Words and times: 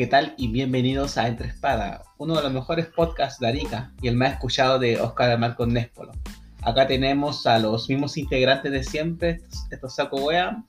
¿qué 0.00 0.06
tal? 0.06 0.32
Y 0.38 0.48
bienvenidos 0.48 1.18
a 1.18 1.28
Entre 1.28 1.48
Espada, 1.48 2.04
uno 2.16 2.34
de 2.34 2.42
los 2.42 2.50
mejores 2.54 2.86
podcasts 2.86 3.38
de 3.38 3.48
Arica 3.48 3.92
y 4.00 4.08
el 4.08 4.16
más 4.16 4.32
escuchado 4.32 4.78
de 4.78 4.98
Oscar 4.98 5.38
Marco 5.38 5.66
Nespolo. 5.66 6.12
Acá 6.62 6.86
tenemos 6.86 7.46
a 7.46 7.58
los 7.58 7.86
mismos 7.86 8.16
integrantes 8.16 8.72
de 8.72 8.82
siempre, 8.82 9.30
estos, 9.32 9.66
estos 9.70 9.94
saco 9.94 10.16
wea, 10.16 10.64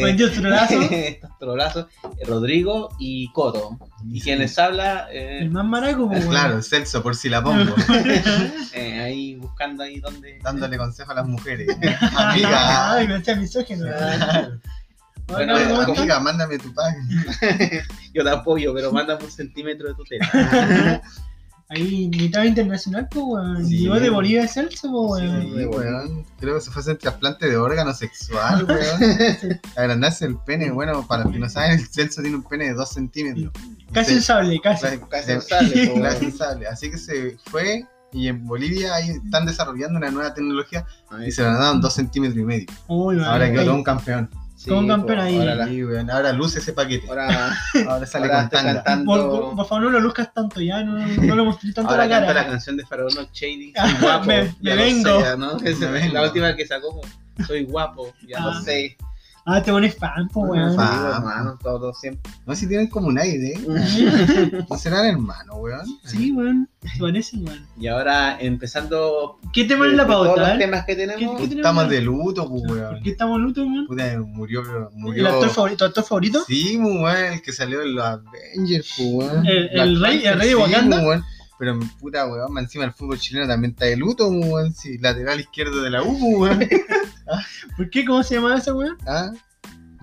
Buen 0.00 0.16
Dios, 0.16 0.32
trolazo. 0.32 0.80
estos 0.80 1.30
trolazos, 1.38 1.86
Rodrigo 2.26 2.88
y 2.98 3.30
Coto. 3.32 3.78
Y 4.10 4.22
quien 4.22 4.38
les 4.38 4.58
habla, 4.58 5.08
eh, 5.12 5.40
El 5.42 5.50
más 5.50 5.66
maraco, 5.66 6.08
pues, 6.08 6.24
Claro, 6.24 6.62
Celso, 6.62 7.02
por 7.02 7.16
si 7.16 7.28
la 7.28 7.44
pongo. 7.44 7.74
eh, 8.72 8.98
ahí 8.98 9.34
buscando 9.34 9.82
ahí 9.82 10.00
donde... 10.00 10.38
Dándole 10.42 10.78
consejo 10.78 11.12
a 11.12 11.16
las 11.16 11.26
mujeres. 11.26 11.68
Amiga. 12.16 12.94
Ay, 12.94 13.08
me 13.08 13.16
hacía 13.16 13.36
misógino. 13.36 13.84
Bueno, 15.28 15.54
Hola, 15.54 15.64
¿cómo 15.64 15.78
eh, 15.78 15.80
están? 15.80 15.98
Amiga, 15.98 16.20
mándame 16.20 16.58
tu 16.58 16.72
pack. 16.72 16.96
Yo 18.14 18.22
te 18.22 18.30
apoyo, 18.30 18.72
pero 18.74 18.92
mándame 18.92 19.24
un 19.24 19.30
centímetro 19.30 19.88
de 19.88 19.94
tu 19.94 20.04
tela. 20.04 21.02
Ahí, 21.68 22.08
mitad 22.08 22.44
internacional, 22.44 23.08
pues, 23.10 23.24
weón. 23.26 23.66
Sí. 23.66 23.78
Llegó 23.78 23.98
de 23.98 24.08
Bolivia 24.08 24.42
de 24.42 24.48
Celso, 24.48 24.88
pues, 24.88 25.22
weón. 25.22 25.42
Sí, 25.42 25.64
weón. 25.64 26.26
Creo 26.38 26.54
que 26.54 26.60
se 26.60 26.70
fue 26.70 26.78
a 26.78 26.82
hacer 26.82 26.98
trasplante 26.98 27.48
de 27.48 27.56
órgano 27.56 27.92
sexual, 27.92 28.64
weón. 28.64 29.60
Agrandarse 29.76 30.26
el 30.26 30.36
pene. 30.38 30.70
Bueno, 30.70 31.04
para 31.08 31.24
los 31.24 31.32
que 31.32 31.40
no 31.40 31.48
saben, 31.48 31.72
el 31.72 31.86
Celso 31.88 32.22
tiene 32.22 32.36
un 32.36 32.44
pene 32.44 32.66
de 32.66 32.74
2 32.74 32.88
centímetros. 32.88 33.52
Casi 33.92 34.14
un 34.14 34.22
sable, 34.22 34.60
casi. 34.60 34.86
Casi 35.10 35.32
un 35.32 35.42
sable, 35.42 36.00
Casi 36.02 36.24
un 36.26 36.32
sable. 36.32 36.66
Así 36.68 36.88
que 36.88 36.98
se 36.98 37.36
fue. 37.46 37.84
Y 38.12 38.28
en 38.28 38.46
Bolivia 38.46 38.94
ahí 38.94 39.10
están 39.10 39.44
desarrollando 39.44 39.98
una 39.98 40.10
nueva 40.10 40.32
tecnología 40.32 40.86
y 41.26 41.32
se 41.32 41.42
lo 41.42 41.52
daban 41.52 41.80
2 41.80 41.92
centímetros 41.92 42.38
y 42.38 42.44
medio. 42.44 42.66
Uy, 42.86 43.16
weón. 43.16 43.28
Ahora 43.28 43.50
quedó 43.50 43.64
todo 43.64 43.74
un 43.74 43.82
campeón. 43.82 44.30
Sí, 44.56 44.70
campeón 44.70 45.04
po, 45.18 45.22
ahí. 45.22 45.38
Ahora, 45.38 45.54
la- 45.54 45.66
Sí, 45.66 45.84
weón. 45.84 46.10
Ahora 46.10 46.32
luce 46.32 46.58
ese 46.60 46.72
paquete. 46.72 47.06
ahora, 47.08 47.56
Ahora 47.88 48.06
sale 48.06 48.24
ahora 48.26 48.48
con 48.48 48.62
cantando... 48.62 49.04
Por, 49.04 49.30
por- 49.30 49.56
por 49.56 49.66
favor, 49.66 49.84
no 49.84 49.90
lo 49.90 50.00
luzcas 50.00 50.32
tanto 50.32 50.60
ya, 50.60 50.82
no, 50.82 50.98
no 50.98 51.34
lo 51.36 51.44
mostré 51.44 51.72
tanto 51.72 51.90
Ahora 51.90 52.04
la 52.06 52.10
canta 52.10 52.26
cara. 52.28 52.42
la 52.42 52.48
canción 52.48 52.76
de 52.76 52.86
Faraón 52.86 53.10
Shady. 53.32 53.72
Ah, 53.76 53.88
Soy 53.90 54.00
guapo. 54.00 54.24
me- 54.26 54.54
ya 54.60 54.74
me 54.74 54.76
vengo. 54.76 55.18
sé, 55.18 55.24
ya, 55.24 55.36
¿no? 55.36 55.56
Me 55.60 55.70
es 55.70 55.80
vengo. 55.80 56.14
la 56.14 56.22
última 56.22 56.56
que 56.56 56.66
sacó. 56.66 57.00
Soy 57.46 57.64
guapo, 57.64 58.12
ya 58.26 58.38
Ah. 58.38 58.46
lo 58.46 58.60
sé. 58.62 58.96
Ah, 59.48 59.62
te 59.62 59.70
pones 59.70 59.94
fan, 59.94 60.28
pues, 60.32 60.50
weón. 60.50 60.74
Fan. 60.74 61.06
Hermano, 61.14 61.56
todo 61.62 61.94
siempre. 61.94 62.32
No 62.44 62.54
sé 62.54 62.62
si 62.62 62.66
tienen 62.68 62.88
como 62.88 63.06
un 63.06 63.16
aire, 63.18 63.52
¿eh? 63.54 64.64
¿No 64.68 64.76
serán 64.76 65.06
hermanos, 65.06 65.56
weón? 65.60 65.86
Sí, 66.04 66.32
weón. 66.32 66.68
Se 66.82 66.98
parecen, 66.98 67.46
weón. 67.46 67.64
Y 67.78 67.86
ahora 67.86 68.38
empezando. 68.40 69.38
¿Qué 69.52 69.64
tema 69.64 69.84
de- 69.84 69.92
en 69.92 69.96
la 69.98 70.04
de 70.04 70.10
Todos 70.10 70.26
pauta, 70.26 70.40
los 70.48 70.50
eh? 70.56 70.58
temas 70.58 70.84
que 70.84 70.96
tenemos. 70.96 71.20
¿Qué- 71.20 71.26
qué 71.26 71.48
tenemos? 71.48 71.56
Estamos 71.56 71.88
de 71.88 72.00
luto, 72.00 72.48
pues, 72.48 72.62
¿Por 72.64 72.76
weón. 72.76 73.02
qué 73.04 73.10
estamos 73.10 73.40
luto, 73.40 73.62
weón? 73.62 73.86
Puta, 73.86 74.18
murió, 74.18 74.62
¿El 74.62 74.96
murió. 74.98 75.28
actor 75.28 75.50
favorito? 75.50 75.76
¿Tu 75.78 75.84
actor 75.84 76.04
favorito? 76.04 76.44
Sí, 76.46 76.78
pues, 76.82 76.94
weón, 76.96 77.32
el 77.34 77.42
que 77.42 77.52
salió 77.52 77.82
en 77.82 77.94
los 77.94 78.04
Avengers, 78.04 78.94
pues, 78.96 79.08
weón. 79.30 79.46
El- 79.46 79.68
el 79.80 80.00
rey- 80.02 80.24
el 80.26 80.38
rey 80.40 80.48
de 80.48 80.54
sí, 80.56 80.60
Wakanda. 80.60 81.22
Pues, 81.58 81.70
weón. 81.70 81.80
Pero 81.80 81.98
puta, 82.00 82.26
weón, 82.26 82.52
más 82.52 82.64
encima 82.64 82.84
el 82.84 82.92
fútbol 82.92 83.18
chileno 83.18 83.46
también 83.46 83.72
está 83.72 83.86
de 83.86 83.96
luto, 83.96 84.28
pues, 84.28 84.46
weón. 84.50 84.74
Sí, 84.74 84.98
lateral 84.98 85.40
izquierdo 85.40 85.82
de 85.82 85.90
la 85.90 86.02
U, 86.02 86.18
pues, 86.38 86.56
weón. 86.58 86.68
¿Por 87.76 87.90
qué? 87.90 88.04
¿Cómo 88.04 88.22
se 88.22 88.34
llama 88.36 88.56
ese 88.56 88.72
weón? 88.72 88.96
¿Ah? 89.06 89.30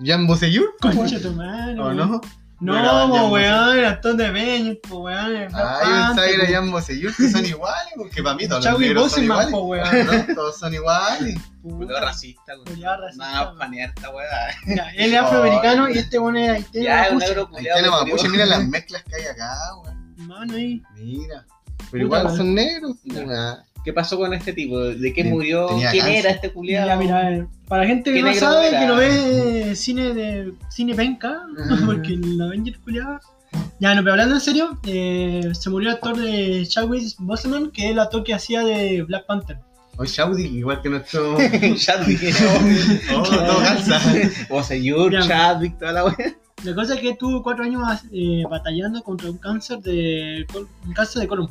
Jan 0.04 0.26
Bosellur, 0.26 0.74
pues, 0.80 0.94
Concha 0.96 1.16
weón. 1.16 1.22
tu 1.22 1.32
madre. 1.32 1.78
¿O 1.80 1.84
weón. 1.84 1.96
no? 1.96 2.20
No, 2.60 3.08
No 3.08 3.28
weón, 3.28 3.78
el 3.78 3.84
actor 3.84 4.16
de 4.16 4.80
po, 4.88 5.00
weón. 5.00 5.36
el 5.36 5.48
Ah, 5.52 5.80
yo 5.82 5.90
pensaba 6.14 6.26
que 6.26 6.34
era. 6.34 6.46
Jan 6.50 6.70
Bosellur, 6.70 7.14
que 7.14 7.28
son 7.28 7.44
iguales, 7.44 7.92
porque 7.96 8.22
para 8.22 8.36
mí 8.36 8.48
todos 8.48 8.64
los 8.64 8.78
negros 8.78 9.12
son 9.12 9.24
iguales. 9.24 9.50
po, 9.50 9.60
weón. 9.64 10.06
¿no? 10.28 10.34
Todos 10.34 10.58
son 10.58 10.72
iguales. 10.74 11.36
Culo 11.62 12.00
racista, 12.00 12.52
racista, 12.56 13.24
Nada, 13.24 13.44
güey. 13.46 13.58
panearta, 13.58 14.10
weá. 14.10 14.28
Ya, 14.76 14.88
él 14.96 15.14
es 15.14 15.20
afroamericano 15.20 15.90
y 15.90 15.98
este 15.98 16.18
weón 16.18 16.36
es 16.36 16.50
haitiano. 16.50 16.84
Ya, 16.86 17.04
es 17.04 17.12
un 17.12 17.18
mapuche. 17.18 17.28
negro 17.28 17.42
Ahí 17.42 17.54
culiado. 17.54 17.82
que 17.82 17.90
mapuche, 17.90 18.28
mira 18.28 18.46
las 18.46 18.68
mezclas 18.68 19.02
que 19.04 19.16
hay 19.16 19.26
acá, 19.26 19.56
weón. 19.82 20.03
Mano 20.16 20.54
ahí. 20.54 20.82
Mira. 20.96 21.44
Puta, 21.76 21.88
Pero 21.90 22.04
igual 22.04 22.36
son 22.36 22.54
negros. 22.54 22.96
Ah, 23.28 23.62
¿Qué 23.84 23.92
pasó 23.92 24.16
con 24.16 24.32
este 24.32 24.52
tipo? 24.52 24.78
¿De 24.80 25.12
qué 25.12 25.24
murió? 25.24 25.66
tenía 25.66 25.90
¿Quién 25.90 26.04
cáncer. 26.04 26.20
era 26.24 26.30
este 26.34 26.50
culiado? 26.52 26.86
Ya, 26.88 26.96
mira, 26.96 27.30
eh, 27.32 27.46
para 27.68 27.82
la 27.82 27.88
gente 27.88 28.10
que 28.12 28.16
¿Qué 28.18 28.22
no 28.22 28.34
sabe, 28.34 28.68
era? 28.68 28.80
que 28.80 28.86
no 28.86 28.96
ve 28.96 29.70
eh, 29.70 29.76
cine 29.76 30.14
de 30.14 30.52
cine 30.70 30.94
penca, 30.94 31.42
Ajá. 31.58 31.82
porque 31.86 32.14
el 32.14 32.40
Avengers 32.40 32.78
culiado. 32.78 33.20
Ya, 33.78 33.94
no, 33.94 34.00
pero 34.02 34.12
hablando 34.12 34.34
en 34.36 34.40
serio, 34.40 34.78
eh, 34.86 35.50
se 35.52 35.68
murió 35.70 35.90
el 35.90 35.94
actor 35.96 36.16
de 36.16 36.64
Chadwick 36.66 37.14
Boseman, 37.18 37.70
que 37.70 37.84
es 37.86 37.90
el 37.92 37.98
actor 37.98 38.24
que 38.24 38.34
hacía 38.34 38.62
de 38.64 39.02
Black 39.02 39.26
Panther. 39.26 39.58
Hoy 39.96 40.08
Shaudi, 40.08 40.44
igual 40.46 40.80
que 40.82 40.88
nuestro. 40.88 41.36
Chadwick. 41.76 42.20
Oh, 43.14 43.22
todo 43.22 43.58
calza. 43.58 44.00
Boseyur, 44.48 45.12
Ya. 45.12 45.20
Chadwick, 45.20 45.78
toda 45.78 45.92
la 45.92 46.04
weá. 46.06 46.34
La 46.64 46.74
cosa 46.74 46.94
es 46.94 47.00
que 47.00 47.10
estuvo 47.10 47.42
cuatro 47.42 47.64
años 47.64 47.82
eh, 48.10 48.42
batallando 48.48 49.02
contra 49.02 49.30
un 49.30 49.36
cáncer 49.36 49.80
de 49.80 50.46
un 50.86 50.92
cáncer 50.94 51.22
de 51.22 51.28
colon. 51.28 51.48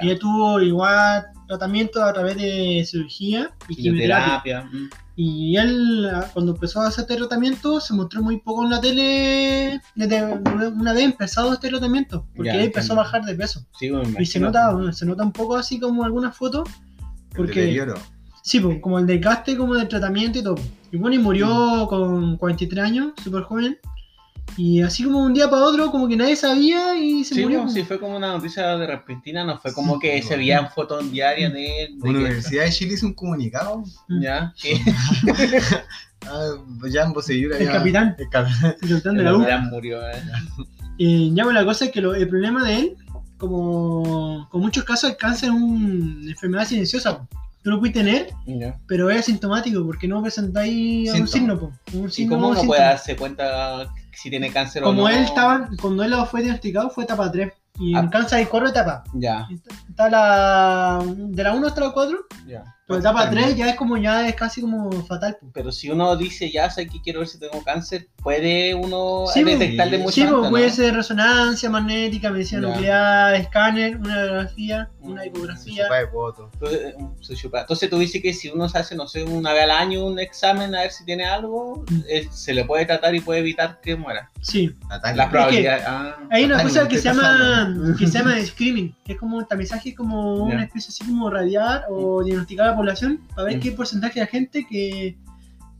Y 0.00 0.10
él 0.10 0.18
tuvo 0.18 0.60
igual 0.60 1.26
tratamiento 1.48 2.02
a 2.02 2.12
través 2.12 2.36
de 2.36 2.84
cirugía 2.86 3.50
y 3.68 3.76
quimioterapia. 3.76 4.62
Mm. 4.62 4.90
Y 5.16 5.56
él, 5.56 6.08
ah, 6.12 6.28
cuando 6.32 6.52
empezó 6.52 6.80
a 6.80 6.88
hacer 6.88 7.02
este 7.02 7.16
tratamiento, 7.16 7.80
se 7.80 7.94
mostró 7.94 8.22
muy 8.22 8.38
poco 8.38 8.64
en 8.64 8.70
la 8.70 8.80
tele 8.80 9.80
desde 9.94 10.24
una 10.24 10.92
vez 10.92 11.04
empezado 11.04 11.52
este 11.52 11.68
tratamiento, 11.68 12.26
porque 12.34 12.50
Ya, 12.50 12.54
él 12.54 12.66
empezó 12.66 12.92
entiendo. 12.92 13.00
a 13.00 13.04
bajar 13.04 13.24
de 13.24 13.34
peso. 13.34 13.66
Sí, 13.78 13.90
me 13.90 14.22
Y 14.22 14.26
se 14.26 14.40
nota, 14.40 14.92
se 14.92 15.04
nota 15.04 15.22
un 15.24 15.32
poco 15.32 15.56
así 15.56 15.78
como 15.78 16.04
algunas 16.04 16.36
fotos, 16.36 16.68
porque 17.36 17.84
sí, 18.42 18.60
pues, 18.60 18.80
como 18.80 18.98
el 18.98 19.06
desgaste 19.06 19.56
como 19.56 19.74
del 19.74 19.88
tratamiento 19.88 20.38
y 20.38 20.42
todo. 20.42 20.56
Y 20.90 20.96
bueno, 20.96 21.16
y 21.16 21.18
murió 21.18 21.86
con 21.88 22.36
43 22.36 22.84
años, 22.84 23.12
súper 23.22 23.42
joven. 23.42 23.78
Y 24.56 24.82
así 24.82 25.02
como 25.02 25.18
un 25.18 25.34
día 25.34 25.50
para 25.50 25.62
otro, 25.64 25.90
como 25.90 26.06
que 26.06 26.16
nadie 26.16 26.36
sabía 26.36 26.96
y 26.96 27.24
se 27.24 27.34
Sí, 27.34 27.42
murió. 27.42 27.58
bueno, 27.58 27.72
sí, 27.72 27.82
fue 27.82 27.98
como 27.98 28.16
una 28.16 28.28
noticia 28.28 28.76
de 28.76 28.86
repentina, 28.86 29.42
no 29.44 29.58
fue 29.58 29.72
como 29.72 29.98
que 29.98 30.22
se 30.22 30.36
veían 30.36 30.70
fotos 30.70 31.10
diarias 31.10 31.52
de 31.52 31.84
él. 31.84 31.94
La 31.98 32.02
que- 32.04 32.08
Universidad 32.10 32.64
de 32.64 32.70
Chile 32.70 32.94
hizo 32.94 33.06
un 33.06 33.14
comunicado. 33.14 33.82
Ya, 34.08 34.54
que 34.60 34.74
Ah, 36.26 36.52
Jan 36.90 37.12
Bosellur 37.12 37.52
El 37.54 37.68
capitán. 37.70 38.16
El 38.18 38.28
capitán. 38.30 38.76
El 38.80 38.88
capitán 38.88 39.16
de 39.16 39.22
la 39.24 39.36
U. 39.36 39.44
ya 39.46 39.58
murió. 39.58 40.00
eh. 40.08 40.22
Eh, 40.98 41.30
ya, 41.34 41.44
bueno, 41.44 41.60
la 41.60 41.66
cosa 41.66 41.86
es 41.86 41.90
que 41.90 42.00
lo- 42.00 42.14
el 42.14 42.28
problema 42.28 42.64
de 42.64 42.76
él, 42.78 42.96
como 43.36 44.48
con 44.50 44.60
muchos 44.62 44.84
casos, 44.84 45.10
el 45.10 45.16
cáncer 45.16 45.50
es 45.50 45.54
una 45.54 46.30
enfermedad 46.30 46.66
silenciosa. 46.66 47.26
Tú 47.62 47.70
lo 47.70 47.78
puedes 47.78 47.94
tener, 47.94 48.28
Ya. 48.46 48.78
pero 48.86 49.10
es 49.10 49.20
asintomático 49.20 49.84
porque 49.84 50.06
no 50.06 50.22
presentáis 50.22 51.10
un 51.10 51.26
Síntoma. 51.26 51.26
signo. 51.32 51.58
po. 51.60 51.72
Un 51.94 52.08
¿Y 52.08 52.12
signo 52.12 52.34
cómo 52.36 52.48
un 52.50 52.56
uno 52.58 52.66
puede 52.66 52.82
darse 52.82 53.16
cuenta 53.16 53.88
si 54.16 54.30
tiene 54.30 54.50
cáncer 54.52 54.82
o 54.82 54.86
Como 54.86 55.02
no? 55.02 55.08
él 55.08 55.22
estaba, 55.24 55.68
cuando 55.80 56.02
él 56.04 56.14
fue 56.30 56.42
diagnosticado, 56.42 56.90
fue 56.90 57.04
etapa 57.04 57.30
3. 57.30 57.52
Y 57.80 57.94
Ah. 57.96 58.00
en 58.00 58.08
cáncer 58.08 58.38
hay 58.38 58.46
cuatro 58.46 58.68
etapas. 58.68 59.02
Ya, 59.14 59.46
Está 59.88 60.08
la. 60.08 61.02
de 61.04 61.42
la 61.42 61.52
1 61.54 61.66
hasta 61.66 61.80
la 61.80 61.90
4. 61.92 62.18
ya. 62.46 62.62
Pero 62.86 63.00
etapa 63.00 63.30
3 63.30 63.56
ya 63.56 63.70
es 63.70 63.76
como 63.76 63.96
ya 63.96 64.28
es 64.28 64.34
casi 64.34 64.60
como 64.60 64.90
fatal. 65.06 65.36
po. 65.40 65.50
Pero 65.54 65.72
si 65.72 65.88
uno 65.90 66.16
dice, 66.16 66.50
ya 66.50 66.68
sé 66.68 66.86
que 66.86 67.00
quiero 67.00 67.20
ver 67.20 67.28
si 67.28 67.38
tengo 67.38 67.62
cáncer, 67.64 68.08
¿puede 68.22 68.74
uno 68.74 69.24
Sí, 69.32 69.42
pues, 69.42 69.58
detectarle 69.58 69.98
mucho 69.98 70.10
Sí, 70.12 70.20
pues, 70.22 70.34
antes, 70.34 70.50
puede 70.50 70.68
no? 70.68 70.72
ser 70.74 70.94
resonancia 70.94 71.70
magnética, 71.70 72.30
medicina 72.30 72.60
Ya. 72.62 72.68
nuclear, 72.68 73.34
escáner, 73.36 73.96
una 73.96 74.14
radiografía, 74.16 74.90
una 75.00 75.22
Mm, 75.22 75.26
ecografía. 75.28 75.82
Chupa 75.84 75.96
de 75.96 76.04
voto. 76.06 76.50
Entonces, 76.52 76.94
se. 77.38 77.48
Entonces 77.60 77.88
tú 77.90 77.98
dices 77.98 78.20
que 78.20 78.32
si 78.34 78.50
uno 78.50 78.68
se 78.68 78.78
hace, 78.78 78.94
no 78.94 79.08
sé, 79.08 79.24
una 79.24 79.52
vez 79.54 79.62
al 79.62 79.70
año 79.70 80.04
un 80.04 80.18
examen 80.18 80.74
a 80.74 80.80
ver 80.82 80.90
si 80.90 81.04
tiene 81.06 81.24
algo, 81.24 81.84
Mm. 81.90 82.00
eh, 82.08 82.28
se 82.30 82.52
le 82.52 82.64
puede 82.66 82.84
tratar 82.84 83.14
y 83.14 83.20
puede 83.20 83.40
evitar 83.40 83.80
que 83.80 83.96
muera. 83.96 84.30
Sí. 84.42 84.74
Natalia. 84.90 85.24
La 85.24 85.30
probabilidad. 85.30 85.80
ah, 85.86 86.16
Hay 86.30 86.44
una 86.44 86.62
cosa 86.62 86.86
que 86.86 86.98
se 86.98 87.04
llama 87.04 87.74
que 87.98 88.06
se 88.06 88.18
llama 88.18 88.36
screening, 88.44 88.94
que 89.04 89.14
es 89.14 89.18
como 89.18 89.38
un 89.38 89.46
tamizaje, 89.46 89.88
es 89.90 89.96
como 89.96 90.48
Ya. 90.48 90.54
una 90.56 90.64
especie 90.64 90.88
así 90.90 91.04
como 91.04 91.30
radiar 91.30 91.84
o 91.88 92.22
diagnosticar 92.22 92.68
a 92.68 92.73
la 92.74 92.78
población 92.78 93.20
para 93.34 93.46
ver 93.48 93.56
Mm. 93.56 93.60
qué 93.60 93.72
porcentaje 93.72 94.20
de 94.20 94.26
gente 94.26 94.66
que, 94.68 95.16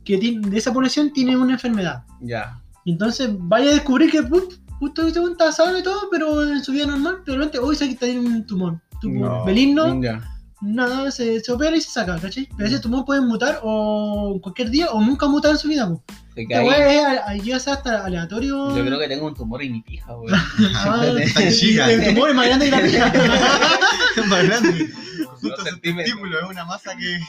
que 0.03 0.17
tiene, 0.17 0.49
de 0.49 0.57
esa 0.57 0.73
población 0.73 1.11
tiene 1.13 1.35
una 1.37 1.53
enfermedad. 1.53 2.03
ya. 2.21 2.59
Y 2.87 2.91
entonces 2.91 3.29
vaya 3.37 3.71
a 3.71 3.73
descubrir 3.73 4.11
que 4.11 4.21
put, 4.21 4.53
justo 4.79 5.01
weón 5.19 5.31
está 5.31 5.51
sano 5.51 5.77
y 5.79 5.81
todo, 5.83 6.07
pero 6.11 6.43
en 6.43 6.63
su 6.63 6.71
vida 6.71 6.85
normal, 6.85 7.17
repente, 7.39 7.57
hoy 7.57 7.75
sé 7.75 7.89
que 7.89 7.95
tiene 7.95 8.19
un 8.19 8.45
tumor. 8.45 8.79
Tumor 9.01 9.29
No. 9.39 9.45
benigno, 9.45 10.01
Ya. 10.01 10.21
Nada, 10.65 11.11
se, 11.11 11.39
se 11.39 11.51
opera 11.51 11.75
y 11.77 11.81
se 11.81 11.89
saca, 11.91 12.17
¿cachai? 12.19 12.49
Pero 12.57 12.67
ese 12.67 12.79
tumor 12.79 13.05
puede 13.05 13.21
mutar 13.21 13.59
o 13.63 14.39
cualquier 14.41 14.69
día 14.69 14.87
o 14.91 14.99
nunca 15.01 15.27
mutar 15.27 15.51
en 15.51 15.57
su 15.57 15.67
vida. 15.67 15.87
po. 15.87 16.03
Esta 16.35 16.63
weá 16.63 17.23
a- 17.27 17.35
llega 17.35 17.55
a 17.57 17.59
ser 17.61 17.73
hasta 17.73 18.03
aleatorio. 18.05 18.75
yo 18.75 18.85
creo 18.85 18.99
que 18.99 19.07
tengo 19.07 19.27
un 19.27 19.33
tumor 19.35 19.61
en 19.63 19.71
mi 19.71 19.81
pija, 19.81 20.13
güey. 20.13 20.33
Ah, 20.75 21.05
Tan 21.33 21.49
chica. 21.51 21.89
el 21.91 22.03
tumor 22.13 22.29
es 22.29 22.35
más 22.35 22.47
grande 22.47 22.65
que 22.65 22.71
la 22.71 22.81
pija. 22.81 23.13
más 24.27 24.43
grande. 24.43 24.89
Justo 25.41 25.63
centímetros. 25.63 26.05
testículo 26.05 26.39
es 26.41 26.49
una 26.49 26.65
masa 26.65 26.95
que, 26.97 27.19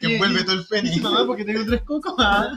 que 0.00 0.14
envuelve 0.14 0.44
todo 0.44 0.56
el 0.56 0.66
pene. 0.66 0.96
Mamá, 1.00 1.26
porque 1.26 1.44
tengo 1.44 1.64
tres 1.66 1.82
cocos. 1.82 2.14
Ah. 2.18 2.50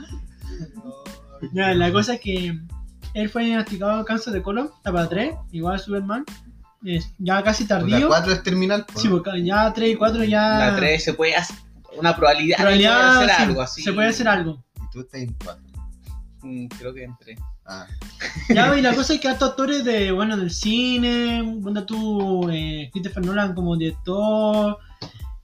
Ya, 1.54 1.74
la 1.74 1.92
cosa 1.92 2.16
es 2.16 2.20
que 2.22 2.60
él 3.14 3.30
fue 3.30 3.46
diagnosticado 3.46 4.06
cáncer 4.06 4.34
de 4.34 4.42
colon, 4.42 4.70
etapa 4.80 5.08
3, 5.08 5.36
igual 5.52 5.80
Superman. 5.80 6.24
Es 6.86 7.12
ya 7.18 7.42
casi 7.44 7.64
La 7.64 7.70
tardío. 7.70 8.08
4 8.08 8.34
es 8.34 8.44
terminal. 8.44 8.86
po, 8.86 9.00
Sí, 9.00 9.08
¿no? 9.08 9.16
porque 9.22 9.44
ya 9.44 9.74
3 9.74 9.90
y 9.92 9.96
4 9.96 10.24
ya. 10.26 10.60
La 10.60 10.76
3 10.76 11.04
se 11.04 11.14
puede 11.14 11.36
hacer 11.36 11.56
una 11.98 12.16
probabilidad, 12.16 12.60
en 12.60 12.66
realidad 12.66 13.00
de 13.00 13.26
hacer 13.26 13.36
sí, 13.38 13.44
algo 13.44 13.62
así. 13.62 13.82
se 13.84 13.94
puede 13.94 14.08
hacer 14.10 14.28
algo. 14.28 14.64
Y 14.76 14.90
tú 14.92 15.00
estás 15.02 15.22
en 15.22 15.36
4. 15.44 15.64
Mm, 16.44 16.68
Creo 16.68 16.94
que 16.94 17.04
entré. 17.04 17.36
Ah, 17.66 17.86
Ya, 18.50 18.78
y 18.78 18.82
la 18.82 18.94
cosa 18.96 19.14
es 19.16 19.20
que 19.20 19.28
estos 19.30 19.50
actores 19.50 19.84
de, 19.84 20.12
bueno, 20.12 20.38
del 20.38 20.52
cine, 20.52 21.60
cuando 21.62 21.86
tú, 21.86 22.50
eh, 22.50 22.90
Christopher 22.94 23.26
Nolan 23.26 23.54
como 23.56 23.76
director, 23.76 24.78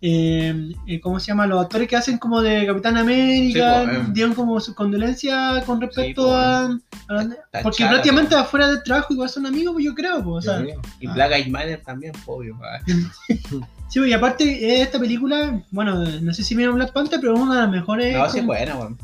eh, 0.05 0.53
eh, 0.85 0.99
¿cómo 0.99 1.17
se 1.17 1.27
llama? 1.27 1.47
Los 1.47 1.61
actores 1.63 1.87
que 1.87 1.95
hacen 1.95 2.17
como 2.17 2.41
de 2.41 2.65
Capitán 2.65 2.97
América, 2.97 3.81
Sí, 3.83 3.87
pues, 3.87 3.97
eh. 3.99 4.09
dieron 4.11 4.33
como 4.33 4.59
sus 4.59 4.75
condolencias 4.75 5.63
con 5.63 5.79
respecto 5.79 6.23
pues, 6.25 6.35
a, 6.35 6.65
a 7.07 7.13
la- 7.13 7.61
Porque 7.63 7.85
prácticamente 7.85 8.35
afuera 8.35 8.67
del 8.67 8.83
trabajo 8.83 9.13
igual 9.13 9.29
son 9.29 9.45
amigos, 9.45 9.71
pues 9.73 9.85
yo 9.85 9.95
creo, 9.95 10.21
pues, 10.21 10.45
o 10.45 10.51
sea. 10.51 10.65
Y 10.99 11.07
Ah. 11.07 11.13
Black 11.13 11.31
Eyed 11.31 11.47
Matter 11.47 11.81
también, 11.85 12.11
obvio. 12.25 12.59
sí, 13.27 13.99
pues, 13.99 14.09
y 14.09 14.13
aparte 14.13 14.43
eh, 14.43 14.81
esta 14.81 14.99
película, 14.99 15.63
bueno, 15.71 15.95
no 16.03 16.33
sé 16.33 16.43
si 16.43 16.53
vieron 16.53 16.75
Black 16.75 16.91
Panther, 16.91 17.21
pero 17.21 17.35
es 17.35 17.39
una 17.39 17.55
de 17.55 17.61
las 17.61 17.69
mejores, 17.71 18.13
No, 18.13 18.29
sí, 18.29 18.39
como- 18.39 18.47
buena, 18.47 18.75
weón. 18.75 18.97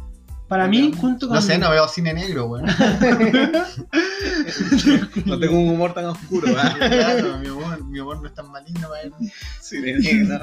Para 0.50 0.68
mí, 0.68 0.92
junto 1.00 1.28
con... 1.28 1.36
No 1.36 1.42
sé, 1.44 1.60
no 1.60 1.69
veo 1.69 1.88
cine 1.88 2.12
negro, 2.12 2.48
weón. 2.48 2.66
No 5.25 5.38
tengo 5.40 5.60
un 5.60 5.69
humor 5.69 5.94
tan 5.94 6.06
oscuro. 6.06 6.48
Claro, 6.51 7.38
mi 7.38 7.50
humor, 7.50 7.86
mi 7.86 8.00
humor 8.00 8.19
no 8.19 8.28
es 8.28 8.34
tan 8.34 8.50
maligno 8.51 8.90
para 8.90 9.04
de 9.04 10.00
negro. 10.00 10.40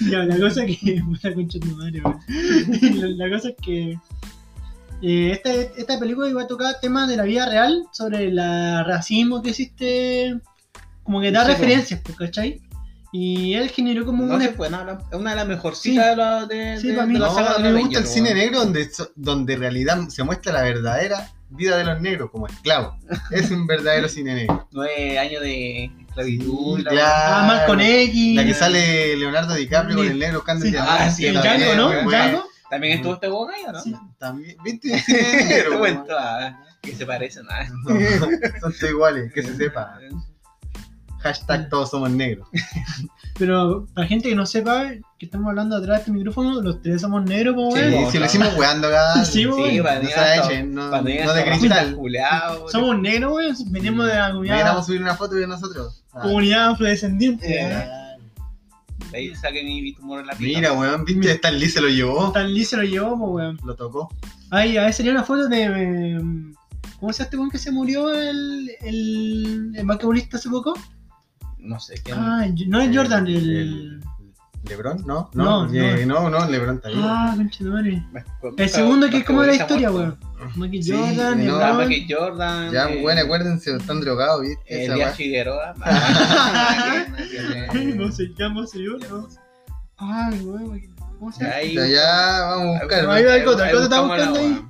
Ya, 0.00 0.24
la 0.24 0.38
cosa 0.38 0.64
que. 0.64 1.02
Puta 1.06 1.34
concha 1.34 1.58
de 1.58 1.66
madre, 1.74 2.00
weón. 2.02 3.18
la, 3.18 3.28
cosa 3.28 3.50
es 3.50 3.56
que. 3.62 3.98
eh, 5.02 5.32
esta, 5.32 5.52
esta 5.52 6.00
película 6.00 6.28
iba 6.28 6.42
a 6.42 6.46
tocar 6.46 6.80
temas 6.80 7.06
de 7.08 7.16
la 7.18 7.24
vida 7.24 7.46
real 7.46 7.84
sobre 7.92 8.28
el 8.28 8.38
racismo 8.86 9.42
que 9.42 9.50
existe. 9.50 10.40
Como 11.02 11.20
que 11.20 11.30
da 11.30 11.44
Sí, 11.44 11.52
referencias, 11.52 12.00
¿cachai? 12.16 12.62
Y 13.16 13.54
él 13.54 13.70
generó 13.70 14.04
como 14.04 14.24
No 14.26 14.34
una. 14.34 14.44
es 14.46 14.56
una 15.12 15.30
de 15.30 15.36
las 15.36 15.46
mejorcitas 15.46 16.04
de, 16.10 16.16
la, 16.16 16.46
de, 16.46 16.80
Sí, 16.80 16.88
de- 16.88 16.94
para 16.94 17.06
mí 17.06 17.12
de 17.14 17.20
la 17.20 17.26
No, 17.28 17.34
saga 17.36 17.50
a 17.52 17.58
de 17.58 17.68
mí 17.68 17.72
me 17.74 17.80
gusta 17.82 18.00
el 18.00 18.06
cine 18.08 18.34
negro 18.34 18.58
donde, 18.58 18.90
donde 19.14 19.52
en 19.54 19.60
realidad 19.60 20.08
se 20.08 20.24
muestra 20.24 20.52
la 20.52 20.62
verdadera 20.62 21.30
vida 21.48 21.76
de 21.76 21.84
los 21.84 22.00
negros 22.00 22.30
como 22.32 22.48
esclavos. 22.48 22.96
Es 23.30 23.52
un 23.52 23.68
verdadero 23.68 24.08
cine 24.08 24.34
negro. 24.34 24.66
Nueve 24.72 25.16
años 25.20 25.42
de 25.42 25.84
esclavitud. 26.08 26.78
Sí, 26.78 26.82
la 26.82 26.90
claro. 26.90 27.12
Ah, 27.36 27.44
más 27.46 27.62
con 27.66 27.80
X. 27.80 28.34
La 28.34 28.44
que 28.44 28.54
sale 28.54 29.16
Leonardo 29.16 29.54
DiCaprio 29.54 29.96
con 29.96 30.06
el 30.08 30.18
negro 30.18 30.38
buscando 30.38 30.66
Sí. 30.66 30.74
Ah, 30.76 31.08
sí, 31.08 31.26
el 31.26 31.34
también, 31.34 31.60
Django, 31.60 31.74
¿no? 32.02 32.10
Django. 32.10 32.44
También 32.68 32.96
estuvo 32.96 33.14
este 33.14 33.28
weón 33.30 33.50
ahí, 33.52 33.62
¿o 33.68 33.72
¿no? 33.72 33.80
Sí. 33.80 33.94
También, 34.18 34.56
¿viste? 34.64 34.88
Negro, 35.48 35.78
cuento, 35.78 36.16
ah, 36.18 36.58
que 36.82 36.96
se 36.96 37.06
parecen. 37.06 37.44
ah. 37.48 37.64
No, 37.84 37.90
son 38.60 38.72
todos 38.72 38.90
iguales, 38.90 39.32
que 39.32 39.44
se 39.44 39.56
sepa. 39.56 40.00
Hashtag 41.24 41.70
todos 41.70 41.90
somos 41.90 42.10
negros. 42.10 42.46
Pero 43.38 43.86
para 43.94 44.06
gente 44.06 44.28
que 44.28 44.34
no 44.34 44.44
sepa 44.44 44.90
que 45.18 45.24
estamos 45.26 45.48
hablando 45.48 45.74
atrás 45.74 45.96
de 45.96 46.00
este 46.00 46.12
micrófono, 46.12 46.60
los 46.60 46.82
tres 46.82 47.00
somos 47.00 47.24
negros, 47.24 47.54
pues, 47.56 47.74
Sí, 47.74 47.80
weón. 47.80 47.90
Sí, 47.90 47.94
bueno, 47.96 48.10
si 48.10 48.18
lo 48.18 48.26
hicimos 48.26 48.56
weando 48.58 48.88
acá. 48.88 49.14
Sí. 49.24 49.42
Sí, 49.42 50.62
no, 50.66 51.02
de 51.02 51.44
cristal. 51.44 51.96
Somos 52.70 53.00
negros, 53.00 53.32
weón. 53.32 53.56
Venimos 53.68 54.06
de 54.06 54.14
la 54.14 54.30
comunidad, 54.30 54.56
Deberíamos 54.56 54.86
subir 54.86 55.00
una 55.00 55.16
foto 55.16 55.34
de 55.34 55.46
nosotros. 55.46 56.04
Ah. 56.12 56.20
comunidad 56.22 56.70
afrodescendiente. 56.70 57.60
Eh. 57.60 57.88
De 59.10 59.18
ahí 59.18 59.34
saqué 59.34 59.64
mi 59.64 59.94
tumor 59.94 60.20
en 60.20 60.26
la 60.26 60.34
pica. 60.34 60.58
Mira, 60.58 60.72
weón, 60.74 61.04
viste, 61.06 61.32
Stan 61.32 61.58
Lee 61.58 61.70
se 61.70 61.80
lo 61.80 61.88
llevó. 61.88 62.32
Tan 62.32 62.52
Lee 62.52 62.64
se 62.64 62.76
lo 62.76 62.82
llevó, 62.82 63.18
pues, 63.18 63.30
weón. 63.32 63.58
Lo 63.64 63.74
tocó. 63.74 64.14
Ay, 64.50 64.76
a 64.76 64.84
ver, 64.84 64.92
sería 64.92 65.12
una 65.12 65.24
foto 65.24 65.48
de. 65.48 65.62
eh, 65.64 66.20
¿Cómo 67.00 67.12
se 67.12 67.18
llama 67.18 67.24
este 67.24 67.36
weón 67.38 67.50
que 67.50 67.58
se 67.58 67.72
murió 67.72 68.14
el, 68.14 68.70
el, 68.82 69.72
el 69.74 69.86
basquetbolista 69.86 70.36
hace 70.36 70.50
poco? 70.50 70.74
No 71.64 71.80
sé 71.80 71.94
quién. 72.02 72.16
Ah, 72.18 72.46
no 72.68 72.80
es 72.80 72.96
Jordan, 72.96 73.26
el. 73.26 73.56
el- 73.56 74.00
¿Lebron? 74.68 75.04
No, 75.06 75.28
No, 75.34 75.66
no, 75.66 75.74
eh, 75.74 76.06
no, 76.06 76.30
no, 76.30 76.48
Lebron 76.48 76.76
está 76.76 76.88
ahí. 76.88 76.94
Ah, 76.98 77.34
concha 77.36 77.64
madre. 77.64 78.02
El 78.56 78.68
segundo 78.70 79.10
que 79.10 79.18
es 79.18 79.24
como 79.24 79.42
la 79.42 79.52
historia, 79.54 79.90
weón. 79.90 80.16
Michael 80.56 80.82
Sí, 80.82 80.92
Jordan, 80.92 81.46
no, 81.46 81.56
Ah, 81.56 81.68
LeBron. 81.72 81.88
Michael 81.88 82.06
Jordan. 82.18 82.72
Ya, 82.72 82.88
eh, 82.88 83.02
bueno, 83.02 83.20
acuérdense, 83.20 83.76
están 83.76 84.00
drogados, 84.00 84.40
¿viste? 84.40 84.84
Elías. 84.86 85.14
Figueroa. 85.16 85.74
No 87.96 88.10
se 88.12 88.28
llama, 88.38 88.66
señor. 88.66 89.00
no. 89.10 89.28
Ay, 89.98 90.40
weón. 90.40 90.80
¿Cómo 91.18 91.30
se 91.32 91.44
llama? 91.44 91.86
Ya, 91.86 92.40
vamos 92.48 92.76
a 92.76 92.80
buscar. 92.84 93.10
Ahí 93.10 93.24
va 93.24 93.36
el 93.36 93.44
Cota, 93.44 93.64
ahí 93.64 93.68
el 93.70 93.74
Cota 93.74 93.84
está 93.84 94.00
buscando 94.00 94.40
ahí. 94.40 94.64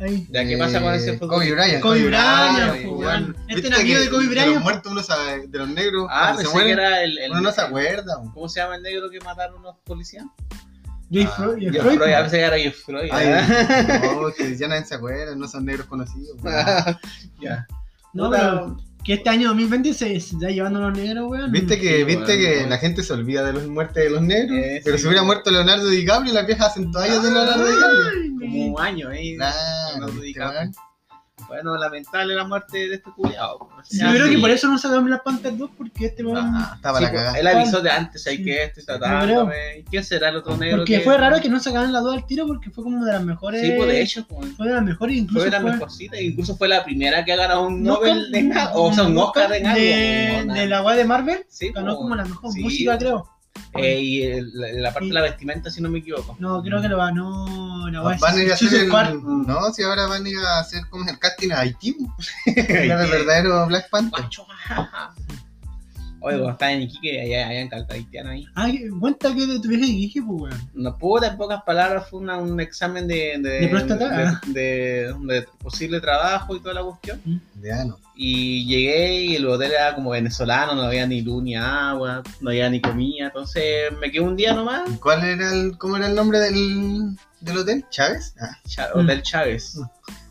Ahí. 0.00 0.26
Ya, 0.30 0.46
¿qué 0.46 0.56
pasa 0.56 0.80
con 0.80 0.94
ese 0.94 1.10
Eh, 1.10 1.18
fútbol? 1.18 1.28
Kobe 1.38 1.52
Bryant. 1.52 1.82
Kobe 1.82 2.04
Bryant. 2.06 3.36
Este 3.48 3.62
que 3.70 3.98
de 3.98 4.10
Kobe 4.10 4.24
De 4.24 4.28
Bryant. 4.30 4.54
los 4.54 4.62
muertos, 4.62 4.92
uno 4.92 5.02
sabe, 5.02 5.46
de 5.48 5.58
los 5.58 5.68
negros, 5.68 6.06
Ah, 6.10 6.30
se 6.36 6.36
pensé 6.38 6.48
que 6.48 6.52
mueren, 6.54 6.78
era 6.78 7.02
el. 7.02 7.18
el 7.18 7.30
uno 7.32 7.40
no 7.40 7.52
se 7.52 7.60
acuerda. 7.60 8.14
¿Cómo 8.32 8.48
se 8.48 8.60
llama 8.60 8.76
el 8.76 8.82
negro 8.82 9.10
que 9.10 9.20
mataron 9.20 9.62
los 9.62 9.76
policías? 9.84 10.24
Joy 11.10 11.22
Ah, 11.24 11.30
Freud, 11.36 11.74
Freud, 11.80 12.02
a 12.02 12.20
veces 12.22 12.34
era 12.38 12.58
Jeff 12.58 12.76
Freud. 12.84 13.08
Ay, 13.10 13.28
no, 14.02 14.30
que 14.34 14.56
ya 14.56 14.68
nadie 14.68 14.84
se 14.84 14.94
acuerda, 14.94 15.34
no 15.34 15.48
son 15.48 15.64
negros 15.64 15.86
conocidos. 15.86 16.36
Ya. 17.40 17.66
No, 18.12 18.30
pero 18.30 18.76
que 19.08 19.14
este 19.14 19.30
año 19.30 19.48
2020 19.48 19.94
se, 19.94 20.20
se 20.20 20.34
está 20.36 20.48
llevando 20.50 20.80
a 20.84 20.90
los 20.90 20.98
negros, 20.98 21.30
weón. 21.30 21.50
Viste 21.50 21.80
que, 21.80 21.96
Sí, 22.00 22.04
viste 22.04 22.24
weón, 22.26 22.40
que 22.40 22.56
weón. 22.58 22.68
la 22.70 22.76
gente 22.76 23.02
se 23.02 23.12
olvida 23.14 23.42
de 23.42 23.54
las 23.54 23.66
muertes 23.66 24.04
de 24.04 24.10
los 24.10 24.20
negros, 24.20 24.58
Eh, 24.58 24.82
pero 24.84 24.96
sí, 24.98 25.02
si 25.02 25.08
hubiera 25.08 25.22
muerto 25.24 25.50
Leonardo 25.50 25.88
DiCaprio, 25.88 26.34
las 26.34 26.46
viejas 26.46 26.66
hacen 26.72 26.92
toallas 26.92 27.22
de 27.22 27.30
Leonardo 27.30 27.64
DiCaprio. 27.66 28.38
Como 28.38 28.66
un 28.74 28.80
año, 28.82 29.10
¿eh? 29.10 29.34
Claro, 29.36 29.56
Leonardo 29.92 30.12
¿viste, 30.12 30.26
DiCaprio. 30.26 30.70
Bueno, 31.48 31.76
lamentable 31.78 32.34
la 32.34 32.44
muerte 32.44 32.88
de 32.88 32.94
este 32.96 33.10
culiado. 33.10 33.58
Yo 33.90 34.10
creo 34.10 34.28
que 34.28 34.38
por 34.38 34.50
eso 34.50 34.68
no 34.68 34.76
sacamos 34.76 35.08
la 35.08 35.22
Panther 35.22 35.56
2 35.56 35.70
porque 35.76 36.06
este. 36.06 36.22
Ah, 36.36 36.72
estaba 36.76 36.98
Sí, 36.98 37.04
la 37.04 37.10
cagada. 37.12 37.38
él 37.38 37.46
avisó 37.46 37.80
de 37.80 37.90
antes, 37.90 38.26
hay 38.26 38.36
Sí. 38.36 38.44
que 38.44 38.62
estoy 38.64 38.82
Sí, 38.82 38.86
tratándome. 38.86 39.84
¿Quién 39.90 40.04
será 40.04 40.28
el 40.28 40.36
otro 40.36 40.56
negro? 40.58 40.78
Porque 40.78 40.98
que- 40.98 41.00
fue 41.00 41.16
raro 41.16 41.40
que 41.40 41.48
no 41.48 41.58
sacaran 41.58 41.90
la 41.92 42.00
2 42.00 42.14
al 42.16 42.26
tiro 42.26 42.46
porque 42.46 42.70
fue 42.70 42.84
como 42.84 43.02
de 43.04 43.12
las 43.12 43.22
mejores. 43.24 43.62
Sí, 43.62 43.72
pues 43.76 43.88
de 43.88 44.02
hecho, 44.02 44.26
pues, 44.28 44.52
Fue 44.56 44.66
de 44.68 44.74
las 44.74 44.82
mejores, 44.82 45.16
incluso. 45.16 45.40
fue 45.46 45.50
la 45.50 45.60
fue- 45.62 45.72
mejorcita. 45.72 46.20
Incluso 46.20 46.56
fue 46.56 46.68
la 46.68 46.84
primera 46.84 47.24
que 47.24 47.32
ha 47.32 47.36
ganado 47.36 47.66
un 47.66 47.74
¿Un 47.74 47.82
Nobel 47.84 48.30
de 48.30 48.52
algo, 48.52 48.82
o 48.84 48.92
sea, 48.92 49.04
un 49.04 49.16
Oscar 49.16 49.52
en 49.54 49.66
algo. 49.66 49.80
de, 49.80 50.44
de 50.60 50.66
la 50.66 50.82
weá 50.82 50.96
de 50.96 51.04
Marvel. 51.04 51.46
Sí, 51.48 51.70
Ganó 51.74 51.96
como 51.96 52.14
la 52.14 52.24
mejor 52.24 52.52
sí. 52.52 52.60
música, 52.60 52.98
creo. 52.98 53.26
Eh, 53.74 54.00
y 54.00 54.22
el- 54.22 54.50
la, 54.54 54.72
la 54.72 54.92
parte 54.92 55.08
de 55.08 55.14
la 55.14 55.22
vestimenta, 55.22 55.70
si 55.70 55.80
no 55.82 55.88
me 55.88 55.98
equivoco. 55.98 56.36
No, 56.38 56.62
creo 56.62 56.80
que 56.82 56.88
lo 56.88 56.96
ganó 56.98 57.88
la 57.90 58.02
weá 58.02 58.16
Van 58.20 58.36
a 58.36 58.42
ir 58.42 58.50
a 58.50 58.54
hacer 58.54 58.74
el. 58.74 58.88
No, 59.46 59.72
si 59.72 59.82
ahora 59.82 60.06
van 60.06 60.24
a 60.24 60.28
ir 60.28 60.38
a 60.38 60.58
hacer 60.60 60.82
como 60.88 61.08
el 61.08 61.18
casting 61.18 61.50
a 61.52 61.60
Haití. 61.60 61.96
Era 62.46 63.02
el 63.04 63.10
verdadero 63.10 63.66
Black 63.66 63.88
Panther. 63.90 64.24
Oye, 66.20 66.36
cuando 66.36 66.50
estaba 66.50 66.72
en 66.72 66.82
Iquique, 66.82 67.20
allá 67.20 67.46
había 67.46 67.60
en 67.60 67.68
Calta 67.68 67.94
haitiano 67.94 68.30
ahí. 68.30 68.46
Ah, 68.54 68.68
que- 68.70 68.90
cuenta 68.98 69.34
que 69.34 69.46
de 69.46 69.60
tu 69.60 69.68
viaje 69.68 69.86
dije, 69.86 70.20
pues 70.22 70.40
weón. 70.42 70.70
No 70.74 70.96
puedo, 70.98 71.24
en 71.24 71.36
pocas 71.36 71.62
palabras, 71.62 72.08
fue 72.08 72.20
una- 72.20 72.38
un 72.38 72.60
examen 72.60 73.06
de, 73.06 73.36
de, 73.38 73.50
¿De 73.60 73.68
próstata? 73.68 74.40
de, 74.46 74.52
de- 74.52 75.14
de 75.34 75.46
posible 75.62 76.00
trabajo 76.00 76.56
y 76.56 76.60
toda 76.60 76.74
la 76.74 76.82
cuestión. 76.82 77.20
De 77.54 77.72
ano. 77.72 77.98
Y 78.20 78.66
llegué 78.66 79.20
y 79.26 79.36
el 79.36 79.46
hotel 79.46 79.70
era 79.72 79.94
como 79.94 80.10
venezolano, 80.10 80.74
no 80.74 80.82
había 80.82 81.06
ni 81.06 81.22
luz 81.22 81.40
ni 81.42 81.54
agua, 81.54 82.22
no 82.40 82.50
había 82.50 82.68
ni 82.68 82.80
comida. 82.80 83.26
Entonces 83.26 83.92
me 84.00 84.10
quedé 84.10 84.22
un 84.22 84.34
día 84.36 84.54
nomás, 84.54 84.90
¿Y 84.92 84.96
¿Cuál 84.96 85.22
era 85.24 85.52
el, 85.52 85.78
cómo 85.78 85.96
era 85.96 86.08
el 86.08 86.16
nombre 86.16 86.40
del, 86.40 87.16
del 87.40 87.58
hotel? 87.58 87.84
¿Chávez? 87.90 88.34
Ah, 88.40 88.56
Cha- 88.66 88.88
Mm. 88.94 88.98
Hotel 89.00 89.22
Chávez. 89.22 89.78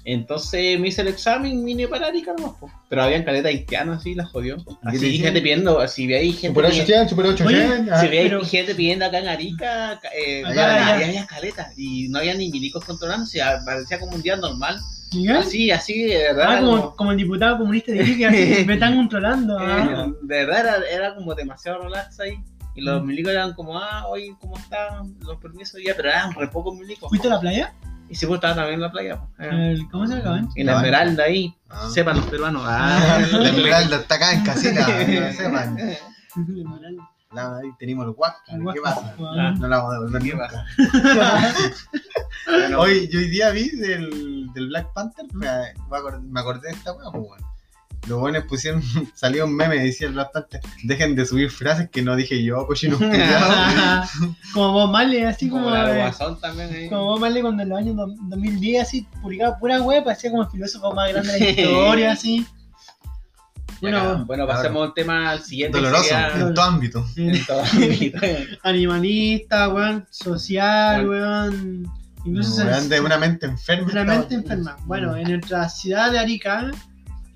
Entonces 0.10 0.80
me 0.80 0.88
hice 0.88 1.02
el 1.02 1.10
examen, 1.10 1.66
vine 1.66 1.86
para 1.86 2.08
Arica 2.08 2.32
nomás, 2.38 2.54
po. 2.58 2.72
Pero 2.88 3.04
habían 3.04 3.24
caleta 3.26 3.50
haitiana 3.50 3.96
así, 3.96 4.16
la 4.16 4.26
jodió. 4.26 4.56
¿Qué 4.56 4.74
te 4.84 4.90
Así 5.08 5.18
gente 5.20 5.42
pidiendo, 5.42 5.86
si 5.90 6.08
veía 6.08 6.32
gente 6.32 6.48
Super 6.48 6.66
pidiendo- 6.72 6.84
800, 7.04 7.10
Super 7.10 7.26
800. 7.26 7.90
ah. 7.94 8.00
Si 8.02 8.08
veía 8.08 8.22
pero- 8.24 8.46
gente 8.46 8.74
pidiendo 8.74 9.04
acá 9.06 9.20
en 9.20 9.28
Arica, 9.28 10.00
ca- 10.02 10.10
eh, 10.18 10.44
Allá, 10.46 10.72
había, 10.76 10.96
allá. 10.96 11.06
había 11.08 11.28
caleta 11.28 11.72
y 11.76 12.08
no 12.08 12.20
había 12.20 12.36
ni 12.36 12.50
milicos 12.50 12.86
sea, 13.26 13.60
parecía 13.66 14.00
como 14.00 14.16
un 14.16 14.22
día 14.22 14.38
normal. 14.38 14.80
¿Ya? 15.12 15.40
Así, 15.40 15.72
así, 15.72 16.04
de 16.06 16.18
verdad. 16.20 16.46
Ah, 16.56 16.60
como, 16.62 16.72
como- 16.78 16.96
como 16.96 17.12
el 17.12 17.18
diputado 17.18 17.58
comunista 17.58 17.92
de 17.92 18.04
Iquique, 18.04 18.26
así, 18.28 18.38
me 18.66 18.76
están 18.76 18.96
controlando. 18.96 19.58
ah. 19.60 20.08
eh, 20.08 20.14
de 20.22 20.46
verdad 20.46 20.60
era, 20.88 20.90
era 20.90 21.16
como 21.16 21.36
demasiado 21.36 21.80
relax 21.84 22.18
ahí. 22.22 22.36
Y 22.76 22.82
los 22.82 23.02
Mm. 23.04 23.08
milicos 23.08 23.32
eran 23.34 23.54
como, 23.56 23.78
ah, 23.78 24.06
hoy, 24.08 24.34
¿cómo 24.40 24.56
están? 24.58 25.18
Los 25.22 25.38
permisos 25.42 25.82
ya, 25.86 25.96
pero 25.98 26.10
eran 26.10 26.32
re 26.34 26.48
pocos 26.48 26.78
milicos. 26.78 27.10
¿Fuiste 27.10 27.28
a 27.28 27.32
la 27.32 27.40
playa? 27.42 27.74
Y 28.10 28.16
si 28.16 28.26
pues 28.26 28.38
estaba 28.38 28.56
también 28.56 28.76
en 28.76 28.82
la 28.82 28.92
playa. 28.92 29.20
Eh, 29.40 29.78
¿Cómo 29.92 30.08
se 30.08 30.18
llama? 30.22 30.48
En 30.56 30.66
la 30.66 30.74
Ah. 30.74 30.76
Esmeralda 30.78 31.24
ahí, 31.24 31.54
Ah. 31.70 31.90
sepan 31.94 32.18
los 32.18 32.26
peruanos. 32.28 32.64
La 32.64 32.98
Ah, 32.98 33.20
Esmeralda 33.22 33.98
está 33.98 34.16
acá 34.16 34.32
en 34.34 34.44
casita, 34.44 34.86
sepan. 35.34 35.78
El 35.80 36.98
La- 37.34 37.58
ahí 37.58 37.70
tenemos 37.78 38.06
el 38.06 38.14
Huasca, 38.16 38.42
¿qué 38.74 38.82
pasa? 38.82 39.14
Ah. 39.20 39.54
No 39.60 39.68
la 39.68 39.78
vamos 39.78 39.92
a 39.92 39.96
devolver 39.96 40.22
¿Qué. 40.22 40.66
Bueno, 42.48 42.80
Hoy, 42.80 43.10
yo 43.12 43.20
hoy 43.20 43.28
día 43.30 43.50
vi 43.52 43.70
del, 43.72 44.48
del 44.54 44.68
Black 44.70 44.94
Panther, 44.94 45.26
me, 45.34 45.48
me 46.32 46.40
acordé, 46.40 46.70
de 46.70 46.74
esta 46.74 46.94
weá, 46.94 47.12
pues 47.12 47.28
bueno. 47.28 47.48
Los 48.08 48.20
buenos 48.20 48.44
pusieron, 48.46 48.82
salió 49.16 49.46
un 49.46 49.56
meme, 49.56 49.78
decía 49.80 50.08
el 50.08 50.14
Black 50.14 50.32
Panther, 50.32 50.62
dejen 50.84 51.16
de 51.16 51.26
subir 51.26 51.50
frases 51.52 51.90
que 51.90 52.02
no 52.02 52.16
dije 52.16 52.42
yo, 52.44 52.66
cochino 52.68 52.98
culiao. 52.98 54.04
como 54.54 54.72
vos 54.74 54.90
Marley, 54.92 55.24
así 55.24 55.50
como. 55.50 55.66
como 55.66 55.76
eh, 55.76 56.12
también 56.42 56.90
como 56.90 57.06
vos 57.06 57.20
Marley 57.20 57.42
cuando 57.42 57.64
en 57.64 57.70
los 57.70 57.78
años 57.80 57.96
do- 57.96 58.16
2010 58.30 58.82
así 58.82 59.08
publicaba 59.22 59.58
pura 59.60 59.82
web, 59.82 60.04
parecía 60.04 60.30
como 60.32 60.44
el 60.44 60.50
filósofo 60.50 60.94
más 60.94 61.10
grande 61.12 61.32
de 61.34 61.40
la 61.40 61.50
historia, 61.62 62.12
así. 62.14 62.46
Bueno, 63.80 64.00
Bueno, 64.04 64.26
bueno, 64.26 64.48
pasemos 64.48 64.88
al 64.88 64.94
tema 64.96 65.30
al 65.30 65.42
siguiente. 65.44 65.78
Doloroso, 65.78 66.04
sería- 66.06 66.32
en 66.36 66.54
todo 66.54 66.66
ámbito. 66.66 67.06
en 67.16 67.46
todo 67.46 67.62
ámbito. 67.64 68.18
animalista, 68.64 69.70
weón, 69.70 70.08
social, 70.10 71.06
Bueno. 71.06 71.28
weón. 71.30 71.88
Incluso 72.26 72.56
se- 72.56 72.90
de 72.90 73.00
una 73.00 73.18
mente 73.18 73.46
enferma. 73.46 73.88
realmente 73.92 74.36
estaba- 74.36 74.56
enferma. 74.60 74.78
Bueno, 74.86 75.16
en 75.16 75.30
nuestra 75.30 75.70
ciudad 75.70 76.12
de 76.12 76.20
Arica, 76.20 76.72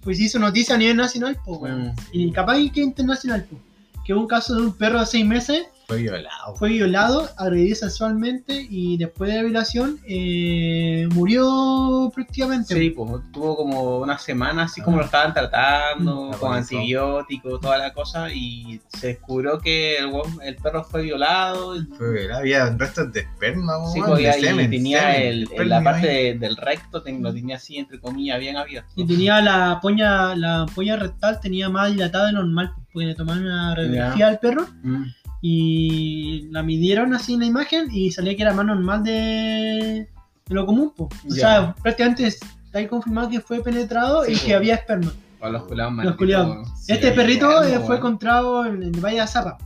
pues 0.02 0.20
hizo 0.20 0.40
noticia 0.40 0.76
a 0.76 0.78
nivel 0.78 0.98
nacional, 0.98 1.38
pues. 1.46 1.74
Mm. 1.74 1.90
Y 2.12 2.32
capaz 2.32 2.58
que 2.74 2.82
internacional, 2.82 3.46
pues. 3.50 3.62
Que 4.06 4.14
hubo 4.14 4.22
un 4.22 4.28
caso 4.28 4.56
de 4.56 4.64
un 4.64 4.74
perro 4.74 5.00
de 5.00 5.06
seis 5.06 5.26
meses 5.26 5.68
Fue 5.92 6.02
violado. 6.02 6.56
fue 6.56 6.70
violado, 6.70 7.30
agredido 7.38 7.76
sexualmente 7.76 8.68
y 8.70 8.98
después 8.98 9.30
de 9.32 9.38
la 9.38 9.44
violación 9.44 10.00
eh, 10.08 11.08
murió 11.14 12.12
prácticamente. 12.14 12.76
Sí, 12.76 12.90
pues 12.92 13.24
tuvo 13.32 13.56
como 13.56 14.00
una 14.00 14.18
semana 14.18 14.64
así 14.64 14.82
como 14.82 14.98
lo 14.98 15.06
estaban 15.06 15.34
tratando, 15.34 16.30
Mm. 16.32 16.34
con 16.40 16.54
antibióticos, 16.54 17.62
toda 17.62 17.78
la 17.78 17.94
cosa, 17.94 18.32
y 18.34 18.80
se 18.90 19.08
descubrió 19.08 19.60
que 19.60 19.98
el, 20.00 20.56
perro 20.58 20.84
fue 20.84 21.04
violado. 21.04 21.76
y- 21.76 21.86
Fue 21.98 22.12
violado. 22.14 22.40
Había 22.42 22.70
restos 22.78 23.12
de 23.14 23.22
esperma, 23.22 23.74
Sí, 23.94 24.00
pues, 24.06 24.24
de 24.24 24.30
y 24.38 24.42
semen, 24.42 24.70
tenía 24.70 25.02
semen, 25.14 25.48
el, 25.58 25.70
la 25.70 25.84
parte 25.84 26.08
de- 26.08 26.34
del 26.40 26.56
recto, 26.58 27.02
ten- 27.02 27.22
lo 27.24 27.34
tenía 27.34 27.56
así, 27.58 27.78
entre 27.78 28.00
comillas, 28.00 28.40
bien 28.40 28.58
abierto. 28.58 28.90
Y 28.96 29.06
tenía 29.06 29.42
la 29.42 29.80
polla, 29.82 30.36
la 30.36 30.66
polla 30.74 30.96
rectal 30.96 31.40
tenía 31.42 31.70
más 31.70 31.92
dilatada 31.92 32.28
de 32.28 32.34
normal, 32.34 32.72
pues, 32.76 32.88
porque 32.94 33.06
le 33.08 33.16
tomaron 33.16 33.44
una 33.46 33.74
radiografía 33.76 34.28
al 34.28 34.40
perro 34.40 34.68
Mm. 34.84 35.04
Y 35.42 36.48
la 36.52 36.62
midieron 36.64 37.14
así 37.16 37.34
en 37.34 37.40
la 37.42 37.46
imagen 37.48 37.88
y 37.92 38.12
salía 38.12 38.36
que 38.36 38.44
era 38.44 38.54
más 38.54 38.66
normal 38.66 39.04
de, 39.04 40.08
de 40.46 40.56
lo 40.56 40.66
común. 40.66 40.94
pues. 40.96 41.10
O 41.28 41.32
sea, 41.32 41.76
prácticamente 41.82 42.28
está 42.28 42.48
ahí 42.74 42.88
confirmado 42.88 43.30
que 43.30 43.42
fue 43.42 43.62
penetrado 43.64 44.24
Sí, 44.26 44.34
y 44.34 44.38
que 44.38 44.54
había 44.56 44.76
esperma. 44.76 45.12
Para 45.40 45.54
los 45.54 45.64
culiados 45.64 45.94
Los 46.06 46.16
culiados. 46.16 46.68
Sí, 46.80 46.94
este 46.94 47.12
perrito 47.12 47.64
eh, 47.64 47.80
fue 47.80 47.98
encontrado 47.98 48.66
en 48.66 48.84
el 48.84 48.92
Valle 49.02 49.16
de 49.16 49.22
Azapa. 49.22 49.58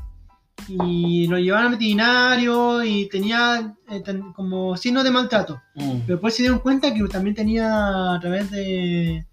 Y 0.70 1.28
lo 1.28 1.38
llevaron 1.38 1.68
al 1.68 1.72
veterinario 1.74 2.84
y 2.84 3.08
tenía 3.10 3.76
eh, 3.90 4.00
ten- 4.00 4.32
como 4.34 4.76
signos 4.78 5.04
de 5.04 5.12
maltrato. 5.12 5.62
Mm. 5.76 5.90
Pero 6.06 6.16
después 6.16 6.34
se 6.34 6.44
dieron 6.44 6.60
cuenta 6.60 6.94
que 6.94 7.04
también 7.10 7.36
tenía 7.36 8.16
a 8.16 8.20
través 8.22 8.50
de 8.50 9.26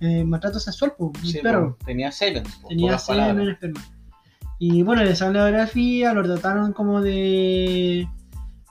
eh, 0.00 0.24
maltrato 0.24 0.60
sexual, 0.60 0.92
pues, 0.96 1.10
Sí, 1.24 1.38
perro. 1.42 1.76
tenía 1.84 2.12
semen, 2.12 2.44
tenía 2.68 2.98
semen, 2.98 3.48
esperma. 3.48 3.80
Y 4.58 4.82
bueno, 4.82 5.04
le 5.04 5.14
sacaron 5.14 5.34
la 5.36 5.44
biografía, 5.48 6.12
lo 6.12 6.22
trataron 6.24 6.72
como 6.72 7.00
de 7.00 8.08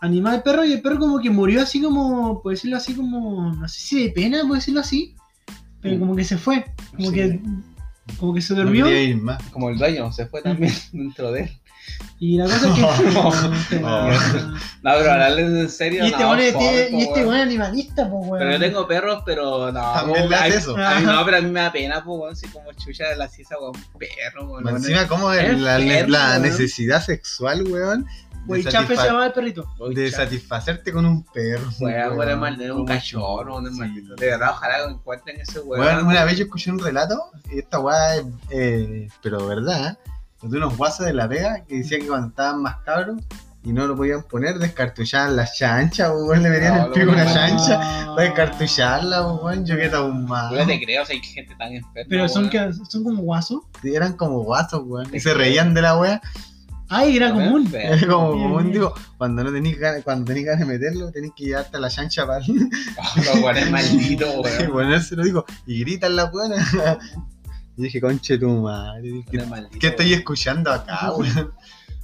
animal 0.01 0.43
perro 0.43 0.65
y 0.65 0.73
el 0.73 0.81
perro 0.81 0.99
como 0.99 1.19
que 1.19 1.29
murió 1.29 1.61
así 1.61 1.81
como, 1.81 2.41
por 2.41 2.51
decirlo 2.51 2.77
así, 2.77 2.93
como, 2.93 3.53
no 3.55 3.67
sé 3.67 3.79
si 3.79 4.03
de 4.03 4.09
pena, 4.11 4.41
por 4.47 4.55
decirlo 4.57 4.81
así, 4.81 5.15
pero 5.81 5.95
Mm. 5.95 5.99
como 5.99 6.15
que 6.15 6.23
se 6.23 6.37
fue, 6.37 6.65
como 6.95 7.09
Sí. 7.09 7.15
que 7.15 7.39
como 8.19 8.33
que 8.33 8.41
se 8.41 8.53
durmió 8.55 8.85
más. 9.21 9.41
Como 9.49 9.69
el 9.69 9.77
dueño, 9.77 10.11
se 10.13 10.25
fue 10.27 10.41
también 10.41 10.71
dentro 10.93 11.31
de 11.31 11.41
él. 11.43 11.49
Y 12.19 12.37
la 12.37 12.45
cosa 12.45 12.67
es 12.67 13.67
que... 13.67 13.81
Oh. 13.83 14.09
No, 14.83 14.91
pero 14.97 15.11
hablarles 15.11 15.45
en 15.45 15.69
serio. 15.69 16.03
y 16.05 16.07
este 16.07 16.23
no, 16.23 16.39
y 16.39 16.45
este 16.47 16.57
weón. 16.95 17.25
bueno 17.25 17.35
es 17.35 17.41
animalista, 17.43 18.09
pues 18.09 18.27
weón. 18.27 18.39
Pero 18.39 18.51
yo 18.53 18.59
tengo 18.59 18.87
perros, 18.87 19.23
pero 19.25 19.71
no. 19.71 19.93
También 19.93 20.29
le 20.29 20.35
hace 20.35 20.57
eso. 20.57 20.77
A 20.77 20.99
mí 20.99 21.05
no, 21.05 21.25
pero 21.25 21.37
a 21.37 21.41
mí 21.41 21.51
me 21.51 21.59
da 21.61 21.71
pena, 21.71 22.03
pues, 22.03 22.19
weón, 22.19 22.35
si 22.35 22.47
como 22.47 22.71
chucha 22.73 23.03
la 23.15 23.27
cisa, 23.27 23.55
weón, 23.59 23.73
perro, 23.99 24.49
weón. 24.49 24.67
Encima, 24.69 25.07
como 25.07 25.31
es 25.33 25.59
la, 25.59 25.79
enfermo, 25.79 26.11
la 26.11 26.29
weón. 26.31 26.41
necesidad 26.43 27.03
sexual, 27.03 27.63
weón. 27.63 28.05
Güey, 28.45 28.63
De, 28.63 28.71
chafe 28.71 28.95
se 28.95 29.03
llama 29.07 29.25
el 29.25 29.33
perrito. 29.33 29.69
De 29.93 30.09
satisfacerte 30.09 30.93
con 30.93 31.05
un 31.05 31.23
perro. 31.25 31.69
Weón, 31.81 32.17
weón, 32.17 32.39
mal- 32.39 32.71
un 32.71 32.85
cachorro, 32.85 33.57
un 33.57 33.73
Sí. 33.73 33.79
maldito. 33.79 34.15
De 34.15 34.25
verdad, 34.27 34.51
ojalá 34.51 34.85
que 34.85 34.91
encuentren 34.93 35.41
ese 35.41 35.59
weón. 35.59 35.85
Weón, 35.85 36.07
una 36.07 36.23
vez 36.23 36.37
yo 36.37 36.45
escuché 36.45 36.71
un 36.71 36.79
relato, 36.79 37.29
y 37.51 37.59
esta 37.59 37.79
weá 37.79 38.15
es, 38.15 38.23
eh, 38.51 39.09
pero 39.21 39.45
verdad, 39.45 39.91
¿eh? 39.91 40.11
De 40.41 40.57
unos 40.57 40.77
guasos 40.77 41.05
de 41.05 41.13
la 41.13 41.27
Vega 41.27 41.63
que 41.67 41.75
decían 41.77 42.01
que 42.01 42.07
cuando 42.07 42.27
estaban 42.27 42.61
más 42.61 42.77
cabros 42.85 43.21
y 43.63 43.73
no 43.73 43.85
lo 43.87 43.95
podían 43.97 44.23
poner, 44.23 44.59
descartuchaban 44.59 45.35
las 45.35 45.57
chanchas, 45.57 46.09
weón, 46.13 46.41
le 46.43 46.49
metían 46.49 46.77
No, 46.77 46.85
el 46.85 46.91
pico 46.91 47.11
a 47.11 47.13
una 47.15 47.25
chancha 47.33 47.79
Ah. 47.81 48.13
para 48.15 48.27
descartucharla, 48.29 49.27
weón, 49.33 49.65
yo 49.65 49.75
que 49.75 49.89
tan 49.89 50.25
mal. 50.25 50.53
Yo 50.53 50.59
no 50.61 50.67
te 50.67 50.81
creo, 50.83 51.03
o 51.03 51.05
sea, 51.05 51.15
hay 51.15 51.21
gente 51.21 51.53
tan 51.57 51.73
enferma. 51.73 52.07
Pero 52.09 52.29
son, 52.29 52.49
que, 52.49 52.71
son 52.89 53.03
como 53.03 53.21
guasos. 53.23 53.61
Eran 53.83 54.13
como 54.13 54.41
guasos, 54.43 54.83
weón, 54.85 55.13
y 55.13 55.19
se 55.19 55.33
reían 55.33 55.73
de 55.73 55.81
la 55.81 55.97
weá. 55.97 56.21
Ay, 56.89 57.17
era 57.17 57.33
común. 57.33 57.67
Era 57.73 57.99
como, 58.07 58.31
Bien, 58.35 58.43
común, 58.47 58.61
bien. 58.63 58.71
digo, 58.73 58.93
cuando 59.17 59.43
no 59.43 59.51
tenéis 59.51 59.77
ganas, 59.77 60.03
cuando 60.05 60.23
tenéis 60.23 60.45
ganas 60.45 60.61
de 60.61 60.65
meterlo, 60.73 61.11
tenéis 61.11 61.33
que 61.35 61.43
llevarte 61.43 61.75
a 61.75 61.79
la 61.81 61.89
chancha 61.89 62.25
para 62.25 62.39
Los 62.47 63.35
weones 63.43 63.69
malditos, 63.69 64.33
weón. 64.59 64.71
ponérselo, 64.71 65.23
digo, 65.25 65.43
y 65.65 65.81
gritan 65.81 66.15
la 66.15 66.25
buena. 66.29 66.55
Y 67.77 67.83
dije, 67.83 68.01
conche 68.01 68.39
tu 68.39 68.49
madre, 68.49 69.23
¿qué, 69.29 69.39
qué 69.79 69.87
estoy 69.87 70.13
escuchando 70.13 70.71
acá, 70.71 71.11
weón? 71.15 71.53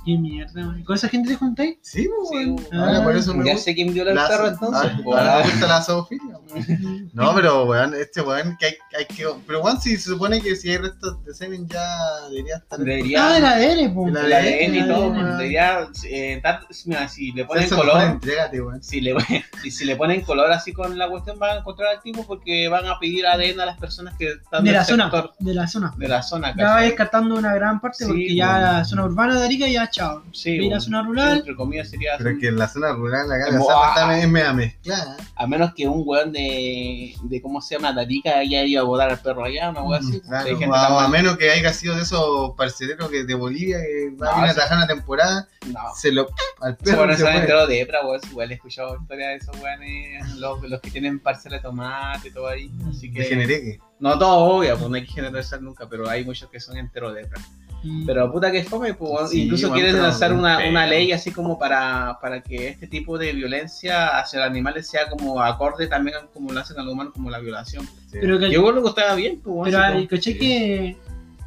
Qué 0.06 0.18
mierda, 0.18 0.66
man. 0.66 0.84
¿Con 0.84 0.96
esa 0.98 1.08
gente 1.08 1.30
te 1.30 1.36
juntáis? 1.36 1.78
Sí, 1.82 2.10
pues, 2.30 2.30
Sí, 2.30 2.56
por 3.04 3.16
eso 3.16 3.34
me 3.34 3.46
Ya 3.46 3.54
gusta. 3.54 3.66
sé 3.66 3.76
quién 3.76 3.94
viola 3.94 4.10
el 4.12 4.16
la- 4.18 4.28
perro 4.28 4.48
entonces. 4.50 4.92
Ah, 5.16 5.42
me 5.44 5.52
gusta 5.52 5.68
la 5.68 5.82
zoofilia. 5.82 6.38
No, 7.14 7.34
pero 7.36 7.66
weón, 7.66 7.94
este 7.94 8.22
weón 8.22 8.58
que 8.60 8.66
hay, 8.68 8.74
hay 8.98 9.06
que. 9.06 9.26
Pero 9.48 9.62
weón, 9.62 9.80
si 9.80 9.96
se 9.98 10.10
supone 10.10 10.42
que 10.42 10.56
si 10.56 10.70
hay 10.72 10.78
restos 10.78 11.24
de 11.24 11.34
semen 11.34 11.68
ya 11.68 11.88
debería 12.30 12.58
estar. 12.58 12.80
Debería- 12.80 13.26
Ah, 13.28 13.38
el 13.38 13.46
ADN, 13.46 13.94
po. 13.94 14.08
El 14.10 14.18
ADN 14.18 14.76
y 14.76 14.88
todo, 14.88 15.14
ADN. 15.14 15.38
Debería, 15.38 15.88
eh, 16.10 16.42
mira, 16.86 17.08
si 17.08 17.32
le 17.32 17.46
ponen 17.46 17.64
Eso, 17.64 17.76
color, 17.78 17.96
weón, 17.98 18.12
Entrégate, 18.12 18.62
weón. 18.62 18.84
si 18.84 19.00
le, 19.02 19.16
y 19.64 19.72
si 19.72 19.86
le 19.86 19.96
ponen 19.96 20.22
color 20.22 20.52
así 20.52 20.74
con 20.74 20.98
la 20.98 21.10
cuestión, 21.10 21.40
van 21.40 21.58
a 21.58 21.60
encontrar 21.60 21.96
activos 21.96 22.26
porque 22.26 22.68
van 22.68 22.86
a 22.88 23.00
pedir 23.00 23.26
ADN 23.26 23.60
a 23.62 23.66
las 23.66 23.78
personas 23.78 24.16
que 24.18 24.32
están 24.32 24.64
De 24.64 24.72
del 24.72 24.80
la 24.80 24.86
zona. 24.86 25.12
De 25.40 25.54
la 25.54 25.68
zona. 25.68 25.94
de 25.98 26.08
la 26.08 26.22
zona. 26.24 26.54
Ya 26.58 26.66
va 26.76 26.82
descartando 26.82 27.36
una 27.36 27.54
gran 27.56 27.80
parte 27.80 28.00
Sí, 28.00 28.06
porque 28.06 28.36
ya 28.36 28.52
bueno. 28.52 28.62
la 28.74 28.86
zona 28.86 29.06
urbana 29.06 29.40
de 29.40 29.46
Arica 29.46 29.68
ya 29.68 29.90
chao. 29.94 30.24
Sí, 30.34 30.52
Ir 30.56 30.64
a 30.64 30.66
bueno. 30.66 30.82
zona 30.82 31.04
rural. 31.04 31.38
Entre 31.38 31.56
comillas 31.56 31.90
sería 31.90 32.12
Pero 32.18 32.32
es 32.32 32.40
que 32.40 32.48
en 32.48 32.58
la 32.58 32.68
zona 32.68 32.92
rural 32.94 33.32
acá 33.32 33.52
la 33.52 33.60
ah. 33.60 33.88
está 33.90 34.08
me- 34.08 34.28
media 34.28 34.52
mezclada. 34.54 35.18
A 35.36 35.48
menos 35.48 35.74
que 35.76 35.88
un 35.88 36.02
weón 36.06 36.32
de, 36.34 37.16
de 37.24 37.42
¿cómo 37.42 37.62
se 37.62 37.76
llama? 37.76 37.94
Darica 37.94 38.38
haya 38.40 38.64
ido 38.66 38.82
a 38.82 38.86
botar 38.86 39.12
al 39.12 39.20
perro 39.20 39.46
allá, 39.46 39.70
una 39.70 39.84
weá 39.84 40.00
así. 40.00 40.20
Claro, 40.22 40.46
Hay 40.48 40.56
gente 40.58 40.68
o 40.68 40.74
a, 40.76 41.06
o 41.06 41.10
menos 41.10 41.38
que 41.38 41.52
haya 41.52 41.72
sido 41.74 41.96
de 41.96 42.02
esos 42.02 42.52
parceleros 42.58 43.10
que 43.10 43.24
de 43.24 43.34
Bolivia 43.36 43.78
que 43.80 44.10
va 44.22 44.26
No, 44.26 44.32
a 44.32 44.36
venir 44.36 44.50
a 44.50 44.54
sí. 44.54 44.60
atajar 44.60 44.78
una 44.80 44.88
temporada, 44.88 45.48
No. 45.68 45.80
se 45.96 46.12
lo 46.12 46.28
al 46.62 46.76
perro 46.78 46.98
ponen 47.02 47.18
se 47.18 47.30
enteros 47.30 47.68
de 47.70 47.82
Epra, 47.82 48.06
weón. 48.06 48.20
Igual 48.30 48.52
he 48.52 48.56
escuchado 48.56 48.98
historias 49.00 49.30
de 49.30 49.36
esos 49.36 49.62
weones, 49.62 50.36
los, 50.38 50.62
los 50.64 50.82
que 50.82 50.90
tienen 50.92 51.20
parcela 51.20 51.58
de 51.58 51.62
tomate 51.62 52.28
y 52.30 52.32
todo 52.32 52.48
ahí. 52.48 52.72
Así 52.90 53.12
que. 53.12 53.80
No 54.00 54.18
todo 54.20 54.38
obvio, 54.56 54.76
pues 54.78 54.90
no 54.90 54.96
hay 54.96 55.06
que 55.06 55.14
generalizar 55.14 55.62
nunca, 55.62 55.88
pero 55.88 56.10
hay 56.10 56.26
muchos 56.26 56.50
que 56.50 56.60
son 56.60 56.78
enteros 56.78 57.14
de 57.14 57.22
Epra. 57.22 57.40
Mm. 57.84 58.06
Pero 58.06 58.32
puta 58.32 58.52
que 58.52 58.64
fome, 58.64 58.94
pues. 58.94 59.30
Sí, 59.32 59.44
incluso 59.44 59.72
quieren 59.74 60.02
lanzar 60.02 60.32
una, 60.34 60.60
una 60.70 60.88
ley 60.88 61.12
así 61.12 61.32
como 61.32 61.60
para, 61.60 62.18
para 62.22 62.42
que 62.42 62.70
este 62.70 62.88
tipo 62.88 63.18
de 63.18 63.34
violencia 63.34 64.18
hacia 64.18 64.40
los 64.40 64.50
animales 64.50 64.88
sea 64.90 65.10
como 65.10 65.42
acorde 65.42 65.88
también 65.88 66.16
como 66.34 66.52
lo 66.54 66.60
hacen 66.62 66.80
a 66.80 66.84
los 66.84 66.94
humanos, 66.94 67.14
como 67.14 67.30
la 67.30 67.40
violación. 67.40 67.86
Sí. 68.10 68.20
Pero 68.22 68.40
que, 68.40 68.50
Yo 68.52 68.66
creo 68.66 68.82
que 68.82 68.90
estaba 68.90 69.16
bien, 69.16 69.42
pues, 69.44 69.72
pero 69.72 69.84
así 69.84 69.94
como- 69.96 70.08
caché 70.08 70.32
sí. 70.34 70.40
que. 70.40 70.98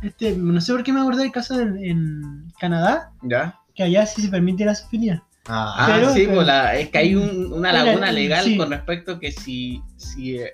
Este, 0.02 0.32
no 0.36 0.60
sé 0.60 0.72
por 0.72 0.82
qué 0.84 0.92
me 0.92 1.00
acordé 1.00 1.22
del 1.22 1.32
caso 1.32 1.58
en, 1.58 1.82
en 1.82 2.52
Canadá, 2.60 3.12
¿Ya? 3.22 3.58
que 3.74 3.82
allá 3.82 4.04
sí 4.06 4.20
se 4.22 4.28
permite 4.28 4.64
la 4.64 4.74
zoofilia. 4.74 5.22
Ah, 5.48 5.74
Ah, 5.78 5.86
Pero- 5.94 6.12
sí, 6.12 6.20
pero- 6.24 6.34
pues 6.34 6.46
la- 6.48 6.76
es 6.76 6.90
que 6.90 6.98
hay 6.98 7.14
un- 7.14 7.52
una 7.52 7.70
Mira, 7.72 7.84
laguna 7.84 8.12
legal 8.12 8.44
sí. 8.44 8.56
con 8.58 8.70
respecto 8.70 9.18
que 9.18 9.32
si, 9.32 9.80
si 9.96 10.38
eh, 10.38 10.52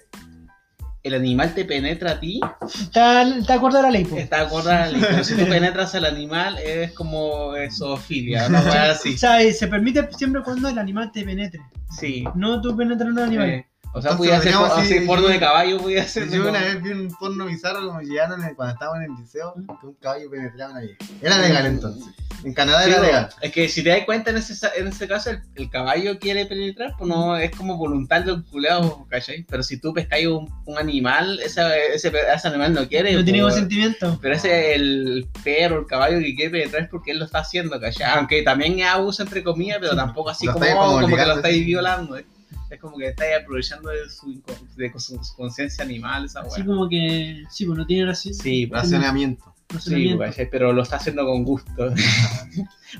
el 1.03 1.15
animal 1.15 1.55
te 1.55 1.65
penetra 1.65 2.13
a 2.13 2.21
ti, 2.21 2.41
Está, 2.81 3.23
está 3.23 3.55
acorde 3.55 3.79
a 3.79 3.83
la 3.83 3.91
ley, 3.91 4.07
está 4.17 4.43
acorde 4.43 4.71
a 4.71 4.81
la 4.81 4.89
ley. 4.89 5.01
Pero 5.01 5.25
si 5.25 5.35
tú 5.35 5.45
penetras 5.49 5.95
al 5.95 6.05
animal, 6.05 6.59
es 6.59 6.93
como 6.93 7.53
zoofilia, 7.71 8.47
una 8.47 8.61
weá 8.63 8.93
así. 8.93 9.15
O 9.15 9.19
sea, 9.19 9.43
eh, 9.43 9.53
se 9.53 9.67
permite 9.67 10.09
siempre 10.17 10.43
cuando 10.43 10.69
el 10.69 10.79
animal 10.79 11.11
te 11.13 11.25
penetre. 11.25 11.61
Sí. 11.99 12.25
No 12.35 12.61
tú 12.61 12.77
penetrando 12.77 13.23
al 13.23 13.29
animal. 13.29 13.49
Eh, 13.51 13.67
o 13.95 14.01
sea, 14.01 14.17
podía 14.17 14.39
hacer 14.39 14.55
así, 14.55 15.01
porno 15.01 15.29
de 15.29 15.39
caballo, 15.39 15.79
podía 15.79 16.03
hacer. 16.03 16.31
Yo 16.31 16.49
una 16.49 16.61
vez 16.61 16.83
vi 16.83 16.91
un 16.91 17.09
porno 17.09 17.45
bizarro 17.47 17.87
como 17.87 18.01
llegaron 18.01 18.41
cuando 18.55 18.73
estábamos 18.73 19.05
en 19.05 19.13
el 19.13 19.21
liceo, 19.21 19.55
que 19.81 19.87
un 19.87 19.95
caballo 19.95 20.31
penetraba 20.31 20.71
a 20.71 20.73
una 20.73 20.81
vieja. 20.81 20.99
Era 21.21 21.39
legal 21.39 21.67
entonces. 21.67 22.15
En 22.45 22.55
Canadá 22.55 22.83
Sí, 22.85 22.91
era 22.91 23.01
legal. 23.03 23.29
Es 23.41 23.53
que 23.53 23.69
si 23.69 23.83
te 23.85 23.91
das 23.91 24.05
cuenta 24.05 24.31
en 24.31 24.37
ese, 24.39 24.55
en 24.77 24.89
ese 24.89 25.07
caso, 25.07 25.31
el, 25.31 25.43
el 25.55 25.71
caballo 25.71 26.19
quiere 26.19 26.45
penetrar, 26.47 26.95
pues 26.99 27.09
no 27.09 27.37
es 27.37 27.51
como 27.53 27.77
voluntario 27.77 28.35
el 28.35 28.45
culeado, 28.45 29.07
¿cachai? 29.09 29.45
Pero 29.49 29.63
si 29.63 29.77
tú 29.79 29.93
pescáis 29.95 30.27
un, 30.27 30.51
un 30.67 30.79
animal, 30.79 31.39
ese, 31.41 31.63
ese, 31.95 32.09
ese 32.35 32.49
animal 32.49 32.75
no 32.75 32.89
quiere. 32.89 33.13
no 33.13 33.23
tiene 33.25 33.41
pues, 33.43 33.53
consentimiento. 33.55 34.19
Pero 34.21 34.35
ese 34.35 34.75
el 34.75 35.29
perro, 35.45 35.81
el 35.81 35.87
caballo 35.87 36.19
que 36.19 36.35
quiere 36.35 36.51
penetrar 36.51 36.83
es 36.83 36.89
porque 36.89 37.13
él 37.13 37.19
lo 37.21 37.27
está 37.27 37.39
haciendo, 37.39 37.79
¿cachai? 37.81 38.11
Aunque 38.19 38.43
también 38.43 38.79
es 38.81 38.87
abuso 38.87 39.23
entre 39.23 39.43
comillas, 39.45 39.79
pero 39.81 39.93
Sí. 39.93 39.97
tampoco 39.97 40.31
así 40.31 40.47
como, 40.47 40.59
como 40.67 41.01
como 41.03 41.17
que 41.17 41.27
lo 41.27 41.35
estáis 41.37 41.65
violando, 41.65 42.17
¿eh? 42.17 42.27
Es 42.71 42.81
como 42.81 42.97
que 42.97 43.09
estáis 43.09 43.37
aprovechando 43.43 43.91
de 43.91 44.09
su, 44.09 44.43
de 44.77 44.91
su, 44.99 45.23
su 45.23 45.37
conciencia 45.37 45.85
animal, 45.85 46.25
esa 46.25 46.41
Así 46.41 46.65
como 46.65 46.89
que, 46.89 47.43
sí, 47.51 47.67
pues 47.67 47.77
no 47.79 47.85
tiene 47.87 48.11
raci- 48.11 48.33
Sí, 48.33 48.67
pues, 48.67 48.83
Racionamiento. 48.83 49.52
Sí, 49.81 50.17
pero 50.51 50.73
lo 50.73 50.83
está 50.83 50.97
haciendo 50.97 51.25
con 51.27 51.45
gusto. 51.45 51.93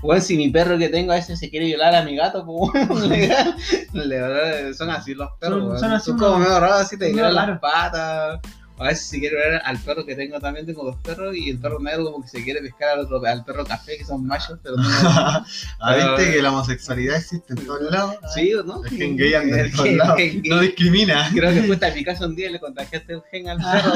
Bueno, 0.01 0.23
si 0.23 0.39
mi 0.39 0.49
perro 0.49 0.79
que 0.79 0.89
tengo 0.89 1.13
a 1.13 1.17
veces 1.17 1.39
se 1.39 1.51
quiere 1.51 1.67
violar 1.67 1.95
a 1.95 2.03
mi 2.03 2.17
gato, 2.17 2.47
pues 2.47 2.89
bueno, 2.89 3.07
legal. 3.07 3.55
Le- 3.93 4.73
son 4.73 4.89
así 4.89 5.13
los 5.15 5.29
perros. 5.39 5.61
Son- 5.69 5.79
son 5.81 5.93
así 5.93 6.13
como 6.17 6.39
medio 6.39 6.59
raros, 6.59 6.81
así 6.81 6.97
te 6.97 7.13
violan 7.13 7.35
las 7.51 7.61
patas. 7.61 8.41
A 8.83 8.89
veces 8.89 9.07
si 9.07 9.21
quiero 9.21 9.37
ver 9.39 9.61
al 9.65 9.79
perro 9.79 10.05
que 10.05 10.15
tengo 10.15 10.39
también, 10.41 10.67
tengo 10.67 10.85
dos 10.85 10.97
perros 11.03 11.35
y 11.37 11.51
el 11.51 11.59
perro 11.59 11.79
negro 11.81 12.05
como 12.11 12.23
que 12.23 12.29
se 12.29 12.45
quiere 12.45 12.61
pescar 12.61 12.91
al, 12.91 13.01
otro, 13.01 13.23
al 13.25 13.45
perro 13.45 13.65
café, 13.65 13.97
que 13.99 14.05
son 14.05 14.27
machos, 14.27 14.59
pero 14.63 14.77
no. 14.77 14.83
Ah, 15.81 15.95
¿viste 16.17 16.33
que 16.33 16.43
la 16.43 16.51
homosexualidad 16.53 17.17
existe 17.17 17.55
en 17.55 17.67
todos 17.67 17.91
lados? 17.91 18.17
sí, 18.35 18.55
¿o 18.55 18.63
¿no? 18.63 18.85
El 18.85 18.91
gen 18.91 19.17
gay 19.17 19.35
anda 19.35 19.61
en 19.61 19.73
todos 19.73 19.91
lados. 19.93 20.19
No 20.45 20.61
discrimina. 20.61 21.29
Creo 21.35 21.51
que 21.53 21.63
fue 21.63 21.89
en 21.89 21.95
mi 21.95 22.05
casa 22.05 22.27
un 22.27 22.37
día 22.37 22.49
y 22.49 22.53
le 22.53 22.61
contagiaste 22.61 23.13
el 23.15 23.23
gen 23.31 23.49
al 23.49 23.59
perro. 23.59 23.93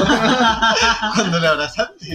Cuando 1.14 1.40
le 1.40 1.46
abrazaste. 1.46 2.06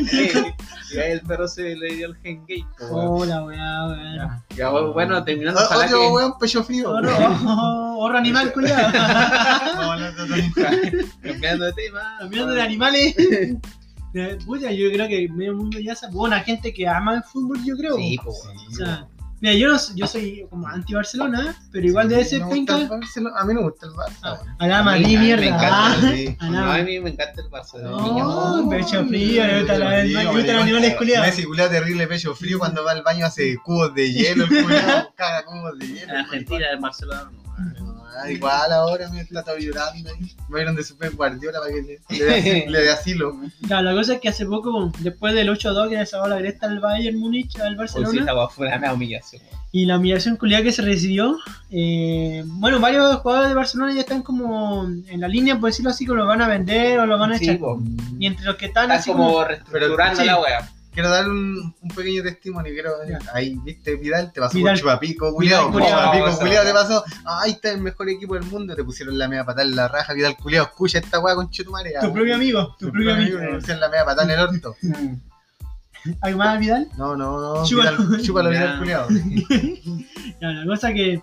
y 0.93 0.97
ahí 0.99 1.11
el 1.11 1.21
perro 1.21 1.47
se 1.47 1.75
le 1.75 1.95
dio 1.95 2.07
el 2.07 2.15
gen 2.17 2.45
gay. 2.45 2.63
po, 2.77 2.85
weón. 2.85 3.07
Oh, 3.09 3.25
la 3.25 3.43
weá, 3.43 3.87
weón. 3.87 4.15
Ya, 4.15 4.43
ya, 4.55 4.69
bueno, 4.69 5.23
terminando, 5.23 5.59
Ah, 5.59 5.63
ojalá 5.65 5.85
Otro 5.85 5.99
que... 5.99 6.07
weón 6.07 6.33
pecho 6.39 6.63
frío. 6.63 6.89
Oro, 6.91 7.97
oro 7.97 8.17
animal, 8.17 8.51
culiado. 8.53 8.91
Cambiando 11.21 11.65
de 11.65 11.73
tema. 11.73 12.15
Cambiando 12.19 12.53
de 12.53 12.60
animales. 12.61 13.15
De- 14.13 14.35
Puta, 14.45 14.71
yo 14.73 14.91
creo 14.91 15.07
que 15.07 15.29
medio 15.29 15.55
mundo 15.55 15.79
ya 15.79 15.95
sabe. 15.95 16.13
Buena 16.13 16.41
gente 16.41 16.73
que 16.73 16.85
ama 16.87 17.15
el 17.15 17.23
fútbol, 17.23 17.63
yo 17.63 17.77
creo. 17.77 17.95
Sí, 17.95 18.09
Sí, 18.11 18.19
weón. 18.25 18.57
O 18.67 18.71
sea, 18.75 19.07
mira, 19.39 19.53
yo, 19.53 19.69
no, 19.71 19.77
yo 19.95 20.05
soy 20.05 20.45
como 20.49 20.67
anti-Barcelona, 20.67 21.55
pero 21.71 21.87
igual 21.87 22.09
debe 22.09 22.25
ser 22.25 22.43
Me 22.43 22.51
penca. 22.51 22.75
A 22.75 23.45
mí 23.45 23.53
no 23.53 23.61
me 23.61 23.69
gusta 23.69 23.85
el 23.85 23.93
Barça. 23.93 24.17
Ah. 24.23 24.37
A 24.59 24.67
la 24.67 24.83
Madrid, 24.83 25.05
a 25.05 25.07
mí 25.07 25.15
me 25.15 25.23
mierda. 25.23 25.45
encanta, 25.45 25.69
ah. 25.93 26.11
sí. 26.13 26.35
A 26.39 26.45
No, 26.49 26.65
la- 26.65 26.75
a 26.75 26.83
mí 26.83 26.99
me 26.99 27.09
encanta 27.11 27.41
el 27.41 27.47
Barcelona. 27.47 27.89
No, 27.97 28.69
pecho 28.69 29.05
frío, 29.05 29.47
le 29.47 29.57
gusta 29.59 29.77
la- 29.79 29.89
Pecho 29.91 30.17
frío, 30.19 30.31
gustan 30.33 30.55
los 30.55 30.63
animales 30.65 30.95
culiados. 30.97 31.27
Messi 31.27 31.43
culea 31.45 31.69
terrible 31.69 32.07
pecho 32.07 32.35
frío 32.35 32.59
cuando 32.59 32.83
va 32.83 32.91
al 32.91 33.03
baño 33.03 33.25
hace 33.25 33.55
cubos 33.63 33.95
de 33.95 34.11
hielo, 34.11 34.43
el 34.43 34.49
culiao 34.63 35.13
caga 35.15 35.45
cubos 35.45 35.79
de 35.79 35.87
hielo. 35.87 36.03
En 36.11 36.17
Argentina, 36.17 36.65
el 36.73 36.79
Barcelona 36.79 37.31
no. 37.79 37.90
Ah, 38.23 38.31
igual 38.31 38.71
ahora 38.71 39.09
me 39.09 39.21
está 39.21 39.43
todo 39.43 39.57
llorando 39.57 40.09
ahí. 40.09 40.35
Me 40.49 40.55
vieron 40.57 40.75
de 40.75 40.83
Super 40.83 41.11
Guardiola 41.11 41.59
para 41.59 41.73
que 41.73 41.81
le, 41.81 41.99
le 42.09 42.25
dé 42.25 42.39
asilo- 42.41 42.69
le 42.71 42.81
dé 42.81 42.89
asilo. 42.91 43.39
Claro, 43.67 43.83
la 43.83 43.93
cosa 43.95 44.13
es 44.15 44.19
que 44.21 44.29
hace 44.29 44.45
poco, 44.45 44.91
después 44.99 45.33
del 45.33 45.49
8-2 45.49 45.89
que 45.89 45.95
le 45.97 46.05
sacó 46.05 46.27
la 46.27 46.37
cresta 46.37 46.67
al 46.67 46.79
Bayern 46.79 47.17
Múnich, 47.17 47.59
al 47.59 47.75
Barcelona, 47.75 48.19
estaba 48.19 48.49
fuera 48.49 48.77
una 48.77 48.93
humillación. 48.93 49.41
y 49.71 49.85
la 49.85 49.97
humillación 49.97 50.35
culiada 50.35 50.63
que 50.63 50.71
se 50.71 50.81
recibió, 50.81 51.37
eh, 51.69 52.43
bueno, 52.45 52.79
varios 52.79 53.15
jugadores 53.17 53.49
de 53.49 53.55
Barcelona 53.55 53.93
ya 53.93 54.01
están 54.01 54.21
como 54.21 54.83
en 54.85 55.19
la 55.21 55.27
línea, 55.27 55.57
por 55.59 55.69
decirlo 55.69 55.91
así, 55.91 56.05
que 56.05 56.13
lo 56.13 56.25
van 56.25 56.41
a 56.41 56.47
vender 56.47 56.99
o 56.99 57.05
lo 57.05 57.17
van 57.17 57.31
a 57.33 57.37
Sí, 57.37 57.45
echar. 57.45 57.59
po. 57.59 57.81
Y 58.19 58.25
entre 58.27 58.45
los 58.45 58.55
que 58.57 58.65
están 58.67 58.83
Están 58.91 58.99
así 58.99 59.11
como 59.11 59.27
como... 59.31 59.43
reestructurando 59.45 60.19
Sí. 60.21 60.25
la 60.27 60.39
wea. 60.41 60.69
Quiero 60.93 61.10
dar 61.10 61.29
un, 61.29 61.74
un 61.81 61.89
pequeño 61.89 62.21
testimonio. 62.21 62.74
Quiero, 62.74 62.91
ahí, 63.33 63.55
viste, 63.63 63.95
Vidal, 63.95 64.31
te 64.33 64.41
pasó 64.41 64.57
Vidal. 64.57 64.74
por 64.74 64.79
chupapico, 64.79 65.33
culiao. 65.33 65.71
Chupapico, 65.71 66.38
culiao, 66.38 66.65
te 66.65 66.74
pasó. 66.74 67.03
Ay, 67.24 67.51
está 67.51 67.71
el 67.71 67.81
mejor 67.81 68.10
equipo 68.10 68.33
del 68.33 68.43
mundo. 68.43 68.75
Te 68.75 68.83
pusieron 68.83 69.17
la 69.17 69.29
media 69.29 69.45
patada 69.45 69.67
en 69.67 69.75
la 69.75 69.88
raja. 69.88 70.13
Vidal, 70.13 70.36
culiao, 70.36 70.65
escucha 70.65 71.00
esta 71.00 71.19
weá 71.19 71.36
con 71.36 71.50
chetumare. 71.50 71.93
Tu 72.01 72.12
propio 72.12 72.36
amigo, 72.36 72.75
tu, 72.77 72.91
propio 72.91 73.13
amigo. 73.13 73.39
Te 73.39 73.55
pusieron 73.55 73.79
la 73.79 73.89
media 73.89 74.05
patada 74.05 74.33
en 74.33 74.39
el 74.39 74.45
orto. 74.45 74.75
¿Algo 76.21 76.38
más, 76.39 76.60
Vidal? 76.60 76.89
No, 76.98 77.15
no, 77.15 77.39
no. 77.39 77.65
Chúpalo. 77.65 77.98
Vidal, 77.98 78.21
chúpalo. 78.21 78.50
Vidal, 78.50 78.79
culiao. 78.79 79.07
Ya, 80.41 80.50
la 80.50 80.65
cosa 80.65 80.91
que, 80.91 81.21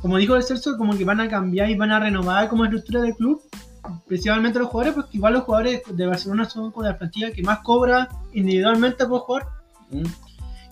como 0.00 0.16
dijo 0.16 0.34
el 0.34 0.42
Celso, 0.42 0.78
como 0.78 0.96
que 0.96 1.04
van 1.04 1.20
a 1.20 1.28
cambiar 1.28 1.68
y 1.68 1.76
van 1.76 1.92
a 1.92 2.00
renovar 2.00 2.48
como 2.48 2.64
estructura 2.64 3.02
del 3.02 3.14
club, 3.14 3.42
principalmente 4.06 4.58
los 4.58 4.68
jugadores, 4.68 4.94
porque 4.94 5.16
igual 5.16 5.34
los 5.34 5.42
jugadores 5.44 5.82
de 5.88 6.06
Barcelona 6.06 6.48
son 6.48 6.70
como 6.72 6.86
la 6.86 6.96
plantilla 6.98 7.30
que 7.32 7.42
más 7.42 7.60
cobra 7.60 8.08
individualmente 8.32 9.06
por 9.06 9.20
jugar. 9.20 9.46
Mm. 9.90 10.02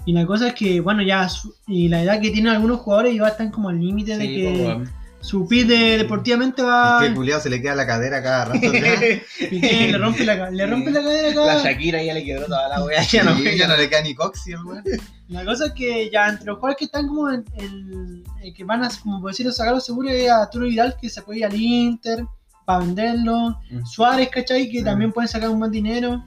Y 0.07 0.13
la 0.13 0.27
cosa 0.27 0.49
es 0.49 0.55
que, 0.55 0.81
bueno, 0.81 1.03
ya, 1.03 1.29
su- 1.29 1.55
y 1.67 1.89
la 1.89 2.03
edad 2.03 2.21
que 2.21 2.31
tienen 2.31 2.53
algunos 2.53 2.81
jugadores 2.81 3.15
ya 3.17 3.27
están 3.29 3.51
como 3.51 3.71
al 3.71 3.81
límite 3.81 4.19
de 4.19 4.27
que 4.27 4.63
weón. 4.67 4.91
su 5.21 5.49
pit 5.49 5.67
de, 5.67 5.97
deportivamente 5.97 6.63
va. 6.63 7.01
Y 7.03 7.09
que 7.09 7.15
culiao 7.15 7.41
se 7.41 7.49
le 7.49 7.63
queda 7.63 7.75
la 7.75 7.87
cadera 7.87 8.23
cada 8.23 8.45
rato. 8.45 8.61
Piqué 9.51 9.89
le 9.93 9.97
rompe 9.99 10.25
la, 10.25 10.51
le 10.51 10.67
rompe 10.67 10.91
la 10.91 11.01
cadera 11.03 11.35
La 11.47 11.53
acá. 11.55 11.63
Shakira 11.71 12.03
ya 12.03 12.13
le 12.13 12.23
quebró 12.23 12.45
toda 12.47 12.69
la 12.69 12.85
wea. 12.85 13.03
Ya 13.03 13.23
no, 13.25 13.39
ya 13.43 13.55
ya 13.55 13.67
no 13.67 13.77
le 13.79 13.89
queda 13.89 14.03
ni 14.03 14.15
coxi 14.15 14.53
el 14.53 14.63
weón. 14.65 14.85
La 15.29 15.43
cosa 15.43 15.67
es 15.67 15.73
que 15.73 16.11
ya 16.11 16.29
entre 16.29 16.45
los 16.47 16.57
jugadores 16.57 16.77
que 16.79 16.85
están 16.85 17.09
como 17.09 17.31
en, 17.31 17.43
en- 17.55 18.23
en 18.43 18.53
que 18.55 18.63
van 18.65 18.85
a, 18.85 18.91
como 19.03 19.23
por 19.23 19.31
decirlo, 19.31 19.53
sacarlo 19.53 19.81
seguro 19.81 20.11
es 20.11 20.29
a 20.31 20.43
Arturo 20.43 20.67
Vidal 20.67 20.97
que 21.01 21.09
se 21.09 21.23
puede 21.23 21.39
ir 21.39 21.47
al 21.47 21.55
Inter 21.59 22.27
para 22.65 22.81
venderlo. 22.81 23.61
Mm. 23.71 23.85
Suárez, 23.87 24.29
¿cachai? 24.31 24.69
Que 24.69 24.83
Mm. 24.83 24.85
también 24.85 25.13
pueden 25.13 25.29
sacar 25.29 25.49
un 25.51 25.59
buen 25.59 25.71
dinero. 25.71 26.25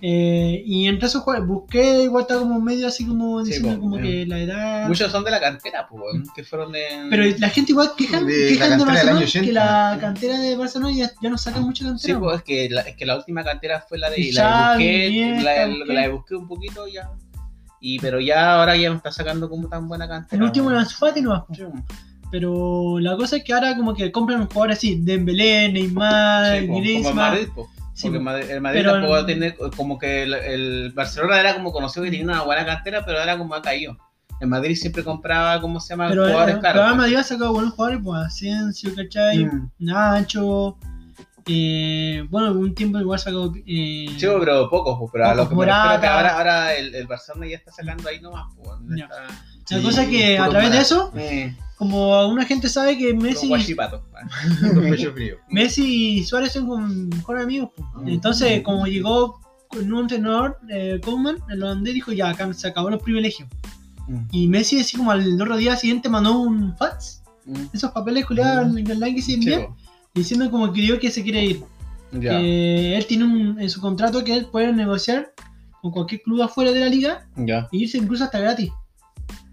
Eh, 0.00 0.62
y 0.66 0.86
entre 0.86 1.08
esos 1.08 1.22
jugadores, 1.22 1.48
busqué 1.48 2.04
igual 2.04 2.22
está 2.22 2.38
como 2.38 2.60
medio 2.60 2.86
así 2.86 3.06
como 3.06 3.42
Sí, 3.44 3.50
diciendo 3.52 3.74
po, 3.76 3.80
como 3.82 3.98
eh. 3.98 4.02
que 4.02 4.26
la 4.26 4.38
edad. 4.38 4.86
Muchos 4.88 5.10
son 5.10 5.24
de 5.24 5.30
la 5.30 5.40
cantera, 5.40 5.88
pues, 5.88 6.02
que 6.34 6.44
fueron 6.44 6.72
de. 6.72 6.84
Pero 7.10 7.24
la 7.38 7.48
gente 7.48 7.72
igual 7.72 7.90
quejan, 7.96 8.26
De 8.26 8.32
la 8.32 8.48
quejan 8.50 8.70
de, 8.70 8.76
cantera 8.76 8.76
del 8.76 8.86
Barcelona 8.86 9.16
año 9.18 9.26
80. 9.26 9.46
que 9.46 9.52
la 9.52 9.98
cantera 10.00 10.38
de 10.38 10.56
Barcelona 10.56 10.92
ya, 10.94 11.10
ya 11.20 11.30
no 11.30 11.38
saca 11.38 11.60
mucha 11.60 11.84
cantera. 11.86 12.14
Sí, 12.14 12.20
pues 12.20 12.36
es 12.36 12.42
que, 12.44 12.68
la, 12.70 12.80
es 12.82 12.96
que 12.96 13.06
la 13.06 13.16
última 13.16 13.42
cantera 13.42 13.84
fue 13.88 13.98
la 13.98 14.10
de, 14.10 14.20
Y 14.20 14.32
la 14.32 14.76
de 14.76 14.84
Busquets, 14.84 15.42
la, 15.42 16.00
de 16.02 16.08
Busquets 16.08 16.40
un 16.40 16.48
poquito 16.48 16.86
ya. 16.86 17.10
Y, 17.80 17.98
pero 17.98 18.20
ya 18.20 18.60
ahora 18.60 18.76
ya 18.76 18.90
no 18.90 18.96
está 18.96 19.10
sacando 19.10 19.48
como 19.50 19.68
tan 19.68 19.88
buena 19.88 20.06
cantera. 20.06 20.36
el 20.36 20.44
último 20.44 20.70
era 20.70 20.84
Fati. 20.84 21.20
Sí, 21.54 21.62
Pero 22.34 22.98
la 22.98 23.16
cosa 23.16 23.36
es 23.36 23.44
que 23.44 23.52
ahora 23.54 23.76
como 23.76 23.94
que 23.94 24.10
compran 24.10 24.40
un 24.40 24.48
jugador 24.48 24.72
así, 24.72 24.98
Dembélé, 25.00 25.70
Neymar, 25.70 26.50
sí, 26.50 26.56
el 26.64 26.66
Griezmann. 26.66 27.38
Sí, 27.92 28.10
Porque 28.10 28.16
el 28.52 28.60
Madrid 28.60 28.80
Pero- 28.80 28.92
tampoco 28.94 29.24
tiene, 29.24 29.54
como 29.76 29.96
que 30.00 30.24
el, 30.24 30.34
el 30.34 30.90
Barcelona 30.92 31.38
era 31.38 31.54
como 31.54 31.70
conocido 31.70 32.02
que 32.02 32.10
tenía 32.10 32.24
una 32.26 32.42
buena 32.42 32.66
cantera, 32.66 33.04
pero 33.04 33.20
ahora 33.20 33.38
como 33.38 33.54
ha 33.54 33.62
caído. 33.62 33.96
El 34.40 34.48
Madrid 34.48 34.74
siempre 34.74 35.04
compraba, 35.04 35.60
¿cómo 35.60 35.78
se 35.78 35.90
llama? 35.90 36.08
Pero, 36.08 36.24
Jugadores 36.26 36.56
caros. 36.56 36.62
pero 36.72 36.80
Real 36.80 36.90
po. 36.90 36.96
Madrid 36.96 37.14
ha 37.18 37.22
sacado 37.22 37.52
buenos 37.52 37.72
jugadores, 37.74 38.00
pues 38.02 38.20
Asensio, 38.26 38.90
¿cachai? 38.96 39.44
Mm. 39.44 39.70
Nacho. 39.78 40.76
Eh, 41.46 42.26
bueno, 42.30 42.50
un 42.50 42.74
tiempo 42.74 42.98
igual 42.98 43.20
sacó. 43.20 43.52
Eh, 43.64 44.06
Sí, 44.18 44.26
pero 44.40 44.68
pocos, 44.68 44.98
po, 44.98 45.08
pero 45.12 45.28
a 45.28 45.34
lo 45.36 45.48
que 45.48 45.54
me 45.54 45.66
refiero 45.66 46.00
que 46.00 46.06
ahora, 46.08 46.36
ahora 46.38 46.74
el, 46.74 46.92
el 46.96 47.06
Barcelona 47.06 47.46
ya 47.46 47.56
está 47.58 47.70
sacando 47.70 48.08
ahí 48.08 48.20
nomás. 48.20 48.52
po, 48.56 48.76
no 48.80 48.96
está- 48.96 49.22
la 49.22 49.28
Sí, 49.78 49.82
cosa 49.84 50.02
es 50.02 50.08
que 50.08 50.36
a 50.36 50.48
través 50.48 50.72
de 50.72 50.78
eso, 50.78 51.12
Eh, 51.14 51.54
como 51.76 52.14
alguna 52.14 52.44
gente 52.44 52.68
sabe 52.68 52.96
que 52.96 53.12
Messi, 53.14 53.48
guachipato. 53.48 54.04
Con 54.74 54.82
pecho 54.90 55.12
frío. 55.12 55.36
Messi 55.50 56.18
y 56.18 56.24
Suárez 56.24 56.52
son 56.52 56.66
como 56.66 56.86
mejores 56.86 57.42
amigos. 57.44 57.70
pues. 57.76 57.86
Ah. 57.96 58.02
Entonces, 58.06 58.62
como 58.62 58.86
llegó 58.86 59.40
con 59.68 59.92
un 59.92 60.00
entrenador, 60.02 60.58
eh, 60.70 61.00
Koeman, 61.04 61.36
el 61.50 61.62
holandés, 61.62 61.94
dijo 61.94 62.12
ya, 62.12 62.28
acá 62.30 62.52
se 62.54 62.68
acabó 62.68 62.90
los 62.90 63.02
privilegios. 63.02 63.48
Mm. 64.06 64.18
Y 64.30 64.48
Messi, 64.48 64.78
así 64.80 64.96
como 64.96 65.10
al 65.10 65.40
otro 65.40 65.56
día 65.56 65.76
siguiente, 65.76 66.08
mandó 66.08 66.38
un 66.38 66.76
fax, 66.76 67.22
Mm. 67.46 67.66
esos 67.74 67.90
papeles 67.90 68.24
culiados 68.24 68.72
Mm. 68.72 68.78
en 68.78 68.90
online 68.92 69.14
que 69.16 69.22
se 69.22 69.34
envían, 69.34 69.66
diciendo 70.14 70.50
como 70.50 70.72
que 70.72 70.80
dijo 70.80 70.98
que 70.98 71.10
se 71.10 71.22
quiere 71.22 71.44
ir. 71.44 71.64
Ya. 72.16 72.38
que 72.38 72.96
él 72.96 73.06
tiene 73.06 73.24
un, 73.24 73.60
en 73.60 73.68
su 73.68 73.80
contrato 73.80 74.22
que 74.22 74.36
él 74.36 74.46
puede 74.46 74.72
negociar 74.72 75.32
con 75.82 75.90
cualquier 75.90 76.22
club 76.22 76.42
afuera 76.42 76.70
de 76.70 76.78
la 76.78 76.86
liga 76.86 77.26
Ya. 77.34 77.68
e 77.72 77.76
irse 77.78 77.98
incluso 77.98 78.22
hasta 78.22 78.38
gratis. 78.38 78.70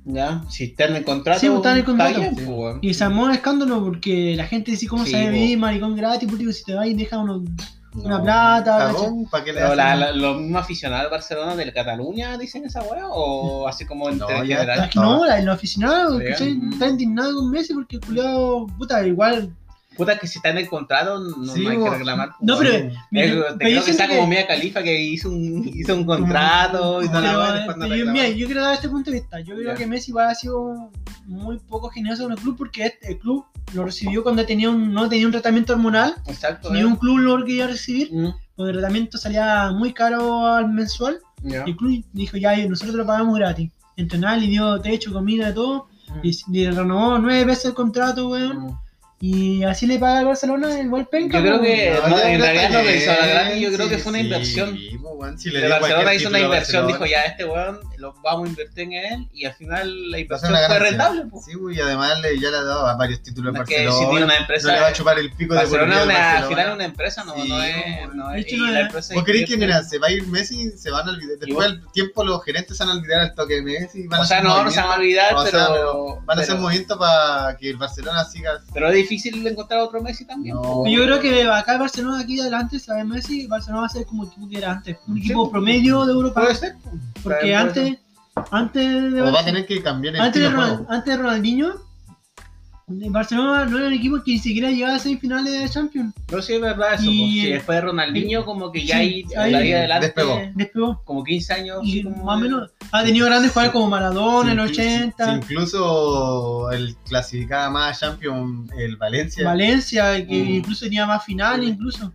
Ya. 0.03 0.43
Si 0.49 0.63
está 0.65 0.85
en 0.85 0.95
el 0.95 1.03
contrato. 1.05 1.39
Sí, 1.39 1.47
pues, 1.49 1.65
en 1.65 1.77
el 1.77 1.83
contrato. 1.85 2.19
bien, 2.19 2.35
pues. 2.35 2.77
Y 2.81 2.93
se 2.93 3.03
armó 3.03 3.23
un 3.25 3.31
escándalo 3.31 3.83
porque 3.83 4.33
la 4.35 4.45
gente 4.47 4.71
dice 4.71 4.87
cómo 4.87 5.05
Sí, 5.05 5.11
se 5.11 5.23
po. 5.25 5.31
vivir 5.31 5.57
maricón 5.59 5.95
gratis, 5.95 6.27
pues 6.27 6.39
digo, 6.39 6.51
si 6.51 6.63
te 6.63 6.73
vas 6.73 6.87
y 6.87 6.93
deja 6.95 7.19
una 7.19 8.21
plata. 8.23 8.93
¿para 9.29 9.43
qué 9.43 9.53
le 9.53 9.59
Pero 9.61 9.75
la, 9.75 9.87
hacen? 9.93 9.99
la- 9.99 10.11
los 10.13 10.41
mismos 10.41 10.61
aficionados 10.61 11.03
del 11.03 11.11
Barcelona 11.11 11.55
del 11.55 11.73
Cataluña 11.73 12.37
dicen 12.37 12.65
esa 12.65 12.81
weá 12.83 13.07
o 13.09 13.67
así 13.67 13.85
como 13.85 14.09
en 14.09 14.17
No, 14.17 14.27
general. 14.27 14.85
Es 14.85 14.89
que 14.91 14.99
no, 14.99 15.25
la- 15.25 15.37
el 15.39 15.49
aficionado 15.49 16.17
Sí, 16.19 16.25
¿cachai? 16.29 16.53
mm. 16.55 16.73
está 16.73 16.87
indignado 16.87 17.35
con 17.35 17.51
Messi 17.51 17.73
porque 17.73 17.97
el 17.97 18.01
culiado, 18.01 18.67
puta, 18.77 19.05
igual. 19.05 19.53
Puta 19.95 20.17
que 20.17 20.25
si 20.25 20.39
está 20.39 20.49
en 20.49 20.57
el 20.57 20.69
contrato 20.69 21.19
no, 21.19 21.53
Sí, 21.53 21.63
no 21.63 21.69
hay 21.69 21.77
que 21.77 21.89
reclamar. 21.89 22.29
pues, 22.37 22.47
No, 22.47 22.57
pero. 22.57 22.73
Eh, 22.73 22.93
pero 23.11 23.57
te 23.57 23.65
creo 23.65 23.83
que 23.83 23.91
está 23.91 24.07
como 24.07 24.25
Mia 24.25 24.47
Califa 24.47 24.81
que 24.81 25.01
hizo 25.01 25.29
un, 25.29 25.69
hizo 25.73 25.95
un 25.95 26.05
contrato 26.05 27.03
y 27.03 27.07
toda 27.07 27.21
la 27.21 27.49
eh, 27.49 27.53
después 27.57 27.77
no 27.77 27.87
yo, 27.87 28.11
mira, 28.11 28.29
yo 28.29 28.45
quiero 28.45 28.61
dar 28.61 28.75
este 28.75 28.89
punto 28.89 29.11
de 29.11 29.19
vista. 29.19 29.39
Yo 29.41 29.55
creo 29.55 29.75
que 29.75 29.85
Messi 29.85 30.11
igual 30.11 30.29
ha 30.29 30.35
sido 30.35 30.89
muy 31.25 31.59
poco 31.59 31.89
generoso 31.89 32.23
con 32.23 32.31
el 32.31 32.37
club 32.37 32.55
porque 32.57 32.85
este, 32.85 33.11
el 33.11 33.19
club 33.19 33.45
lo 33.73 33.85
recibió 33.85 34.23
cuando 34.23 34.45
tenía 34.45 34.69
un, 34.69 34.93
no 34.93 35.09
tenía 35.09 35.25
un 35.25 35.31
tratamiento 35.31 35.73
hormonal. 35.73 36.15
Exacto. 36.27 36.71
Ni 36.71 36.79
eh. 36.79 36.85
un 36.85 36.95
club 36.95 37.17
lo 37.19 37.45
quería 37.45 37.67
recibir 37.67 38.11
Mm, 38.11 38.29
porque 38.55 38.71
el 38.71 38.77
tratamiento 38.77 39.17
salía 39.17 39.71
muy 39.71 39.93
caro 39.93 40.45
al 40.45 40.69
mensual. 40.69 41.19
Y 41.43 41.55
el 41.55 41.75
club 41.75 42.03
dijo, 42.13 42.37
ya, 42.37 42.55
nosotros 42.67 42.95
lo 42.95 43.05
pagamos 43.05 43.37
gratis. 43.37 43.71
Entrenar, 43.97 44.39
le 44.39 44.47
dio 44.47 44.79
techo, 44.79 45.11
comida, 45.11 45.47
de 45.47 45.53
todo. 45.53 45.87
Y 46.23 46.37
le 46.51 46.71
renovó 46.71 47.17
nueve 47.17 47.45
veces 47.45 47.65
el 47.65 47.73
contrato, 47.73 48.29
weón. 48.29 48.65
Mm. 48.65 48.77
Y 49.23 49.63
así 49.63 49.85
le 49.85 49.99
paga 49.99 50.19
al 50.19 50.25
Barcelona 50.25 50.79
el 50.79 50.89
gol 50.89 51.07
penca. 51.07 51.37
Yo 51.37 51.43
creo 51.45 51.61
que- 51.61 51.93
No, 52.01 52.07
no, 52.09 52.19
en 52.23 52.41
realidad 52.41 52.69
no 52.71 52.79
a 52.79 52.83
la 52.83 53.27
grande, 53.27 53.61
yo 53.61 53.71
creo 53.71 53.87
que 53.87 53.95
sí, 53.97 54.01
fue 54.01 54.09
una 54.09 54.19
sí, 54.19 54.25
inversión. 54.25 54.79
pues, 54.99 55.13
weón, 55.15 55.37
si 55.39 55.49
le 55.51 55.63
El 55.63 55.69
Barcelona 55.69 56.13
hizo 56.15 56.29
una 56.29 56.39
inversión, 56.39 56.87
dijo 56.87 56.99
Barcelona. 57.01 57.23
ya 57.25 57.29
este 57.31 57.45
weón 57.45 57.79
lo 57.97 58.13
vamos 58.23 58.47
a 58.47 58.49
invertir 58.49 58.83
en 58.85 58.93
él 58.93 59.29
y 59.31 59.45
al 59.45 59.53
final 59.53 60.09
la 60.09 60.17
inversión 60.17 60.51
fue 60.67 60.79
rentable. 60.79 61.23
pues. 61.29 61.45
Sí, 61.45 61.51
y 61.71 61.79
además 61.79 62.19
le, 62.21 62.39
ya 62.39 62.49
le 62.49 62.57
ha 62.57 62.63
dado 62.63 62.87
a 62.87 62.95
varios 62.95 63.21
títulos 63.21 63.53
No 63.53 63.59
a 63.59 63.63
es 63.63 63.69
que 63.69 63.75
si 63.75 63.83
Barcelona. 63.85 64.09
tiene 64.09 64.25
una 64.25 64.33
no 64.33 64.39
empresa. 64.41 64.73
le 64.73 64.79
va 64.81 64.87
a 64.87 64.93
chupar 64.93 65.19
el 65.19 65.31
pico 65.33 65.53
de 65.53 65.59
Barcelona 65.59 65.93
vida 65.93 66.03
una, 66.03 66.13
al 66.15 66.19
al 66.21 66.31
final 66.31 66.41
es 66.41 66.41
Barcelona. 66.49 66.73
una 66.73 66.85
empresa, 66.85 67.23
no, 67.23 67.33
Sí, 67.35 67.49
no 67.49 67.63
es. 67.63 68.13
No 68.15 68.29
de 68.29 68.39
es 68.39 68.51
y 68.51 68.57
no 68.57 69.15
¿Vos 69.15 69.23
creéis 69.23 69.47
que 69.49 69.57
mira, 69.57 69.83
se 69.83 69.99
va 69.99 70.07
a 70.07 70.11
ir 70.11 70.25
Messi 70.27 70.71
se 70.71 70.89
van 70.89 71.07
a 71.07 71.11
olvidar? 71.11 71.37
Después 71.37 71.67
del 71.67 71.91
tiempo 71.91 72.23
los 72.23 72.43
gerentes 72.43 72.75
se 72.75 72.83
van 72.83 72.95
a 72.97 72.99
olvidar 72.99 73.19
al 73.21 73.35
toque 73.35 73.53
de 73.55 73.61
Messi. 73.61 74.07
Van 74.07 74.21
O 74.21 74.23
a 74.23 74.25
sea, 74.25 74.37
hacer 74.39 74.49
no, 74.49 74.63
no 74.63 74.71
se 74.71 74.81
van 74.81 74.89
a 74.89 74.95
olvidar, 74.95 75.35
pero. 75.51 76.21
Van 76.25 76.39
a 76.39 76.41
hacer 76.41 76.55
movimientos 76.55 76.97
para 76.97 77.55
que 77.57 77.69
el 77.69 77.77
Barcelona 77.77 78.23
siga. 78.25 78.61
Pero 78.73 78.87
es 78.87 78.93
difícil 79.11 79.45
encontrar 79.45 79.81
otro 79.81 80.01
Messi 80.01 80.25
también. 80.25 80.55
No. 80.55 80.85
Yo 80.87 81.03
creo 81.03 81.19
que 81.19 81.43
acá 81.43 81.77
Barcelona, 81.77 82.19
aquí 82.21 82.39
adelante, 82.39 82.79
sabe 82.79 83.03
Messi, 83.03 83.47
Barcelona 83.47 83.81
va 83.81 83.85
a 83.87 83.89
ser 83.89 84.05
como 84.05 84.23
el 84.23 84.29
equipo 84.29 84.49
que 84.49 84.57
era 84.57 84.71
antes. 84.71 84.97
Un 85.07 85.15
Sí, 85.15 85.21
equipo 85.25 85.41
pues. 85.43 85.51
promedio 85.51 86.05
de 86.05 86.13
Europa. 86.13 86.41
Puede 86.41 86.55
ser. 86.55 86.75
Porque 87.23 87.35
Puede 87.41 87.55
antes, 87.55 87.97
antes 88.51 89.11
de 89.13 89.21
O 89.21 89.23
va 89.25 89.29
a 89.29 89.31
Barcelona- 89.33 89.45
tener 89.45 89.65
que 89.67 89.83
cambiar 89.83 90.15
el 90.15 90.21
antes 90.21 90.41
de, 90.41 90.49
Ronald- 90.49 90.85
antes 90.89 91.05
de 91.13 91.17
Ronaldinho, 91.21 91.73
Barcelona 92.87 93.65
no 93.65 93.77
era 93.77 93.87
un 93.87 93.93
equipo 93.93 94.21
que 94.23 94.31
ni 94.31 94.39
siquiera 94.39 94.69
llegaba 94.69 94.95
a 94.95 94.99
semifinales 94.99 95.51
de 95.59 95.69
Champions. 95.69 96.13
No 96.31 96.41
sí 96.41 96.53
es 96.53 96.61
verdad 96.61 96.93
eso. 96.95 97.03
Y- 97.05 97.05
pues. 97.19 97.31
Sí, 97.31 97.45
después 97.51 97.75
de 97.77 97.81
Ronaldinho, 97.81 98.45
como 98.45 98.71
que 98.71 98.85
ya 98.85 98.95
Sí, 98.97 99.01
ahí, 99.01 99.25
ahí 99.37 99.51
de 99.51 99.57
ahí 99.57 99.73
adelante, 99.73 100.05
despegó. 100.07 100.39
Despegó. 100.55 101.01
como 101.05 101.23
15 101.23 101.53
años. 101.53 101.79
Y 101.83 102.03
como 102.03 102.23
más 102.25 102.35
o 102.37 102.41
de- 102.41 102.49
menos 102.49 102.69
ha 102.91 103.03
tenido 103.03 103.27
grandes 103.27 103.51
jugadores 103.51 103.73
como 103.73 103.87
Maradona 103.89 104.51
en 104.51 104.59
el 104.59 104.67
Sí, 104.69 104.75
sí, 104.75 104.81
80, 104.81 105.25
sí, 105.25 105.31
incluso 105.37 106.71
el 106.71 106.95
clasificaba 107.07 107.69
más 107.69 107.97
a 108.03 108.07
Champions 108.07 108.71
el 108.77 108.97
Valencia. 108.97 109.45
Valencia, 109.45 110.27
que 110.27 110.43
Mm. 110.43 110.49
incluso 110.55 110.85
tenía 110.85 111.05
más 111.05 111.23
finales 111.23 111.69
incluso. 111.69 112.13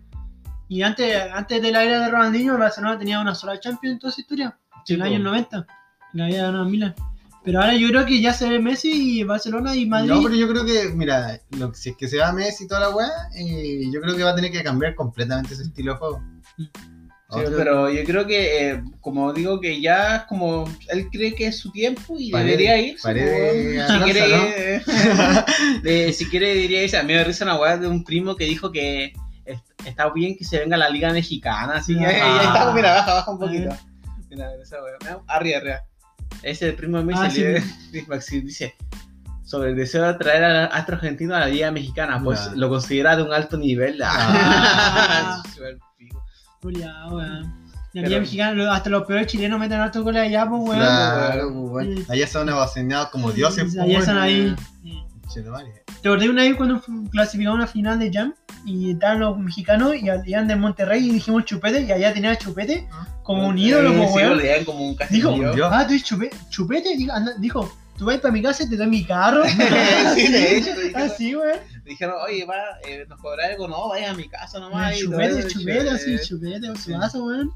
Y 0.68 0.82
antes, 0.82 1.16
antes 1.32 1.62
de 1.62 1.70
la 1.72 1.84
era 1.84 2.00
de 2.00 2.10
Ronaldinho, 2.10 2.58
Barcelona 2.58 2.98
tenía 2.98 3.20
una 3.20 3.34
sola 3.34 3.58
Champions 3.60 3.94
en 3.94 3.98
toda 4.00 4.12
su 4.12 4.20
historia, 4.20 4.58
Sí, 4.84 4.94
en 4.94 5.00
el 5.02 5.06
año 5.06 5.18
90. 5.20 5.66
La 6.12 6.24
había 6.24 6.42
ganado 6.42 6.64
Milan. 6.64 6.94
Pero 7.46 7.60
ahora 7.60 7.74
yo 7.76 7.86
creo 7.88 8.04
que 8.04 8.20
ya 8.20 8.32
se 8.34 8.48
ve 8.50 8.58
Messi 8.58 9.20
y 9.20 9.22
Barcelona 9.22 9.74
y 9.76 9.86
Madrid. 9.86 10.10
No, 10.10 10.22
pero 10.22 10.34
yo 10.34 10.48
creo 10.48 10.64
que, 10.64 10.88
mira, 10.94 11.40
lo- 11.56 11.72
si 11.72 11.90
es 11.90 11.96
que 11.96 12.08
se 12.08 12.18
va 12.18 12.32
Messi 12.32 12.64
y 12.64 12.66
toda 12.68 12.80
la 12.80 12.90
weá, 12.90 13.08
eh, 13.36 13.82
yo 13.92 14.00
creo 14.00 14.16
que 14.16 14.24
va 14.24 14.30
a 14.32 14.34
tener 14.34 14.50
que 14.50 14.64
cambiar 14.64 14.96
completamente 14.96 15.54
su 15.54 15.62
estilo 15.62 15.92
de 15.92 15.98
juego. 15.98 16.22
Sí, 16.58 16.68
Otro- 17.28 17.56
pero 17.56 17.90
yo 17.90 18.02
creo 18.04 18.26
que, 18.26 18.70
eh, 18.70 18.82
como 19.00 19.32
digo, 19.32 19.60
que 19.60 19.80
ya 19.80 20.16
es 20.16 20.22
como 20.24 20.64
él 20.88 21.08
cree 21.10 21.34
que 21.36 21.46
es 21.46 21.58
su 21.58 21.70
tiempo 21.72 22.16
y 22.18 22.30
debería 22.46 22.78
ir. 22.78 22.98
Si 23.86 23.98
quiere, 24.04 24.82
de- 25.82 26.12
si 26.12 26.26
quiere, 26.26 26.54
diría 26.54 26.82
irse. 26.82 26.96
A 26.98 27.02
mí 27.02 27.12
me 27.14 27.22
risa 27.24 27.44
una 27.44 27.56
weá 27.60 27.76
de 27.76 27.86
un 27.88 28.02
primo 28.04 28.34
que 28.36 28.44
dijo 28.44 28.70
que 28.72 29.12
est- 29.44 29.64
está 29.84 30.10
bien 30.10 30.36
que 30.36 30.44
se 30.44 30.58
venga 30.58 30.76
a 30.76 30.78
la 30.80 30.88
liga 30.90 31.12
mexicana. 31.12 31.74
Así 31.74 31.96
que 31.96 32.04
Ah. 32.06 32.08
ahí 32.40 32.46
está, 32.46 32.72
mira, 32.74 32.94
baja, 32.94 33.14
baja 33.14 33.30
un 33.30 33.38
poquito. 33.38 33.76
Mira, 34.30 34.50
esa 34.60 34.76
weá. 34.82 35.20
Arriba, 35.28 35.58
arriba. 35.58 35.80
Ese 36.42 36.72
primo 36.72 36.98
de 36.98 37.04
mí 37.04 37.12
Ah, 37.16 37.30
se 37.30 37.40
le- 37.40 37.52
dice- 37.54 38.74
sobre 39.44 39.70
el 39.70 39.76
deseo 39.76 40.04
de 40.06 40.14
traer 40.14 40.42
al 40.44 40.68
astro 40.72 40.96
argentino 40.96 41.34
a 41.34 41.40
la 41.40 41.46
liga 41.46 41.70
mexicana, 41.70 42.20
pues 42.22 42.50
lo 42.56 42.68
considera 42.68 43.16
de 43.16 43.22
un 43.22 43.32
alto 43.32 43.56
nivel. 43.56 44.00
Ah. 44.02 45.42
Weón. 47.12 47.66
La 47.92 48.02
Liga 48.02 48.20
Mexicana, 48.20 48.74
hasta 48.74 48.90
los 48.90 49.04
peores 49.06 49.26
chilenos 49.28 49.58
meten 49.58 49.80
hartos 49.80 50.02
goles 50.02 50.20
allá, 50.22 50.46
pues, 50.48 50.60
weón. 50.60 50.78
Claro, 50.78 51.48
pues, 51.52 51.70
bueno. 51.70 51.96
Sí. 51.96 52.06
Allá 52.08 52.26
son 52.26 52.48
evasionados 52.48 53.08
como 53.10 53.32
dioses. 53.32 53.64
pues, 53.64 53.78
Allá 53.78 53.98
están 54.00 54.18
ahí. 54.18 54.54
Sí. 54.82 55.42
Te 56.02 56.08
acordé 56.08 56.28
una 56.28 56.42
vez 56.42 56.56
cuando 56.56 56.80
clasificamos 57.10 57.58
una 57.58 57.66
final 57.66 57.98
de 57.98 58.12
Jam 58.12 58.34
y 58.64 58.92
estaban 58.92 59.20
los 59.20 59.38
mexicanos 59.38 59.94
y 59.96 60.08
habían 60.08 60.46
de 60.46 60.56
Monterrey 60.56 61.08
y 61.08 61.12
dijimos 61.12 61.44
chupete 61.44 61.82
y 61.82 61.90
allá 61.90 62.12
tenía 62.12 62.36
chupete 62.36 62.86
como 63.22 63.48
un 63.48 63.58
ídolo, 63.58 63.92
pues, 63.96 64.12
weón. 64.12 64.64
como 64.64 64.88
un 64.90 64.96
Dijo, 65.10 65.34
ah, 65.70 65.84
tú 65.86 65.92
eres 65.94 66.04
chupete, 66.04 66.36
chupete, 66.50 66.96
dijo, 66.96 67.12
anda- 67.12 67.34
dijo, 67.38 67.72
tú 67.98 68.04
vas 68.04 68.18
para 68.18 68.32
mi 68.32 68.42
casa 68.42 68.62
y 68.64 68.68
te 68.68 68.76
doy 68.76 68.86
mi 68.86 69.04
carro. 69.04 69.42
sí, 70.14 70.28
de 70.30 70.56
hecho, 70.58 70.70
Así, 70.94 71.34
weón. 71.36 71.58
dijeron, 71.84 72.14
oye, 72.24 72.44
va, 72.44 72.56
eh, 72.86 73.04
nos 73.08 73.20
cobra 73.20 73.46
algo, 73.46 73.66
no, 73.66 73.88
vaya 73.88 74.10
a 74.10 74.14
mi 74.14 74.28
casa 74.28 74.60
nomás. 74.60 74.96
Chupete, 74.96 75.46
chupete, 75.48 75.90
así, 75.90 76.16
chupete, 76.22 76.68
un 76.70 76.76
Sí. 76.76 76.92
vaso, 76.92 77.24
weón. 77.24 77.50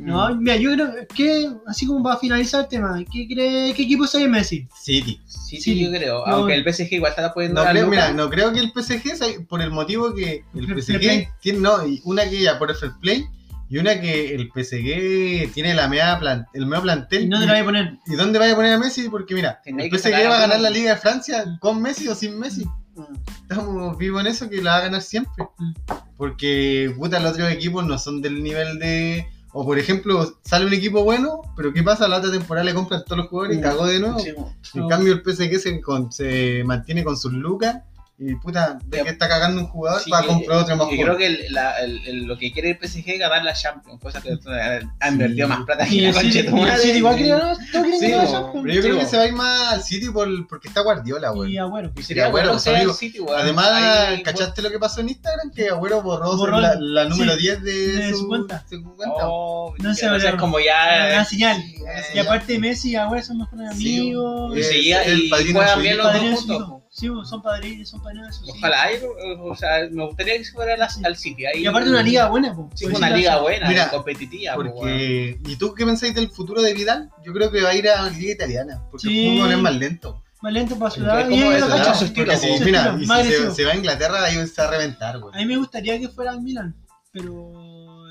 No, 0.00 0.34
mira, 0.36 0.56
yo 0.56 0.72
creo 0.72 0.90
que, 1.14 1.50
así 1.66 1.86
como 1.86 2.02
para 2.02 2.16
finalizar 2.16 2.62
el 2.62 2.68
tema, 2.68 2.98
¿qué, 3.12 3.26
cree, 3.28 3.74
qué 3.74 3.82
equipo 3.82 4.06
soy 4.06 4.26
Messi? 4.28 4.66
City. 4.80 5.20
Sí, 5.26 5.56
sí, 5.56 5.74
Sí. 5.74 5.84
yo 5.84 5.90
creo. 5.90 6.26
No. 6.26 6.32
Aunque 6.34 6.54
el 6.54 6.64
PSG 6.64 6.92
igual 6.94 7.10
está 7.10 7.32
poniendo 7.34 7.62
No 7.64 7.70
creo, 7.70 7.86
mira, 7.86 8.12
no 8.12 8.30
creo 8.30 8.52
que 8.52 8.60
el 8.60 8.72
PSG, 8.72 9.16
sea- 9.16 9.28
por 9.48 9.60
el 9.62 9.70
motivo 9.70 10.14
que 10.14 10.44
el 10.54 10.66
PSG 10.66 11.28
tiene, 11.40 11.58
no, 11.60 11.76
una 12.04 12.24
que 12.28 12.40
ya 12.40 12.58
por 12.58 12.70
el 12.70 12.76
fair 12.76 12.92
play 13.00 13.24
y 13.68 13.78
una 13.78 14.00
que 14.00 14.34
el 14.34 14.48
PSG 14.52 15.52
tiene 15.52 15.74
la 15.74 15.86
media 15.88 16.18
plan- 16.18 16.46
el 16.54 16.66
medio 16.66 16.82
plantel. 16.82 17.24
¿Y 17.24 17.28
dónde 17.28 17.46
lo 17.46 17.52
voy 17.52 17.60
a 17.60 17.64
poner? 17.64 17.98
¿Y 18.06 18.14
dónde 18.16 18.38
vaya 18.38 18.52
a 18.52 18.56
poner 18.56 18.72
a 18.72 18.78
Messi? 18.78 19.08
Porque 19.08 19.34
mira, 19.34 19.60
Tenía 19.62 19.84
el 19.84 19.90
PSG 19.90 20.10
va 20.28 20.36
a 20.36 20.40
ganar 20.40 20.60
la 20.60 20.70
Liga 20.70 20.94
de 20.94 21.00
Francia 21.00 21.44
con 21.60 21.80
Messi 21.82 22.08
o 22.08 22.14
sin 22.14 22.38
Messi. 22.38 22.64
Mm. 22.96 23.02
Estamos 23.42 23.96
vivos 23.98 24.20
en 24.22 24.26
eso 24.28 24.48
que 24.48 24.60
la 24.62 24.70
va 24.72 24.76
a 24.78 24.80
ganar 24.82 25.02
siempre. 25.02 25.44
Mm. 25.58 25.72
Porque, 26.16 26.92
puta, 26.96 27.20
los 27.20 27.32
otros 27.32 27.50
equipos 27.50 27.84
no 27.86 27.98
son 27.98 28.20
del 28.22 28.42
nivel 28.42 28.78
de. 28.78 29.26
O 29.52 29.64
por 29.64 29.78
ejemplo, 29.78 30.36
sale 30.42 30.66
un 30.66 30.72
equipo 30.72 31.02
bueno, 31.02 31.40
pero 31.56 31.72
¿qué 31.72 31.82
pasa? 31.82 32.06
La 32.06 32.18
otra 32.18 32.30
temporada 32.30 32.64
le 32.64 32.72
compran 32.74 33.02
todos 33.04 33.18
los 33.18 33.28
jugadores 33.28 33.56
y 33.56 33.60
Mm. 33.60 33.62
cagó 33.62 33.86
de 33.86 33.98
nuevo. 33.98 34.18
Sí. 34.20 34.32
En 34.78 34.88
cambio, 34.88 35.12
el 35.12 35.22
PSG 35.22 35.58
se, 35.58 35.80
con- 35.80 36.12
se 36.12 36.62
mantiene 36.64 37.02
con 37.04 37.16
sus 37.16 37.32
lucas 37.32 37.82
y 38.22 38.34
puta, 38.34 38.78
de 38.84 39.02
que 39.02 39.08
está 39.08 39.28
cagando 39.28 39.62
un 39.62 39.66
jugador 39.66 40.02
Sí, 40.02 40.10
para 40.10 40.26
comprar 40.26 40.58
otro 40.58 40.76
más 40.76 40.92
y 40.92 41.00
creo 41.00 41.16
que 41.16 41.24
el- 41.26 41.46
la- 41.52 41.78
el- 41.80 42.06
el- 42.06 42.24
lo 42.24 42.36
que 42.36 42.52
quiere 42.52 42.70
el 42.70 42.76
PSG 42.78 43.12
es 43.14 43.18
ganar 43.18 43.42
la 43.42 43.54
Champions, 43.54 43.98
cosa 43.98 44.20
que 44.20 44.30
eh, 44.32 44.80
ha 45.00 45.08
invertido 45.08 45.48
más 45.48 45.64
plata 45.64 45.86
que 45.86 45.94
Y 45.94 46.00
la 46.02 46.12
concha 46.12 46.28
de 46.28 46.44
tu 46.44 46.56
y 46.56 46.60
el 46.60 46.66
madre. 46.66 46.78
City 46.82 46.98
igual 46.98 47.16
todos 47.16 47.16
quieren 47.16 47.98
Sí, 47.98 48.10
ganar 48.10 48.24
la 48.26 48.30
Champions. 48.30 48.62
Pero 48.62 48.74
yo 48.74 48.80
creo 48.82 48.94
Sí, 48.94 49.00
que 49.00 49.06
se 49.06 49.16
va 49.16 49.22
a 49.22 49.26
ir 49.26 49.32
más 49.32 49.72
al 49.72 49.82
City 49.82 50.10
por, 50.10 50.48
porque 50.48 50.68
está 50.68 50.82
Guardiola, 50.82 51.28
Y 51.32 51.36
güey. 51.36 51.56
Agüero. 51.58 51.92
Y 51.96 52.02
sería 52.02 52.24
Ya, 52.24 52.28
bueno 52.30 52.46
bueno, 52.48 52.58
que 52.58 52.62
sea 52.62 52.72
el 52.74 52.78
amigo. 52.80 52.92
City, 52.94 53.20
weón. 53.20 53.40
Además, 53.40 53.70
Ahí, 53.70 54.22
¿cachaste 54.22 54.60
lo 54.62 54.70
que 54.70 54.78
pasó 54.78 55.00
en 55.00 55.08
Instagram? 55.08 55.50
Que 55.52 55.68
Agüero 55.70 56.02
borró, 56.02 56.36
Borró 56.36 56.60
la, 56.60 56.74
la 56.78 57.04
número 57.06 57.32
sí, 57.36 57.40
10 57.40 57.62
de, 57.62 57.72
de 57.72 58.10
su, 58.10 58.18
su 58.18 58.28
cuenta. 58.28 58.64
su 58.68 58.82
cuenta. 58.82 59.14
Oh, 59.22 59.74
No 59.78 59.94
sé, 59.94 60.06
o 60.06 60.10
sea, 60.10 60.18
pero- 60.18 60.34
es 60.36 60.40
como 60.40 60.60
ya. 60.60 61.08
Una 61.14 61.24
señal. 61.24 61.56
Sí, 61.62 61.76
una 61.80 62.00
Y 62.00 62.02
señal. 62.04 62.26
aparte 62.26 62.58
Messi 62.58 62.90
y 62.90 62.96
Agüero 62.96 63.24
son 63.24 63.38
mejores 63.38 63.76
Sí, 63.78 63.98
amigos. 64.00 64.56
Y, 64.56 64.60
Es 64.60 64.68
seguía- 64.68 65.02
el 65.04 65.20
y 65.24 65.28
padrino 65.30 65.58
juegan 65.60 65.76
de 65.78 65.82
bien 65.82 65.96
los 65.96 66.06
dos 66.12 66.18
juntos. 66.20 66.80
Sí, 67.00 67.08
son 67.24 67.40
padrinos, 67.40 67.88
son 67.88 68.02
padrinos 68.02 68.26
de 68.28 68.32
sus 68.34 68.46
hijos. 68.48 68.58
Ojalá, 68.58 68.82
ahí, 68.82 68.96
o 69.40 69.54
sea, 69.56 69.88
me 69.90 70.04
gustaría 70.04 70.36
que 70.36 70.44
se 70.44 70.52
fuera 70.52 70.74
al, 70.74 70.82
al 70.82 71.16
City. 71.16 71.46
Ahí, 71.46 71.62
Y 71.62 71.66
aparte 71.66 71.88
una 71.88 72.02
liga 72.02 72.28
buena, 72.28 72.54
po. 72.54 72.68
Sí, 72.74 72.84
una 72.84 73.08
liga 73.08 73.38
buena, 73.40 73.68
Mira, 73.68 73.88
competitiva. 73.88 74.54
Porque, 74.54 75.38
¿y 75.46 75.56
tú 75.56 75.72
qué 75.74 75.86
pensáis 75.86 76.14
del 76.14 76.30
futuro 76.30 76.60
de 76.60 76.74
Vidal? 76.74 77.10
Yo 77.24 77.32
creo 77.32 77.50
que 77.50 77.62
va 77.62 77.70
a 77.70 77.74
ir 77.74 77.88
a 77.88 78.02
la 78.02 78.10
Liga 78.10 78.32
Italiana, 78.32 78.82
porque 78.90 79.08
Sí. 79.08 79.26
el 79.28 79.38
fútbol 79.38 79.52
es 79.52 79.58
más 79.58 79.76
lento. 79.76 80.22
Más 80.42 80.52
lento 80.52 80.78
para 80.78 80.90
su 80.90 81.00
como 81.00 81.30
Y 81.30 81.38
eso, 81.40 81.68
lo. 81.68 81.94
Su 81.94 82.04
estilo, 82.04 82.36
si, 82.36 82.58
Su 82.58 82.64
mira, 82.64 82.90
estilo, 82.90 83.20
y 83.20 83.24
si 83.24 83.32
se, 83.32 83.50
se 83.50 83.64
va 83.64 83.72
a 83.72 83.76
Inglaterra, 83.76 84.22
ahí 84.24 84.46
se 84.46 84.60
va 84.62 84.68
a 84.68 84.70
reventar, 84.70 85.18
güey. 85.18 85.34
A 85.34 85.38
mí 85.38 85.46
me 85.46 85.56
gustaría 85.56 85.98
que 85.98 86.08
fuera 86.08 86.32
al 86.32 86.42
Milan, 86.42 86.74
pero 87.12 87.52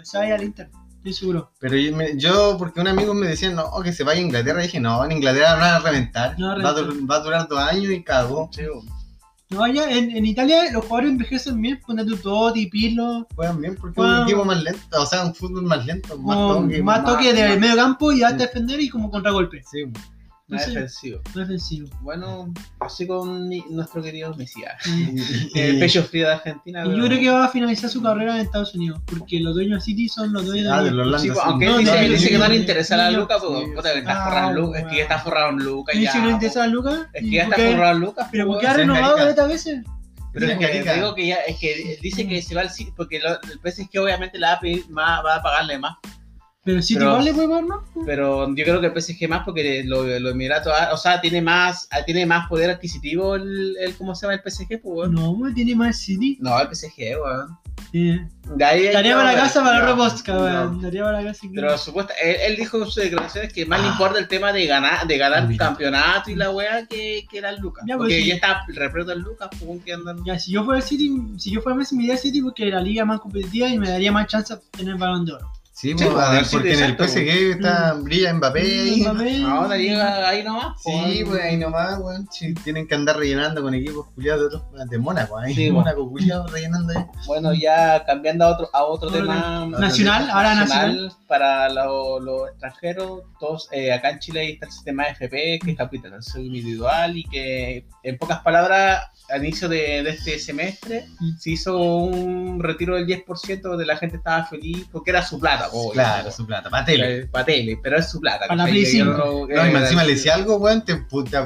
se 0.04 0.18
vaya 0.18 0.36
al 0.36 0.44
Inter, 0.44 0.70
estoy 1.00 1.14
seguro. 1.14 1.52
Pero 1.60 1.76
yo, 1.76 1.96
me- 1.96 2.18
yo, 2.18 2.56
porque 2.58 2.80
un 2.80 2.88
amigo 2.88 3.14
me 3.14 3.28
decía, 3.28 3.50
no, 3.50 3.70
que 3.84 3.92
se 3.92 4.04
vaya 4.04 4.20
a 4.20 4.24
Inglaterra, 4.24 4.60
y 4.62 4.68
dije, 4.68 4.80
no, 4.80 5.04
en 5.04 5.12
Inglaterra 5.14 5.56
van 5.56 5.74
a 5.74 5.80
reventar. 5.80 6.38
No 6.40 6.48
va 6.48 6.54
a 6.54 6.58
va, 6.64 6.70
a 6.70 6.74
reventar. 6.74 6.96
dur- 6.98 7.10
va 7.12 7.16
a 7.16 7.20
durar 7.20 7.48
dos 7.48 7.60
años 7.60 7.86
y. 7.92 8.04
Sí, 8.52 8.62
po. 8.72 8.84
No, 9.52 9.64
allá 9.64 9.90
en, 9.90 10.12
en 10.16 10.26
Italia 10.28 10.72
los 10.72 10.86
jugadores 10.86 11.10
envejecen 11.10 11.60
bien, 11.60 11.80
ponte 11.84 12.06
tu 12.06 12.16
Totti, 12.18 12.68
Pirlo, 12.68 13.26
Juegan 13.36 13.60
bien 13.60 13.76
porque 13.76 14.00
es 14.00 14.06
un 14.08 14.22
equipo 14.22 14.46
más 14.46 14.62
lento, 14.62 15.02
o 15.02 15.06
sea, 15.08 15.26
un 15.26 15.34
fútbol 15.34 15.64
más 15.64 15.84
lento, 15.88 16.20
más 16.20 16.38
con 16.38 16.64
toque. 16.68 16.84
más 16.84 17.04
toque 17.04 17.34
de 17.34 17.50
más- 17.50 17.58
medio 17.60 17.76
campo 17.76 18.12
y 18.12 18.22
hasta 18.22 18.38
defender 18.38 18.80
y 18.80 18.90
como 18.90 19.10
contragolpe. 19.10 19.64
Sí, 19.64 19.86
Sí. 20.58 20.74
defensivo. 20.74 21.22
No 21.36 21.42
defensivo. 21.42 21.88
Bueno, 22.02 22.52
así 22.80 23.06
con 23.06 23.48
mi- 23.48 23.64
nuestro 23.70 24.02
querido 24.02 24.34
Mesías. 24.34 24.74
El 25.56 25.80
pecho 25.80 26.04
frío 26.04 26.26
de 26.28 26.34
Argentina. 26.34 26.84
Y 26.86 26.98
yo 26.98 27.06
creo 27.06 27.20
que 27.20 27.30
va 27.30 27.46
a 27.46 27.50
finalizar 27.50 27.90
su 27.90 28.02
carrera 28.02 28.36
en 28.36 28.42
Estados 28.42 28.74
Unidos, 28.74 29.00
porque 29.06 29.40
los 29.40 29.54
dueños 29.54 29.80
de 29.80 29.86
City 29.86 30.10
son 30.10 30.34
los 30.34 30.46
dueños 30.46 30.66
de 30.66 30.72
Ah, 30.72 30.78
la 30.78 30.84
de 30.86 30.92
los 30.92 31.06
Orlando, 31.06 31.20
Sí, 31.20 31.28
sí. 31.28 31.34
pues, 31.34 31.46
aunque 31.46 31.66
No, 31.68 31.72
él 31.74 31.80
dice, 31.80 31.92
no, 31.92 32.30
que 32.30 32.38
no 32.40 32.44
le 32.48 32.50
no, 32.50 32.56
interesa 32.56 32.98
no, 32.98 33.04
la 33.04 33.12
no. 33.12 33.20
Luca, 33.20 33.36
pues, 33.40 33.60
Sí, 33.66 33.72
puta, 33.76 33.94
que 33.94 34.00
está 34.00 34.12
ah, 34.22 34.26
forrado 34.26 34.50
en 34.50 34.56
Luca, 34.56 34.80
es 34.80 34.86
que 34.88 34.96
ya 34.98 35.04
está 35.04 35.20
forrado 35.20 35.50
en 35.52 35.56
Luca, 35.58 35.94
Y 35.94 36.08
si 36.08 36.18
no 36.18 36.26
le 36.26 36.32
interesa 36.32 36.60
po. 36.60 36.64
a 36.64 36.68
Lucas, 36.68 37.00
Es 37.14 37.24
¿y 37.24 37.30
que 37.30 37.36
ya 37.36 37.44
está 37.44 37.56
forrado 37.56 37.96
en 37.96 38.00
Luca. 38.02 38.28
pero 38.32 38.46
po, 38.48 38.52
¿por 38.54 38.60
qué 38.62 38.66
weón. 38.66 38.76
ha 38.76 38.78
renovado 38.80 39.30
estas 39.30 39.48
veces? 39.48 39.84
Pero 40.32 40.46
es 40.46 40.58
que 40.60 40.68
marica. 40.68 40.94
digo 40.94 41.16
que 41.16 41.26
ya, 41.28 41.36
es 41.48 41.58
que 41.60 41.98
dice 42.04 42.28
que 42.28 42.42
se 42.42 42.54
va 42.56 42.62
al 42.62 42.70
City, 42.70 42.92
porque 42.96 43.20
lo- 43.20 43.40
el 43.42 43.60
PSG 43.72 44.00
obviamente 44.00 44.38
le 44.38 44.46
va 44.46 44.54
a 44.54 44.60
pedir 44.60 44.88
más, 44.90 45.26
va 45.26 45.36
a 45.38 45.42
pagarle 45.42 45.80
más. 45.80 45.98
Pero 46.64 46.82
City 46.82 46.96
Pero- 47.00 47.12
igual 47.12 47.26
le 47.26 47.34
puede 47.34 47.48
pagar 47.48 47.64
más. 47.66 47.80
Pero 48.06 48.48
yo 48.56 48.64
creo 48.66 48.82
que 48.82 48.88
el 48.88 48.94
PSG 49.02 49.28
más 49.30 49.44
porque 49.46 49.84
lo- 49.86 50.04
los 50.20 50.32
Emiratos, 50.34 50.74
ah, 50.76 50.90
o 50.94 50.98
sea, 50.98 51.22
tiene 51.22 51.42
más, 51.42 51.88
ah, 51.92 52.04
tiene 52.06 52.26
más 52.26 52.48
poder 52.50 52.70
adquisitivo 52.70 53.36
el, 53.36 53.76
el 53.80 53.96
¿cómo 53.96 54.14
se 54.14 54.26
llama 54.26 54.34
el 54.36 54.42
PSG, 54.42 54.68
pues, 54.82 54.82
weón? 54.84 55.14
No, 55.16 55.32
weón, 55.32 55.54
tiene 55.54 55.74
más 55.76 55.98
City. 55.98 56.38
No, 56.42 56.60
el 56.60 56.68
PSG, 56.68 57.16
weón. 57.22 57.58
De 57.94 58.66
ahí 58.66 58.88
Daría 58.92 59.16
para 59.16 59.32
la 59.34 59.40
casa 59.40 59.64
para 59.64 59.80
no, 59.80 59.86
Robosca, 59.88 60.34
no. 60.34 60.42
weón. 60.42 60.82
Daría 60.82 61.04
para 61.04 61.22
la 61.22 61.30
casa. 61.32 61.48
Pero 61.56 61.78
supuesta, 61.78 62.14
él, 62.22 62.36
él 62.48 62.56
dijo 62.58 62.78
en 62.78 62.86
sus 62.86 62.96
declaraciones 63.04 63.54
que 63.54 63.66
más 63.66 63.82
le 63.82 63.88
Ah. 63.88 63.92
importa 63.92 64.20
el 64.20 64.28
tema 64.28 64.52
de 64.52 64.68
ganar, 64.68 65.08
de 65.08 65.18
ganar 65.18 65.48
Mira. 65.48 65.66
campeonato 65.66 66.30
y 66.30 66.36
la 66.36 66.52
weá 66.52 66.86
que, 66.88 67.26
que 67.32 67.38
era 67.38 67.50
el 67.52 67.60
Lucas. 67.62 67.86
Ya, 67.88 67.96
pues, 67.96 68.08
porque 68.10 68.22
sí. 68.22 68.28
ya 68.28 68.36
está 68.36 68.64
repleto 68.68 69.14
el 69.14 69.20
Lucas, 69.22 69.50
pues 69.60 69.84
que 69.84 69.94
andan. 69.94 70.24
Ya, 70.26 70.38
si 70.38 70.52
yo 70.52 70.66
fuera 70.66 70.80
el 70.80 70.86
City, 70.86 71.10
si 71.38 71.52
yo 71.52 71.62
fuera 71.62 71.78
Messi, 71.78 71.96
me 71.96 72.04
iría 72.04 72.16
al 72.16 72.20
City 72.20 72.42
porque 72.42 72.66
la 72.66 72.82
liga 72.82 73.04
es 73.04 73.08
más 73.08 73.22
competitiva 73.22 73.70
y 73.70 73.80
me 73.80 73.90
daría 73.90 74.12
más 74.12 74.28
chance 74.28 74.54
de 74.54 74.62
tener 74.78 74.94
el 74.96 75.00
balón 75.00 75.26
de 75.26 75.34
oro. 75.34 75.50
Sí, 75.80 75.94
Sí, 75.98 76.04
a 76.04 76.32
ver, 76.32 76.44
sí, 76.46 76.56
porque 76.58 76.74
en 76.74 76.84
el 76.84 76.98
PSG 76.98 77.52
está, 77.56 77.94
brilla 77.94 78.34
Mbappé 78.34 78.60
ahí. 78.62 79.02
Mbappé. 79.02 79.44
Ahora 79.44 79.78
llega 79.78 80.28
ahí 80.28 80.44
nomás. 80.44 80.82
Sí, 80.84 81.24
pues 81.26 81.42
ahí 81.42 81.56
nomás, 81.56 81.98
weón. 82.00 82.28
Sí, 82.32 82.54
tienen 82.56 82.86
que 82.86 82.96
andar 82.96 83.16
rellenando 83.18 83.62
con 83.62 83.74
equipos 83.74 84.08
culiados 84.14 84.42
de 84.52 84.58
otros 84.58 84.90
de 84.90 84.98
Mónaco, 84.98 85.38
ahí. 85.38 85.54
Sí, 85.54 85.72
Mónaco 85.72 86.10
culiado 86.10 86.48
rellenando 86.48 86.92
ahí. 86.98 87.06
Bueno, 87.26 87.54
ya 87.54 88.04
cambiando 88.06 88.44
a 88.46 88.50
otro, 88.50 88.70
a 88.74 88.84
otro 88.84 89.10
tema 89.10 89.66
Nacional, 89.68 90.30
ahora 90.30 90.56
nacional. 90.56 91.14
para 91.28 91.70
lo- 91.70 92.20
los 92.20 92.50
extranjeros, 92.50 93.22
todos 93.40 93.70
eh, 93.72 93.94
acá 93.94 94.10
en 94.10 94.20
Chile 94.20 94.52
está 94.52 94.66
el 94.66 94.72
sistema 94.74 95.04
FP, 95.06 95.60
que 95.64 95.72
es 95.72 95.78
capitalización 95.78 96.44
individual 96.46 97.16
y 97.16 97.24
que 97.24 97.86
en 98.04 98.18
pocas 98.18 98.40
palabras 98.40 99.04
al 99.30 99.44
inicio 99.46 99.70
de, 99.70 100.02
de 100.04 100.10
este 100.10 100.40
semestre 100.40 101.06
Mm. 101.20 101.38
se 101.38 101.52
hizo 101.52 101.78
un 101.78 102.60
retiro 102.62 102.96
del 102.96 103.06
10% 103.06 103.78
de 103.78 103.86
la 103.86 103.96
gente 103.96 104.18
estaba 104.18 104.44
feliz 104.46 104.88
porque 104.92 105.12
era 105.12 105.22
su 105.24 105.40
plata, 105.40 105.69
po, 105.70 105.92
Claro, 105.92 106.32
su 106.32 106.46
plata, 106.46 106.70
para 106.70 106.86
tele. 106.86 107.28
para 107.28 107.46
tele, 107.46 107.80
pero 107.82 107.98
es 107.98 108.10
su 108.10 108.20
plata. 108.20 108.48
Para 108.48 108.56
la 108.56 108.64
¿cachai? 108.66 108.82
Play 108.82 108.86
Yo 109.00 109.06
5. 109.06 109.18
no- 109.18 109.48
y 109.66 109.68
eh, 109.70 109.72
más 109.72 109.84
encima 109.84 110.04
le 110.04 110.14
decía 110.14 110.36
algo, 110.36 110.58
weón, 110.58 110.84
te, 110.86 110.96
te, 110.96 111.38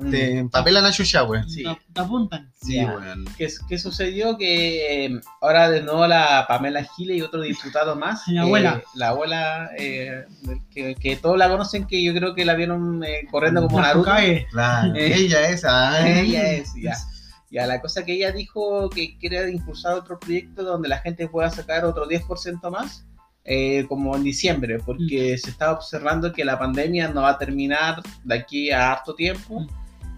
Mm. 0.00 0.10
te 0.12 0.38
empapelan 0.38 0.84
a 0.86 0.92
weón. 1.24 1.48
Sí. 1.50 1.64
Te, 1.92 2.00
apuntan. 2.00 2.52
Sí, 2.62 2.78
weón. 2.84 3.24
¿Qué, 3.36 3.48
qué 3.68 3.78
sucedió? 3.78 4.38
Que 4.38 5.06
eh, 5.06 5.20
ahora 5.40 5.68
de 5.70 5.82
nuevo 5.82 6.06
la 6.06 6.44
Pamela 6.46 6.84
Giles 6.84 7.16
y 7.16 7.22
otro 7.22 7.40
diputado 7.40 7.96
más. 7.96 8.22
La 8.28 8.42
eh, 8.42 8.44
abuela. 8.44 8.82
la 8.94 9.08
abuela, 9.08 9.70
eh, 9.76 10.24
que, 10.72 10.94
que 10.94 11.16
todos 11.16 11.36
la 11.36 11.48
conocen, 11.48 11.84
que 11.88 12.00
yo 12.02 12.14
creo 12.14 12.34
que 12.36 12.44
la 12.44 12.54
vieron 12.54 13.02
eh, 13.02 13.26
corriendo 13.28 13.62
como 13.66 13.80
La 13.80 13.88
Naruto. 13.88 14.12
Claro, 14.52 14.94
Eh. 14.94 15.14
ella 15.16 15.48
esa. 15.50 15.90
ah. 15.90 16.08
Ella 16.20 16.52
es, 16.52 16.70
ya. 16.80 16.94
Ya, 17.50 17.66
la 17.66 17.80
cosa 17.80 18.04
que 18.04 18.12
ella 18.12 18.30
dijo 18.30 18.90
que 18.90 19.16
quiere 19.16 19.50
impulsar 19.50 19.94
otro 19.94 20.18
proyecto 20.20 20.62
donde 20.64 20.86
la 20.86 20.98
gente 20.98 21.28
pueda 21.28 21.48
sacar 21.48 21.82
otro 21.86 22.06
10% 22.06 22.70
más, 22.70 23.06
eh, 23.50 23.86
como 23.88 24.14
en 24.14 24.22
diciembre, 24.24 24.78
porque 24.78 25.34
Mm. 25.34 25.38
se 25.38 25.50
está 25.50 25.72
observando 25.72 26.32
que 26.32 26.44
la 26.44 26.58
pandemia 26.58 27.08
no 27.08 27.22
va 27.22 27.30
a 27.30 27.38
terminar 27.38 28.02
de 28.22 28.34
aquí 28.34 28.70
a 28.70 28.92
harto 28.92 29.14
tiempo 29.14 29.60
Mm. 29.60 29.68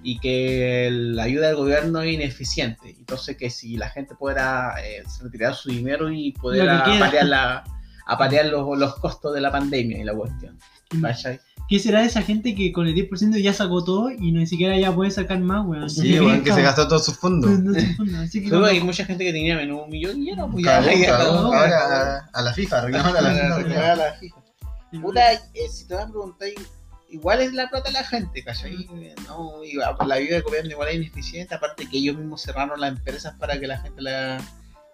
y 0.03 0.19
que 0.19 0.89
la 0.91 1.23
ayuda 1.25 1.47
del 1.49 1.57
gobierno 1.57 2.01
es 2.03 2.13
ineficiente. 2.13 2.97
Entonces, 2.99 3.37
que 3.37 3.49
si 3.51 3.77
la 3.77 3.89
gente 3.91 4.17
pudiera 4.17 4.75
eh, 4.85 5.05
retirar 5.23 5.55
su 5.55 5.71
dinero 5.71 6.11
y 6.11 6.33
poder 6.33 6.67
paliar, 6.99 7.27
la, 7.27 7.65
los, 8.51 8.79
los 8.79 8.97
costos 8.97 9.33
de 9.33 9.41
la 9.41 9.53
pandemia 9.53 9.99
y 9.99 10.05
la 10.05 10.15
cuestión. 10.15 10.59
¿cachai? 11.01 11.39
¿Qué 11.71 11.79
será 11.79 12.01
de 12.01 12.07
esa 12.07 12.21
gente 12.23 12.55
que 12.57 12.73
con 12.73 12.87
el 12.89 12.95
10% 12.97 13.41
ya 13.41 13.53
sacó 13.55 13.85
todo 13.85 14.11
y 14.11 14.33
ni 14.33 14.45
siquiera 14.47 14.77
ya 14.77 14.93
puede 14.93 15.11
sacar 15.13 15.39
más, 15.39 15.65
weón? 15.65 15.89
Sí, 15.89 16.19
weón, 16.19 16.43
que 16.43 16.53
se 16.53 16.63
gastó 16.63 16.89
todos 16.89 17.05
sus 17.05 17.17
fondos. 17.17 17.49
No 17.61 17.73
se 17.73 17.95
funda. 17.95 18.23
Así 18.23 18.43
que 18.43 18.49
Luego 18.49 18.65
como- 18.65 18.77
hay 18.77 18.81
mucha 18.85 19.05
gente 19.05 19.25
que 19.25 19.33
tenía 19.33 19.55
menos 19.57 19.83
un 19.85 19.89
millón 19.91 20.21
y 20.21 20.27
ya 20.31 20.37
no, 20.37 20.51
pues 20.51 20.65
ya. 20.65 20.79
Ahora 21.17 22.19
a, 22.35 22.39
a 22.39 22.43
la 22.43 22.53
FIFA, 22.53 22.81
reclamar 22.83 23.17
a 23.17 23.21
la 23.23 23.31
FIFA. 23.35 23.57
reclamar 23.59 23.91
a 23.91 23.97
la 23.97 24.13
FIFA. 24.15 24.37
Puta, 25.01 25.33
eh, 25.33 25.41
si 25.73 25.87
te 25.87 25.95
vas 25.95 26.07
a 26.07 26.09
preguntar, 26.09 26.49
igual 27.09 27.41
es 27.41 27.53
la 27.53 27.69
plata 27.71 27.87
de 27.89 27.93
la 27.93 28.03
gente, 28.05 28.43
¿cachai? 28.43 28.89
No, 29.29 29.63
y 29.65 29.81
a- 29.81 30.05
la 30.05 30.17
vida 30.19 30.35
del 30.35 30.43
gobierno 30.43 30.73
igual 30.73 30.89
es 30.89 30.97
ineficiente, 30.97 31.55
aparte 31.55 31.89
que 31.89 31.99
ellos 31.99 32.17
mismos 32.17 32.43
cerraron 32.43 32.81
las 32.81 32.91
empresas 32.91 33.35
para 33.39 33.61
que 33.61 33.69
la 33.69 33.79
gente 33.79 34.03
la... 34.03 34.43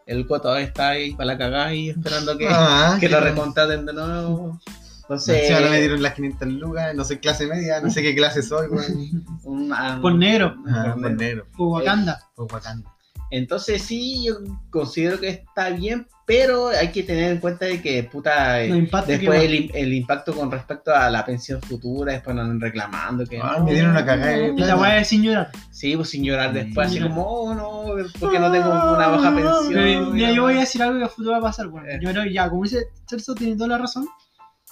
El 0.05 0.27
coto 0.27 0.55
está 0.57 0.91
ahí 0.91 1.15
para 1.15 1.25
la 1.29 1.39
cagada 1.39 1.75
y 1.75 1.89
esperando 1.89 2.37
que, 2.39 2.47
Ah, 2.49 2.97
que 3.01 3.09
lo 3.09 3.19
recontraten 3.19 3.87
de 3.87 3.93
nuevo. 3.95 4.61
Entonces, 5.09 5.51
ahora 5.53 5.71
me 5.71 5.79
dieron 5.81 6.03
las 6.03 6.15
500 6.15 6.49
lucas, 6.49 6.95
no 6.95 7.05
soy 7.05 7.19
clase 7.19 7.47
media, 7.47 7.81
no 7.81 7.91
sé 7.91 8.03
qué 8.03 8.15
clase 8.15 8.43
soy, 8.43 8.67
weón. 8.67 9.25
una- 9.45 10.01
Por 10.01 10.15
negro. 10.17 10.57
Ah, 10.69 10.97
por 11.01 11.11
negro. 11.13 11.47
Wakanda. 11.57 12.19
por 12.35 12.53
Wakanda. 12.53 12.93
Entonces 13.31 13.83
sí, 13.83 14.25
yo 14.25 14.35
considero 14.71 15.19
que 15.19 15.29
está 15.29 15.71
bien, 15.71 16.07
pero 16.27 16.69
hay 16.69 16.93
que 16.93 17.03
tener 17.03 17.33
en 17.33 17.39
cuenta 17.39 17.65
de 17.67 17.83
que, 17.83 18.05
puta, 18.05 18.63
eh, 18.63 18.69
que 18.69 19.13
después 19.19 19.43
el, 19.43 19.53
im- 19.53 19.71
el 19.75 19.95
impacto 19.95 20.33
con 20.33 20.49
respecto 20.49 20.95
a 20.95 21.11
la 21.11 21.25
pensión 21.25 21.61
futura, 21.61 22.13
después 22.13 22.37
andan 22.37 22.61
reclamando 22.61 23.25
que 23.27 23.41
Ah, 23.43 23.57
no, 23.59 23.65
me 23.65 23.73
dieron 23.73 23.91
una 23.91 24.05
cagada 24.07 24.37
Y 24.39 24.57
la 24.57 24.77
weá 24.77 24.99
es 24.99 25.09
sin 25.09 25.25
llorar. 25.25 25.51
Sí, 25.73 25.97
pues 25.97 26.09
sin 26.11 26.23
llorar 26.23 26.53
después, 26.53 26.87
así 26.87 27.01
como, 27.01 27.23
oh 27.27 27.55
no, 27.55 28.05
porque 28.21 28.39
no 28.39 28.53
tengo 28.53 28.69
una 28.69 29.09
baja 29.09 29.35
pensión. 29.35 29.73
Pero, 29.73 30.11
Mira, 30.13 30.31
yo 30.31 30.43
voy 30.43 30.55
a 30.55 30.61
decir 30.61 30.83
algo 30.85 30.99
que 31.01 31.05
a 31.07 31.09
futuro 31.09 31.33
va 31.33 31.39
a 31.39 31.43
pasar, 31.43 31.67
weón. 31.67 31.89
Eh. 31.91 31.99
Yo 32.01 32.11
creo 32.13 32.23
que 32.23 32.33
ya, 32.33 32.49
como 32.49 32.63
dice 32.63 32.85
Celso, 33.09 33.35
tiene 33.35 33.57
toda 33.57 33.69
la 33.71 33.79
razón. 33.79 34.07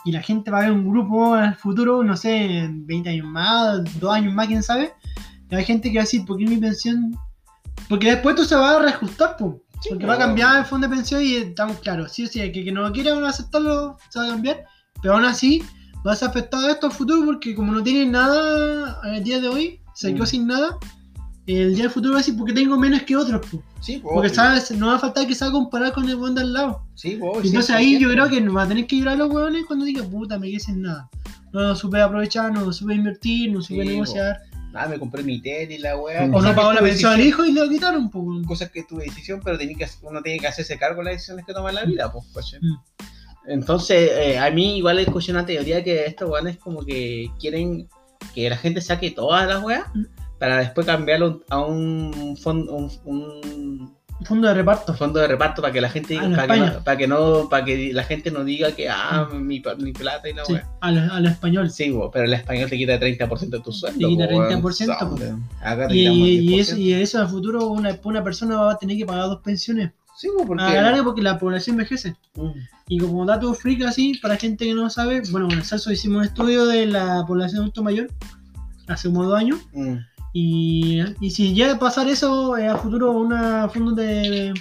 Y 0.05 0.13
la 0.13 0.23
gente 0.23 0.51
va 0.51 0.59
a 0.59 0.63
ver 0.63 0.73
un 0.73 0.89
grupo 0.89 1.37
en 1.39 1.45
el 1.45 1.55
futuro, 1.55 2.05
no 2.05 2.17
sé, 2.17 2.59
en 2.59 2.87
20 2.87 3.09
años 3.11 3.27
más, 3.27 3.81
2 4.01 4.13
años 4.15 4.35
más, 4.35 4.47
quién 4.49 4.63
sabe. 4.63 4.93
Y 5.51 5.55
hay 5.55 5.65
gente 5.65 5.91
que 5.91 5.97
va 5.99 6.03
a 6.03 6.05
decir, 6.05 6.25
¿por 6.27 6.37
qué 6.37 6.45
mi 6.47 6.57
pensión? 6.59 7.17
Porque 7.89 8.11
después 8.11 8.35
esto 8.35 8.47
se 8.49 8.55
va 8.57 8.77
a 8.77 8.79
reajustar. 8.81 9.37
Sí, 9.39 9.89
Porque 9.91 10.05
po. 10.05 10.09
va 10.09 10.15
a 10.15 10.19
cambiar 10.19 10.59
el 10.59 10.65
fondo 10.65 10.89
de 10.89 10.95
pensión 10.97 11.23
y 11.23 11.37
estamos 11.37 11.79
claros. 11.79 12.13
Sí 12.13 12.25
o 12.25 12.27
sí, 12.29 12.41
que, 12.53 12.65
que 12.65 12.73
no 12.73 12.91
quiera 12.93 13.17
aceptarlo, 13.29 13.97
se 14.11 14.19
va 14.19 14.27
a 14.27 14.31
cambiar. 14.31 14.65
Pero 15.03 15.15
aún 15.15 15.25
así, 15.25 15.63
va 16.07 16.13
a 16.13 16.17
ser 16.17 16.29
afectado 16.29 16.69
esto 16.69 16.87
al 16.87 16.93
futuro 16.93 17.25
porque 17.25 17.55
como 17.55 17.73
no 17.73 17.83
tienen 17.83 18.13
nada 18.13 19.01
el 19.05 19.23
día 19.25 19.41
de 19.41 19.49
hoy, 19.49 19.81
se 19.95 20.13
quedó 20.15 20.25
Mm. 20.25 20.27
sin 20.27 20.47
nada. 20.47 20.77
El 21.47 21.75
día 21.75 21.85
del 21.85 21.91
futuro 21.93 22.15
va 22.15 22.21
a 22.21 22.23
decir, 22.23 22.37
porque 22.39 22.55
tengo 22.55 22.79
menos 22.79 23.03
que 23.03 23.17
otros, 23.17 23.47
po. 23.47 23.63
Sí, 23.81 23.99
pues, 23.99 24.15
Porque 24.15 24.29
sabes, 24.31 24.71
no 24.71 24.87
va 24.87 24.95
a 24.97 24.99
faltar 24.99 25.27
que 25.27 25.35
se 25.35 25.45
va 25.45 25.51
a 25.51 25.53
comparar 25.53 25.93
con 25.93 26.09
el 26.09 26.17
buen 26.17 26.35
de 26.35 26.41
al 26.41 26.55
lado. 26.55 26.87
Sí, 26.95 27.19
pues, 27.21 27.45
Y 27.45 27.49
Entonces 27.49 27.67
sí, 27.67 27.73
ahí 27.73 27.99
yo 27.99 28.09
creo 28.11 28.29
que 28.31 28.41
va 28.49 28.63
a 28.63 28.69
tener 28.69 28.87
que 28.87 28.97
llorar 28.97 29.19
los 29.19 29.31
huevones 29.31 29.65
cuando 29.67 29.85
diga, 29.85 30.03
puta, 30.05 30.39
me 30.39 30.49
quedé 30.49 30.61
sin 30.61 30.83
nada. 30.83 31.11
No 31.53 31.77
supe 31.77 32.01
aprovechar, 32.01 32.51
no 32.51 32.73
supe 32.73 32.95
invertir, 32.95 33.53
no 33.53 33.61
supe 33.61 33.83
Sí, 33.83 33.89
negociar. 33.89 34.41
Nada, 34.73 34.89
me 34.89 34.99
compré 34.99 35.23
mi 35.23 35.41
tele 35.41 35.75
y 35.75 35.79
la 35.79 35.97
weá. 35.97 36.25
O 36.33 36.41
no 36.41 36.55
pagó 36.55 36.73
la 36.73 36.81
pensión 36.81 37.13
al 37.13 37.21
hijo 37.21 37.45
y 37.45 37.53
le 37.53 37.69
quitaron, 37.69 38.11
pues. 38.11 38.47
Cosas 38.47 38.71
que 38.71 38.81
es 38.81 38.87
tu 38.87 38.97
decisión, 38.97 39.41
pero 39.45 39.59
tiene 39.59 39.75
que, 39.77 39.87
uno 40.03 40.23
tiene 40.23 40.41
que 40.41 40.47
hacerse 40.49 40.79
cargo 40.79 41.01
de 41.01 41.05
las 41.05 41.15
decisiones 41.15 41.45
que 41.45 41.53
toma 41.53 41.69
en 41.69 41.75
la 41.75 41.85
vida, 41.85 42.11
pues. 42.11 42.57
Mm. 42.61 42.75
Entonces, 43.47 44.11
eh, 44.15 44.39
a 44.39 44.51
mí 44.51 44.79
igual 44.79 44.99
escuché 44.99 45.31
una 45.31 45.45
teoría 45.45 45.85
que 45.85 46.07
estos 46.07 46.31
weones 46.31 46.57
como 46.57 46.85
que 46.85 47.31
quieren 47.39 47.87
que 48.35 48.49
la 48.49 48.57
gente 48.57 48.81
saque 48.81 49.11
todas 49.11 49.47
las 49.47 49.63
weas 49.63 49.85
Mm. 49.95 50.05
Para 50.45 50.59
después 50.59 50.87
cambiarlo 50.87 51.41
a 51.49 51.61
un 51.61 52.37
fondo, 52.41 52.75
un, 52.75 52.91
un 53.07 53.95
Fondo 54.27 54.47
de 54.49 54.55
reparto. 54.55 54.95
fondo 54.95 55.19
de 55.21 55.27
reparto 55.27 55.61
para 55.61 55.73
que 55.73 55.81
la 55.81 55.91
gente 55.91 56.17
Ah, 56.19 56.25
en 56.25 56.35
para, 56.37 56.55
que 56.55 56.61
no, 56.61 56.85
para 56.85 56.97
que 56.97 57.07
no 57.09 57.49
para 57.51 57.65
que 57.65 57.93
la 57.93 58.05
gente 58.05 58.31
no 58.31 58.45
diga 58.45 58.73
que 58.73 58.89
ah 58.89 59.29
mi, 59.35 59.61
pa- 59.61 59.75
mi 59.75 59.93
plata 59.93 60.29
y 60.31 60.35
la 60.35 60.45
Sí, 60.45 60.55
a 60.81 60.91
lo, 60.93 61.13
a 61.13 61.21
lo 61.21 61.29
español. 61.29 61.69
Sí, 61.71 61.91
bo, 61.91 62.11
pero 62.11 62.25
el 62.27 62.33
español 62.33 62.71
te 62.71 62.77
quita 62.79 62.99
30% 62.99 63.49
de 63.51 63.61
tu 63.61 63.73
sueldo. 63.73 63.99
Te 63.99 64.07
quita 64.07 64.27
bo, 64.31 64.39
weón. 64.39 64.63
30%, 64.63 64.99
po. 64.99 65.05
¿Dónde? 65.07 65.35
Acá 65.61 65.89
te 65.89 65.95
Y, 65.97 66.07
y 66.55 66.61
eso, 66.61 66.77
10%. 66.77 66.79
y 66.79 66.93
eso 66.95 67.19
en 67.19 67.25
el 67.25 67.31
futuro 67.31 67.67
una, 67.69 67.99
una 68.05 68.23
persona 68.23 68.57
va 68.57 68.73
a 68.73 68.79
tener 68.79 68.97
que 68.97 69.05
pagar 69.05 69.25
dos 69.27 69.41
pensiones. 69.43 69.91
Sí, 70.17 70.29
porque 70.47 70.63
A 70.63 70.73
la 70.75 70.83
larga 70.83 71.03
porque 71.05 71.21
la 71.21 71.39
población 71.39 71.75
envejece. 71.75 72.15
Mm. 72.37 72.51
Y 72.89 72.99
como 72.99 73.27
dato 73.27 73.53
freak 73.53 73.83
así, 73.83 74.15
para 74.23 74.37
gente 74.37 74.65
que 74.65 74.75
no 74.75 74.89
sabe, 74.91 75.23
bueno, 75.33 75.49
en 75.51 75.59
el 75.59 75.65
Celso 75.65 75.91
hicimos 75.91 76.19
un 76.19 76.25
estudio 76.25 76.67
de 76.67 76.87
la 76.87 77.25
población 77.27 77.63
adulto 77.63 77.83
mayor 77.83 78.07
hace 78.87 79.09
como 79.09 79.25
dos 79.25 79.37
años. 79.39 79.59
Mm. 79.73 79.97
Y, 80.37 81.01
y 81.21 81.31
si 81.31 81.55
llega 81.55 81.75
a 81.75 81.79
pasar 81.79 82.09
eso 82.09 82.59
eh, 82.59 82.67
a 82.67 82.77
futuro, 82.77 83.13
una 83.13 83.69
fondo 83.69 83.93
de, 83.93 84.53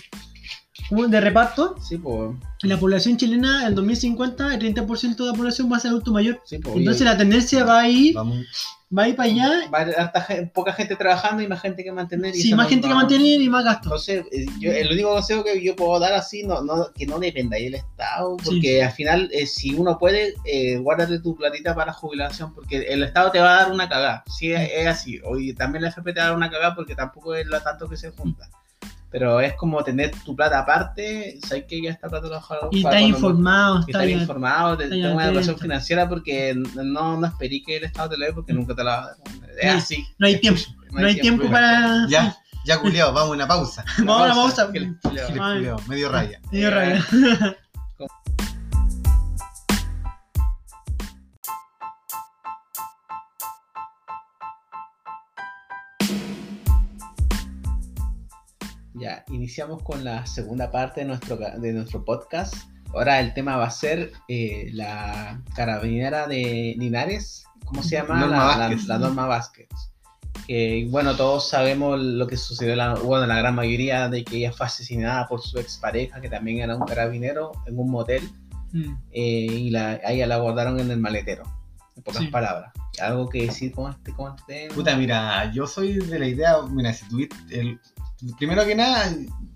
de 0.90 1.22
reparto, 1.22 1.76
Sí, 1.82 1.98
pues. 1.98 2.32
en 2.64 2.70
la 2.70 2.80
población 2.80 3.18
chilena, 3.18 3.68
en 3.68 3.76
2050, 3.76 4.56
el 4.56 4.60
30% 4.76 5.16
de 5.24 5.32
la 5.32 5.38
población 5.38 5.72
va 5.72 5.78
a 5.78 5.80
ser 5.80 5.90
adulto 5.90 6.12
mayor. 6.12 6.42
Sí, 6.46 6.58
po, 6.58 6.74
Entonces 6.76 7.02
y- 7.02 7.06
la 7.06 7.18
tendencia 7.18 7.64
va 7.64 7.82
a 7.82 7.90
ir, 7.90 8.16
Vamos. 8.16 8.46
va 8.96 9.04
a 9.04 9.08
ir 9.10 9.16
para 9.16 9.30
allá, 9.30 9.52
va 9.72 9.80
a 9.80 9.82
haber 10.24 10.52
poca 10.52 10.74
gente 10.74 10.96
trabajando 10.96 11.44
y 11.44 11.48
más 11.48 11.62
gente 11.62 11.84
que 11.84 11.92
mantener. 11.92 12.36
y 12.36 12.42
sí, 12.42 12.56
más 12.56 12.70
gente 12.70 12.88
que 12.88 12.94
mantener 12.96 13.40
y 13.40 13.50
más 13.50 13.64
gasto. 13.66 13.84
Entonces, 13.90 14.26
eh, 14.32 14.46
yo, 14.60 14.72
el 14.72 14.92
único 14.92 15.12
consejo 15.14 15.44
que 15.44 15.64
yo 15.64 15.76
puedo 15.76 16.00
dar 16.00 16.14
así, 16.14 16.44
no, 16.44 16.64
no, 16.64 16.88
que 16.94 17.06
no 17.06 17.20
dependáis 17.20 17.66
del 17.66 17.76
Estado, 17.76 18.36
Sí. 18.40 18.46
porque 18.46 18.84
al 18.84 18.92
final, 18.94 19.30
eh, 19.32 19.46
si 19.46 19.76
uno 19.76 20.00
puede, 20.00 20.34
eh, 20.46 20.78
guárdate 20.78 21.20
tu 21.20 21.36
platita 21.36 21.76
para 21.76 21.94
jubilación, 21.94 22.52
porque 22.56 22.78
el 22.90 23.04
Estado 23.04 23.30
te 23.32 23.40
va 23.40 23.54
a 23.60 23.64
dar 23.64 23.72
una 23.72 23.88
cagada. 23.88 24.24
Sí, 24.28 24.52
es, 24.52 24.72
es 24.76 24.88
así. 24.88 25.20
Hoy 25.24 25.54
también 25.54 25.84
la 25.84 25.90
FP 25.90 26.14
te 26.14 26.20
va 26.20 26.26
a 26.26 26.30
dar 26.30 26.38
una 26.38 26.50
cagada 26.50 26.74
porque 26.74 26.96
tampoco 26.96 27.36
es 27.36 27.46
lo 27.46 27.62
tanto 27.62 27.88
que 27.88 27.96
se 27.98 28.10
junta. 28.10 28.50
Pero 29.14 29.40
es 29.40 29.54
como 29.54 29.84
tener 29.84 30.10
tu 30.26 30.36
plata 30.36 30.58
aparte, 30.58 31.38
sabes 31.48 31.66
que 31.66 31.84
ya 31.84 31.92
está 31.92 32.10
plata 32.10 32.26
trabajada. 32.28 32.68
Y 32.72 32.80
está 32.84 33.00
informado, 33.00 33.84
Y 33.88 33.92
está 33.92 34.06
informado, 34.08 34.76
te- 34.76 34.90
tener 34.90 35.14
una 35.14 35.28
educación 35.28 35.56
financiera 35.60 36.10
porque 36.10 36.56
no, 36.56 37.18
no 37.20 37.28
esperí 37.28 37.62
que 37.62 37.78
el 37.78 37.84
Estado 37.84 38.10
te 38.10 38.18
lo 38.18 38.26
dé 38.26 38.34
porque 38.34 38.54
nunca 38.54 38.74
te 38.74 38.84
la 38.84 38.90
va 38.92 39.04
a 39.04 39.06
dar. 39.10 39.18
Es 39.62 39.74
así. 39.76 40.04
no 40.18 40.26
hay 40.26 40.40
tiempo, 40.40 40.62
No 40.92 41.06
hay 41.06 41.22
tiempo 41.22 41.48
para... 41.50 42.08
Ya, 42.10 42.36
ya 42.66 42.80
culiado, 42.82 43.14
vamos 43.14 43.30
a 43.30 43.34
una 43.34 43.48
pausa. 43.48 43.86
Vamos 44.00 44.24
a 44.24 44.28
la 44.30 44.34
pausa. 44.34 44.72
Que 44.72 44.92
culiao. 45.04 45.28
Giles 45.28 45.42
Ay. 45.44 45.58
culiao, 45.58 45.80
medio 45.88 46.10
raya. 46.10 46.40
Me 46.52 46.58
dio 46.58 46.72
Ya, 58.96 59.24
iniciamos 59.30 59.82
con 59.84 60.04
la 60.04 60.26
segunda 60.26 60.72
parte 60.72 61.02
de 61.02 61.08
nuestro, 61.08 61.38
de 61.38 61.74
nuestro 61.74 62.06
podcast. 62.06 62.54
Ahora 62.94 63.20
el 63.20 63.34
tema 63.34 63.58
va 63.58 63.66
a 63.66 63.72
ser 63.72 64.12
eh, 64.28 64.70
la 64.74 65.42
carabinera 65.56 66.28
de 66.28 66.76
Linares. 66.78 67.46
¿Cómo 67.66 67.82
se 67.82 67.96
llama? 67.96 68.20
Norma 68.20 68.38
la, 68.38 68.46
la- 68.46 68.58
Vázquez. 68.68 68.88
la 68.88 69.00
Norma 69.00 69.26
Vázquez. 69.26 69.68
Que 70.48 70.88
bueno, 70.92 71.16
todos 71.16 71.50
sabemos 71.50 72.00
lo 72.00 72.28
que 72.28 72.38
sucedió, 72.38 72.76
la, 72.76 72.96
bueno, 72.96 73.26
la 73.26 73.38
gran 73.38 73.56
mayoría 73.56 74.10
de 74.10 74.24
que 74.24 74.38
ella 74.38 74.52
fue 74.52 74.66
asesinada 74.68 75.28
por 75.28 75.42
su 75.42 75.58
expareja, 75.58 76.20
que 76.22 76.30
también 76.30 76.60
era 76.60 76.76
un 76.76 76.86
carabinero, 76.86 77.52
en 77.66 77.80
un 77.80 77.90
motel. 77.90 78.30
Mm. 78.74 78.96
eh, 79.12 79.22
y 79.22 79.70
la, 79.70 79.92
a 80.04 80.12
ella 80.12 80.26
la 80.28 80.38
guardaron 80.38 80.80
en 80.80 80.90
el 80.92 81.00
maletero. 81.00 81.44
En 81.96 82.02
pocas 82.04 82.24
Sí. 82.24 82.28
palabras. 82.30 82.74
¿Algo 83.02 83.30
que 83.30 83.44
decir 83.46 83.72
con 83.72 83.92
este, 83.92 84.12
con 84.14 84.36
este 84.36 84.64
tema? 84.64 84.76
Puta, 84.76 84.96
mira, 84.98 85.52
yo 85.52 85.66
soy 85.68 85.94
de 85.94 86.20
la 86.20 86.28
idea, 86.28 86.56
mira, 86.70 86.92
si 86.94 87.08
tuviste 87.08 87.36
el... 87.60 87.80
Primero 88.38 88.66
que 88.66 88.76
nada, 88.76 89.12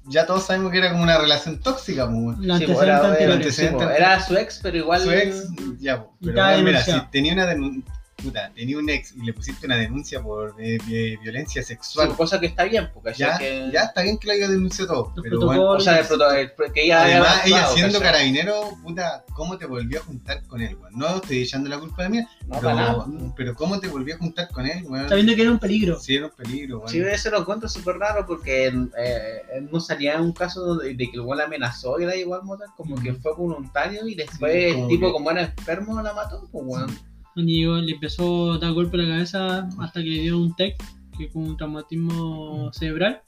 ya 0.05 0.25
todos 0.25 0.45
sabemos 0.45 0.71
que 0.71 0.77
era 0.79 0.91
como 0.91 1.03
una 1.03 1.17
relación 1.17 1.59
tóxica, 1.59 2.05
pues. 2.09 2.37
La 2.39 2.57
Sí, 2.57 2.63
antecedente 2.63 2.83
era, 2.85 2.97
anterior. 2.97 3.21
era- 3.21 3.33
antecedente 3.33 3.77
sí, 3.77 3.83
anterior. 3.83 3.95
era 4.11 4.25
su 4.25 4.37
ex, 4.37 4.59
pero 4.63 4.77
igual. 4.77 5.01
Su 5.01 5.11
ex, 5.11 5.43
ya, 5.79 6.03
pues, 6.03 6.33
pero 6.35 6.57
mira, 6.63 6.83
si 6.83 6.91
tenía 7.11 7.33
una 7.33 7.45
denuncia, 7.45 7.83
puta, 8.21 8.51
tenía 8.55 8.77
un 8.77 8.89
ex 8.89 9.13
y 9.15 9.21
le 9.23 9.33
pusiste 9.33 9.65
una 9.67 9.77
denuncia 9.77 10.21
por 10.21 10.55
eh, 10.59 10.77
vi- 10.85 11.15
violencia 11.17 11.61
Sí, 11.61 11.67
sexual, 11.69 12.15
cosa 12.15 12.39
que 12.39 12.47
está 12.47 12.63
bien, 12.63 12.89
porque 12.93 13.13
ya, 13.13 13.37
que, 13.37 13.69
ya 13.71 13.81
está 13.83 14.01
bien 14.01 14.17
que 14.17 14.27
la 14.27 14.33
haya 14.33 14.47
denunciado 14.47 14.93
todo, 14.93 15.13
Los 15.15 15.23
pero 15.23 15.39
bueno. 15.45 15.69
O 15.69 15.79
sea, 15.79 15.99
el 15.99 16.05
proto- 16.07 16.31
el- 16.31 16.51
que 16.73 16.83
ella 16.85 17.03
haya 17.03 17.15
Además, 17.17 17.41
ella 17.45 17.55
actuado, 17.57 17.75
siendo 17.75 17.99
¿cachai? 17.99 18.11
carabinero, 18.13 18.61
puta, 18.83 19.23
¿cómo 19.33 19.57
te 19.57 19.65
volvió 19.65 19.99
a 19.99 20.03
juntar 20.03 20.43
con 20.47 20.61
él, 20.61 20.75
weón? 20.75 20.97
No 20.97 21.15
estoy 21.17 21.41
echando 21.43 21.69
la 21.69 21.79
culpa 21.79 22.03
de 22.03 22.09
mí, 22.09 22.17
No, 22.19 22.27
pero, 22.47 22.61
para 22.61 22.73
nada. 22.75 23.05
pero 23.35 23.55
¿cómo 23.55 23.79
te 23.79 23.87
volvió 23.87 24.15
a 24.15 24.17
juntar 24.17 24.49
con 24.51 24.65
él, 24.65 24.83
weón? 24.87 25.07
Sabiendo 25.09 25.35
que 25.35 25.41
era 25.43 25.51
un 25.51 25.59
peligro. 25.59 25.99
Sí, 25.99 26.15
era 26.15 26.25
un 26.25 26.31
peligro, 26.31 26.77
weón. 26.79 26.89
Sí, 26.89 26.99
eso 26.99 27.29
lo 27.29 27.39
encuentro 27.41 27.69
súper 27.69 27.97
raro 27.97 28.25
porque 28.25 28.67
eh, 28.67 29.41
él 29.53 29.69
no 29.71 29.79
salía 29.79 30.15
en 30.15 30.21
un 30.21 30.33
caso 30.33 30.61
donde- 30.61 30.93
de 30.95 31.11
que 31.11 31.17
la 31.17 31.43
amenazó 31.43 31.99
y 31.99 32.05
la 32.05 32.15
igual 32.15 32.41
como 32.75 32.95
que 33.01 33.13
fue 33.13 33.33
voluntario 33.35 34.07
y 34.07 34.15
después 34.15 34.51
Sí, 34.53 34.79
el 34.79 34.87
tipo 34.87 35.07
que- 35.07 35.13
como 35.13 35.29
era 35.31 35.41
enfermo 35.43 36.01
la 36.01 36.13
mató, 36.13 36.47
pues 36.51 36.63
weón. 36.65 36.87
Donde 36.87 37.01
llegó, 37.45 37.75
le 37.77 37.93
empezó 37.93 38.53
a 38.53 38.57
dar 38.57 38.73
golpe 38.73 38.97
en 38.97 39.03
la 39.03 39.15
cabeza 39.15 39.69
hasta 39.79 40.01
que 40.01 40.09
le 40.09 40.21
dio 40.21 40.37
un 40.37 40.55
TEC, 40.55 40.77
que 41.17 41.25
es 41.25 41.31
como 41.31 41.47
un 41.47 41.57
traumatismo 41.57 42.71
cerebral. 42.73 43.21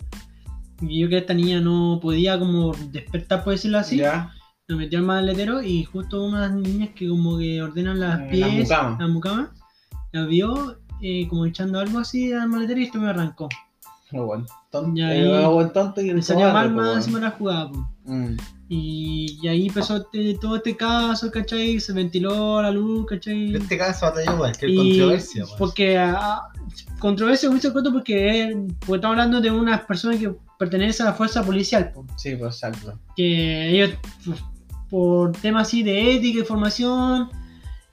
Y 0.82 1.02
yo 1.02 1.10
que 1.10 1.18
esta 1.18 1.34
niña 1.34 1.60
no 1.60 2.00
podía 2.02 2.40
como 2.40 2.74
despertar, 2.92 3.44
por 3.44 3.54
decirlo 3.54 3.80
así. 3.80 3.98
Ya. 3.98 4.32
Lo 4.68 4.78
metió 4.78 5.00
al 5.00 5.06
maletero 5.06 5.64
y 5.64 5.84
justo 5.84 6.24
unas 6.24 6.54
niñas 6.54 6.90
que 6.96 7.10
como 7.10 7.40
que 7.40 7.62
ordenan 7.62 8.00
las 8.00 8.20
Eh, 8.22 8.28
pies, 8.32 8.70
las 8.70 9.10
mucamas, 9.10 9.50
la 10.12 10.26
vio 10.26 10.78
eh, 11.02 11.28
como 11.28 11.46
echando 11.46 11.80
algo 11.80 12.00
así 12.00 12.32
al 12.32 12.50
maletero 12.50 12.80
y 12.80 12.84
esto 12.84 13.00
me 13.00 13.10
arrancó. 13.10 13.50
Y 14.96 15.02
ahí 15.02 15.22
eh, 15.22 15.48
buen 15.48 15.74
tonto 15.74 16.02
y 16.02 16.10
el 16.10 16.24
salió 16.24 16.52
mal 16.52 16.74
pues, 16.74 16.86
más 16.86 16.96
encima 16.98 17.20
de 17.20 17.26
la 17.26 17.32
jugada. 17.32 17.72
po. 17.72 17.90
Mm. 18.10 18.38
Y, 18.70 19.40
y 19.42 19.48
ahí 19.48 19.68
empezó 19.68 19.98
este- 19.98 20.38
todo 20.40 20.58
este 20.58 20.76
caso, 20.76 21.32
¿cachai? 21.32 21.80
Se 21.80 21.94
ventiló 21.94 22.58
a 22.60 22.64
la 22.64 22.72
luz, 22.72 23.06
¿cachai? 23.08 23.56
Este 23.56 23.78
caso 23.78 24.12
traído 24.12 24.38
cualquier 24.38 24.76
controversia, 24.76 25.46
weón. 25.46 25.58
Porque 25.58 25.98
ah, 25.98 26.42
controversia 27.00 27.50
mucho 27.50 27.72
corto 27.72 27.92
porque, 27.92 28.42
eh, 28.42 28.68
porque 28.80 28.96
estamos 28.96 29.16
hablando 29.16 29.42
de 29.42 29.52
unas 29.52 29.82
personas 29.82 30.18
que 30.20 30.34
pertenecen 30.58 31.08
a 31.08 31.12
la 31.12 31.16
fuerza 31.16 31.44
policial, 31.44 31.92
po. 31.94 32.06
Sí, 32.18 32.36
pues 32.36 32.56
exacto. 32.56 33.00
que 33.16 33.70
ellos 33.70 33.92
pues, 34.26 34.40
por 34.90 35.32
temas 35.34 35.68
así 35.68 35.84
de 35.84 36.16
ética 36.16 36.40
y 36.40 36.44
formación 36.44 37.30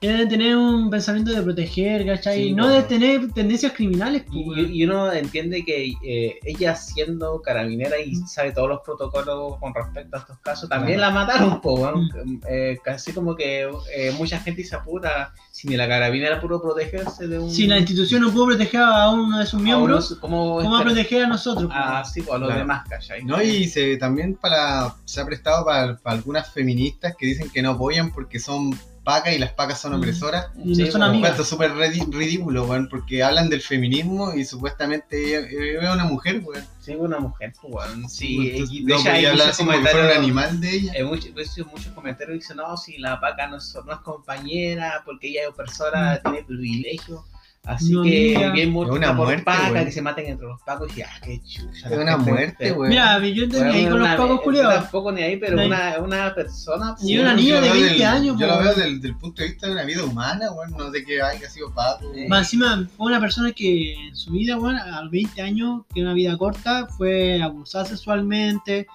deben 0.01 0.29
tener 0.29 0.57
un 0.57 0.91
pensamiento 0.91 1.33
de 1.33 1.43
proteger, 1.43 2.05
¿cachai? 2.07 2.45
Sí, 2.49 2.53
no 2.53 2.69
de 2.69 2.83
tener 2.83 3.33
tendencias 3.33 3.73
criminales, 3.73 4.25
Y, 4.31 4.81
y 4.81 4.85
uno 4.85 5.11
entiende 5.13 5.65
que 5.65 5.95
eh, 6.05 6.39
ella 6.45 6.75
siendo 6.77 7.41
carabinera 7.41 7.99
y 7.99 8.15
sabe 8.15 8.53
todos 8.53 8.69
los 8.69 8.81
protocolos 8.85 9.59
con 9.59 9.75
respecto 9.75 10.17
a 10.17 10.21
estos 10.21 10.39
casos, 10.41 10.69
también 10.69 10.99
Claro. 10.99 11.15
la 11.15 11.21
mataron, 11.21 11.61
po, 11.63 11.75
weón. 11.75 12.09
Eh, 12.49 12.77
casi 12.85 13.13
como 13.13 13.35
que 13.35 13.63
eh, 13.95 14.13
mucha 14.19 14.39
gente 14.39 14.63
dice, 14.63 14.77
puta, 14.85 15.33
si 15.51 15.67
ni 15.67 15.77
la 15.77 15.89
carabinera 15.89 16.41
pudo 16.41 16.61
protegerse 16.61 17.27
de 17.27 17.39
un... 17.39 17.51
si 17.51 17.67
la 17.67 17.79
institución 17.79 18.21
no 18.23 18.31
pudo 18.31 18.47
proteger 18.49 18.83
a 18.83 19.11
uno 19.11 19.39
de 19.39 19.47
sus 19.47 19.61
miembros, 19.63 20.11
unos- 20.11 20.21
¿cómo, 20.21 20.57
¿cómo 20.59 20.73
va 20.73 20.81
a 20.81 20.85
proteger 20.85 21.25
a 21.25 21.29
nosotros? 21.29 21.67
po? 21.67 21.73
Ah, 21.75 22.05
sí, 22.05 22.21
pues, 22.21 22.35
a 22.35 22.39
los 22.39 22.49
Claro. 22.49 22.61
demás, 22.61 22.87
¿cachai? 22.89 23.25
No, 23.25 23.43
y 23.43 23.67
se, 23.67 23.97
también 23.97 24.35
para, 24.37 24.95
se 25.07 25.21
ha 25.23 25.25
prestado 25.27 25.65
para, 25.65 25.97
para 25.97 26.17
algunas 26.17 26.53
feministas 26.53 27.15
que 27.19 27.27
dicen 27.27 27.49
que 27.51 27.63
no 27.63 27.71
apoyan 27.71 28.13
porque 28.13 28.39
son 28.39 28.79
pacas 29.07 29.35
y 29.35 29.39
las 29.39 29.53
pacas 29.53 29.81
son 29.81 29.93
Mm. 29.93 29.99
opresoras. 29.99 30.49
Y 30.63 30.71
no 30.71 30.75
Sí, 30.75 30.91
son 30.91 31.01
po, 31.01 31.07
amigas. 31.07 31.49
Súper 31.49 31.73
ridículo, 31.75 32.67
weón, 32.67 32.89
porque 32.91 33.23
hablan 33.23 33.49
del 33.49 33.63
feminismo 33.63 34.35
y 34.35 34.45
supuestamente 34.45 35.17
ella, 35.39 35.47
ella 35.49 35.89
es 35.89 35.95
una 35.95 36.05
mujer, 36.05 36.43
weón. 36.45 36.65
Sí, 36.81 36.95
una 36.97 37.19
mujer, 37.21 37.53
pues, 37.61 37.73
weón. 37.73 38.09
Sí, 38.09 38.67
y 38.71 38.85
de 38.85 38.93
no 38.95 38.99
hay 38.99 39.05
podía 39.05 39.31
hablar 39.31 39.57
como 39.57 39.71
que 39.73 39.79
fuera 39.79 39.97
un 39.97 40.03
comentarios- 40.03 40.19
animal 40.19 40.61
de 40.61 40.71
ella. 40.71 40.93
Hay 40.97 41.05
muchos, 41.05 41.31
muchos, 41.33 41.67
muchos 41.73 41.93
comentarios 41.95 42.39
dicen, 42.41 42.57
no, 42.59 42.77
si 42.77 42.99
la 42.99 43.21
paca 43.21 43.47
no 43.47 43.57
es, 43.59 43.77
no 43.87 43.93
es 43.93 43.99
compañera, 44.01 45.03
porque 45.05 45.29
ella 45.29 45.49
es 45.49 45.55
persona, 45.55 46.21
tiene 46.23 46.43
privilegio. 46.45 47.25
Así 47.67 47.93
No, 47.93 48.05
que 48.05 48.33
Es 48.63 48.69
una 48.69 49.17
por 49.17 49.27
muerte, 49.27 49.43
paca, 49.43 49.71
güey. 49.71 49.85
que 49.87 49.91
se 49.93 50.01
maten 50.01 50.27
entre 50.27 50.47
los 50.47 50.63
pacos 50.63 50.97
y 50.97 51.03
ah, 51.03 51.09
qué 51.21 51.41
chucha. 51.43 51.89
Es 51.91 51.99
una 51.99 52.17
muerte, 52.17 52.71
weón. 52.71 52.89
Mira, 52.91 53.19
yo 53.19 53.43
entendí 53.45 53.77
ahí 53.79 53.87
con 53.87 53.99
los 53.99 54.09
pacos 54.09 54.41
culiados. 54.43 54.75
Tampoco 54.83 55.11
ni 55.11 55.23
ahí, 55.23 55.37
pero 55.37 55.57
No 55.57 55.67
una, 55.67 55.99
una 55.99 56.35
persona. 56.35 56.95
pues, 56.95 57.09
Y 57.09 57.19
una 57.19 57.35
niña 57.35 57.61
de 57.61 57.69
lo 57.69 57.75
veo 57.75 57.83
20 57.85 58.05
años, 58.05 58.37
Yo 58.39 58.47
lo 58.47 58.59
veo 58.61 58.75
del, 58.75 59.01
del 59.01 59.17
punto 59.17 59.43
de 59.43 59.49
vista 59.49 59.67
de 59.67 59.73
una 59.73 59.83
vida 59.85 60.05
humana, 60.05 60.53
weón. 60.53 60.71
No 60.79 60.93
sé 60.93 61.05
qué 61.05 61.21
haya 61.21 61.51
sido 61.51 61.75
paco. 61.75 62.05
Eh, 62.15 62.29
Más 62.29 62.43
encima 62.47 62.89
fue 62.97 63.07
una 63.07 63.19
persona 63.19 63.51
que 63.51 63.95
en 63.95 64.15
su 64.15 64.31
vida, 64.31 64.57
bueno, 64.57 64.81
a 64.81 65.03
los 65.03 65.11
20 65.11 65.43
años, 65.43 65.83
que 65.93 66.01
era 66.01 66.11
una 66.11 66.15
vida 66.15 66.39
corta, 66.39 66.87
fue 66.87 67.43
abusada 67.43 67.85
sexualmente, 67.87 68.87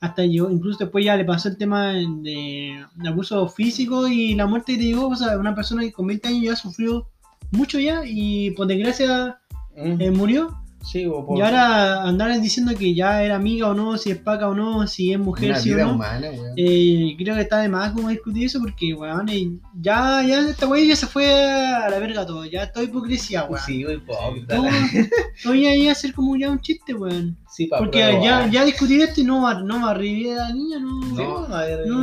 hasta 0.00 0.24
yo, 0.24 0.50
incluso 0.50 0.78
después 0.80 1.04
ya 1.04 1.16
le 1.16 1.24
pasó 1.24 1.48
el 1.48 1.56
tema 1.56 1.92
de, 1.92 2.84
de 2.94 3.08
abuso 3.08 3.48
físico 3.48 4.06
y 4.08 4.34
la 4.34 4.46
muerte 4.46 4.76
que 4.78 4.84
llegó, 4.84 5.08
o 5.08 5.16
sea, 5.16 5.36
una 5.38 5.54
persona 5.54 5.82
que 5.82 5.92
con 5.92 6.06
20 6.06 6.28
años 6.28 6.42
ya 6.42 6.56
sufrió 6.56 7.08
mucho 7.52 7.78
ya 7.78 8.02
y 8.04 8.50
por 8.52 8.66
desgracia 8.66 9.38
mm, 9.76 10.00
eh, 10.00 10.10
murió. 10.10 10.58
sí, 10.84 11.06
o 11.06 11.24
por- 11.24 11.38
Y 11.38 11.42
ahora 11.42 12.02
andar 12.02 12.38
diciendo 12.40 12.72
que 12.76 12.92
ya 12.94 13.22
era 13.22 13.36
amiga 13.36 13.68
o 13.68 13.74
no, 13.74 13.96
si 13.98 14.10
es 14.10 14.18
paca 14.18 14.48
o 14.48 14.54
no, 14.54 14.86
si 14.88 15.12
es 15.12 15.18
mujer, 15.18 15.50
Una 15.50 15.58
o 15.60 15.74
vida 15.74 15.84
no. 15.84 15.92
humana. 15.94 16.26
Eh, 16.56 17.14
creo 17.18 17.34
que 17.36 17.42
está 17.42 17.58
de 17.60 17.68
más 17.68 17.92
como 17.92 18.08
discutir 18.08 18.46
eso 18.46 18.58
porque, 18.60 18.92
weón, 18.94 19.28
eh, 19.28 19.48
ya, 19.80 20.22
ya 20.26 20.40
esta 20.48 20.66
wey 20.66 20.88
ya 20.88 20.96
se 20.96 21.06
fue 21.06 21.30
a 21.32 21.88
la 21.88 21.98
verga 22.00 22.26
todo, 22.26 22.44
ya 22.44 22.70
toda 22.72 22.84
hipocresía, 22.84 23.44
weón. 23.44 23.62
Sí, 23.64 23.84
a 25.88 25.92
hacer 25.92 26.12
como 26.14 26.36
ya 26.36 26.50
un 26.50 26.60
chiste, 26.60 26.94
weón. 26.94 27.36
Sí, 27.48 27.66
pa' 27.66 27.78
Porque 27.78 27.98
ya, 28.22 28.48
ya 28.50 28.64
discutir 28.64 29.00
esto 29.02 29.20
y 29.20 29.24
no 29.24 29.42
va, 29.42 29.60
no 29.62 29.82
va 29.84 29.90
a 29.92 29.94
revivir 29.94 30.32
a 30.32 30.48
la 30.48 30.52
niña, 30.54 30.78
no, 30.80 31.00
Sí, 31.02 31.22
no, 31.22 31.48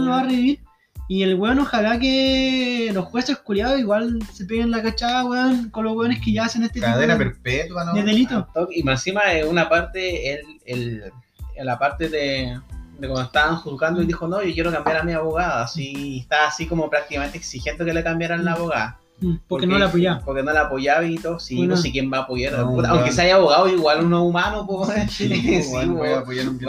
no 0.05 0.11
va 0.11 0.19
a 0.19 0.23
revivir. 0.23 0.59
Y 1.09 1.23
el 1.23 1.33
weón, 1.35 1.57
ojalá 1.57 1.97
que 1.97 2.91
los 2.93 3.03
jueces 3.05 3.39
culiados 3.39 3.79
igual 3.79 4.19
se 4.31 4.45
peguen 4.45 4.69
la 4.69 4.83
cachada, 4.83 5.25
weón, 5.25 5.71
con 5.71 5.83
los 5.83 5.95
weones 5.95 6.21
que 6.23 6.31
ya 6.31 6.45
hacen 6.45 6.61
este 6.61 6.79
Cadena 6.79 7.17
tipo 7.17 7.25
de, 7.25 7.31
perpetua, 7.31 7.83
¿no? 7.83 7.93
de 7.93 8.03
delito. 8.03 8.47
Y 8.69 8.83
más 8.83 8.99
encima 8.99 9.33
en 9.33 9.47
una 9.47 9.67
parte, 9.67 10.33
el, 10.33 10.41
el, 10.65 11.11
en 11.55 11.65
la 11.65 11.79
parte 11.79 12.09
de, 12.09 12.59
de 12.99 13.07
cuando 13.07 13.23
estaban 13.23 13.55
juzgando, 13.55 14.01
él 14.01 14.07
dijo, 14.07 14.27
no, 14.27 14.43
yo 14.43 14.53
quiero 14.53 14.71
cambiar 14.71 14.97
a 14.97 15.03
mi 15.03 15.13
abogada. 15.13 15.63
Así, 15.63 16.19
está 16.19 16.47
así 16.47 16.67
como 16.67 16.91
prácticamente 16.91 17.39
exigiendo 17.39 17.83
que 17.83 17.93
le 17.93 18.03
cambiaran 18.03 18.45
la 18.45 18.53
abogada. 18.53 18.99
Mm, 19.21 19.35
Porque 19.47 19.67
no 19.67 19.77
la 19.77 19.87
apoyaba. 19.87 20.21
Porque 20.23 20.43
no 20.43 20.53
la 20.53 20.61
apoyaba 20.61 21.03
y 21.05 21.15
todo. 21.17 21.39
Sí, 21.39 21.57
Bueno. 21.57 21.75
no 21.75 21.81
sé 21.81 21.91
quién 21.91 22.11
va 22.11 22.19
a 22.19 22.21
apoyar. 22.21 22.53
No, 22.53 22.69
Puta, 22.69 22.87
weón. 22.89 22.97
aunque 22.99 23.11
sea 23.11 23.35
abogado, 23.35 23.67
igual 23.67 24.05
uno 24.05 24.23
humano, 24.23 24.65
pues. 24.65 25.11
Sí, 25.11 25.27
sí, 25.63 25.85
voy 25.87 26.09
a 26.09 26.19
apoyar 26.19 26.47
un 26.47 26.59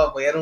apoyar 0.00 0.34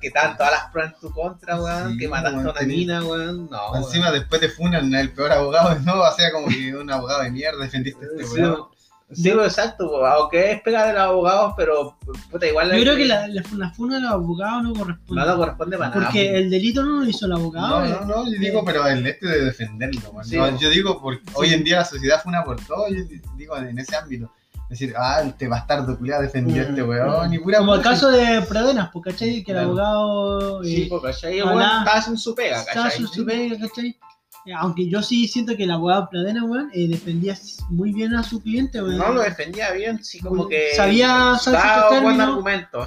que 0.00 0.08
están 0.08 0.36
todas 0.36 0.52
las 0.52 0.70
pruebas 0.70 0.94
en 0.94 1.00
tu 1.00 1.10
contra, 1.14 1.60
weón. 1.60 1.92
Sí, 1.92 1.98
que 1.98 2.08
mataste 2.08 2.38
a 2.38 2.40
una 2.52 2.60
mina, 2.62 3.04
weón. 3.04 3.48
No, 3.50 3.76
Encima 3.76 4.10
después 4.10 4.40
de 4.40 4.48
Funan, 4.50 4.94
el 4.94 5.10
peor 5.12 5.32
abogado, 5.32 5.78
¿no? 5.84 6.00
O 6.02 6.12
sea, 6.14 6.30
como 6.32 6.48
que 6.48 6.74
un 6.76 6.90
abogado 6.90 7.22
de 7.22 7.30
mierda 7.30 7.62
defendiste 7.62 8.04
a 8.04 8.08
este 8.08 8.24
Sí, 8.24 8.40
weón. 8.42 8.64
Sí, 9.12 9.30
pues, 9.30 9.46
exacto, 9.48 9.88
pues, 9.90 10.12
aunque 10.12 10.52
es 10.52 10.62
pega 10.62 10.86
de 10.86 10.92
los 10.92 11.02
abogados, 11.02 11.54
pero 11.56 11.96
puta, 12.30 12.46
igual 12.46 12.72
Yo 12.72 12.80
creo 12.82 12.96
que 12.96 13.04
la, 13.06 13.26
la, 13.28 13.42
la 13.56 13.70
funa 13.70 13.96
de 13.96 14.00
los 14.02 14.10
abogados 14.12 14.62
no 14.62 14.72
corresponde. 14.74 15.20
no 15.20 15.26
lo 15.26 15.36
corresponde 15.36 15.78
para 15.78 15.90
nada. 15.90 16.00
porque 16.02 16.28
pues. 16.30 16.42
el 16.42 16.50
delito 16.50 16.84
no 16.84 17.00
lo 17.00 17.08
hizo 17.08 17.26
el 17.26 17.32
abogado. 17.32 17.80
No, 17.80 17.86
eh. 17.86 17.96
no, 18.00 18.06
no, 18.06 18.24
yo 18.32 18.38
digo, 18.38 18.64
pero 18.64 18.86
el 18.86 19.06
este 19.06 19.26
de 19.26 19.44
defenderlo. 19.46 20.00
Sí, 20.22 20.36
No, 20.36 20.42
weón. 20.44 20.58
yo 20.58 20.70
digo, 20.70 21.00
porque 21.00 21.22
hoy 21.34 21.52
en 21.54 21.64
día 21.64 21.78
la 21.78 21.84
sociedad 21.84 22.22
fue 22.22 22.30
una 22.30 22.44
por 22.44 22.64
todo, 22.64 22.88
yo 22.88 23.02
digo, 23.36 23.56
en 23.56 23.78
ese 23.78 23.96
ámbito. 23.96 24.30
Es 24.70 24.78
decir, 24.78 24.94
ah, 24.96 25.20
este 25.26 25.48
bastardo 25.48 25.98
culiado 25.98 26.22
defendió 26.22 26.62
a 26.62 26.66
este 26.66 26.84
Mm, 26.84 26.88
weón, 26.88 27.32
y 27.34 27.38
pura 27.40 27.58
Como 27.58 27.74
el 27.74 27.82
caso 27.82 28.08
de 28.12 28.40
Pradenas, 28.42 28.90
pues, 28.92 29.04
¿cachai? 29.06 29.42
Que 29.42 29.50
el 29.50 29.56
Claro. 29.56 29.66
abogado 29.66 30.62
Sí, 30.62 30.82
eh, 30.82 30.86
pues, 30.88 31.02
¿cachai? 31.02 31.40
haciendo 31.40 32.20
su 32.20 32.34
pega, 32.36 32.60
estaba 32.60 32.84
¿cachai? 32.88 33.00
su- 33.04 33.08
su 33.12 33.26
pega, 33.26 33.58
¿cachai? 33.58 33.98
Eh, 34.46 34.52
Aunque 34.56 34.88
yo 34.88 35.02
sí 35.02 35.28
siento 35.28 35.54
que 35.56 35.64
el 35.64 35.70
abogado 35.70 36.08
Pradena, 36.10 36.44
weón, 36.44 36.70
eh, 36.72 36.88
defendía 36.88 37.36
muy 37.68 37.92
bien 37.92 38.14
a 38.14 38.22
su 38.22 38.40
cliente, 38.42 38.82
weón. 38.82 38.96
No 38.98 39.12
lo 39.12 39.22
defendía 39.22 39.72
bien, 39.72 40.02
sí, 40.02 40.18
como 40.20 40.48
que. 40.48 40.70
Sabía- 40.74 41.36
ciertos 41.38 42.02
buen 42.02 42.20
argumento. 42.20 42.84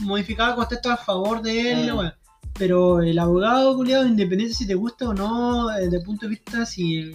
Modificaba 0.00 0.54
contextos 0.56 0.92
a 0.92 0.96
favor 0.96 1.42
de 1.42 1.72
él, 1.72 1.92
Mm. 1.92 1.96
weón. 1.96 2.12
Pero 2.58 3.00
el 3.00 3.18
abogado, 3.18 3.74
culiado, 3.76 4.06
independiente 4.06 4.54
si 4.54 4.66
te 4.66 4.74
gusta 4.74 5.08
o 5.08 5.14
no, 5.14 5.70
eh, 5.70 5.82
desde 5.84 5.98
el 5.98 6.02
punto 6.02 6.26
de 6.26 6.30
vista 6.30 6.66
si, 6.66 7.12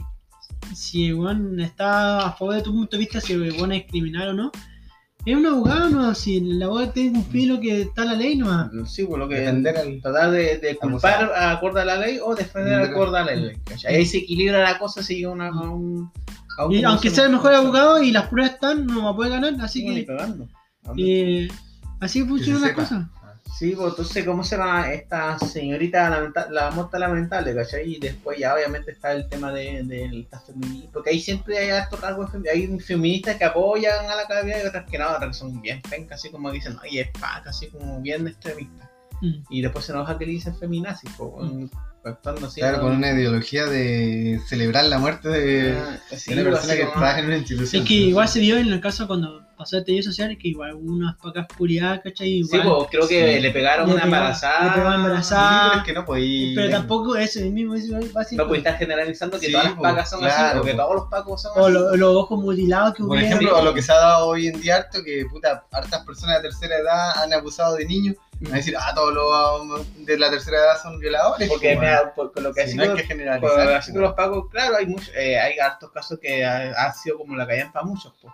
si 0.74 1.08
el 1.08 1.16
weón 1.16 1.60
está 1.60 2.26
a 2.28 2.32
favor 2.32 2.56
de 2.56 2.62
tu 2.62 2.72
punto 2.74 2.92
de 2.98 3.00
vista, 3.00 3.20
si 3.22 3.34
el 3.34 3.52
weón 3.52 3.72
es 3.74 3.86
criminal 3.86 4.30
o 4.30 4.34
no, 4.34 4.52
es 5.26 5.36
un 5.38 5.46
abogado, 5.46 5.90
¿no? 5.90 6.14
Si 6.16 6.38
el 6.38 6.62
abogado 6.62 6.90
tiene 6.90 7.10
que 7.10 7.16
cumplir 7.16 7.48
lo 7.50 7.60
que 7.60 7.82
está 7.82 8.06
la 8.06 8.14
ley, 8.14 8.36
¿no? 8.36 8.70
Sí, 8.86 9.04
por 9.06 9.18
lo 9.20 9.28
que. 9.28 9.36
Defender 9.36 9.78
al- 9.78 10.02
tratar 10.02 10.32
de, 10.32 10.58
de 10.60 10.76
culpar 10.76 11.32
acorde 11.36 11.82
a 11.82 11.86
la 11.86 11.98
ley 11.98 12.20
o 12.24 12.36
defender 12.36 12.82
Defender- 12.82 12.92
acorde 12.92 13.18
a 13.20 13.26
la 13.26 13.36
ley. 13.36 13.58
¿cachai? 13.66 13.96
Ahí 13.96 14.06
se 14.06 14.18
equilibra 14.20 14.60
la 14.64 14.78
cosa, 14.78 15.02
sigue 15.04 15.28
una, 15.28 15.48
a 15.48 15.52
un. 15.70 16.12
a 16.58 16.66
un- 16.68 16.72
Y 16.74 16.78
¿cómo 16.82 16.90
aunque 16.94 17.10
se 17.10 17.16
sea 17.16 17.26
el 17.26 17.32
mejor 17.32 17.54
abogado 17.54 18.02
y 18.04 18.12
las 18.12 18.28
pruebas 18.28 18.54
están, 18.54 18.86
no 18.86 19.04
va 19.04 19.10
a 19.12 19.16
poder 19.16 19.32
ganar, 19.32 19.56
así 19.62 19.84
No, 19.84 19.94
ni 19.94 20.00
que 20.02 20.06
cagando. 20.06 20.48
eh, 20.98 21.48
así 22.00 22.24
funciona 22.24 22.60
se 22.60 22.62
la 22.62 22.68
sepa. 22.70 22.82
cosa. 22.84 23.10
Sí, 23.58 23.72
pues 23.76 23.90
entonces, 23.92 24.26
¿cómo 24.26 24.44
se 24.44 24.58
llama 24.58 24.92
esta 24.92 25.40
señorita 25.40 26.10
lamenta- 26.10 26.50
la 26.50 26.72
muerta 26.72 27.00
lamentable, 27.00 27.56
¿cachai? 27.56 27.96
Y 27.96 28.00
después 28.00 28.38
ya 28.38 28.54
obviamente 28.54 28.92
está 28.92 29.14
el 29.14 29.30
tema 29.30 29.52
de, 29.54 29.82
de 29.84 30.26
las 30.30 30.44
feministas, 30.46 30.90
porque 30.92 31.12
ahí 31.12 31.22
siempre 31.22 31.58
hay 31.58 31.70
harto 31.70 31.96
rasgo 31.96 32.26
de 32.26 32.32
femi- 32.38 32.50
hay 32.52 32.80
feministas 32.80 33.38
que 33.38 33.46
apoyan 33.46 34.10
a 34.12 34.16
la 34.16 34.26
cabeza 34.28 34.62
y 34.64 34.68
otras 34.68 34.86
que 34.90 34.98
no, 34.98 35.08
otras 35.10 35.28
que 35.30 35.34
son 35.36 35.62
bien 35.62 35.82
pencas, 35.90 36.20
así 36.20 36.30
como 36.32 36.52
dicen, 36.52 36.76
oye, 36.84 37.02
es 37.02 37.10
paca, 37.20 37.52
así 37.52 37.68
como 37.68 38.02
bien 38.02 38.28
extremistas. 38.28 38.90
Mm. 39.22 39.34
Y 39.50 39.62
después 39.62 39.86
se 39.86 39.94
enoja 39.94 40.18
que 40.18 40.26
le 40.26 40.32
dicen 40.34 40.58
feminazis, 40.58 41.10
pues, 41.18 41.30
weón, 41.34 41.72
actuando 42.04 42.48
así. 42.48 42.60
Claro, 42.60 42.78
¿no? 42.78 42.84
con 42.84 42.96
una 42.98 43.12
ideología 43.12 43.66
de 43.68 44.42
celebrar 44.48 44.84
la 44.86 45.00
muerte 45.00 45.30
de, 45.30 45.78
Ah, 45.78 45.98
sí, 46.18 46.34
de 46.36 46.42
una 46.42 46.52
persona 46.52 46.74
que 46.76 46.82
como- 46.82 46.92
trabaja 46.94 47.20
en 47.20 47.26
una 47.28 47.38
institución. 47.38 47.82
Es 47.84 47.88
que 47.88 47.94
igual 47.94 48.28
se 48.28 48.42
vio 48.42 48.58
en 48.58 48.68
el 48.68 48.82
caso 48.82 49.08
cuando 49.08 49.45
pasó 49.56 49.76
el 49.78 49.82
estallido 49.82 50.04
social 50.04 50.38
que 50.38 50.48
igual 50.50 50.74
hubo 50.76 50.92
unas 50.94 51.16
pocas 51.18 51.48
puridad, 51.58 52.02
¿cachai? 52.04 52.44
Sí, 52.44 52.56
Igual, 52.56 52.62
pues 52.78 52.88
creo 52.92 53.08
que 53.08 53.36
Sí. 53.36 53.40
le 53.42 53.52
pegaron 53.52 53.88
Le 53.88 53.94
una 53.96 54.04
embarazada. 54.04 54.66
le 54.66 54.74
Sí, 54.74 54.80
embarazada. 54.96 55.68
pero 55.70 55.80
es 55.80 55.86
que 55.86 55.94
no 55.94 56.06
podía. 56.06 56.56
pero 56.56 56.70
tampoco 56.72 57.16
es 57.16 57.36
el 57.38 57.52
mismo, 57.52 57.76
es 57.76 57.86
igual 57.86 58.04
fácil. 58.06 58.38
No 58.38 58.48
puede 58.48 58.60
estar 58.60 58.78
generalizando 58.78 59.40
que 59.40 59.46
Sí, 59.48 59.52
todas 59.52 59.66
las 59.68 59.76
pues, 59.76 59.92
pacas 59.92 60.10
son 60.10 60.24
así, 60.26 60.36
claro, 60.36 60.60
o 60.60 60.64
que 60.64 60.72
pues. 60.74 60.78
todos 60.84 60.96
los 60.96 61.06
pacos 61.10 61.42
son 61.42 61.52
O 61.56 61.66
así. 61.66 61.74
lo- 61.74 61.96
los 61.96 62.16
ojos 62.16 62.40
mutilados 62.40 62.94
que 62.96 63.04
Por 63.04 63.18
ejemplo, 63.18 63.56
a 63.58 63.62
lo 63.62 63.74
que 63.74 63.82
se 63.82 63.92
ha 63.92 63.96
dado 63.96 64.28
hoy 64.28 64.48
en 64.48 64.60
día 64.62 64.76
harto, 64.78 65.04
que 65.04 65.26
puta, 65.30 65.66
hartas 65.72 66.06
personas 66.06 66.38
de 66.42 66.50
tercera 66.50 66.76
edad 66.78 67.18
han 67.24 67.34
abusado 67.34 67.76
de 67.76 67.86
niños. 67.86 68.16
Van 68.42 68.52
a 68.52 68.56
decir, 68.58 68.76
ah, 68.78 68.92
todos 68.94 69.14
los 69.14 70.06
de 70.06 70.18
la 70.20 70.30
tercera 70.30 70.58
edad 70.58 70.82
son 70.84 71.00
violadores. 71.00 71.48
Porque 71.48 71.70
pues, 71.70 71.80
mira, 71.80 72.14
por, 72.14 72.34
con 72.34 72.44
lo 72.44 72.54
que 72.54 72.64
sí, 72.64 72.68
así 72.68 72.78
no 72.78 72.84
hay 72.84 72.94
que 72.94 73.04
generalizar. 73.04 73.66
lo- 73.66 73.76
así 73.76 73.92
con 73.94 74.02
pues. 74.02 74.10
los 74.10 74.14
pacos, 74.14 74.50
claro, 74.52 74.76
hay 74.76 74.86
muchos, 74.88 75.10
eh, 75.16 75.40
hay 75.40 75.58
hartos 75.58 75.90
casos 75.92 76.20
que 76.20 76.44
ha, 76.44 76.72
ha 76.72 76.92
sido 76.94 77.18
como 77.18 77.34
la 77.38 77.48
callan 77.48 77.72
para 77.72 77.86
muchos, 77.86 78.14
pues. 78.22 78.34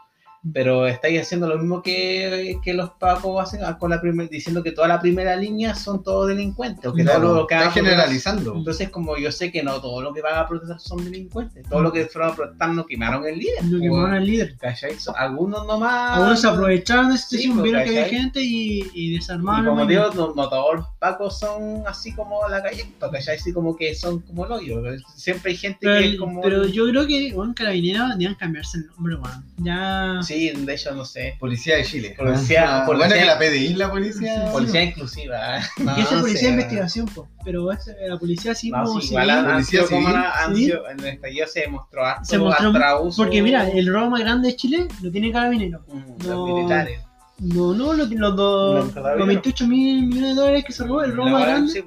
Pero 0.54 0.88
estáis 0.88 1.22
haciendo 1.22 1.48
lo 1.48 1.58
mismo 1.58 1.84
que, 1.84 2.58
que 2.64 2.74
los 2.74 2.90
pacos 2.92 3.42
hacen 3.42 3.64
ah, 3.64 3.78
con 3.78 3.92
la 3.92 4.02
primer, 4.02 4.28
diciendo 4.28 4.64
que 4.64 4.72
toda 4.72 4.88
la 4.88 5.00
primera 5.00 5.36
línea 5.36 5.76
son 5.76 6.02
todos 6.04 6.28
delincuentes, 6.30 6.86
o 6.86 6.94
que 6.94 7.04
Claro, 7.04 7.22
todo 7.22 7.36
lo 7.42 7.48
que 7.48 7.56
está 7.56 7.72
generalizando. 7.72 8.56
Entonces, 8.56 8.90
como 8.90 9.18
yo 9.18 9.32
sé 9.32 9.52
que 9.52 9.62
no 9.62 9.80
todo 9.80 10.02
lo 10.02 10.14
que 10.14 10.22
van 10.22 10.40
a 10.40 10.48
protestar 10.48 10.80
son 10.80 11.04
delincuentes, 11.04 11.68
todo 11.70 11.82
lo 11.82 11.92
que 11.92 12.06
fueron 12.06 12.32
a 12.32 12.36
protestar 12.36 12.70
no 12.70 12.86
quemaron 12.88 13.26
el 13.26 13.38
líder. 13.38 13.66
Lo 13.66 13.80
que 13.80 13.90
pues, 13.90 14.02
van 14.02 14.14
al 14.14 14.26
líder. 14.26 14.58
¿cachai? 14.58 14.96
Algunos 15.16 15.66
nomás. 15.68 16.18
Algunos 16.18 16.42
se 16.42 16.48
aprovecharon 16.48 17.10
de 17.10 17.16
esta 17.16 17.28
Sí, 17.30 17.38
situación, 17.38 17.60
pues, 17.60 17.64
vieron 17.72 17.84
que 17.84 17.90
había 18.00 18.10
gente 18.10 18.42
y, 18.42 18.82
y 18.94 19.12
Y 19.12 19.16
desarmaron. 19.16 19.66
como 19.66 19.82
el 19.82 19.88
digo, 19.88 20.10
no, 20.16 20.34
no 20.34 20.50
todos 20.50 20.76
los 20.76 20.88
pacos 21.00 21.38
son 21.40 21.84
así 21.86 22.14
como 22.16 22.48
la 22.50 22.64
calle, 22.64 22.92
¿cachai? 23.00 23.38
Así 23.38 23.54
como 23.54 23.76
que 23.76 23.94
son 23.94 24.22
como 24.22 24.46
el 24.46 24.52
hoyo. 24.54 24.82
Siempre 25.16 25.52
hay 25.52 25.58
gente 25.58 25.80
pero, 25.82 26.00
que 26.00 26.10
es 26.10 26.18
como. 26.18 26.42
pero 26.42 26.66
yo 26.66 26.88
creo 26.90 27.06
que, 27.06 27.32
bueno, 27.34 27.54
carabineros 27.56 28.10
debían 28.12 28.36
cambiarse 28.36 28.80
el 28.80 28.88
nombre, 28.88 29.16
weón. 29.16 29.46
Ya. 29.58 30.20
Sí, 30.24 30.31
de 30.52 30.74
hecho, 30.74 30.94
no 30.96 31.06
sé. 31.06 31.36
Policía 31.40 31.78
de 31.78 31.84
Chile. 31.86 32.16
Policía- 32.18 32.82
Ah, 32.82 32.86
policía- 32.86 33.08
Bueno, 33.08 33.22
que 33.22 33.26
la 33.26 33.38
PDI 33.40 33.68
es 33.72 33.78
la 33.78 33.90
policía. 33.92 34.46
Sí, 34.48 34.52
Policía 34.52 34.84
inclusiva. 34.84 35.58
¿eh? 35.58 35.62
Y 35.78 35.84
No, 35.84 35.98
esa 35.98 36.16
no 36.16 36.22
policía 36.22 36.40
sé. 36.40 36.46
de 36.46 36.52
investigación, 36.52 37.06
po. 37.08 37.28
Pero 37.44 37.72
esa- 37.72 37.94
la 38.08 38.18
policía 38.18 38.52
así 38.54 38.70
No, 38.72 38.86
sí, 39.00 39.08
igual 39.10 39.46
Policía 39.46 39.82
como 39.90 40.08
civil. 40.08 40.56
Sí. 40.56 40.74
en 40.92 41.00
el 41.00 41.06
estallido 41.06 41.48
se 41.48 41.60
demostró 41.62 42.06
harto 42.06 42.26
Se 42.26 42.38
mostró- 42.38 42.84
abuso. 42.84 43.24
Porque 43.24 43.42
mira, 43.42 43.68
el 43.70 43.92
robo 43.94 44.10
más 44.12 44.22
grande 44.22 44.48
de 44.50 44.56
Chile 44.56 44.88
lo 45.02 45.12
tiene 45.12 45.32
Carabinero. 45.32 45.84
Mm, 45.88 46.28
no- 46.28 46.48
Los 46.48 46.56
militares. 46.56 47.00
No, 47.40 47.74
no, 47.74 47.94
lo- 47.94 48.06
los, 48.06 48.36
dos- 48.36 48.86
Los 48.86 48.94
Carabineros. 48.94 49.18
los 49.20 49.28
28 49.28 49.68
mil 49.68 50.06
millones 50.08 50.36
de 50.36 50.42
dólares 50.42 50.64
que 50.64 50.74
se 50.74 50.84
robó, 50.84 51.02
el 51.04 51.16
robo 51.16 51.30
más 51.30 51.42
grande. 51.48 51.72
sí, 51.72 51.84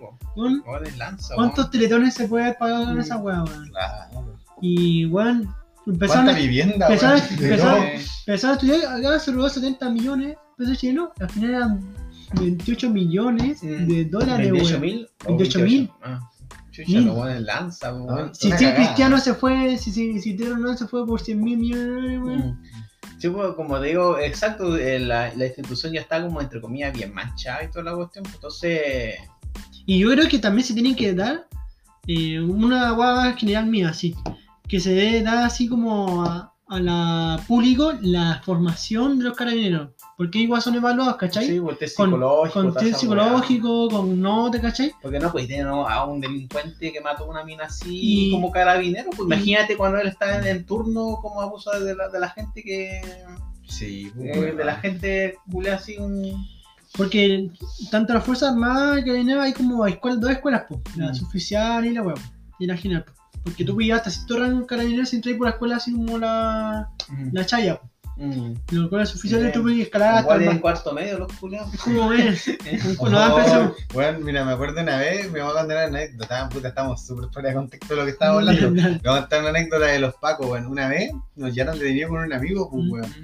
es 0.85 0.97
lanza, 0.99 1.35
¿Cuántos 1.37 1.71
teletones 1.71 2.15
se 2.15 2.27
puede 2.27 2.55
pagar 2.55 2.87
con 2.87 2.97
Mm. 2.97 3.01
esa 3.01 3.17
weá, 3.19 3.45
weón? 3.45 3.69
Claro. 3.69 4.37
Y, 4.61 5.07
weón, 5.07 5.55
empezaron, 5.87 6.24
¿Cuánta 6.24 6.41
vivienda? 6.41 6.87
empezaron- 6.89 7.20
empezaron- 7.30 7.85
empezaron 8.26 8.51
a 8.51 8.61
estudiar, 8.61 8.95
acá 8.97 9.18
se 9.18 9.32
robó 9.32 9.49
70 9.49 9.91
millones 9.91 10.28
de 10.28 10.39
pesos 10.57 10.78
chilenos, 10.78 11.09
al 11.20 11.30
final 11.30 11.51
eran 11.51 11.95
28 12.41 12.91
millones 12.91 13.62
Mm. 13.62 13.87
de 13.87 14.05
dólares, 14.07 14.51
28 14.51 14.70
weón. 14.70 14.80
mil. 14.80 15.09
28 15.26 15.59
mil. 15.61 15.91
Ah, 16.03 16.20
chucha, 16.70 16.89
Mil. 16.91 17.05
lo 17.07 17.14
bueno 17.14 17.35
es 17.35 17.43
lanza, 17.43 17.95
weón. 17.95 18.35
Si 18.35 18.51
sí. 18.51 18.66
Cristiano 18.74 19.18
se 19.18 19.35
fue, 19.35 19.76
si, 19.78 19.93
si, 19.93 20.20
si 20.20 20.35
no 20.35 20.76
se 20.76 20.87
fue 20.89 21.07
por 21.07 21.20
100 21.20 21.41
mil 21.43 21.59
millones 21.59 21.85
de 21.87 21.91
dólares, 21.95 22.20
weón. 22.22 22.39
Mm. 22.51 22.62
Sí, 23.18 23.30
pues, 23.30 23.55
como 23.55 23.78
te 23.80 23.87
digo, 23.87 24.18
exacto, 24.18 24.76
eh, 24.76 24.99
la, 24.99 25.32
la 25.35 25.47
institución 25.47 25.93
ya 25.93 26.01
está 26.01 26.20
como 26.22 26.41
entre 26.41 26.61
comillas 26.61 26.93
bien 26.93 27.14
manchada 27.14 27.62
y 27.64 27.70
toda 27.70 27.85
la 27.85 27.95
cuestión, 27.95 28.22
pues, 28.24 28.35
entonces, 28.35 29.14
Y 29.87 29.99
yo 30.01 30.11
creo 30.11 30.28
que 30.28 30.39
también 30.39 30.66
se 30.66 30.74
tiene 30.74 30.97
que 30.97 31.12
dar 31.14 31.47
eh, 32.07 32.41
una 32.41 32.91
guagua 32.91 33.32
general 33.35 33.66
mía, 33.66 33.91
así. 33.91 34.14
Que 34.69 34.81
se 34.81 34.95
dé 34.95 35.23
dar 35.23 35.45
así 35.45 35.69
como 35.69 36.25
a, 36.25 36.55
a 36.69 36.81
la 36.81 37.41
público 37.47 37.93
la 38.01 38.41
formación 38.45 39.19
de 39.19 39.25
los 39.27 39.37
carabineros. 39.37 39.91
Porque 40.17 40.39
igual 40.39 40.62
son 40.62 40.77
evaluados, 40.77 41.17
¿cachai? 41.17 41.47
sí, 41.47 41.61
pues, 41.61 41.79
test 41.79 41.97
con 41.97 42.07
psicológico, 42.11 42.53
con 42.62 42.75
test 42.75 42.99
psicológico, 43.01 43.89
con 43.91 44.21
nota, 44.21 44.61
¿cachai? 44.61 44.93
Porque 45.03 45.19
no, 45.19 45.31
pues 45.33 45.49
tener 45.49 45.67
¿no? 45.67 45.89
a 45.89 46.05
un 46.07 46.21
delincuente 46.21 46.93
que 46.93 47.01
mató 47.01 47.25
a 47.25 47.29
una 47.31 47.45
mina 47.45 47.65
así 47.65 48.29
Y- 48.29 48.31
como 48.31 48.51
carabinero, 48.53 49.11
pues 49.11 49.21
y- 49.23 49.25
imagínate 49.25 49.77
cuando 49.77 49.99
él 49.99 50.07
está 50.09 50.39
en, 50.39 50.47
en 50.47 50.65
turno 50.65 51.17
como 51.21 51.41
abuso 51.43 51.71
de 51.81 51.95
la, 51.97 52.09
de 52.09 52.21
la 52.21 52.31
gente 52.31 52.62
que... 52.62 53.03
Sí, 53.67 54.12
eh, 54.21 54.53
de 54.57 54.65
la 54.65 54.77
gente 54.77 55.37
culea 55.51 55.75
así 55.77 55.97
un... 55.99 56.47
Porque 56.97 57.51
tanto 57.91 58.15
las 58.15 58.25
Fuerzas 58.25 58.53
Armadas 58.53 59.01
y 59.01 59.05
Carabineros 59.05 59.43
hay 59.43 59.53
como 59.53 59.85
escuelas, 59.87 60.21
dos 60.21 60.31
escuelas, 60.31 60.62
la 60.97 61.11
Mm. 61.11 61.15
suboficial 61.15 61.85
y 61.87 61.91
la 61.93 62.03
web, 62.03 62.19
y 62.61 62.67
la 62.67 62.77
general. 62.77 63.05
po. 63.05 63.12
Porque 63.45 63.65
tú 63.65 63.77
pillas 63.77 63.99
hasta 63.99 64.11
cierto 64.11 64.39
rango 64.39 64.67
carabineros 64.67 65.11
sin 65.11 65.19
entrar 65.19 65.37
por 65.37 65.47
la 65.47 65.51
escuela 65.53 65.77
así 65.77 65.93
como 65.93 66.19
la, 66.19 66.89
la 67.33 67.47
chaya. 67.47 67.81
Mm. 68.17 68.33
En 68.33 68.63
la 68.71 68.85
escuela 68.85 69.07
suboficial 69.07 69.41
Bien. 69.41 69.53
tú 69.53 69.63
puedes 69.63 69.81
escalar 69.81 70.15
hasta 70.19 70.35
el 70.37 70.43
en 70.45 70.59
cuarto 70.61 70.93
medio 70.95 71.19
los 71.19 71.33
culeados. 71.35 71.71
¿Cómo 71.85 72.09
ves? 72.11 72.45
No 73.03 73.11
da 73.11 73.35
presión. 73.35 73.75
bueno, 73.93 74.21
mira, 74.21 74.45
me 74.45 74.53
acuerdo 74.53 74.81
una 74.81 74.99
vez, 74.99 75.31
me 75.33 75.43
voy 75.43 75.51
a 75.51 75.55
contar 75.61 75.77
una 75.89 75.99
anécdota, 75.99 76.49
puta, 76.49 76.69
estamos 76.69 77.05
súper 77.05 77.29
fuera 77.31 77.49
de 77.49 77.55
contexto 77.57 77.95
de 77.95 78.01
lo 78.01 78.05
que 78.07 78.13
estábamos 78.13 78.49
hablando. 78.49 78.71
Me 78.71 78.99
voy 78.99 79.17
a 79.17 79.21
contar 79.21 79.41
una 79.41 79.49
anécdota 79.51 79.87
de 79.87 79.99
los 79.99 80.15
pacos, 80.15 80.47
bueno, 80.47 80.71
una 80.71 80.89
vez 80.89 81.11
nos 81.35 81.53
llevaron 81.53 81.79
detenidos 81.79 82.11
con 82.11 82.21
un 82.21 82.33
amigo, 82.33 82.71
pues, 82.71 82.85
Mm. 82.85 82.91
weón. 82.93 83.15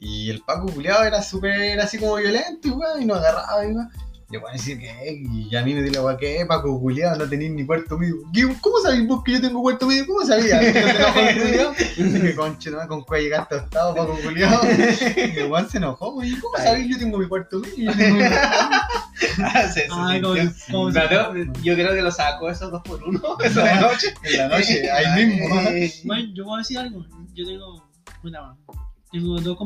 Y 0.00 0.30
el 0.30 0.40
Paco 0.42 0.72
culiado 0.72 1.02
era 1.04 1.20
súper 1.22 1.78
así 1.80 1.98
como 1.98 2.14
violento, 2.16 2.72
weón, 2.74 3.02
y 3.02 3.04
nos 3.04 3.18
agarraba, 3.18 3.64
y 3.66 3.72
weón. 3.72 3.88
Y 4.30 4.34
yo, 4.34 4.40
bueno, 4.42 4.58
decir 4.58 4.78
que, 4.78 5.22
y 5.22 5.56
a 5.56 5.62
mí 5.62 5.72
me 5.72 5.82
dijo, 5.82 6.04
weón, 6.04 6.18
¿qué, 6.18 6.44
Paco 6.46 6.78
culiado? 6.78 7.16
No 7.16 7.28
tenéis 7.28 7.50
ni 7.52 7.64
cuarto 7.64 7.96
medio. 7.96 8.16
¿Cómo 8.60 8.78
sabéis 8.80 9.06
vos 9.06 9.22
que 9.24 9.32
yo 9.32 9.40
tengo 9.40 9.62
cuarto 9.62 9.86
medio? 9.86 10.06
¿Cómo 10.06 10.22
sabías? 10.22 10.60
¿Que 10.60 12.34
conche, 12.36 12.70
no, 12.70 12.86
con 12.86 13.02
cuál 13.04 13.22
llegaste 13.22 13.54
a 13.54 13.58
octavo, 13.58 13.94
Paco 13.94 14.18
culiado. 14.22 14.60
Y 15.16 15.38
el 15.38 15.50
weón 15.50 15.70
se 15.70 15.78
enojó, 15.78 16.14
weón, 16.14 16.30
¿y 16.30 16.38
cómo 16.38 16.56
sabéis 16.58 16.88
yo 16.90 16.98
tengo 16.98 17.16
mi 17.18 17.26
cuarto 17.26 17.60
medio? 17.60 17.90
Yo 21.62 21.74
creo 21.74 21.94
que 21.94 22.02
lo 22.02 22.10
sacó 22.10 22.50
esos 22.50 22.70
dos 22.70 22.82
por 22.82 23.02
uno, 23.04 23.20
eso 23.42 23.62
de 23.62 23.74
noche. 23.76 24.14
En 24.24 24.38
la 24.38 24.48
noche, 24.48 24.90
ahí 24.90 25.26
mismo. 25.26 25.60
Eh, 25.70 25.92
Bueno, 26.04 26.34
yo 26.34 26.44
voy 26.44 26.56
a 26.56 26.58
decir 26.58 26.78
algo. 26.78 27.02
Yo 27.34 27.46
tengo. 27.46 27.88
man. 28.24 28.58
Tengo 29.10 29.40
dos, 29.40 29.58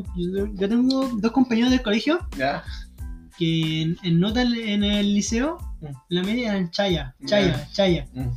yo 0.55 0.69
tengo 0.69 1.09
dos 1.17 1.33
compañeros 1.33 1.73
del 1.73 1.83
colegio 1.83 2.21
Ya. 2.37 2.63
Que 3.39 3.83
en, 3.83 3.97
en 4.03 4.21
nota 4.21 4.43
en- 4.43 4.55
en 4.55 4.85
el 4.85 5.15
liceo, 5.15 5.59
Mm. 5.81 5.87
la 6.11 6.23
media 6.23 6.51
eran 6.53 6.71
chaya, 6.71 7.15
chaya, 7.27 7.69
chaya. 7.73 8.07
Mm. 8.15 8.29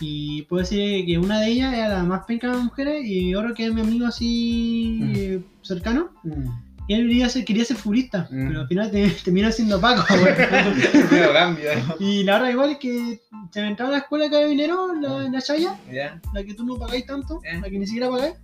Y 0.00 0.42
puedo 0.42 0.62
decir 0.62 1.04
que 1.06 1.18
una 1.18 1.40
de 1.40 1.48
ellas 1.48 1.74
era 1.74 1.88
la 1.88 2.02
más 2.04 2.24
penca 2.26 2.46
de 2.48 2.54
las 2.54 2.64
mujeres 2.64 3.04
y 3.04 3.34
otro 3.34 3.54
que 3.54 3.66
es 3.66 3.74
mi 3.74 3.80
amigo 3.82 4.06
así 4.06 4.98
Mm. 5.02 5.12
eh, 5.16 5.40
cercano. 5.62 6.10
Mm. 6.24 6.48
Y 6.88 6.94
él 6.94 7.06
quería 7.06 7.28
ser, 7.28 7.44
quería 7.44 7.64
ser 7.64 7.76
futbolista, 7.76 8.26
Mm. 8.30 8.48
pero 8.48 8.60
al 8.62 8.66
final 8.68 8.90
te- 8.90 9.10
terminó 9.24 9.52
siendo 9.52 9.80
Paco. 9.80 10.02
¿eh? 10.14 11.82
y 12.00 12.24
la 12.24 12.34
verdad 12.34 12.50
igual 12.50 12.70
es 12.70 12.78
que 12.78 13.20
se 13.52 13.60
me 13.60 13.68
entraba 13.68 13.90
a 13.90 13.92
la 13.92 13.98
escuela 13.98 14.24
de 14.24 14.30
carabineros, 14.30 14.90
la, 15.00 15.28
la 15.28 15.40
chaya, 15.42 15.76
Ya. 15.92 16.20
la 16.32 16.42
que 16.44 16.54
tú 16.54 16.64
no 16.64 16.76
pagáis 16.76 17.06
tanto, 17.06 17.40
la 17.60 17.68
que 17.68 17.78
ni 17.78 17.86
siquiera 17.86 18.10
pagáis. 18.10 18.34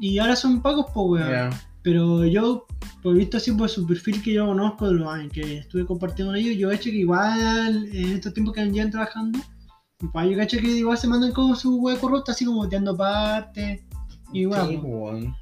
Y 0.00 0.18
ahora 0.18 0.34
son 0.34 0.60
pagos, 0.62 0.86
pues, 0.92 1.22
weón. 1.24 1.50
Pero 1.82 2.24
yo, 2.24 2.66
por 3.02 3.16
visto 3.16 3.36
así 3.36 3.50
por 3.52 3.68
su 3.68 3.86
perfil 3.86 4.22
que 4.22 4.34
yo 4.34 4.46
conozco, 4.46 4.86
de 4.86 4.94
los 4.94 5.32
que 5.32 5.58
estuve 5.58 5.84
compartiendo 5.84 6.32
con 6.32 6.40
ellos, 6.40 6.56
yo 6.56 6.70
he 6.70 6.76
hecho 6.76 6.90
que 6.90 6.98
igual 6.98 7.88
en 7.92 8.12
estos 8.12 8.32
tiempos 8.32 8.54
que 8.54 8.64
llevan 8.66 8.90
trabajando, 8.90 9.38
igual 10.00 10.30
yo 10.30 10.36
cacho 10.36 10.58
que 10.58 10.68
igual 10.68 10.96
se 10.98 11.08
mandan 11.08 11.32
como 11.32 11.56
su 11.56 11.76
hueá 11.80 11.98
corrupta, 11.98 12.32
así 12.32 12.44
como 12.44 12.58
boteando 12.58 12.96
partes. 12.96 13.82
Y 14.32 14.44
bueno, 14.44 14.68
Sí, 14.68 14.76
weón. 14.76 15.41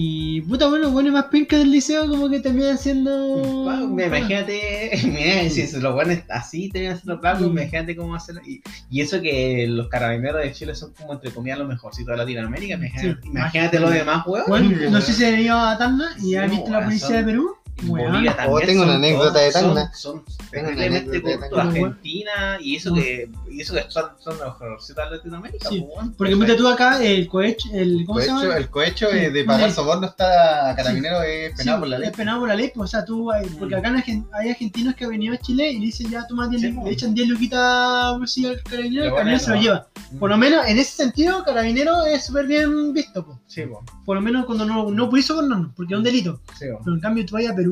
Y 0.00 0.40
puta, 0.42 0.68
bueno, 0.68 0.90
bueno, 0.90 1.10
más 1.10 1.24
penca 1.24 1.56
del 1.58 1.72
liceo 1.72 2.08
como 2.08 2.28
que 2.30 2.38
terminan 2.38 2.78
siendo. 2.78 3.64
Me- 3.88 4.06
imagínate, 4.06 4.90
mira, 5.04 5.50
si 5.50 5.80
los 5.80 5.92
buenos 5.92 6.18
así 6.28 6.68
terminan 6.68 6.96
siendo 6.98 7.20
pagos, 7.20 7.48
Mm. 7.48 7.58
imagínate 7.58 7.96
cómo 7.96 8.14
hacerlo. 8.14 8.40
Y, 8.46 8.62
y 8.90 9.00
eso 9.00 9.20
que 9.20 9.66
los 9.68 9.88
carabineros 9.88 10.40
de 10.42 10.52
Chile 10.52 10.74
son 10.76 10.92
como 10.94 11.14
entre 11.14 11.30
comillas 11.32 11.58
lo 11.58 11.66
mejorcito 11.66 12.12
de 12.12 12.16
Latinoamérica. 12.18 12.74
Imagínate, 12.74 13.22
Sí. 13.22 13.28
imagínate 13.28 13.80
lo 13.80 13.90
demás, 13.90 14.24
weón. 14.26 14.44
Bueno, 14.46 14.70
no 14.90 15.00
sé 15.00 15.12
si 15.12 15.24
han 15.24 15.40
ido 15.40 15.58
a 15.58 15.76
Tacna 15.76 16.10
y 16.18 16.20
Sí, 16.20 16.36
han 16.36 16.50
visto 16.50 16.70
la 16.70 16.84
policía 16.84 17.06
son- 17.08 17.16
de 17.16 17.24
Perú. 17.24 17.54
Bolivia 17.82 18.32
Oh, 18.32 18.36
también 18.36 18.66
tengo 18.66 18.82
una 18.82 18.92
son 18.92 19.04
anécdota 19.04 19.38
de 19.38 19.52
Tacna. 19.52 19.92
Son, 19.94 20.24
son 20.26 20.46
Tengo 20.50 20.68
una 20.70 20.82
anécdota 20.84 21.28
de. 21.28 21.38
Tacna. 21.38 21.62
Argentina 21.62 22.30
y 22.60 22.76
eso 22.76 22.94
que, 22.94 23.30
y 23.50 23.60
eso 23.60 23.74
que 23.74 23.84
son, 23.88 24.04
son 24.18 24.38
los 24.38 24.60
mejorcitos 24.60 25.10
de 25.10 25.16
Latinoamérica. 25.16 25.68
Sí, 25.68 25.84
pues. 25.94 26.08
Porque 26.16 26.36
mira 26.36 26.56
tú 26.56 26.66
acá, 26.68 27.02
el 27.02 27.28
cohecho, 27.28 27.68
el, 27.72 28.04
¿cómo 28.06 28.20
se 28.20 28.26
Cohecho- 28.28 28.42
llama? 28.42 28.56
el 28.56 28.68
cohecho 28.70 29.10
eh, 29.10 29.30
de 29.30 29.40
Sí. 29.42 29.46
pagar 29.46 29.70
Sí. 29.70 29.76
soborno 29.76 30.06
está 30.06 30.70
a 30.70 30.76
carabinero 30.76 31.22
es 31.22 31.54
penado 31.56 31.78
Sí, 31.78 31.80
por 31.80 31.88
la 31.88 31.98
ley. 31.98 32.08
Es 32.08 32.16
penado 32.16 32.40
por 32.40 32.48
la 32.48 32.54
ley, 32.56 32.72
pues, 32.74 32.84
o 32.84 32.90
sea, 32.90 33.04
tú, 33.04 33.30
hay- 33.30 33.46
porque 33.58 33.74
acá 33.76 33.94
hay 34.32 34.50
argentinos 34.50 34.94
que 34.94 35.04
han 35.04 35.10
venido 35.10 35.34
a 35.34 35.38
Chile 35.38 35.70
y 35.70 35.78
le 35.78 35.86
dicen 35.86 36.10
ya 36.10 36.26
toma 36.26 36.48
10 36.48 36.60
Sí, 36.62 36.68
lu- 36.68 36.74
pues. 36.76 36.86
le 36.86 36.92
echan 36.92 37.14
10 37.14 37.28
luquitas 37.28 38.18
bolsillo 38.18 38.50
al 38.50 38.62
carabinero, 38.62 39.04
el 39.04 39.10
carabinero 39.10 39.38
se 39.38 39.50
lo 39.50 39.56
lleva. 39.60 39.86
Mm. 40.12 40.18
Por 40.18 40.30
lo 40.30 40.36
menos 40.38 40.66
en 40.66 40.78
ese 40.78 40.96
sentido, 40.96 41.44
carabinero 41.44 42.04
es 42.06 42.24
súper 42.24 42.46
bien 42.46 42.92
visto, 42.92 43.24
pues. 43.24 43.38
Sí, 43.46 43.62
po, 43.62 43.82
Por 44.04 44.16
lo 44.16 44.22
menos 44.22 44.46
cuando 44.46 44.64
no, 44.64 44.90
no 44.90 45.10
puede 45.10 45.22
sobornarnos, 45.22 45.72
porque 45.76 45.94
es 45.94 45.98
un 45.98 46.04
delito. 46.04 46.40
sí, 46.58 46.66
po. 46.72 46.80
Pero 46.84 46.94
en 46.96 47.00
cambio 47.00 47.24
tú 47.26 47.34
vas 47.34 47.46
a 47.46 47.54
Perú 47.54 47.67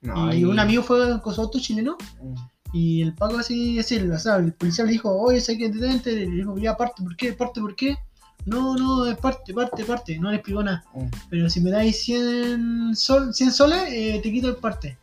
No, 0.00 0.32
y 0.34 0.44
un 0.44 0.58
amigo 0.60 0.82
fue 0.82 1.20
con 1.20 1.34
su 1.34 1.40
auto 1.40 1.58
chileno 1.58 1.96
Mm. 2.22 2.34
y 2.72 3.02
el 3.02 3.14
Paco 3.14 3.38
así, 3.38 3.78
así, 3.78 3.96
o 3.98 4.18
sea, 4.18 4.36
el 4.36 4.52
policía 4.52 4.84
le 4.84 4.92
dijo, 4.92 5.10
oye, 5.10 5.40
sé 5.40 5.58
que 5.58 5.68
detente, 5.70 6.12
le 6.14 6.26
dijo, 6.26 6.56
ya 6.58 6.76
parte, 6.76 7.02
¿por 7.02 7.16
qué? 7.16 7.32
¿Parte 7.32 7.60
por 7.60 7.74
qué? 7.74 7.96
No, 8.46 8.76
no, 8.76 9.04
es 9.06 9.16
parte, 9.18 9.52
parte, 9.52 9.84
parte, 9.84 10.18
no 10.18 10.30
le 10.30 10.36
explicó 10.36 10.62
nada. 10.62 10.84
Mm. 10.94 11.06
Pero 11.28 11.50
si 11.50 11.60
me 11.60 11.70
dais 11.70 12.00
100, 12.04 12.94
sol, 12.94 13.34
100 13.34 13.50
soles, 13.52 13.82
eh, 13.88 14.20
te 14.22 14.30
quito 14.32 14.48
el 14.48 14.56
parte. 14.56 14.96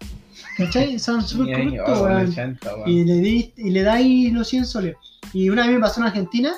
¿Cachai? 0.57 0.97
Son 0.99 1.21
súper 1.21 1.53
corruptos, 1.57 2.01
weón. 2.01 2.28
80, 2.30 2.76
weón. 2.76 2.89
Y 2.89 3.03
le, 3.03 3.15
di- 3.15 3.53
y 3.57 3.69
le 3.71 3.84
dais 3.84 4.32
los 4.34 4.47
100 4.47 4.65
soles. 4.65 4.95
Y 5.34 5.49
una 5.49 5.63
vez 5.65 5.76
me 5.76 5.82
pasó 5.82 5.99
en 5.99 6.07
Argentina 6.07 6.53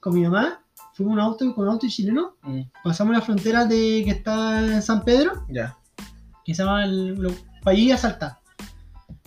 con 0.00 0.14
mi 0.14 0.20
mamá, 0.22 0.60
fuimos 0.92 1.14
un 1.14 1.20
auto 1.20 1.54
con 1.54 1.64
un 1.66 1.72
auto 1.72 1.86
chileno, 1.88 2.34
Mm, 2.42 2.60
pasamos 2.84 3.14
la 3.14 3.22
frontera 3.22 3.64
de 3.64 4.02
que 4.04 4.10
está 4.10 4.60
en 4.60 4.82
San 4.82 5.02
Pedro, 5.04 5.46
Ya. 5.48 5.76
Que 6.48 6.54
se 6.54 6.62
llama 6.64 6.84
el, 6.84 7.30
País 7.62 7.92
a 7.92 7.98
Salta. 7.98 8.38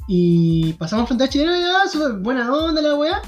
Y 0.07 0.73
pasamos 0.73 1.05
frontera 1.07 1.29
chilena 1.29 1.57
y 1.57 1.61
ya, 1.61 1.87
súper 1.87 2.13
buena 2.13 2.51
onda 2.51 2.81
la 2.81 2.95
weá. 2.95 3.21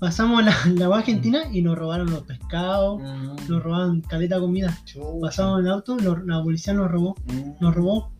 Pasamos 0.00 0.42
la, 0.44 0.54
la 0.76 0.88
weá 0.88 0.98
argentina 1.00 1.42
y 1.52 1.60
nos 1.60 1.76
robaron 1.76 2.10
los 2.10 2.22
pescados, 2.22 3.00
Mm, 3.02 3.48
nos 3.50 3.62
robaron 3.62 4.00
caleta 4.00 4.36
de 4.36 4.40
comida. 4.40 4.78
Pasamos 5.20 5.60
en 5.60 5.66
el 5.66 5.72
auto, 5.72 5.96
lo- 5.98 6.16
la 6.24 6.42
policía 6.42 6.72
nos 6.72 6.90
robó, 6.90 7.14
Mm, 7.26 7.50
nos 7.62 7.74
robó. 7.74 8.10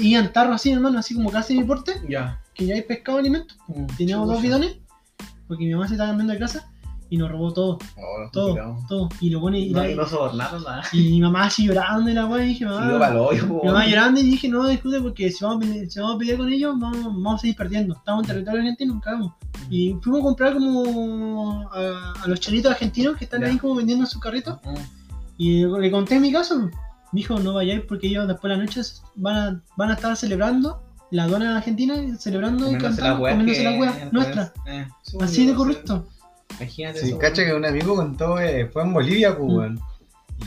Y 0.00 0.14
en 0.16 0.32
tarro 0.32 0.54
así, 0.54 0.72
hermano, 0.72 0.98
así 0.98 1.14
como 1.14 1.30
casi 1.30 1.56
mi 1.56 1.64
porte, 1.64 1.92
Ya. 2.08 2.40
que 2.54 2.66
ya 2.66 2.74
hay 2.74 2.82
pescado 2.82 3.18
alimentos. 3.18 3.56
Mm, 3.68 3.86
Teníamos 3.96 4.26
dos 4.28 4.42
bidones, 4.42 4.78
porque 5.46 5.64
mi 5.64 5.72
mamá 5.72 5.86
se 5.86 5.94
estaba 5.94 6.10
cambiando 6.10 6.32
de 6.32 6.38
casa, 6.40 6.71
y 7.12 7.18
nos 7.18 7.30
robó 7.30 7.52
todo, 7.52 7.78
Oh, 7.98 8.30
todo, 8.32 8.56
todo. 8.88 9.08
Y 9.20 9.28
lo 9.28 9.40
pone, 9.42 9.60
y, 9.60 9.70
No, 9.70 9.82
la- 9.82 9.90
y 9.90 9.94
no 9.94 10.06
sobornaron 10.06 10.62
nada. 10.64 10.82
y 10.94 11.10
mi 11.10 11.20
mamá 11.20 11.44
así 11.44 11.66
llorando 11.66 12.08
y 12.10 12.14
la 12.14 12.24
weá, 12.26 12.42
y 12.42 12.48
dije, 12.48 12.60
Sí, 12.60 12.64
mamá, 12.64 12.98
pa'l 12.98 13.16
hoyo, 13.18 13.46
po, 13.48 13.60
Mi 13.62 13.68
mamá 13.68 13.86
llorando 13.86 14.20
y 14.20 14.22
dije, 14.22 14.48
no, 14.48 14.66
discute 14.66 14.98
porque 15.00 15.30
si 15.30 15.44
vamos, 15.44 15.58
a 15.58 15.60
pelear, 15.68 15.90
si 15.90 16.00
vamos 16.00 16.16
a 16.16 16.18
pelear 16.18 16.38
con 16.38 16.48
ellos, 16.50 16.74
vamos, 16.78 17.04
vamos 17.04 17.34
a 17.34 17.38
seguir 17.38 17.56
perdiendo. 17.56 17.94
Estamos 17.94 18.22
en 18.22 18.26
territorio 18.28 18.60
argentino, 18.60 18.94
nunca 18.94 19.12
vamos. 19.12 19.32
Y 19.68 19.94
fuimos 20.00 20.20
a 20.20 20.24
comprar 20.24 20.54
como 20.54 21.68
a, 21.70 22.14
a 22.22 22.26
los 22.28 22.40
chelitos 22.40 22.72
argentinos 22.72 23.16
que 23.18 23.24
están 23.24 23.42
Ya. 23.42 23.48
ahí 23.48 23.58
como 23.58 23.74
vendiendo 23.74 24.04
en 24.04 24.10
su 24.10 24.18
carrito. 24.18 24.58
Mm, 24.64 24.74
Y 25.36 25.64
le 25.66 25.90
conté 25.90 26.18
mi 26.18 26.32
caso. 26.32 26.58
Me 26.60 26.70
dijo, 27.20 27.38
no 27.40 27.52
vayáis 27.52 27.82
porque 27.86 28.06
ellos 28.06 28.26
después 28.26 28.50
de 28.50 28.56
la 28.56 28.64
noche 28.64 28.80
van 29.16 29.36
a, 29.36 29.62
van 29.76 29.90
a 29.90 29.94
estar 29.94 30.16
celebrando, 30.16 30.80
la 31.10 31.24
aduana 31.24 31.58
argentina 31.58 31.94
celebrando 32.18 32.70
y 32.70 32.78
cantando, 32.78 33.02
la 33.26 33.32
comiéndose 33.34 33.58
que- 33.58 33.64
la 33.64 33.78
wea 33.78 34.08
nuestra. 34.12 34.52
Eh, 34.66 34.86
sí, 35.02 35.18
Así 35.20 35.44
de 35.44 35.52
sí. 35.52 35.56
corrupto. 35.58 36.06
Imagínate 36.58 37.00
Sí, 37.00 37.08
eso, 37.08 37.18
cacha 37.18 37.44
que 37.44 37.54
un 37.54 37.64
amigo 37.64 37.96
contó, 37.96 38.38
eh, 38.40 38.68
fue 38.72 38.82
en 38.82 38.92
Bolivia, 38.92 39.36
pues, 39.36 39.50
Mm. 39.50 39.56
weón. 39.56 39.80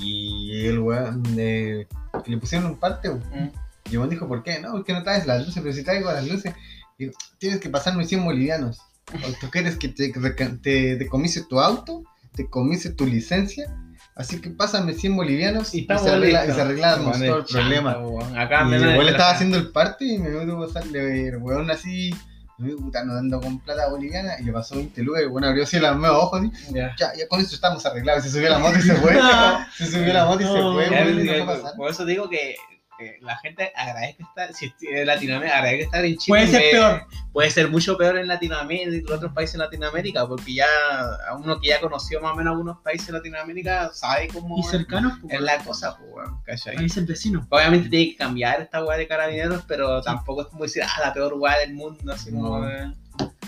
Y 0.01 0.65
el 0.65 0.79
weón, 0.79 1.23
eh, 1.37 1.87
le 2.25 2.37
pusieron 2.37 2.71
un 2.71 2.77
parte, 2.77 3.09
weón. 3.09 3.23
Mm. 3.33 3.51
Y 3.91 3.95
el 3.95 4.09
dijo, 4.09 4.27
¿por 4.27 4.43
qué? 4.43 4.59
No, 4.59 4.71
porque 4.71 4.93
no 4.93 5.03
traes 5.03 5.27
las 5.27 5.45
luces, 5.45 5.61
pero 5.61 5.73
si 5.73 5.83
traigo 5.83 6.11
las 6.11 6.27
luces, 6.27 6.53
digo, 6.97 7.13
tienes 7.37 7.59
que 7.59 7.69
pasarme 7.69 8.05
100 8.05 8.25
bolivianos. 8.25 8.79
O 9.13 9.31
tú 9.39 9.49
quieres 9.51 9.77
que 9.77 9.89
te, 9.89 10.11
te, 10.11 11.07
tu 11.47 11.59
auto, 11.59 12.03
te 12.33 12.49
comise 12.49 12.89
tu 12.89 13.05
licencia, 13.05 13.71
así 14.15 14.41
que 14.41 14.49
pásame 14.49 14.93
100 14.93 15.15
bolivianos 15.15 15.75
y, 15.75 15.81
estamos 15.81 16.03
se, 16.03 16.09
arregla, 16.09 16.47
y 16.47 16.51
se 16.51 16.61
arreglábamos 16.61 17.19
Weón, 17.19 17.27
todo 17.27 17.39
el 17.39 17.45
problema. 17.45 17.91
Acá 18.35 18.63
Y 18.63 18.69
menos 18.69 18.93
el 18.93 19.09
estaba 19.09 19.31
haciendo 19.31 19.57
el 19.57 19.71
parte 19.71 20.05
y 20.05 20.17
me 20.17 20.31
vino 20.31 20.57
a 20.57 20.65
pasarle, 20.65 21.27
el 21.27 21.37
weón 21.37 21.69
así, 21.69 22.15
me 22.57 22.67
dijo, 22.69 22.79
puta, 22.79 23.03
no 23.03 23.13
ando 23.17 23.39
con 23.41 23.59
plata 23.59 23.87
boliviana, 23.89 24.39
y 24.39 24.43
le 24.43 24.51
pasó 24.53 24.75
20 24.75 25.01
lucas, 25.03 25.23
y 25.23 25.25
weón 25.27 25.43
abrió 25.43 25.63
así 25.63 25.77
los 25.79 25.95
medio 25.97 26.17
ojos, 26.17 26.41
así, 26.41 26.73
Ya. 26.73 26.95
ya, 26.97 27.13
ya 27.15 27.27
con 27.27 27.39
eso 27.41 27.55
estamos 27.55 27.85
arreglados. 27.85 28.23
Se 28.23 28.29
subió 28.31 28.47
a 28.47 28.51
la 28.51 28.59
moto 28.59 28.77
y 28.77 28.81
se 28.81 28.95
fue. 28.95 29.13
se 29.77 29.87
subió 29.87 30.11
a 30.11 30.13
la 30.13 30.25
moto 30.25 30.41
y 30.41 30.45
se 30.45 30.53
No. 30.53 30.73
fue, 30.73 30.89
no 30.89 31.43
a 31.43 31.55
pasar. 31.55 31.75
Por 31.75 31.91
eso 31.91 32.05
digo 32.05 32.29
que 32.29 32.55
eh, 32.99 33.17
la 33.21 33.37
gente 33.37 33.71
agradece 33.75 34.23
estar, 34.23 34.53
si 34.53 34.73
en 34.81 35.07
Latinoamérica, 35.07 35.57
agradece 35.57 35.83
estar 35.83 36.05
en 36.05 36.17
Chile. 36.17 36.27
Puede 36.37 36.47
ser 36.47 36.61
eh, 36.61 36.71
peor. 36.71 37.05
Puede 37.33 37.49
ser 37.51 37.69
mucho 37.69 37.97
peor 37.97 38.17
en 38.17 38.27
Latinoamérica, 38.27 38.89
en 39.09 39.11
otros 39.13 39.33
países 39.33 39.53
de 39.53 39.59
Latinoamérica, 39.59 40.25
porque 40.27 40.53
ya 40.55 40.65
a 41.29 41.35
uno 41.35 41.59
que 41.59 41.67
ya 41.69 41.81
conoció 41.81 42.21
más 42.21 42.33
o 42.33 42.35
menos 42.35 42.51
algunos 42.51 42.77
países 42.79 43.07
de 43.07 43.13
Latinoamérica 43.13 43.91
sabe 43.93 44.27
cómo 44.29 44.57
Y 44.57 44.61
es- 44.61 44.67
cercanos, 44.69 45.17
pues, 45.21 45.33
es 45.33 45.41
la 45.41 45.57
cosa, 45.59 45.97
pues, 45.97 46.09
weón, 46.13 46.41
¿cachai? 46.43 46.77
ahí 46.77 46.85
es 46.85 46.97
el 46.97 47.05
vecino. 47.05 47.45
Obviamente 47.49 47.89
tiene 47.89 48.11
que 48.11 48.15
cambiar 48.17 48.61
esta 48.61 48.83
weá 48.83 48.97
de 48.97 49.07
carabineros, 49.07 49.63
pero 49.67 50.01
tampoco 50.01 50.41
es 50.43 50.47
como 50.47 50.63
decir, 50.63 50.83
ah, 50.83 51.01
la 51.01 51.13
peor 51.13 51.33
weá 51.33 51.57
del 51.59 51.73
mundo, 51.73 52.13
así 52.13 52.31
como. 52.31 52.65
Eh, 52.67 52.93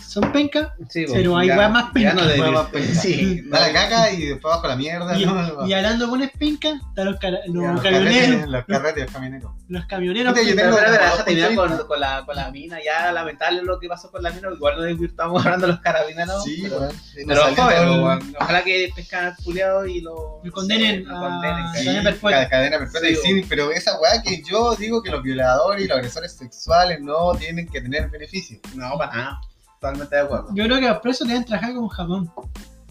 Son 0.07 0.31
pencas 0.31 0.69
sí, 0.89 1.05
Pero 1.11 1.31
pues, 1.33 1.41
hay 1.49 1.57
weas 1.57 1.71
más 1.71 1.85
ya 1.85 1.91
pencas. 1.93 2.37
no 2.37 2.67
penca. 2.71 2.93
Sí, 3.01 3.41
Da 3.49 3.59
la 3.67 3.73
caca 3.73 4.11
y 4.11 4.25
después 4.27 4.53
bajo 4.55 4.67
la 4.67 4.75
mierda. 4.75 5.17
y, 5.19 5.25
¿no? 5.25 5.67
y 5.67 5.73
hablando 5.73 6.05
de 6.05 6.09
buenas 6.09 6.31
pencas, 6.31 6.75
están 6.89 7.05
los, 7.05 7.15
los 7.15 7.19
camioneros. 7.19 7.81
carretes, 7.81 8.47
Los 8.47 8.65
carretes, 8.65 9.03
los 9.03 9.13
camioneros. 9.13 9.51
Los 9.67 9.85
camioneros. 9.85 10.33
Yo 10.35 10.55
Pero, 10.55 10.75
tengo- 10.75 10.77
pero, 11.25 11.55
con, 11.55 11.87
con 11.87 11.99
la, 11.99 12.23
con 12.25 12.35
la 12.35 12.49
mina, 12.51 12.77
ya 12.83 13.11
lamentable 13.11 13.61
lo 13.63 13.79
que 13.79 13.87
pasó 13.89 14.09
con 14.09 14.23
la 14.23 14.31
mina, 14.31 14.47
igual 14.53 14.77
no 14.77 15.05
estamos 15.05 15.45
hablando 15.45 15.67
de 15.67 15.73
los 15.73 15.81
carabineros. 15.81 16.43
Sí, 16.43 16.61
pero, 16.63 16.79
weón. 16.79 16.93
pero 17.25 17.85
Nos 17.85 18.19
ojalá 18.39 18.63
que 18.63 18.89
pescan 18.95 19.25
al 19.25 19.35
culiado 19.43 19.85
y 19.85 20.01
lo, 20.01 20.39
Y 20.43 20.49
condenen 20.51 21.05
lo 21.05 21.17
a- 21.17 21.19
condenen, 21.19 21.57
Sí, 21.57 21.63
¿cachai? 21.73 21.85
cadena 21.85 22.03
perpetua. 22.03 22.31
ca- 22.31 22.49
cadena 22.49 22.77
perpetua. 22.79 23.09
Sí, 23.23 23.45
pero 23.49 23.71
esa 23.71 23.99
weá 23.99 24.21
que 24.21 24.41
yo 24.41 24.75
digo 24.75 25.03
que 25.03 25.11
los 25.11 25.21
violadores 25.21 25.83
y 25.83 25.87
los 25.87 25.97
agresores 25.97 26.31
sexuales 26.33 27.01
no 27.01 27.33
tienen 27.35 27.67
que 27.67 27.81
tener 27.81 28.09
beneficios. 28.09 28.59
No, 28.75 28.97
para 28.97 29.13
nada. 29.15 29.41
Totalmente 29.93 30.15
de 30.15 30.21
acuerdo. 30.21 30.47
Yo 30.53 30.63
creo 30.65 30.79
que 30.79 30.87
los 30.89 30.97
presos 30.99 31.27
deben 31.27 31.45
trabajar 31.45 31.73
como 31.73 31.87
Japón. 31.89 32.31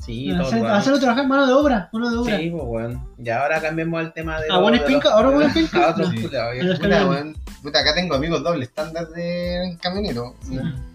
Sí, 0.05 0.28
todo 0.30 0.42
Hacer- 0.47 0.59
bueno. 0.61 0.74
hacerlo 0.74 1.01
trabajar 1.01 1.26
mano 1.26 1.47
de 1.49 1.53
obra. 1.53 1.88
Mano 1.92 2.11
de 2.11 2.16
obra. 2.16 2.36
Sí, 2.38 2.49
pues 2.51 2.64
bueno. 2.64 3.09
Y 3.18 3.28
ahora 3.28 3.61
cambiemos 3.61 4.01
el 4.03 4.12
tema 4.12 4.40
de. 4.40 4.47
¿A 4.53 4.59
buenas 4.59 4.80
de 4.80 4.84
los- 4.84 4.92
pincas? 4.92 5.12
¿Ahora 5.12 5.30
buenas 5.30 5.53
pincas? 5.55 5.82
A 5.82 5.90
otros 5.90 6.11
Sí. 6.11 6.26
A 6.36 7.24
Puta, 7.62 7.80
acá 7.80 7.94
tengo 7.94 8.14
amigos 8.14 8.44
doble 8.44 8.64
estándar 8.64 9.09
de 9.09 9.76
camioneros. 9.82 10.34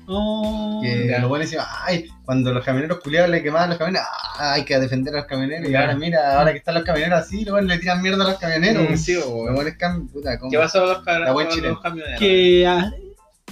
Oh, 0.07 0.79
Que 0.83 1.07
Ya. 1.07 1.19
los 1.19 1.29
buenos 1.29 1.49
decían, 1.49 1.65
ay, 1.85 2.09
cuando 2.25 2.53
los 2.53 2.63
camioneros 2.65 2.99
culiados 2.99 3.29
le 3.29 3.41
quemaban 3.43 3.69
los 3.69 3.77
camioneros, 3.77 4.07
ah, 4.37 4.53
hay 4.53 4.65
que 4.65 4.79
defender 4.79 5.13
a 5.13 5.17
los 5.19 5.25
camioneros. 5.25 5.69
Y 5.69 5.75
ahora 5.75 5.95
mira, 5.95 6.37
ahora 6.37 6.51
que 6.51 6.57
están 6.59 6.75
los 6.75 6.83
camioneros 6.83 7.19
así, 7.19 7.43
los 7.45 7.51
buenos 7.53 7.69
le 7.69 7.77
tiran 7.79 8.01
mierda 8.01 8.23
a 8.23 8.27
los 8.29 8.37
camioneros. 8.39 8.99
Sí, 8.99 9.13
pues, 9.15 9.25
Los 9.25 9.33
bueno. 9.33 9.55
buenos 9.55 9.73
cam- 9.73 10.09
puta, 10.09 10.39
¿cómo? 10.39 10.51
¿Qué 10.51 10.57
pasó 10.57 10.79
con 10.79 10.89
los, 10.89 11.03
car- 11.03 11.21
La 11.21 11.31
buen 11.31 11.47
con 11.47 11.55
chileno. 11.55 11.73
los 11.75 11.83
camioneros? 11.83 12.19
que, 12.19 12.67
ah, 12.67 12.91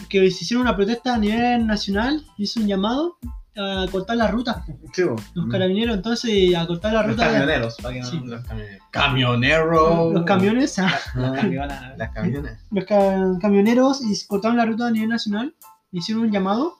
que 0.09 0.19
se 0.31 0.43
hicieron 0.43 0.61
una 0.63 0.75
protesta 0.75 1.15
a 1.15 1.17
nivel 1.17 1.65
nacional. 1.67 2.25
Hizo 2.37 2.59
un 2.59 2.67
llamado 2.67 3.17
a 3.57 3.85
cortar 3.91 4.15
la 4.17 4.27
ruta. 4.27 4.63
Sí, 4.93 5.03
pues. 5.05 5.21
Los 5.33 5.47
carabineros, 5.47 5.95
entonces, 5.97 6.55
a 6.55 6.65
cortar 6.65 6.93
la 6.93 7.05
Los 7.05 7.15
camioneros, 7.17 7.75
para 7.81 7.93
que 7.93 7.99
no. 8.01 8.05
Sí. 8.05 8.19
Los 8.23 8.43
camioneros. 8.45 8.81
Camionero. 8.91 10.11
Los 10.13 10.23
camiones, 10.25 10.79
ah, 10.79 10.91
Los 11.15 11.31
camiones. 11.33 11.77
Las 11.97 12.09
camionas. 12.11 12.59
los 12.71 12.85
ca- 12.85 13.37
camioneros 13.41 14.01
y 14.03 14.27
cortaron 14.27 14.57
la 14.57 14.65
ruta 14.65 14.87
a 14.87 14.91
nivel 14.91 15.09
nacional. 15.09 15.53
Hicieron 15.91 16.23
un 16.25 16.31
llamado 16.31 16.75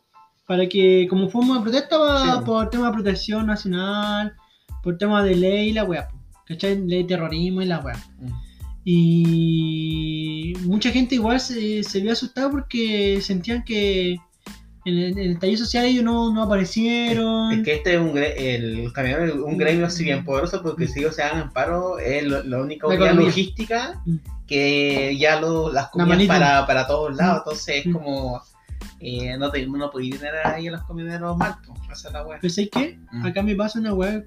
para 0.48 0.68
que, 0.70 1.08
como 1.10 1.30
forma 1.30 1.56
de 1.58 1.62
protesta, 1.62 2.24
Sí. 2.24 2.46
por 2.46 2.70
tema 2.70 2.88
de 2.88 2.94
protección 2.94 3.46
nacional, 3.46 4.34
por 4.82 4.98
tema 4.98 5.22
de 5.24 5.36
ley 5.36 5.70
y 5.70 5.74
la 5.74 5.84
weá. 5.84 6.08
¿Cachai? 6.48 6.80
Ley 6.88 7.04
de 7.04 7.10
terrorismo 7.10 7.62
y 7.62 7.66
la 7.66 7.80
weá. 7.80 7.98
Mm. 8.20 8.32
Y 8.86 10.19
mucha 10.66 10.92
gente 10.92 11.16
igual 11.16 11.40
se, 11.40 11.84
se 11.84 12.00
vio 12.00 12.12
asustada 12.12 12.50
porque 12.50 13.20
sentían 13.22 13.64
que 13.64 14.18
en 14.86 14.98
el, 14.98 15.12
en 15.12 15.32
el 15.32 15.40
taller 15.40 15.58
social 15.58 15.86
ellos 15.86 16.04
no, 16.04 16.34
no 16.34 16.44
aparecieron. 16.44 17.52
Es 17.54 17.64
que 17.64 17.76
este 17.76 17.96
es 17.96 18.00
un 18.00 18.18
el 18.18 18.80
es 18.80 19.34
un 19.36 19.58
gremio 19.58 19.86
así 19.86 20.04
bien 20.04 20.24
poderoso 20.24 20.62
porque 20.64 20.88
si 20.88 21.00
ellos 21.00 21.16
se 21.16 21.24
hagan 21.24 21.44
en 21.44 21.50
paro 21.52 22.00
es 22.00 22.24
lo- 22.24 22.44
la 22.44 22.62
única 22.62 22.88
La 22.88 23.14
logística 23.14 24.02
Mm. 24.06 24.16
que 24.48 25.18
ya 25.20 25.40
lo, 25.40 25.72
las 25.72 25.90
comidas 25.90 26.26
para, 26.28 26.66
para 26.66 26.88
todos 26.88 27.16
lados, 27.16 27.36
Mm. 27.36 27.40
entonces 27.40 27.76
es 27.78 27.86
Mm. 27.88 27.94
como 27.94 28.42
eh, 29.02 29.38
no, 29.38 29.50
te, 29.52 29.66
no 29.66 29.90
podéis 29.92 30.18
tener 30.20 30.36
ahí 30.46 30.68
a 30.68 30.72
los 30.72 30.84
camioneros 30.84 31.38
mal, 31.38 31.56
pues, 31.88 32.06
es 32.06 32.12
la 32.12 32.24
¿sabes 32.50 32.70
qué? 32.72 33.00
Mm. 33.12 33.26
Acá 33.26 33.44
me 33.44 33.56
pasa 33.56 33.80
una 33.80 33.94
weá 33.94 34.24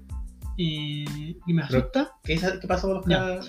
eh, 0.59 1.37
que 1.47 1.53
me 1.53 1.63
asusta. 1.63 2.13
¿Qué, 2.23 2.37
qué 2.37 2.67
pasó 2.67 2.89
con 2.89 2.97
los 2.97 3.07
Ya. 3.07 3.41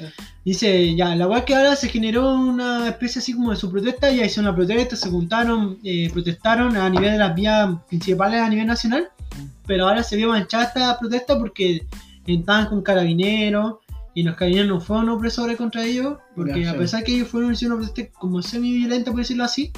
Dice, 0.46 0.96
ya, 0.96 1.16
la 1.16 1.28
weá 1.28 1.46
que 1.46 1.56
ahora 1.56 1.76
se 1.76 1.90
generó 1.90 2.36
una 2.36 2.88
especie 2.90 3.20
así 3.20 3.34
como 3.34 3.52
de 3.52 3.58
su 3.58 3.72
protesta, 3.72 4.12
ya 4.12 4.26
hizo 4.26 4.42
una 4.42 4.56
protesta, 4.56 4.96
se 4.96 5.10
juntaron, 5.10 5.80
eh, 5.84 6.10
protestaron 6.12 6.76
a 6.78 6.90
nivel 6.90 7.12
de 7.12 7.18
las 7.18 7.36
vías 7.36 7.70
principales 7.88 8.42
a 8.42 8.50
nivel 8.50 8.68
nacional, 8.68 9.10
pero 9.66 9.88
ahora 9.88 10.04
se 10.04 10.16
vio 10.16 10.30
manchada 10.30 10.66
esta 10.66 11.00
protesta 11.00 11.38
porque 11.38 11.86
estaban 12.26 12.68
con 12.68 12.82
carabineros 12.82 13.76
Y 14.14 14.24
los 14.24 14.36
carabineros 14.36 14.70
no 14.70 14.80
fueron 14.80 15.10
opresores 15.10 15.58
contra 15.58 15.84
ellos, 15.84 16.18
porque 16.36 16.64
Ya, 16.64 16.72
a 16.72 16.78
pesar 16.78 17.04
que 17.04 17.16
ellos 17.16 17.28
fueron 17.28 17.54
hicieron 17.54 17.78
una 17.78 17.88
protesta 17.88 18.20
como 18.20 18.42
semi-violenta, 18.42 19.12
por 19.12 19.20
decirlo 19.22 19.44
así, 19.44 19.72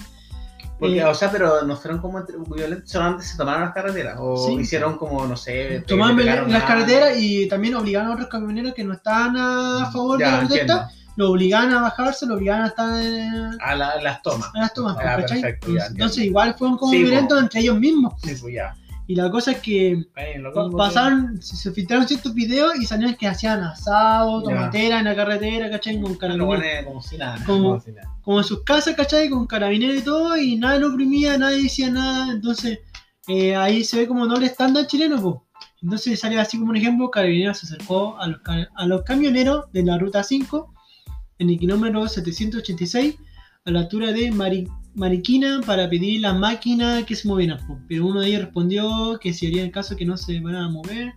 Porque, 0.79 0.97
Eh, 0.97 1.05
o 1.05 1.13
sea, 1.15 1.31
pero 1.31 1.61
no 1.63 1.75
fueron 1.77 1.99
como 2.01 2.19
entre- 2.19 2.35
violentos, 2.53 2.89
solamente 2.91 3.23
se 3.25 3.37
tomaron 3.37 3.61
las 3.63 3.73
carreteras. 3.73 4.17
O 4.19 4.35
Sí. 4.45 4.55
hicieron 4.55 4.97
como, 4.97 5.25
no 5.25 5.37
sé. 5.37 5.83
pegaron 5.87 6.51
las 6.51 6.63
carreteras 6.63 7.17
y 7.17 7.47
también 7.47 7.75
obligaban 7.75 8.09
a 8.11 8.13
otros 8.13 8.27
camioneros 8.27 8.73
que 8.73 8.83
no 8.83 8.93
estaban 8.93 9.35
a 9.37 9.89
favor 9.91 10.17
de 10.19 10.25
Ya, 10.25 10.31
la 10.31 10.39
protesta, 10.39 10.89
lo 11.15 11.31
obligaban 11.31 11.71
a 11.73 11.81
bajarse, 11.81 12.25
lo 12.25 12.35
obligaban 12.35 12.63
a 12.63 12.67
estar 12.67 13.01
en, 13.01 13.57
A 13.61 13.75
la- 13.75 14.01
las 14.01 14.21
tomas. 14.21 14.51
a 14.53 14.59
las 14.59 14.73
tomas, 14.73 14.97
Ah, 14.99 15.15
perfecto, 15.15 15.71
ya, 15.73 15.85
Entonces 15.85 16.25
igual 16.25 16.55
fueron 16.57 16.77
como 16.77 16.91
Sí, 16.91 16.99
po. 16.99 17.03
violentos 17.07 17.41
entre 17.41 17.61
ellos 17.61 17.79
mismos. 17.79 18.13
Sí, 18.21 18.35
pues 18.41 18.53
ya. 18.53 18.75
Y 19.07 19.15
la 19.15 19.29
cosa 19.29 19.51
es 19.51 19.59
que 19.59 20.03
pasaron, 20.77 21.41
se, 21.41 21.55
se 21.55 21.71
filtraron 21.71 22.07
ciertos 22.07 22.33
videos 22.33 22.75
y 22.79 22.85
salían 22.85 23.15
que 23.15 23.27
hacían 23.27 23.61
asado, 23.61 24.41
tomatera 24.41 24.97
en 24.99 25.05
la 25.05 25.15
carretera, 25.15 25.69
¿cachai? 25.69 26.01
Con 26.01 26.15
carabineros. 26.15 26.85
como 26.85 27.01
si 27.03 27.17
nada. 27.17 27.43
Como, 27.45 27.75
No, 27.75 27.83
nada. 27.93 28.17
como 28.23 28.37
en 28.39 28.43
sus 28.43 28.63
casas, 28.63 28.95
¿cachai? 28.95 29.29
Con 29.29 29.45
carabineros 29.45 29.97
y 29.97 30.01
todo, 30.01 30.35
y 30.37 30.55
nadie 30.55 30.79
lo 30.79 30.87
oprimía, 30.91 31.37
nadie 31.37 31.63
decía 31.63 31.89
nada. 31.91 32.31
Entonces, 32.31 32.79
eh, 33.27 33.55
ahí 33.55 33.83
se 33.83 33.97
ve 33.97 34.07
como 34.07 34.25
doble 34.27 34.47
estándar 34.47 34.87
chileno, 34.87 35.21
pues. 35.21 35.35
Entonces 35.81 36.19
sale 36.19 36.39
así 36.39 36.57
como 36.57 36.71
un 36.71 36.77
ejemplo, 36.77 37.11
Carabineros 37.11 37.59
se 37.59 37.67
acercó 37.67 38.17
a 38.19 38.25
los, 38.27 38.39
a 38.75 38.85
los 38.87 39.03
camioneros 39.03 39.71
de 39.71 39.83
la 39.83 39.99
ruta 39.99 40.23
5 40.23 40.73
en 41.37 41.49
el 41.51 41.59
kilómetro 41.59 42.07
786 42.07 43.15
a 43.65 43.71
la 43.71 43.81
altura 43.81 44.11
de 44.11 44.31
Mari- 44.31 44.67
Mariquina 44.95 45.61
para 45.65 45.89
pedir 45.89 46.21
la 46.21 46.33
máquina 46.33 47.05
que 47.05 47.15
se 47.15 47.27
moviera. 47.27 47.59
Pero 47.87 48.07
uno 48.07 48.21
de 48.21 48.27
ellos 48.27 48.41
respondió 48.43 49.19
que 49.21 49.33
si 49.33 49.47
haría 49.47 49.63
el 49.63 49.71
caso 49.71 49.95
que 49.95 50.05
no 50.05 50.17
se 50.17 50.39
van 50.39 50.55
a 50.55 50.69
mover. 50.69 51.13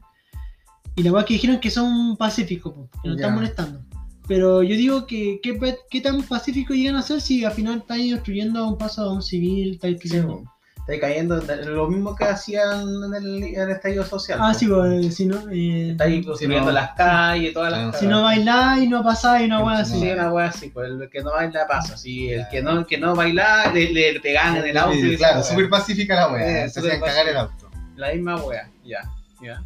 Y 0.97 1.03
la 1.05 1.13
verdad 1.13 1.27
que 1.27 1.35
dijeron 1.35 1.61
que 1.61 1.71
son 1.71 2.17
pacíficos, 2.17 2.75
que 3.03 3.09
no 3.09 3.15
están 3.15 3.35
molestando. 3.35 3.81
Pero 4.27 4.63
yo 4.63 4.77
digo 4.77 5.07
que 5.07 5.41
¿qué, 5.43 6.01
tan 6.01 6.23
pacífico 6.23 6.75
llegan 6.75 6.97
a 6.97 7.03
ser 7.03 7.21
si 7.21 7.45
al 7.45 7.53
final 7.53 7.79
están 7.79 7.99
destruyendo 7.99 8.61
a 8.61 8.69
un 8.69 8.77
paso 8.77 9.03
a 9.03 9.13
un 9.13 9.23
civil, 9.23 9.75
está 9.75 9.87
Sí, 9.87 9.95
destruyendo. 9.95 10.43
po. 10.43 10.53
Está 10.89 11.07
cayendo 11.07 11.39
en 11.53 11.75
lo 11.75 11.87
mismo 11.87 12.17
que 12.17 12.25
hacían 12.25 12.81
en 13.05 13.15
el, 13.15 13.43
en 13.45 13.61
el 13.61 13.71
estallido 13.73 14.05
social. 14.07 14.39
Ah, 14.41 14.53
po. 14.53 14.59
sí, 14.59 14.67
pues, 14.69 15.15
si 15.15 15.27
no, 15.27 15.37
eh, 15.51 15.91
Está 15.91 16.05
ahí 16.05 16.23
no. 16.65 16.73
las 16.73 16.93
calles, 16.93 17.53
todas 17.53 17.73
las 17.73 17.99
si 17.99 18.07
no 18.07 18.23
bailáis, 18.23 18.89
no 18.89 19.05
pasáis, 19.05 19.45
una 19.47 19.59
Sí, 19.59 19.83
así. 19.83 20.01
Sí, 20.01 20.11
una 20.11 20.33
wea 20.33 20.47
así, 20.47 20.71
pues 20.71 20.89
el 20.91 21.11
que 21.11 21.21
no 21.23 21.33
baila 21.33 21.67
pasa, 21.67 21.95
sí, 21.99 22.31
el 22.31 22.49
que 22.49 22.63
no, 22.63 22.71
el 22.79 22.87
que 22.87 22.97
no 22.97 23.15
baila 23.15 23.71
le, 23.75 23.93
le 23.93 24.19
pegaban 24.21 24.57
en 24.57 24.65
el 24.69 24.77
auto. 24.79 24.95
Sí, 24.95 25.13
y 25.13 25.17
claro, 25.19 25.41
esa 25.41 25.51
súper 25.51 25.69
pacífica 25.69 26.15
la. 26.15 26.39
Eh, 26.65 26.69
se 26.71 26.81
súper 26.81 26.93
hacían 26.93 27.07
cagar 27.07 27.29
el 27.29 27.37
auto. 27.37 27.71
La 27.97 28.13
misma 28.15 28.37
wea, 28.43 28.71
ya, 28.83 29.01
ya. 29.43 29.63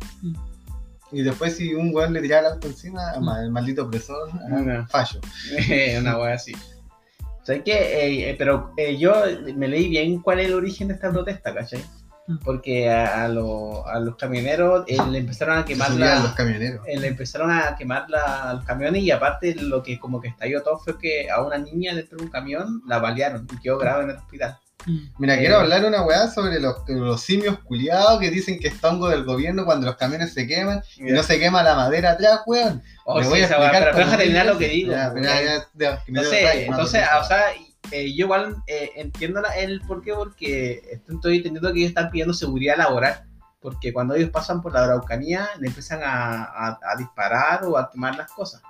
Y 1.12 1.22
después 1.22 1.56
si 1.56 1.72
un 1.74 1.94
weón 1.94 2.14
le 2.14 2.20
tiraba 2.22 2.48
el 2.48 2.54
auto 2.54 2.66
encima, 2.66 3.00
ma- 3.20 3.40
el 3.42 3.50
maldito 3.52 3.84
opresor, 3.84 4.28
Mm. 4.50 4.88
fallo. 4.88 5.20
una 6.00 6.18
wea 6.18 6.34
así. 6.34 6.52
O 7.42 7.44
sea, 7.44 7.62
que, 7.62 7.72
eh, 7.72 8.30
eh, 8.30 8.34
pero 8.38 8.72
eh, 8.76 8.96
yo 8.96 9.14
me 9.56 9.66
leí 9.66 9.88
bien 9.88 10.20
cuál 10.22 10.38
es 10.40 10.46
el 10.46 10.54
origen 10.54 10.88
de 10.88 10.94
esta 10.94 11.10
protesta, 11.10 11.52
¿cachai? 11.52 11.82
Mm. 12.28 12.38
Porque 12.44 12.88
a, 12.88 13.24
a 13.24 13.28
lo- 13.28 13.84
a 13.86 13.98
los 13.98 14.14
camioneros 14.14 14.84
eh, 14.86 14.96
le 15.10 15.18
empezaron 15.18 15.58
a 15.58 15.64
quemar 15.64 15.90
la, 15.90 16.20
los 16.22 16.32
camioneros. 16.34 16.86
eh, 16.86 16.96
le 17.00 17.08
empezaron 17.08 17.50
a 17.50 17.74
quemar 17.76 18.08
la- 18.08 18.54
los 18.54 18.64
camiones 18.64 19.02
y 19.02 19.10
aparte 19.10 19.56
lo 19.56 19.82
que 19.82 19.98
como 19.98 20.20
que 20.20 20.28
estalló 20.28 20.62
todo 20.62 20.78
fue 20.78 20.96
que 20.98 21.28
a 21.28 21.42
una 21.42 21.58
niña 21.58 21.94
dentro 21.96 22.18
de 22.18 22.24
un 22.24 22.30
camión 22.30 22.80
la 22.86 23.00
balearon 23.00 23.48
y 23.52 23.58
quedó 23.60 23.76
grave 23.78 24.04
en 24.04 24.10
el 24.10 24.16
hospital. 24.18 24.56
Mm. 24.86 24.98
Mira, 25.18 25.34
Eh, 25.34 25.38
quiero 25.40 25.58
hablar 25.60 25.84
una 25.84 26.02
weá 26.02 26.28
sobre 26.28 26.58
los, 26.60 26.76
los 26.88 27.20
simios 27.22 27.58
culiados 27.60 28.18
que 28.20 28.30
dicen 28.30 28.58
que 28.58 28.68
es 28.68 28.80
tongo 28.80 29.08
del 29.08 29.24
gobierno 29.24 29.64
cuando 29.64 29.86
los 29.86 29.96
camiones 29.96 30.32
se 30.34 30.46
queman 30.46 30.82
y 30.96 31.12
no 31.12 31.22
se 31.22 31.38
quema 31.38 31.62
la 31.62 31.74
madera 31.74 32.12
atrás, 32.12 32.40
weón. 32.46 32.82
Oh, 33.04 33.22
sí, 33.22 33.28
voy 33.28 33.40
a 33.40 33.46
explicar 33.46 33.84
pero 33.84 33.96
deja 33.98 34.16
terminar 34.16 34.46
lo 34.46 34.58
que 34.58 34.68
digo. 34.68 34.92
Ya, 34.92 35.04
porque- 35.06 35.20
mira, 35.20 35.42
ya, 35.42 35.66
ya, 35.74 36.04
que 36.04 36.12
me 36.12 36.20
entonces, 36.66 37.02
o 37.20 37.24
sea, 37.24 37.42
eh, 37.90 38.14
yo 38.14 38.24
igual 38.24 38.56
eh, 38.66 38.90
entiendo 38.96 39.40
la- 39.40 39.54
el 39.56 39.80
por 39.82 40.02
qué, 40.02 40.14
porque 40.14 41.00
estoy 41.08 41.36
entendiendo 41.38 41.72
que 41.72 41.78
ellos 41.80 41.88
están 41.90 42.10
pidiendo 42.10 42.34
seguridad 42.34 42.76
laboral. 42.76 43.24
Porque 43.60 43.92
cuando 43.92 44.16
ellos 44.16 44.30
pasan 44.30 44.60
por 44.60 44.72
la 44.72 44.82
Araucanía, 44.82 45.48
le 45.60 45.68
empiezan 45.68 46.00
a, 46.02 46.42
a- 46.42 46.80
a 46.82 46.96
disparar 46.98 47.64
o 47.64 47.78
a 47.78 47.88
quemar 47.92 48.16
las 48.16 48.28
cosas. 48.32 48.60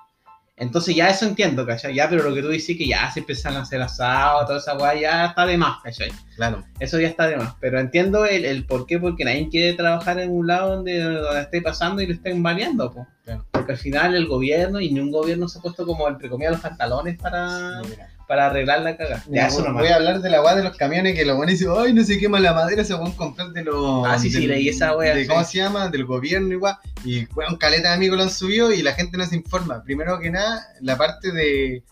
Entonces 0.63 0.95
ya 0.95 1.11
eso 1.11 1.27
entiendo, 1.27 1.67
¿cachai? 1.67 1.93
Ya, 1.93 2.09
pero 2.09 2.23
lo 2.23 2.35
que 2.35 2.41
tú 2.41 2.49
dices 2.49 2.77
que 2.77 2.87
ya 2.87 3.11
se 3.11 3.19
empiezan 3.21 3.57
a 3.57 3.63
hacer 3.63 3.83
asado, 3.83 4.47
toda 4.47 4.59
esa 4.59 4.77
weá, 4.77 4.95
ya 4.95 5.27
está 5.27 5.45
de 5.45 5.59
más, 5.59 5.83
¿cachai? 5.83 6.13
Claro. 6.37 6.63
Eso 6.79 7.01
ya 7.01 7.09
está 7.09 7.27
de 7.27 7.37
más. 7.37 7.55
Pero 7.61 7.81
entiendo 7.81 8.25
el, 8.25 8.45
el 8.45 8.65
por 8.65 8.87
qué, 8.87 9.01
porque 9.01 9.25
nadie 9.25 9.49
quiere 9.49 9.75
trabajar 9.75 10.21
en 10.21 10.31
un 10.31 10.47
lado 10.47 10.77
donde, 10.77 11.01
donde 11.01 11.41
esté 11.41 11.63
pasando 11.63 12.01
y 12.01 12.07
lo 12.07 12.15
estén 12.15 12.45
baleando, 12.45 12.93
po. 12.93 13.09
Claro. 13.25 13.45
Porque 13.51 13.73
al 13.73 13.79
final 13.79 14.15
el 14.15 14.29
gobierno 14.29 14.81
y 14.81 14.93
ningún 14.93 15.11
gobierno 15.11 15.49
se 15.49 15.59
ha 15.59 15.63
puesto 15.63 15.85
como 15.85 16.09
entre 16.09 16.29
comillas 16.29 16.53
los 16.53 16.61
pantalones 16.61 17.19
para, 17.19 17.83
Sí, 17.83 17.89
mira. 17.91 18.12
Para 18.27 18.47
arreglar 18.47 18.81
la 18.83 18.97
caga. 18.97 19.23
Mira, 19.29 19.43
Ya, 19.43 19.49
eso 19.49 19.59
voy- 19.59 19.69
nomás. 19.69 19.83
voy 19.83 19.93
a 19.93 19.97
hablar 19.97 20.21
de 20.21 20.31
la 20.31 20.43
weá 20.43 20.55
de 20.55 20.63
los 20.65 20.77
camiones 20.77 21.15
que 21.15 21.25
los 21.25 21.37
buenos 21.37 21.59
dicen, 21.59 21.73
ay, 21.77 21.93
no 21.93 22.03
se 22.05 22.19
quema 22.19 22.41
la 22.41 22.53
madera, 22.53 22.85
se 22.85 22.97
pueden 22.97 23.13
comprar 23.13 23.49
de 23.53 23.65
los. 23.65 24.07
Ah, 24.07 24.19
sí, 24.19 24.31
sí, 24.31 24.41
del- 24.41 24.49
leí 24.49 24.69
esa 24.69 24.97
weá, 24.97 25.15
de 25.15 25.23
sí. 25.23 25.29
¿Cómo 25.29 25.45
se 25.45 25.59
llama? 25.59 25.89
Del 25.89 26.05
gobierno 26.05 26.53
igual. 26.53 26.77
Y 27.05 27.27
weón, 27.35 27.57
caleta 27.57 27.89
de 27.91 27.95
amigos 27.95 28.17
lo 28.17 28.23
han 28.25 28.31
subido 28.31 28.73
y 28.73 28.83
la 28.83 28.93
gente 28.95 29.17
no 29.19 29.27
se 29.27 29.37
informa. 29.37 29.83
Primero 29.83 30.19
que 30.21 30.31
nada, 30.31 30.63
la 30.81 30.97
parte 30.97 31.33
de. 31.33 31.83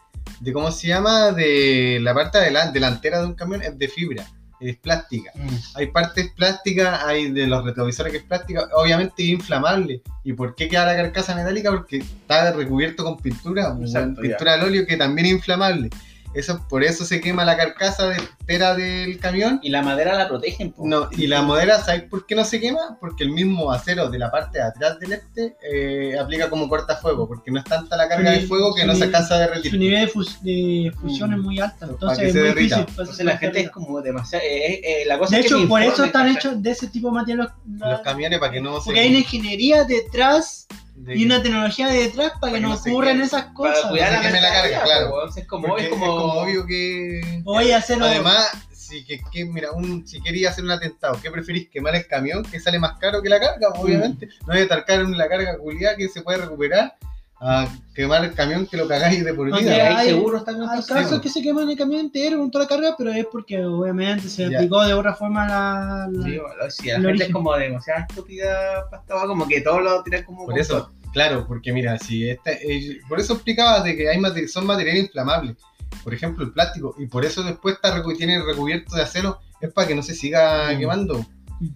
de 0.41 0.53
¿Cómo 0.53 0.71
se 0.71 0.89
llama? 0.89 1.33
De 1.33 1.99
la 2.01 2.15
parte 2.15 2.39
adelan- 2.39 2.73
delantera 2.73 3.21
de 3.21 3.27
un 3.27 3.35
camión 3.35 3.63
es 3.63 3.77
de 3.79 3.89
fibra, 3.89 4.25
es 4.61 4.77
plástica. 4.77 5.33
Mm. 5.35 5.49
Hay 5.75 5.87
partes 5.89 6.31
plásticas, 6.37 7.03
hay 7.05 7.31
de 7.33 7.47
los 7.47 7.65
retrovisores 7.65 8.13
que 8.13 8.19
es 8.19 8.25
plástica, 8.25 8.69
obviamente 8.75 9.23
es 9.23 9.29
inflamable. 9.31 10.03
¿Y 10.23 10.33
por 10.35 10.55
qué 10.55 10.69
queda 10.69 10.85
la 10.87 10.97
carcasa 10.97 11.35
metálica? 11.35 11.71
Porque 11.71 11.99
está 11.99 12.53
recubierto 12.53 13.03
con 13.05 13.17
pintura, 13.19 13.75
Exacto, 13.81 14.21
pintura 14.21 14.55
al 14.55 14.63
óleo 14.63 14.87
que 14.87 14.97
también 14.97 15.27
es 15.27 15.33
inflamable. 15.33 15.91
Eso, 16.33 16.65
por 16.69 16.85
eso 16.85 17.05
se 17.05 17.21
quema 17.21 17.45
la 17.45 17.57
carcasa 17.57 18.07
de 18.09 18.17
entera 18.17 18.75
del 18.77 19.19
camión. 19.19 19.59
Y 19.63 19.71
la 19.71 19.83
madera 19.83 20.15
la 20.17 20.29
protegen, 20.29 20.73
po. 20.73 20.87
No, 20.87 21.09
y 21.11 21.27
la 21.27 21.43
madera, 21.43 21.81
¿sabes 21.83 22.03
por 22.05 22.25
qué 22.27 22.37
no 22.37 22.45
se 22.45 22.61
quema? 22.61 22.97
Porque 23.01 23.25
el 23.25 23.31
mismo 23.31 23.73
acero 23.73 24.09
de 24.09 24.19
la 24.19 24.31
parte 24.31 24.59
de 24.59 24.65
atrás 24.65 24.99
del 25.01 25.13
este 25.15 25.57
eh, 25.63 26.17
aplica 26.19 26.49
como 26.49 26.69
cortafuego, 26.69 27.27
porque 27.27 27.51
no 27.51 27.59
es 27.59 27.65
tanta 27.65 27.97
la 27.97 28.09
carga 28.09 28.31
de 28.31 28.43
Su 28.43 28.47
fuego 28.49 28.75
que 28.75 28.85
no 28.85 28.95
se 28.95 29.05
alcanza 29.05 29.35
a 29.35 29.39
Su 29.39 29.51
derretir. 29.51 29.79
nivel 29.79 30.07
de, 30.07 30.13
fus- 30.13 30.41
de 30.43 30.93
fusión 31.01 31.31
Mm. 31.31 31.35
es 31.35 31.39
muy 31.41 31.57
Para 31.59 31.75
entonces 31.83 32.19
que 32.19 32.27
es 32.27 32.33
se 32.33 32.39
muy 32.39 32.49
derrita. 32.49 32.77
difícil. 32.77 33.01
Entonces 33.01 33.27
la 33.27 33.37
gente 33.39 33.61
es 33.61 33.71
como 33.71 34.01
demasiado. 34.01 34.45
eh, 34.45 34.81
eh, 34.85 35.05
la 35.07 35.19
cosa 35.19 35.35
De 35.35 35.41
es 35.41 35.47
que 35.47 35.55
hecho, 35.55 35.61
se 35.63 35.67
por 35.69 35.83
eso 35.83 36.05
están 36.05 36.29
hechos 36.29 36.63
de 36.63 36.71
ese 36.71 36.87
tipo 36.87 37.09
de 37.09 37.15
materiales. 37.15 37.53
Los 37.79 38.01
camiones 38.03 38.39
para 38.39 38.53
que 38.53 38.61
no 38.61 38.79
se. 38.81 38.85
Porque 38.87 39.01
hay 39.01 39.09
una 39.11 39.19
ingeniería 39.19 39.85
detrás 39.85 40.67
de- 41.05 41.17
y 41.17 41.25
una 41.27 41.43
tecnología 41.43 41.89
detrás 41.89 42.33
para 42.41 42.53
que 42.53 42.59
que 42.59 42.67
no 42.67 42.75
ocurran 42.75 43.21
esas 43.21 43.43
Para 43.43 43.55
cosas. 43.55 43.91
cuidar 43.91 44.09
se 44.09 44.15
la 44.17 44.23
queme 44.23 44.41
la 44.41 44.53
carga, 44.53 44.83
claro. 44.85 45.15
weón. 45.15 45.31
Es 45.37 45.47
como, 45.47 45.77
es 45.79 45.85
es 45.85 45.91
como, 45.91 46.07
obvio 46.13 46.67
que. 46.67 47.41
Voy 47.43 47.71
a 47.73 47.79
hacerlo. 47.79 48.05
Además, 48.07 48.51
si, 48.73 49.05
que, 49.05 49.21
que, 49.33 49.45
mira, 49.45 49.71
un, 49.73 50.07
si 50.07 50.21
querías 50.21 50.53
hacer 50.53 50.65
un 50.65 50.71
atentado, 50.73 51.19
¿qué 51.23 51.31
preferís? 51.31 51.69
¿Quemar 51.71 51.95
el 51.95 52.07
camión 52.07 52.43
que 52.45 52.59
sale 52.61 52.79
más 52.79 52.99
caro 52.99 53.23
que 53.23 53.29
la 53.29 53.39
carga? 53.41 53.69
Obviamente. 53.77 54.29
No 54.47 54.53
hay 54.53 54.63
atarcar 54.63 55.01
la 55.09 55.29
carga 55.29 55.57
culiada 55.59 55.97
que 55.97 56.09
se 56.09 56.23
puede 56.23 56.39
recuperar 56.39 56.97
a 57.43 57.67
quemar 57.95 58.23
el 58.25 58.35
camión 58.35 58.67
que 58.67 58.77
lo 58.77 58.87
cagáis 58.87 59.25
de 59.25 59.33
por 59.33 59.47
vida. 59.47 59.59
hay 59.73 59.81
hay- 59.97 60.09
seguros 60.09 60.45
también. 60.45 60.69
Hay 60.69 60.83
casos 60.83 61.21
que 61.21 61.29
se 61.31 61.41
queman 61.41 61.71
el 61.71 61.77
camión 61.79 62.01
entero 62.03 62.39
con 62.39 62.51
toda 62.51 62.65
la 62.65 62.69
carga, 62.69 62.95
pero 62.99 63.11
es 63.13 63.27
porque 63.33 63.65
obviamente 63.65 64.29
se 64.29 64.51
Ya. 64.51 64.59
aplicó 64.59 64.85
de 64.85 64.93
otra 64.93 65.15
forma 65.15 65.47
la. 65.49 66.09
la- 66.13 66.23
Sí, 66.25 66.39
bueno, 66.39 66.55
sí, 66.69 66.87
la 66.89 66.93
gente 66.95 67.09
origen. 67.09 67.27
es 67.29 67.33
como 67.33 67.57
demasiado 67.57 68.01
estúpida 68.09 68.89
para 68.91 69.03
weá, 69.17 69.27
como 69.27 69.49
que 69.49 69.61
todos 69.63 69.83
lo 69.83 70.03
tiran 70.03 70.23
como 70.25 70.45
Por 70.45 70.59
eso, 70.59 70.75
todo. 70.83 70.93
claro, 71.15 71.47
porque 71.49 71.73
mira, 71.73 71.99
si 71.99 72.29
esta, 72.29 72.53
eh, 72.53 72.99
por 73.09 73.19
eso 73.19 73.33
explicaba 73.35 73.83
de 73.83 73.97
que 73.97 74.09
hay 74.11 74.19
mate- 74.19 74.47
son 74.47 74.67
materiales 74.67 75.05
inflamables. 75.05 75.57
Por 76.05 76.13
ejemplo, 76.15 76.45
el 76.45 76.53
plástico, 76.53 76.95
y 76.99 77.07
por 77.07 77.25
eso 77.25 77.43
después 77.43 77.75
está 77.77 77.97
recu- 77.97 78.17
tiene 78.17 78.43
recubierto 78.45 78.95
de 78.97 79.03
acero, 79.03 79.39
es 79.63 79.73
para 79.73 79.89
que 79.89 79.95
no 79.95 80.03
se 80.03 80.15
siga 80.15 80.73
Mm. 80.75 80.79
quemando. 80.79 81.25
Mm. 81.59 81.69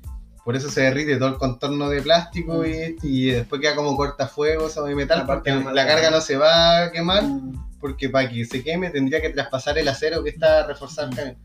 Por 0.44 0.56
eso 0.56 0.68
se 0.70 0.82
derrite 0.82 1.16
todo 1.16 1.28
el 1.30 1.36
contorno 1.36 1.88
de 1.88 2.02
plástico 2.02 2.66
y, 2.66 2.96
y 3.02 3.26
después 3.30 3.60
queda 3.60 3.74
como 3.74 3.96
cortafuegos 3.96 4.76
o 4.76 4.84
de 4.84 4.94
metal, 4.94 5.20
La 5.20 5.26
porque 5.26 5.50
la 5.50 5.86
carga 5.86 6.10
no 6.10 6.20
se 6.20 6.36
va 6.36 6.82
a 6.84 6.92
quemar, 6.92 7.22
Mm. 7.24 7.78
porque 7.80 8.08
para 8.10 8.28
que 8.28 8.44
se 8.44 8.62
queme 8.62 8.90
tendría 8.90 9.20
que 9.22 9.30
traspasar 9.30 9.78
el 9.78 9.88
acero 9.88 10.22
que 10.22 10.30
está 10.30 10.66
camión. 10.66 11.36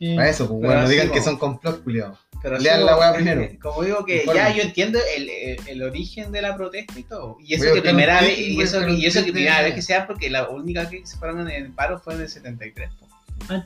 eh, 0.00 0.14
Para 0.14 0.28
eso, 0.30 0.46
pues 0.48 0.60
bueno, 0.60 0.88
digan 0.88 1.10
que 1.10 1.20
son 1.20 1.36
complot, 1.36 1.82
culiados. 1.82 2.18
Pero 2.40 2.56
Lean 2.58 2.86
la 2.86 2.96
weá 2.96 3.12
primero. 3.12 3.48
Como 3.60 3.82
digo 3.82 4.04
que 4.04 4.24
ya 4.32 4.54
yo 4.54 4.62
entiendo 4.62 5.00
el, 5.16 5.28
el, 5.28 5.58
el 5.66 5.82
origen 5.82 6.30
de 6.30 6.40
la 6.40 6.56
protesta 6.56 6.96
y 6.96 7.02
todo. 7.02 7.36
Y 7.40 7.54
eso 7.54 7.74
que 7.74 7.82
primera 7.82 8.20
vez, 8.20 8.38
y 8.38 8.60
eso, 8.60 8.86
y 8.88 9.04
eso 9.06 9.24
que 9.24 9.32
primera 9.32 9.62
vez 9.62 9.74
que 9.74 9.82
sea 9.82 10.06
porque 10.06 10.30
la 10.30 10.48
única 10.48 10.82
vez 10.82 10.90
que 10.90 11.06
se 11.06 11.16
fueron 11.16 11.40
en 11.50 11.64
el 11.64 11.72
paro 11.72 11.98
fue 11.98 12.14
en 12.14 12.20
el 12.20 12.28
73. 12.28 12.90
po. 12.94 13.07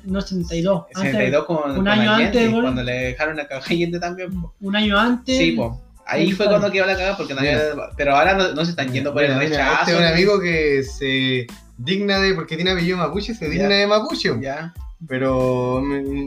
No, 0.04 0.20
72. 0.20 0.84
El 0.90 0.96
Antes- 0.96 1.12
72 1.12 1.44
con, 1.46 1.70
un 1.70 1.76
con 1.76 1.88
año 1.88 2.12
Allende, 2.12 2.38
antes, 2.40 2.60
cuando 2.60 2.82
le 2.82 2.92
dejaron 2.92 3.36
la 3.36 3.46
caga 3.46 3.62
a 3.62 3.68
Allende 3.68 3.98
también. 4.00 4.40
po. 4.40 4.54
un 4.60 4.76
año 4.76 4.98
antes. 4.98 5.36
Sí, 5.36 5.52
pues. 5.52 5.70
Ahí 6.06 6.32
fue 6.32 6.46
cuando 6.46 6.70
quedó 6.70 6.84
la 6.86 6.94
cagada 6.96 7.16
porque 7.16 7.32
nadie, 7.34 7.56
pero 7.96 8.16
ahora 8.16 8.34
no, 8.34 8.52
no 8.54 8.64
se 8.64 8.72
están 8.72 8.92
yendo 8.92 9.12
por 9.12 9.22
el 9.22 9.38
rechazo. 9.38 9.80
este 9.80 9.92
es 9.92 9.98
un 9.98 10.04
amigo 10.04 10.40
que 10.40 10.82
se 10.82 11.46
digna 11.78 12.18
de, 12.18 12.34
porque 12.34 12.56
tiene 12.56 12.72
apellido 12.72 12.98
mapuche, 12.98 13.34
se 13.34 13.46
Ya. 13.46 13.50
digna 13.50 13.68
de 13.76 13.86
mapuche. 13.86 14.30
Ya. 14.40 14.74
Pero 15.06 15.82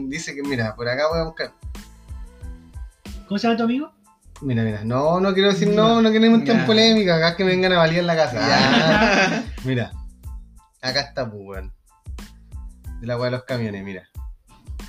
dice 0.08 0.34
que, 0.34 0.42
mira, 0.42 0.74
por 0.74 0.88
acá 0.88 1.04
voy 1.10 1.20
a 1.20 1.24
buscar. 1.24 1.52
¿Cómo 3.26 3.38
se 3.38 3.46
llama 3.46 3.56
tu 3.58 3.64
amigo? 3.64 3.92
Mira, 4.42 4.62
mira, 4.62 4.84
no, 4.84 5.18
no 5.18 5.32
quiero 5.32 5.48
decir 5.50 5.68
no, 5.68 6.02
no 6.02 6.12
queremos 6.12 6.40
entrar 6.40 6.58
en 6.60 6.66
polémica, 6.66 7.16
acá 7.16 7.30
es 7.30 7.34
que 7.36 7.44
me 7.44 7.50
vengan 7.50 7.72
a 7.72 7.86
en 7.86 8.06
la 8.06 8.16
casa. 8.16 8.34
Ya. 8.38 9.44
Mira, 9.64 9.92
acá 10.82 11.00
está, 11.00 11.30
pues, 11.30 11.42
weón. 11.42 11.72
De 13.00 13.06
la 13.06 13.16
weá 13.16 13.26
de 13.26 13.36
los 13.36 13.44
camiones, 13.44 13.84
mira. 13.84 14.08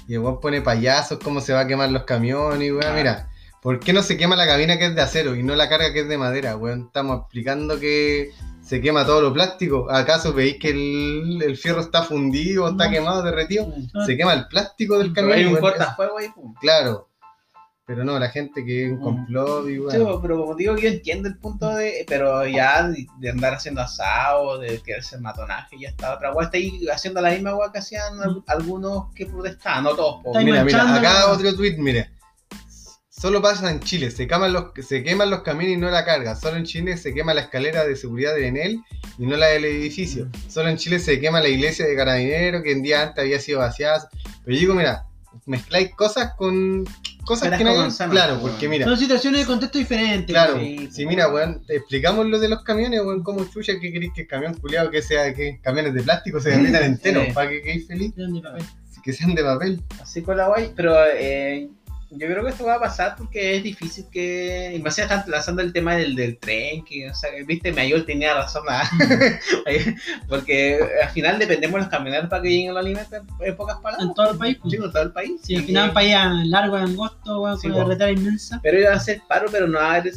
Y 0.07 0.13
el 0.13 0.19
weón 0.19 0.39
pone 0.39 0.61
payasos, 0.61 1.19
cómo 1.23 1.41
se 1.41 1.53
va 1.53 1.61
a 1.61 1.67
quemar 1.67 1.91
los 1.91 2.03
camiones, 2.03 2.71
weón. 2.71 2.95
Mira, 2.95 3.29
¿por 3.61 3.79
qué 3.79 3.93
no 3.93 4.01
se 4.01 4.17
quema 4.17 4.35
la 4.35 4.47
cabina 4.47 4.77
que 4.77 4.85
es 4.85 4.95
de 4.95 5.01
acero 5.01 5.35
y 5.35 5.43
no 5.43 5.55
la 5.55 5.69
carga 5.69 5.93
que 5.93 6.01
es 6.01 6.07
de 6.07 6.17
madera, 6.17 6.55
weón? 6.55 6.85
Estamos 6.87 7.21
explicando 7.21 7.79
que 7.79 8.31
se 8.61 8.81
quema 8.81 9.05
todo 9.05 9.21
lo 9.21 9.33
plástico. 9.33 9.89
¿Acaso 9.89 10.33
veis 10.33 10.57
que 10.59 10.69
el, 10.69 11.41
el 11.41 11.57
fierro 11.57 11.81
está 11.81 12.03
fundido, 12.03 12.69
está 12.69 12.89
quemado, 12.89 13.23
derretido? 13.23 13.73
Se 14.05 14.17
quema 14.17 14.33
el 14.33 14.47
plástico 14.47 14.97
del 14.97 15.13
camión. 15.13 15.37
hay 15.37 15.45
un 15.45 15.57
cortafuego 15.57 16.17
ahí. 16.17 16.27
Claro. 16.59 17.07
Pero 17.88 18.03
no, 18.03 18.19
la 18.19 18.27
gente 18.29 18.65
que 18.65 18.85
es 18.85 18.91
un 18.91 18.99
complot 18.99 19.69
y 19.69 19.71
Sí, 19.75 19.77
bueno. 19.77 20.21
pero 20.21 20.38
como 20.41 20.55
digo, 20.55 20.75
yo 20.75 20.89
entiendo 20.89 21.29
el 21.29 21.38
punto 21.38 21.73
de. 21.73 22.03
Pero 22.05 22.45
ya 22.45 22.89
de, 22.89 23.29
andar 23.29 23.53
haciendo 23.53 23.79
asado, 23.81 24.59
de 24.59 24.81
querer 24.81 24.99
hacer 24.99 25.21
matonaje, 25.21 25.77
ya 25.79 25.88
está 25.88 26.13
otra 26.13 26.33
weá. 26.33 26.47
Está 26.47 26.57
ahí 26.57 26.85
haciendo 26.91 27.21
la 27.21 27.29
misma 27.31 27.55
weá 27.55 27.71
que 27.71 27.79
hacían 27.79 28.19
al- 28.21 28.43
algunos 28.47 29.13
que 29.15 29.25
protestaban, 29.25 29.85
no 29.85 29.95
todos. 29.95 30.21
po. 30.21 30.29
Está 30.31 30.39
ahí 30.39 30.45
Mira, 30.45 30.65
mira, 30.65 30.95
acá 30.95 31.31
otro 31.31 31.55
tweet, 31.55 31.77
mire. 31.77 32.09
Solo 33.09 33.41
pasa 33.41 33.71
en 33.71 33.79
Chile, 33.79 34.11
se 34.11 34.27
queman 34.27 34.51
los, 34.51 34.65
se 34.85 35.01
queman 35.01 35.29
los 35.29 35.41
caminos 35.41 35.73
y 35.73 35.77
no 35.77 35.89
la 35.89 36.03
carga. 36.03 36.35
Solo 36.35 36.57
en 36.57 36.65
Chile 36.65 36.97
se 36.97 37.13
quema 37.13 37.33
la 37.33 37.41
escalera 37.41 37.85
de 37.85 37.95
seguridad 37.95 38.35
de 38.35 38.47
Enel 38.47 38.81
y 39.17 39.25
no 39.25 39.38
la 39.38 39.47
del 39.47 39.63
edificio. 39.65 40.27
Solo 40.49 40.67
en 40.69 40.75
Chile 40.77 40.99
se 40.99 41.19
quema 41.21 41.39
la 41.39 41.47
iglesia 41.47 41.88
de 41.88 41.95
Carabineros 41.95 42.61
que 42.63 42.73
en 42.73 42.83
día 42.83 43.01
antes 43.01 43.19
había 43.23 43.39
sido 43.39 43.59
vaciada. 43.59 44.09
Pero 44.43 44.53
yo 44.55 44.59
digo, 44.59 44.73
mira, 44.75 45.05
mezcláis 45.45 45.93
cosas 45.95 46.34
con 46.36 46.86
cosas 47.25 47.57
que 47.57 47.63
no 47.63 47.75
manzanas, 47.75 48.11
Claro, 48.13 48.39
porque 48.41 48.67
mira, 48.69 48.86
Son 48.86 48.97
situaciones 48.97 49.41
de 49.41 49.45
contexto 49.47 49.78
diferentes. 49.78 50.28
Claro, 50.34 50.57
Sí, 50.59 50.89
sí, 50.91 51.05
mira, 51.05 51.30
weón. 51.30 51.63
te 51.65 51.75
explicamos 51.78 52.25
lo 52.28 52.39
de 52.39 52.49
los 52.49 52.63
camiones, 52.63 53.01
weón, 53.01 53.21
cómo 53.23 53.45
chucha 53.45 53.73
que 53.80 53.91
queréis 53.91 54.13
que 54.13 54.21
el 54.21 54.28
camión 54.28 54.53
culiado 54.55 54.89
que 54.89 55.01
sea, 55.01 55.34
que 55.34 55.59
camiones 55.61 55.93
de 55.93 56.03
plástico 56.03 56.39
se 56.39 56.49
derritan 56.57 56.84
enteros, 56.84 57.25
Sí. 57.28 57.32
para 57.34 57.49
que 57.49 57.61
quedéis 57.61 57.88
feliz, 57.88 58.13
Eran 58.17 58.34
de 58.34 58.41
papel. 58.41 58.63
que 59.03 59.13
sean 59.13 59.36
de 59.36 59.43
papel. 59.43 59.82
Así 60.01 60.21
con 60.21 60.38
la 60.38 60.47
guay, 60.47 60.71
pero 60.75 60.95
eh, 61.13 61.69
yo 62.09 62.27
creo 62.27 62.43
que 62.43 62.51
esto 62.51 62.65
va 62.65 62.75
a 62.75 62.79
pasar 62.79 63.15
porque 63.17 63.57
es 63.57 63.63
difícil 63.63 64.05
que. 64.11 64.73
Y 64.75 64.79
más 64.81 64.97
están 64.97 65.23
lanzando 65.27 65.61
el 65.61 65.73
tema 65.73 65.95
del, 65.95 66.15
del 66.15 66.37
tren, 66.37 66.85
que, 66.85 67.09
o 67.09 67.13
sea, 67.13 67.29
viste, 67.45 67.73
Mayol 67.73 68.05
tenía 68.05 68.33
razón, 68.33 68.63
ah, 68.69 68.89
porque 70.29 70.79
al 71.03 71.09
final 71.09 71.37
dependemos 71.37 71.75
de 71.75 71.79
los 71.81 71.89
camioneros 71.89 72.29
para 72.29 72.41
que 72.41 72.49
lleguen 72.49 72.73
los 72.73 72.83
alimentos 72.83 73.19
en, 73.41 73.55
pocas 73.55 73.77
palabras. 73.79 74.07
En 74.07 74.13
todo 74.13 74.31
el 74.31 74.37
país. 74.37 74.57
pues. 74.61 74.71
Sí, 74.71 74.79
en 74.81 74.91
todo 74.91 75.03
el 75.03 75.11
país. 75.11 75.31
Sí, 75.43 75.55
al 75.55 75.63
final 75.63 75.89
un 75.89 75.93
país 75.93 76.15
largo, 76.45 76.75
angosto, 76.77 77.57
Sí, 77.57 77.63
con 77.67 77.71
po. 77.71 77.77
una 77.77 77.85
carretera 77.85 78.11
inmensa. 78.11 78.59
Pero 78.63 78.79
iba 78.79 78.91
a 78.91 78.95
hacer 78.95 79.21
paro, 79.27 79.47
pero 79.51 79.67
no 79.67 79.79
va 79.79 79.95
a 79.95 79.95
haber 79.95 80.13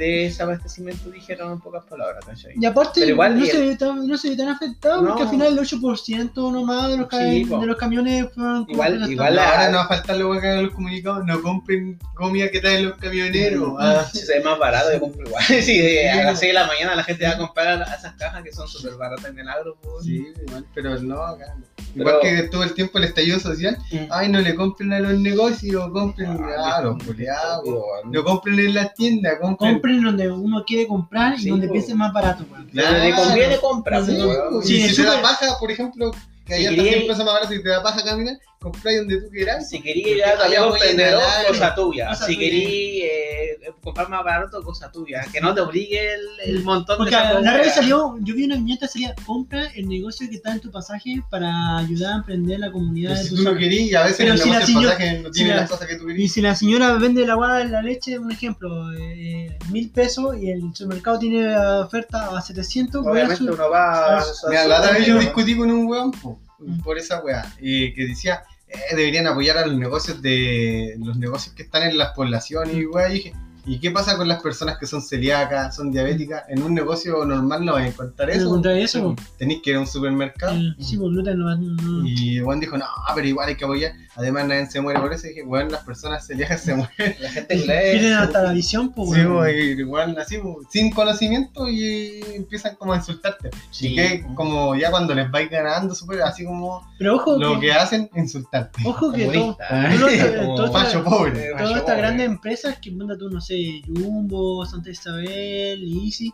desaba- 0.00 0.52
debas- 0.52 0.60
desabastecimiento, 0.60 1.10
dijeron 1.10 1.52
en 1.52 1.60
pocas 1.60 1.84
palabras, 1.84 2.24
¿cachai? 2.24 2.54
Y 2.60 2.64
aparte, 2.66 3.00
Pero 3.00 3.12
igual- 3.12 3.38
no, 3.38 3.44
y- 3.44 3.48
se 3.48 3.60
ve 3.60 3.76
tan, 3.76 4.06
no 4.06 4.16
se 4.16 4.30
ve 4.30 4.36
tan 4.36 4.48
afectado 4.48 5.02
No. 5.02 5.08
porque 5.08 5.22
al 5.24 5.28
final 5.30 5.52
el 5.52 5.58
8% 5.58 6.50
nomás 6.50 6.88
de 6.90 6.96
los, 6.98 7.08
Sí, 7.10 7.44
de 7.44 7.66
los 7.66 7.76
camiones 7.76 8.26
fueron 8.34 8.64
Igual- 8.68 9.10
igual 9.10 9.36
la- 9.36 9.50
ahora 9.50 9.70
no 9.70 9.76
va 9.78 9.84
a 9.84 9.88
faltar 9.88 10.16
lo 10.16 10.32
que 10.32 10.38
hagan 10.48 10.64
los 10.64 10.74
comunicados, 10.74 11.24
no 11.26 11.42
compren 11.42 11.98
comida 12.14 12.50
que 12.50 12.60
traen 12.60 12.88
los 12.88 12.96
camioneros. 12.98 13.74
Ah, 13.78 14.04
Si 14.12 14.18
se 14.18 14.38
ve 14.38 14.44
más 14.44 14.58
barato, 14.58 14.92
yo 14.92 15.00
compro 15.00 15.26
igual. 15.26 15.44
Sí, 15.62 15.98
a 16.08 16.24
las 16.24 16.38
6 16.38 16.50
de 16.50 16.54
la 16.54 16.66
mañana 16.66 16.94
la 16.96 17.04
gente 17.04 17.24
va 17.26 17.32
a 17.32 17.38
comprar 17.38 17.82
esas 17.98 18.14
cajas 18.14 18.42
que 18.42 18.52
son 18.52 18.66
súper 18.68 18.94
baratas 18.96 19.26
en 19.26 19.38
el 19.38 19.48
agro. 19.48 19.76
pues. 19.82 20.04
sí, 20.04 20.26
igual, 20.46 20.64
pero 20.74 20.98
no, 21.00 21.22
acá 21.22 21.54
no. 21.58 21.64
Pero- 21.94 22.08
Igual 22.08 22.20
que 22.22 22.42
todo 22.44 22.62
el 22.62 22.72
tiempo 22.74 22.98
el 22.98 23.04
estallido 23.04 23.40
social, 23.40 23.76
Mm. 23.90 23.96
ay, 24.10 24.28
no 24.28 24.40
le 24.40 24.54
compren 24.54 24.92
a 24.92 25.00
los 25.00 25.18
negocios, 25.18 25.90
compren 25.92 26.38
Ah, 26.56 26.76
a 26.76 26.82
los 26.82 26.96
estúpido, 27.00 27.82
no 28.04 28.24
compren 28.24 28.58
en 28.60 28.74
las 28.74 28.94
tiendas, 28.94 29.34
compren. 29.40 29.72
Compren 29.74 29.89
donde 29.98 30.30
uno 30.30 30.64
quiere 30.64 30.86
comprar 30.86 31.34
y 31.34 31.38
Sí, 31.42 31.48
donde 31.50 31.68
piense 31.68 31.94
más 31.94 32.12
barato. 32.12 32.44
weón. 32.50 32.66
Claro, 32.68 32.98
le 32.98 33.14
conviene 33.14 33.56
comprar. 33.58 34.04
Sí. 34.04 34.16
Sí, 34.62 34.82
es 34.82 34.90
si 34.96 35.02
te 35.02 35.08
da 35.08 35.20
paja, 35.22 35.46
por 35.58 35.70
ejemplo, 35.70 36.10
que 36.46 36.54
Si 36.54 36.60
allá 36.60 36.70
está 36.70 36.82
quería- 36.82 36.92
100 36.98 37.06
pesos 37.08 37.24
más 37.24 37.34
barato 37.34 37.54
y 37.54 37.62
te 37.62 37.68
da 37.68 37.82
paja 37.82 38.02
caminar, 38.04 38.38
compráis 38.60 38.98
donde 38.98 39.20
tú 39.22 39.30
quieras. 39.30 39.68
Si 39.68 39.80
querías 39.80 40.16
ir 40.18 40.24
a 40.24 40.32
a 40.62 40.66
un 40.68 40.76
a 40.76 40.78
vendedor, 40.78 41.22
cosa 41.48 41.74
tuya. 41.74 42.08
Cosa 42.08 42.26
si 42.26 42.36
querías 42.38 42.70
eh, 43.10 43.72
comprar 43.82 44.08
más 44.10 44.22
barato, 44.22 44.62
cosa 44.62 44.92
tuya. 44.92 45.24
Que 45.32 45.40
no 45.40 45.54
te 45.54 45.62
obligue 45.62 46.14
el, 46.14 46.56
el 46.56 46.62
montón 46.62 46.98
Porque 46.98 47.10
de 47.10 47.16
a 47.16 47.30
esa 47.30 47.40
la 47.40 47.56
red 47.56 47.70
salió, 47.72 48.16
yo 48.20 48.34
vi 48.34 48.44
una 48.44 48.56
viñeta 48.56 48.86
salía, 48.86 49.14
compra 49.24 49.66
el 49.74 49.88
negocio 49.88 50.28
que 50.28 50.36
está 50.36 50.52
en 50.52 50.60
tu 50.60 50.70
pasaje 50.70 51.22
para 51.30 51.78
ayudar 51.78 52.12
a 52.12 52.16
emprender 52.16 52.60
la 52.60 52.70
comunidad 52.70 53.12
Pero 53.12 53.22
de 53.22 53.28
si 53.28 53.34
tú 53.34 53.42
no 53.42 53.50
zona. 53.50 53.58
querías, 53.60 53.88
y 53.90 53.94
a 53.94 54.02
veces 54.02 54.16
Pero 54.18 54.32
el 54.34 54.38
si 54.40 54.50
la 54.50 54.66
señora- 54.66 54.88
pasaje 54.94 55.18
no 55.20 55.28
si 55.28 55.32
tiene 55.32 55.50
la- 55.50 55.56
las 55.62 55.70
cosas 55.70 55.88
que 55.88 55.96
tú 55.96 56.04
Y 56.04 56.06
querías. 56.12 56.32
si 56.32 56.40
la 56.42 56.54
señora 56.54 56.92
vende 56.94 57.26
la 57.26 57.34
guada 57.34 57.58
de 57.58 57.64
la 57.68 57.80
leche, 57.82 58.18
un 58.18 58.30
ejemplo, 58.30 58.92
eh, 58.92 59.56
mil 59.70 59.90
pesos 59.90 60.36
y 60.36 60.50
el 60.50 60.60
supermercado 60.74 61.18
tiene 61.18 61.56
oferta 61.56 62.36
a 62.36 62.42
700, 62.42 63.02
voy 63.02 63.08
a 63.08 63.12
Obviamente 63.24 63.36
su- 63.44 63.52
uno 63.54 63.70
va 63.70 64.18
a. 64.18 64.24
Mira, 64.50 64.66
la 64.66 64.80
otra 64.80 64.92
vez 64.92 65.06
yo 65.06 65.16
a- 65.16 65.20
discutí 65.20 65.56
con 65.56 65.70
un 65.70 65.86
weón 65.86 66.10
po. 66.10 66.38
Por 66.84 66.98
esa 66.98 67.22
weá, 67.22 67.44
y 67.60 67.92
que 67.94 68.06
decía, 68.06 68.42
eh, 68.68 68.94
deberían 68.96 69.26
apoyar 69.26 69.58
a 69.58 69.66
los 69.66 69.76
negocios 69.76 70.20
de 70.22 70.96
los 70.98 71.16
negocios 71.16 71.54
que 71.54 71.62
están 71.62 71.82
en 71.84 71.98
las 71.98 72.10
poblaciones 72.12 72.74
y 72.76 72.86
weá, 72.86 73.08
y 73.10 73.14
dije, 73.14 73.32
¿y 73.66 73.78
qué 73.78 73.90
pasa 73.90 74.16
con 74.16 74.26
las 74.26 74.40
personas 74.42 74.78
que 74.78 74.86
son 74.86 75.02
celíacas, 75.02 75.76
son 75.76 75.90
diabéticas? 75.92 76.44
En 76.48 76.62
un 76.62 76.74
negocio 76.74 77.24
normal 77.24 77.64
no 77.64 77.74
vas 77.74 77.82
a 77.84 77.88
encontrar 77.88 78.28
¿Te 78.30 78.36
eso. 78.36 78.46
encontrás 78.46 78.78
eso? 78.78 79.14
Tenéis 79.38 79.60
que 79.62 79.70
ir 79.70 79.76
a 79.76 79.80
un 79.80 79.86
supermercado. 79.86 80.54
Eh, 80.56 80.74
sí, 80.80 80.96
pues 80.96 81.10
gluten 81.10 81.38
no, 81.38 81.54
no- 81.56 82.06
Y 82.06 82.40
weón 82.42 82.58
dijo, 82.60 82.78
no, 82.78 82.86
pero 83.14 83.26
igual 83.26 83.48
hay 83.48 83.56
que 83.56 83.64
apoyar. 83.64 83.92
Además, 84.16 84.46
nadie 84.48 84.66
se 84.66 84.80
muere 84.80 84.98
por 85.00 85.12
eso. 85.12 85.26
Y 85.26 85.30
dije, 85.30 85.42
weón, 85.44 85.70
las 85.70 85.84
personas 85.84 86.26
celíacas 86.26 86.62
se 86.62 86.74
mueren. 86.76 87.16
La 87.20 87.30
gente 87.30 87.56
que 87.56 87.62
Tienen 87.62 88.02
lee. 88.02 88.12
hasta 88.12 88.42
la 88.42 88.52
visión, 88.52 88.92
pues. 88.92 89.10
Sí, 89.10 89.20
weón. 89.20 89.36
weón, 89.36 89.50
y 89.56 89.60
igual 89.80 90.18
así, 90.18 90.38
weón, 90.38 90.66
sin 90.70 90.90
conocimiento 90.90 91.68
y 91.68 92.20
empiezan 92.34 92.74
como 92.76 92.92
a 92.92 92.96
insultarte. 92.96 93.50
Sí. 93.70 93.88
Y 93.88 93.96
que 93.96 94.26
como 94.34 94.74
ya 94.74 94.90
cuando 94.90 95.14
les 95.14 95.30
vais 95.30 95.48
ganando, 95.50 95.94
súper 95.94 96.22
así 96.22 96.44
como 96.44 96.82
Pero 96.98 97.16
ojo 97.16 97.36
lo 97.38 97.54
que, 97.60 97.66
que 97.66 97.72
hacen, 97.72 98.10
insultarte. 98.16 98.82
ojo 98.84 99.12
que 99.12 99.26
todo, 99.26 99.56
Macho 100.72 101.04
pobre. 101.04 101.50
Todas 101.56 101.76
estas 101.78 101.96
grandes 101.96 102.26
empresas 102.26 102.78
que 102.80 102.90
manda 102.90 103.16
tú, 103.16 103.30
no 103.30 103.40
sé, 103.40 103.82
Jumbo, 103.86 104.64
Santa 104.66 104.90
Isabel, 104.90 105.82
Easy, 106.04 106.32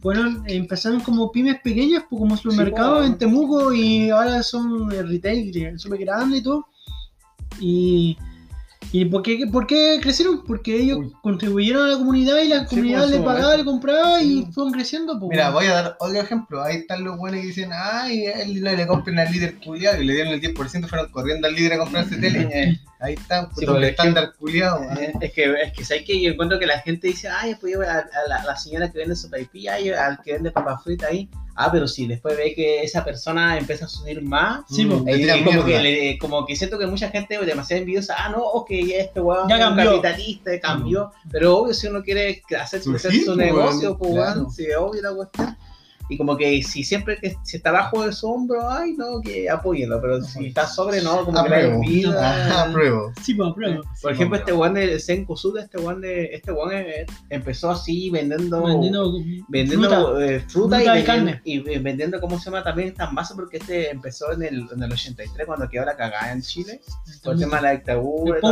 fueron, 0.00 0.42
empezaron 0.48 1.00
como 1.00 1.30
pymes 1.30 1.60
pequeñas, 1.62 2.04
pues, 2.10 2.18
como 2.20 2.36
supermercados 2.36 2.98
po. 3.00 3.04
en 3.04 3.18
Temuco 3.18 3.72
y 3.72 4.10
ahora 4.10 4.42
son 4.42 4.90
retail 4.90 5.78
súper 5.78 6.00
grandes 6.00 6.40
y 6.40 6.42
todo. 6.42 6.66
Y, 7.60 8.16
¿y 8.90 9.04
por, 9.06 9.22
qué, 9.22 9.46
por 9.50 9.66
qué 9.66 9.98
crecieron? 10.02 10.44
Porque 10.44 10.76
ellos 10.76 10.98
Uy. 10.98 11.12
contribuyeron 11.22 11.84
a 11.86 11.92
la 11.92 11.98
comunidad 11.98 12.38
y 12.42 12.48
la 12.48 12.60
Sí, 12.60 12.66
comunidad 12.76 13.02
pues, 13.04 13.14
su 13.16 13.24
pagaba, 13.24 13.56
le 13.56 13.64
compraba 13.64 14.22
y 14.22 14.46
fueron 14.52 14.72
creciendo. 14.72 15.18
Pues, 15.18 15.30
Mira, 15.30 15.50
voy 15.50 15.66
a 15.66 15.72
dar 15.74 15.96
otro 16.00 16.20
ejemplo. 16.20 16.62
Ahí 16.62 16.76
están 16.78 17.04
los 17.04 17.16
buenos 17.18 17.40
que 17.40 17.46
dicen, 17.46 17.70
ay, 17.72 18.24
él 18.26 18.62
no 18.62 18.72
le 18.72 18.86
compren 18.86 19.18
al 19.18 19.30
líder 19.32 19.58
culiado 19.64 20.00
y 20.02 20.04
le 20.06 20.14
dieron 20.14 20.32
el 20.32 20.40
10%, 20.40 20.88
fueron 20.88 21.10
corriendo 21.10 21.46
al 21.48 21.54
líder 21.54 21.74
a 21.74 21.78
comprarse 21.78 22.16
tele. 22.16 22.48
Eh, 22.52 22.78
Ahí 23.04 23.14
está, 23.14 23.48
Sí, 23.58 23.64
doble 23.66 23.78
porque- 23.80 23.88
estándar 23.88 24.32
culiado. 24.38 24.80
Eh, 24.96 25.12
Es 25.20 25.32
que, 25.32 25.52
es 25.60 25.72
que 25.72 25.84
sabes 25.84 26.04
que 26.04 26.22
yo 26.22 26.30
encuentro 26.30 26.60
que 26.60 26.66
la 26.66 26.78
gente 26.82 27.08
dice, 27.08 27.28
ay, 27.28 27.56
pues 27.60 27.72
yo 27.72 27.80
a, 27.82 27.94
a 27.98 28.28
la, 28.28 28.44
la 28.44 28.56
señora 28.56 28.92
que 28.92 28.98
vende 28.98 29.16
sopaipilla, 29.16 29.74
ay, 29.74 29.90
al 29.90 30.20
que 30.22 30.34
vende 30.34 30.52
papas 30.52 30.84
fritas 30.84 31.10
ahí. 31.10 31.28
Ah, 31.54 31.70
pero 31.70 31.86
si 31.86 32.06
después 32.06 32.36
ve 32.36 32.54
que 32.54 32.82
esa 32.82 33.04
persona 33.04 33.58
empieza 33.58 33.84
a 33.84 33.88
subir 33.88 34.22
más, 34.22 34.62
Sí, 34.70 34.86
pues. 34.86 35.02
Eh, 35.06 35.16
tiran 35.18 35.44
como, 35.44 35.60
que 35.60 35.66
mierda. 35.66 35.82
le- 35.82 36.18
como 36.18 36.46
que 36.46 36.56
siento 36.56 36.78
que 36.78 36.86
mucha 36.86 37.10
gente 37.10 37.34
es 37.34 37.46
demasiado 37.46 37.80
envidiosa, 37.80 38.14
ah, 38.18 38.30
no, 38.30 38.38
ok, 38.42 38.70
ya 38.70 38.96
este 38.96 39.20
weón 39.20 39.48
Ya 39.48 39.56
es 39.56 39.60
un 39.62 39.68
cambió. 39.68 40.00
capitalista, 40.02 40.60
cambió, 40.60 41.12
pero 41.30 41.58
obvio 41.58 41.74
si 41.74 41.86
uno 41.88 42.02
quiere 42.02 42.42
hacer 42.58 42.82
Surgir, 42.82 43.20
su 43.20 43.26
pues, 43.34 43.36
negocio, 43.36 43.98
pues 43.98 44.12
claro. 44.12 44.48
sí, 44.50 44.66
obvio 44.78 45.02
la 45.02 45.14
cuestión. 45.14 45.56
Y 46.08 46.18
como 46.18 46.36
que 46.36 46.62
si 46.62 46.84
siempre 46.84 47.16
que 47.16 47.34
si 47.44 47.56
está 47.56 47.70
bajo 47.72 48.04
de 48.04 48.12
su 48.12 48.28
hombro, 48.30 48.68
ay, 48.68 48.94
no, 48.98 49.20
que 49.22 49.48
apóyenlo, 49.48 50.00
pero 50.00 50.20
si 50.22 50.46
está 50.46 50.66
sobre, 50.66 51.00
no, 51.02 51.24
como 51.24 51.42
que 51.44 51.48
la 51.50 51.56
Apruebo. 52.64 53.12
Sí, 53.22 53.34
pues, 53.34 53.48
apruebo. 53.50 53.82
Por 54.02 54.12
ejemplo, 54.12 54.36
este 54.38 54.52
one 54.52 54.80
de 54.86 54.98
Zen 55.00 55.24
Kusuda, 55.24 55.62
este 55.62 55.78
one 55.78 56.06
de, 56.06 56.24
este 56.34 56.50
one 56.50 56.80
eh, 56.80 57.06
empezó 57.30 57.70
así 57.70 58.10
vendiendo, 58.10 58.62
Vendiendo, 58.64 59.12
vendiendo 59.48 59.88
fruta. 59.88 60.24
eh, 60.26 60.40
fruta, 60.40 60.76
fruta 60.78 60.96
y, 60.98 61.00
y 61.00 61.04
carne. 61.04 61.40
y 61.44 61.58
ve- 61.60 61.78
vendiendo, 61.78 62.20
¿cómo 62.20 62.38
se 62.38 62.46
llama? 62.46 62.62
También 62.62 62.88
estas 62.88 63.12
masas, 63.12 63.36
porque 63.36 63.56
este 63.58 63.90
empezó 63.90 64.32
en 64.32 64.42
el, 64.42 64.66
en 64.74 64.82
el 64.82 64.92
83 64.92 65.46
cuando 65.46 65.68
quedó 65.68 65.84
la 65.84 65.96
cagada 65.96 66.32
en 66.32 66.42
Chile, 66.42 66.80
por 67.22 67.34
el 67.34 67.40
tema 67.40 67.56
de 67.58 67.62
la 67.62 67.70
dictadura. 67.72 68.36
El. 68.36 68.42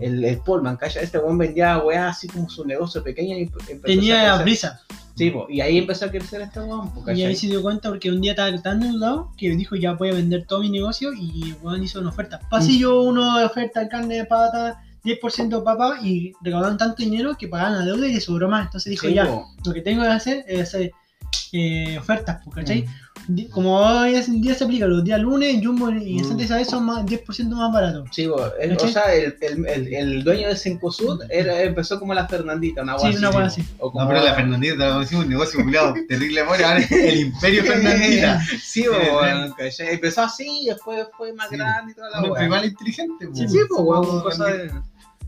El, 0.00 0.24
el 0.24 0.38
Pullman, 0.38 0.76
¿cachai? 0.76 1.04
Este 1.04 1.18
one 1.18 1.44
vendía 1.46 1.78
weas 1.78 2.16
así 2.16 2.28
como 2.28 2.48
su 2.48 2.64
negocio 2.64 3.02
pequeño 3.02 3.36
y 3.36 3.42
empezó 3.42 3.80
Tenía 3.82 4.36
brisa. 4.42 4.80
Sí, 5.18 5.30
po, 5.30 5.46
y 5.50 5.60
ahí 5.60 5.76
empezó 5.78 6.04
a 6.06 6.10
crecer 6.10 6.40
este 6.42 6.60
one, 6.60 6.90
po, 6.94 7.02
Y 7.12 7.22
ahí 7.22 7.34
se 7.34 7.48
dio 7.48 7.60
cuenta 7.60 7.88
porque 7.88 8.10
un 8.10 8.20
día 8.20 8.32
estaba 8.32 8.56
tan 8.62 8.82
endeudado 8.82 9.32
que 9.36 9.50
dijo 9.56 9.74
ya 9.76 9.92
voy 9.94 10.10
a 10.10 10.14
vender 10.14 10.46
todo 10.46 10.60
mi 10.60 10.70
negocio 10.70 11.12
y 11.12 11.54
Juan 11.60 11.82
hizo 11.82 11.98
una 12.00 12.10
oferta. 12.10 12.38
Pasillo 12.48 13.02
una 13.02 13.44
oferta 13.44 13.80
de 13.80 13.88
carne 13.88 14.14
de 14.14 14.24
pata, 14.24 14.80
10% 15.04 15.62
papa 15.64 15.98
y 16.02 16.32
recaudaron 16.40 16.78
tanto 16.78 17.02
dinero 17.02 17.36
que 17.36 17.48
pagaban 17.48 17.78
la 17.78 17.84
deuda 17.84 18.06
y 18.06 18.12
le 18.14 18.20
sobró 18.20 18.48
más. 18.48 18.66
Entonces 18.66 18.90
dijo 18.90 19.06
Sí, 19.08 19.14
ya, 19.14 19.26
po. 19.26 19.46
lo 19.64 19.72
que 19.74 19.80
tengo 19.82 20.02
que 20.02 20.08
hacer 20.08 20.44
es 20.46 20.60
hacer 20.62 20.92
eh, 21.52 21.96
ofertas, 21.98 22.42
¿cachai? 22.54 22.82
Di- 22.82 22.88
Como 23.50 23.76
hoy 23.80 24.14
es- 24.14 24.28
en 24.28 24.40
día 24.40 24.54
se 24.54 24.64
aplica 24.64 24.86
los 24.86 25.04
días 25.04 25.20
lunes, 25.20 25.60
Jumbo 25.62 25.90
y 25.90 26.20
Mm. 26.20 26.24
Santa 26.24 26.42
Isabel 26.44 26.64
son 26.66 26.84
más, 26.86 27.04
10% 27.06 27.56
más 27.56 27.72
baratos. 27.72 28.08
Sí, 28.12 28.26
bo, 28.26 28.40
el- 28.58 28.76
o 28.76 28.88
sea, 28.88 29.12
el, 29.14 29.36
el, 29.40 29.66
el, 29.66 29.94
el 29.94 30.24
dueño 30.24 30.48
de 30.48 30.56
Cencosud 30.56 31.20
era, 31.30 31.60
empezó 31.62 31.98
como 31.98 32.14
la 32.14 32.26
Fernandita, 32.26 32.82
una 32.82 32.98
Sí, 32.98 33.14
una 33.16 33.28
así. 33.44 33.62
O 33.78 33.90
como... 33.92 34.04
No, 34.04 34.10
pero 34.10 34.24
la 34.24 34.34
Fernandita 34.34 34.74
te 34.76 34.84
lo 34.86 35.02
hicimos 35.02 35.24
un 35.24 35.30
negocio 35.30 35.62
culiado 35.62 35.94
terrible 36.08 36.40
amor, 36.40 36.62
ahora 36.62 36.80
el 36.90 37.20
Imperio 37.20 37.64
Fernandita. 37.64 38.40
Sí, 38.60 38.84
bo, 38.86 39.14
bueno, 39.14 39.54
empezó 39.78 40.22
así, 40.22 40.64
después 40.66 41.06
fue 41.16 41.32
más 41.32 41.48
Sí. 41.50 41.56
grande 41.56 41.92
y 41.92 41.94
toda 41.94 42.10
la 42.10 42.22
hueá. 42.22 42.44
igual 42.44 42.64
inteligente. 42.64 43.28
Sí, 43.34 43.48
sí, 43.48 43.58
pues, 43.68 43.80
weón, 43.82 44.20
cosa 44.22 44.44
de... 44.46 44.70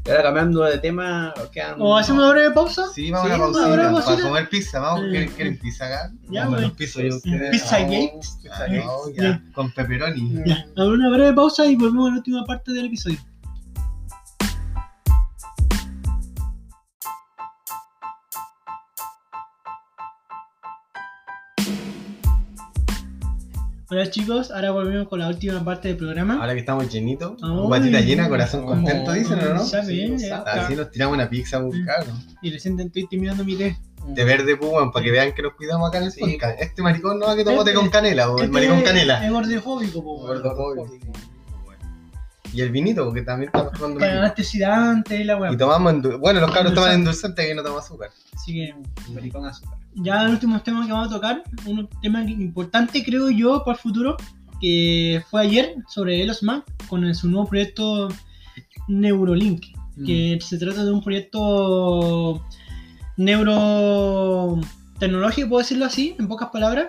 Y 0.07 0.11
ahora 0.11 0.23
cambiando 0.23 0.63
de 0.65 0.79
tema, 0.79 1.35
quedan... 1.53 1.75
¿O 1.79 1.97
hacemos 1.97 2.23
una 2.25 2.33
breve 2.33 2.51
pausa? 2.53 2.85
Sí, 2.95 3.11
vamos 3.11 3.27
Sí, 3.29 3.33
a 3.33 3.37
una 3.37 3.91
pausita 3.91 4.15
para 4.17 4.23
comer 4.23 4.49
pizza. 4.49 4.81
Vamos, 4.81 5.05
Eh. 5.05 5.11
¿quieren, 5.11 5.29
quieren 5.33 5.59
pizza 5.59 5.87
acá? 5.87 6.13
Ya, 6.31 6.41
Vamos 6.45 6.55
a 6.55 6.57
güey. 6.57 6.63
los 6.69 6.73
pizzas, 6.73 7.03
yo. 7.03 7.51
Pizza 7.51 7.77
Ah, 7.77 7.81
Gate. 7.83 8.13
Pizza 8.21 8.55
ah, 8.55 8.67
Gate. 8.67 8.85
no, 8.85 9.11
ya, 9.15 9.23
Ya. 9.23 9.43
Con 9.53 9.71
pepperoni. 9.73 10.43
Ya, 10.47 10.67
una 10.77 11.11
breve 11.11 11.33
pausa 11.35 11.67
y 11.67 11.77
volvemos 11.77 12.09
a 12.09 12.11
la 12.13 12.17
última 12.17 12.45
parte 12.45 12.73
del 12.73 12.87
episodio. 12.87 13.19
Hola 23.91 24.09
chicos, 24.09 24.53
ahora 24.53 24.71
volvemos 24.71 25.09
con 25.09 25.19
la 25.19 25.27
última 25.29 25.65
parte 25.65 25.89
del 25.89 25.97
programa. 25.97 26.35
Ahora 26.41 26.53
que 26.55 26.61
estamos 26.61 26.89
llenitos, 26.93 27.41
guatita 27.41 28.01
llena, 28.01 28.29
corazón 28.29 28.65
contento, 28.65 29.13
dicen, 29.13 29.41
¿o 29.41 29.55
no? 29.55 29.67
Ya 29.67 29.79
ven, 29.85 30.19
Sí, 30.19 30.29
ya. 30.29 30.39
Así 30.39 30.77
nos 30.77 30.91
tiramos 30.93 31.15
una 31.17 31.29
pizza 31.29 31.57
a 31.57 31.61
buscar, 31.61 32.07
¿no? 32.07 32.15
Y 32.41 32.53
recién 32.53 32.79
estoy 32.79 33.09
terminando 33.09 33.45
mi 33.45 33.57
té. 33.57 33.77
De 34.07 34.25
verde, 34.25 34.57
pues, 34.57 34.73
para 34.93 35.05
que 35.05 35.11
vean 35.11 35.33
que 35.35 35.43
nos 35.43 35.55
cuidamos 35.55 35.89
acá 35.89 35.99
en 35.99 36.05
el 36.05 36.13
Sí, 36.13 36.21
podcast. 36.21 36.61
Este 36.61 36.83
maricón 36.83 37.19
no 37.19 37.27
va 37.27 37.37
que 37.37 37.45
tomó 37.45 37.65
té 37.65 37.71
Este- 37.71 37.81
con 37.83 37.91
canela, 37.91 38.31
o 38.31 38.39
el 38.39 38.45
Este 38.45 38.53
maricón 38.53 38.83
canela. 38.83 39.27
Es 39.27 39.33
gordofóbico, 39.33 39.99
weón. 40.01 40.27
Gordofóbico. 40.43 41.13
Y 42.53 42.63
el 42.63 42.71
vinito, 42.71 43.05
porque 43.05 43.23
también 43.23 43.49
estamos 43.53 43.73
tomando 43.73 44.01
Para 44.01 44.27
antioxidante 44.27 45.17
y 45.21 45.25
la 45.25 45.37
weá. 45.37 45.53
Y 45.53 45.57
tomamos, 45.57 46.19
bueno, 46.19 46.41
los 46.41 46.51
cabros 46.53 46.75
toman 46.75 46.93
Endulzante. 46.93 47.43
endulzante 47.43 47.47
que 47.47 47.55
no 47.55 47.63
toman 47.63 47.79
azúcar. 47.81 48.11
Así 48.35 48.55
que 48.55 48.75
Maricón 49.13 49.47
azúcar. 49.47 49.79
Ya 49.95 50.25
el 50.25 50.31
último 50.33 50.61
tema 50.61 50.85
que 50.87 50.93
vamos 50.93 51.09
a 51.09 51.13
tocar, 51.15 51.43
un 51.67 51.89
tema 52.03 52.23
importante 52.23 53.03
creo 53.05 53.31
yo 53.31 53.63
para 53.65 53.77
el 53.77 53.83
futuro, 53.83 54.17
que 54.61 55.23
fue 55.31 55.43
ayer 55.43 55.75
sobre 55.89 56.23
Elon 56.23 56.37
Musk 56.43 56.65
con 56.89 57.15
su 57.15 57.29
nuevo 57.29 57.49
proyecto 57.49 58.09
Neurolink, 58.89 59.65
que 60.07 60.39
se 60.41 60.59
trata 60.59 60.85
de 60.85 60.91
un 60.91 61.03
proyecto 61.03 62.45
neurotecnológico, 63.17 65.49
puedo 65.49 65.63
decirlo 65.63 65.87
así, 65.87 66.15
en 66.19 66.29
pocas 66.29 66.49
palabras, 66.51 66.87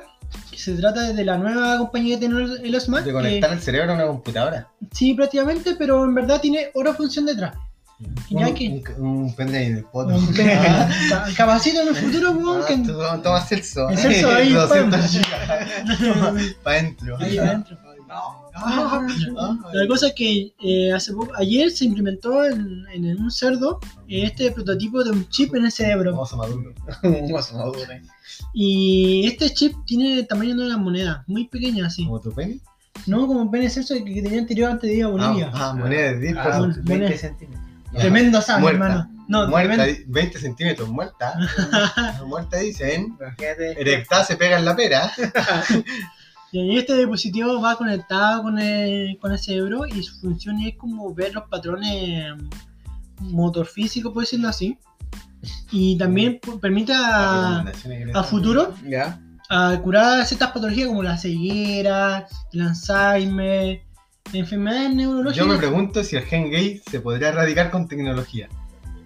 que 0.50 0.58
se 0.58 0.74
trata 0.76 1.12
de 1.14 1.26
la 1.26 1.38
nueva 1.38 1.78
compañía 1.78 2.16
que 2.16 2.22
tiene 2.28 2.36
Elon 2.64 2.82
Musk. 2.88 2.90
De 2.90 3.04
que- 3.06 3.12
conectar 3.14 3.54
el 3.54 3.60
cerebro 3.62 3.92
a 3.92 3.96
una 3.96 4.08
computadora. 4.08 4.68
sí, 4.92 5.14
prácticamente, 5.14 5.76
pero 5.76 6.04
en 6.06 6.14
verdad 6.16 6.40
tiene 6.42 6.68
otra 6.74 6.94
función 6.94 7.26
detrás. 7.26 7.56
Un, 8.32 8.44
un, 8.44 9.08
un 9.08 9.36
pendrive 9.36 9.66
en 9.68 9.78
el 9.78 9.84
poto. 9.86 10.16
Un 10.16 10.28
Capacito 11.38 11.82
en 11.82 11.88
el 11.90 11.96
futuro, 11.96 12.32
weón, 12.32 12.62
Ah, 12.64 12.66
que- 12.68 12.78
tú- 12.78 13.22
Toma 13.24 13.42
Celso. 13.42 13.90
El 13.90 13.98
Celso 13.98 14.32
ahí, 14.32 14.54
200 14.54 15.00
pam. 15.00 15.10
gigas. 15.10 16.56
Pa' 16.64 16.72
adentro. 16.72 17.18
ahí 17.20 17.38
adentro. 17.38 17.78
No. 18.08 18.50
Ah, 18.54 19.08
La 19.74 19.88
cosa 19.88 20.08
es 20.08 20.14
que 20.14 20.54
eh, 20.62 20.92
hace 20.94 21.14
poco, 21.14 21.32
ayer 21.38 21.72
se 21.72 21.86
implementó 21.86 22.44
en, 22.46 22.84
en 22.94 23.22
un 23.22 23.32
cerdo 23.32 23.80
eh, 24.10 24.24
este 24.26 24.52
prototipo 24.52 25.02
de 25.04 25.12
un 25.12 25.30
chip 25.30 25.56
en 25.56 25.66
el 25.66 25.72
cerebro. 25.72 26.20
Oso 26.20 26.36
maduro. 26.38 26.74
Un 27.04 27.34
oso 27.36 27.56
maduro. 27.58 27.80
Y 28.54 29.28
este 29.28 29.50
chip 29.54 29.74
tiene 29.86 30.16
el 30.20 30.28
tamaño 30.28 30.56
de 30.58 30.66
una 30.66 30.78
moneda, 30.78 31.24
muy 31.28 31.48
pequeña 31.48 31.88
así. 31.88 32.04
¿Como 32.06 32.20
tu 32.20 32.32
pene? 32.34 32.60
No 33.08 33.26
como 33.28 33.44
el 33.44 33.50
pene 33.50 33.70
celso 33.70 33.94
que 33.94 34.04
que 34.04 34.22
tenía 34.22 34.40
anterior 34.40 34.72
antes 34.72 34.90
de 34.90 34.98
ir 34.98 35.04
a 35.06 35.08
Bolivia. 35.08 35.52
Ah, 35.54 35.70
ah, 35.70 35.74
moneda 35.76 36.12
de 36.14 36.20
10 36.20 36.36
Ah, 36.38 36.44
pesos. 36.44 36.60
bueno. 36.60 36.84
20 36.84 37.18
centímetros. 37.18 37.66
Tremendo 37.94 38.42
sangre, 38.42 38.78
Muerta. 38.78 38.86
hermano. 38.86 39.26
No, 39.28 39.48
muerta, 39.48 39.76
tremendo. 39.84 40.04
20 40.08 40.40
centímetros 40.40 40.90
muerta. 40.90 41.34
muerta 42.26 42.58
dicen. 42.58 43.18
Erectada 43.38 44.24
se 44.26 44.36
pega 44.36 44.58
en 44.60 44.66
la 44.66 44.76
pera. 44.76 45.12
Y 46.54 46.60
ahí 46.60 46.78
este 46.80 46.98
dispositivo 46.98 47.62
va 47.62 47.78
conectado 47.78 48.44
con 48.44 48.60
el, 48.60 49.18
con 49.22 49.32
el 49.32 49.40
cerebro 49.40 49.86
y 49.86 50.04
su 50.04 50.20
función 50.20 50.60
es 50.60 50.76
como 50.76 51.14
ver 51.14 51.34
los 51.34 51.46
patrones 51.46 52.34
motor 53.20 53.66
físico, 53.66 54.12
por 54.14 54.24
decirlo 54.24 54.50
así. 54.50 54.78
Y 55.72 55.98
también 55.98 56.42
permite 56.62 56.92
a, 56.94 57.64
a 58.14 58.24
futuro 58.24 58.74
a 59.50 59.80
curar 59.82 60.26
ciertas 60.26 60.52
patologías 60.52 60.88
como 60.88 61.04
la 61.04 61.18
ceguera, 61.18 62.28
el 62.52 62.62
Alzheimer, 62.62 63.82
enfermedades 64.34 64.90
Yo 64.90 64.90
me 64.90 64.96
neurológicas. 64.96 65.58
pregunto 65.58 66.04
si 66.04 66.16
el 66.16 66.24
gen 66.24 66.50
gay 66.52 66.82
se 66.90 67.00
podría 67.00 67.30
erradicar 67.30 67.72
con 67.72 67.88
tecnología. 67.88 68.48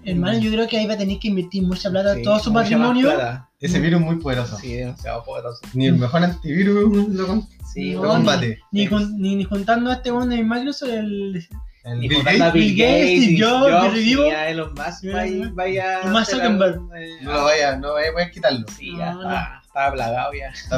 Hermano, 0.04 0.38
yo 0.38 0.52
creo 0.52 0.68
que 0.68 0.78
ahí 0.78 0.86
va 0.86 0.94
a 0.94 0.98
tener 0.98 1.18
que 1.18 1.30
invertir 1.30 1.64
mucha 1.64 1.90
plata, 1.90 2.14
Sí, 2.14 2.22
todo 2.22 2.38
su 2.40 2.54
patrimonio. 2.54 3.12
Ese 3.60 3.80
virus 3.80 4.02
es 4.02 4.06
muy 4.06 4.16
poderoso. 4.18 4.58
Sí, 4.58 4.74
demasiado 4.74 5.24
poderoso. 5.24 5.62
Ni 5.74 5.88
el 5.88 5.96
mejor 5.98 6.24
antivirus 6.24 7.08
lo, 7.10 7.26
con- 7.28 7.48
Sí, 7.74 7.94
No, 7.96 8.04
lo 8.04 8.10
combate. 8.10 8.60
Ni, 8.72 8.86
jun- 8.88 9.16
ni, 9.18 9.36
ni 9.36 9.44
juntando 9.46 9.90
a 9.90 9.96
este 9.96 10.12
one 10.12 10.36
de 10.36 10.44
Microsoft, 10.44 10.90
el, 10.92 11.44
El 11.84 12.00
Ni 12.00 12.08
Bill 12.08 12.20
a 12.22 12.24
Gates 12.24 12.54
Bill 12.54 12.64
Bill 12.64 12.78
Gates, 12.78 13.02
Gates, 13.02 13.24
Steve 13.24 13.42
Jobs, 13.44 13.72
Jobs, 13.72 13.84
Gary 13.84 14.04
Vivo. 14.04 14.24
ni 14.24 14.30
a 14.32 14.50
Elon 14.50 14.74
Musk 14.76 15.04
vaya, 15.14 15.52
vaya 15.54 16.00
Y 16.04 16.26
Zuckerberg. 16.26 16.80
eh, 16.98 17.08
no 17.24 17.32
lo 17.34 17.44
vaya, 17.44 17.76
no 17.78 17.94
vaya, 17.94 18.12
puedes 18.14 18.32
quitarlo. 18.32 18.66
Sí, 18.78 18.96
ya 18.98 19.12
no. 19.14 19.22
está, 19.24 19.62
está 19.66 19.92
plagado 19.92 20.32
ya. 20.34 20.50
Está. 20.50 20.78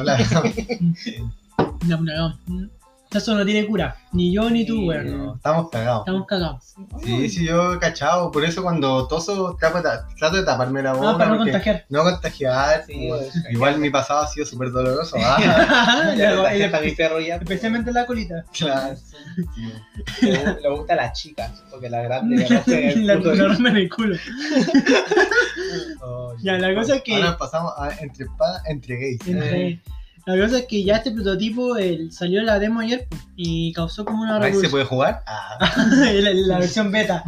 No, 1.85 1.97
no, 2.01 2.39
no. 2.47 2.69
Eso 3.13 3.35
no 3.35 3.45
tiene 3.45 3.65
cura. 3.65 3.95
Ni 4.11 4.33
yo 4.33 4.49
ni 4.49 4.65
tú, 4.65 4.73
Sí, 4.75 4.87
weón. 4.87 5.17
No, 5.25 5.35
estamos 5.35 5.69
cagados. 5.69 6.01
Estamos 6.01 6.27
cagados. 6.27 6.75
Sí, 7.03 7.29
sí, 7.29 7.45
yo 7.45 7.73
he 7.73 7.79
cachado. 7.79 8.31
Por 8.31 8.43
eso 8.43 8.61
cuando 8.63 9.07
toso 9.07 9.55
trato, 9.59 9.81
de- 9.81 9.89
trato 10.17 10.35
de 10.37 10.43
taparme 10.43 10.81
la 10.83 10.93
boca. 10.93 11.11
Ah, 11.11 11.17
para 11.17 11.31
no 11.31 11.37
contagiar. 11.37 11.85
no 11.89 12.03
contagiar. 12.03 12.83
Sí, 12.85 13.07
pues. 13.09 13.33
Igual 13.49 13.79
mi 13.79 13.89
pasado 13.89 14.21
ha 14.23 14.27
sido 14.27 14.45
súper 14.45 14.71
doloroso. 14.71 15.15
Ah, 15.23 16.11
Ya, 16.11 16.15
Ya 16.15 16.31
lo- 16.31 16.43
la 16.43 16.53
el- 16.53 16.61
jeta 16.63 16.81
mi 16.81 16.91
perro 16.91 17.19
ya. 17.19 17.35
Especialmente 17.35 17.91
la 17.93 18.05
colita. 18.05 18.43
claro. 18.57 18.95
Sí. 18.95 20.25
Le, 20.25 20.61
le 20.61 20.69
gusta 20.69 20.93
a 20.93 20.97
las 20.97 21.13
chicas, 21.19 21.63
porque 21.71 21.89
la 21.89 22.01
grande 22.01 22.37
La 22.97 23.15
la 23.15 23.47
rompen 23.47 23.77
el 23.77 23.89
culo. 23.89 24.15
Oh, 26.01 26.33
Ya, 26.41 26.57
la 26.57 26.73
cosa 26.75 26.95
es 26.97 27.03
que- 27.03 27.15
Ahora 27.15 27.37
pasamos 27.37 27.73
a 27.77 27.89
entre 28.01 28.25
pa, 28.37 28.61
entre 28.67 28.95
gays. 28.97 29.27
Entre- 29.27 29.81
La 30.27 30.45
cosa 30.45 30.59
es 30.59 30.65
que 30.67 30.83
ya 30.83 30.97
este 30.97 31.11
prototipo 31.11 31.77
el- 31.77 32.11
salió 32.11 32.39
en 32.41 32.45
la 32.47 32.59
demo 32.59 32.81
ayer 32.81 33.07
pues, 33.09 33.21
y 33.35 33.71
causó 33.73 34.03
como 34.05 34.21
una 34.23 34.35
¿Ahí 34.35 34.41
se 34.41 34.45
revolución. 34.47 34.71
puede 34.71 34.85
jugar? 34.85 35.23
Ah, 35.25 35.57
la, 36.13 36.33
la 36.33 36.59
versión 36.59 36.91
beta. 36.91 37.23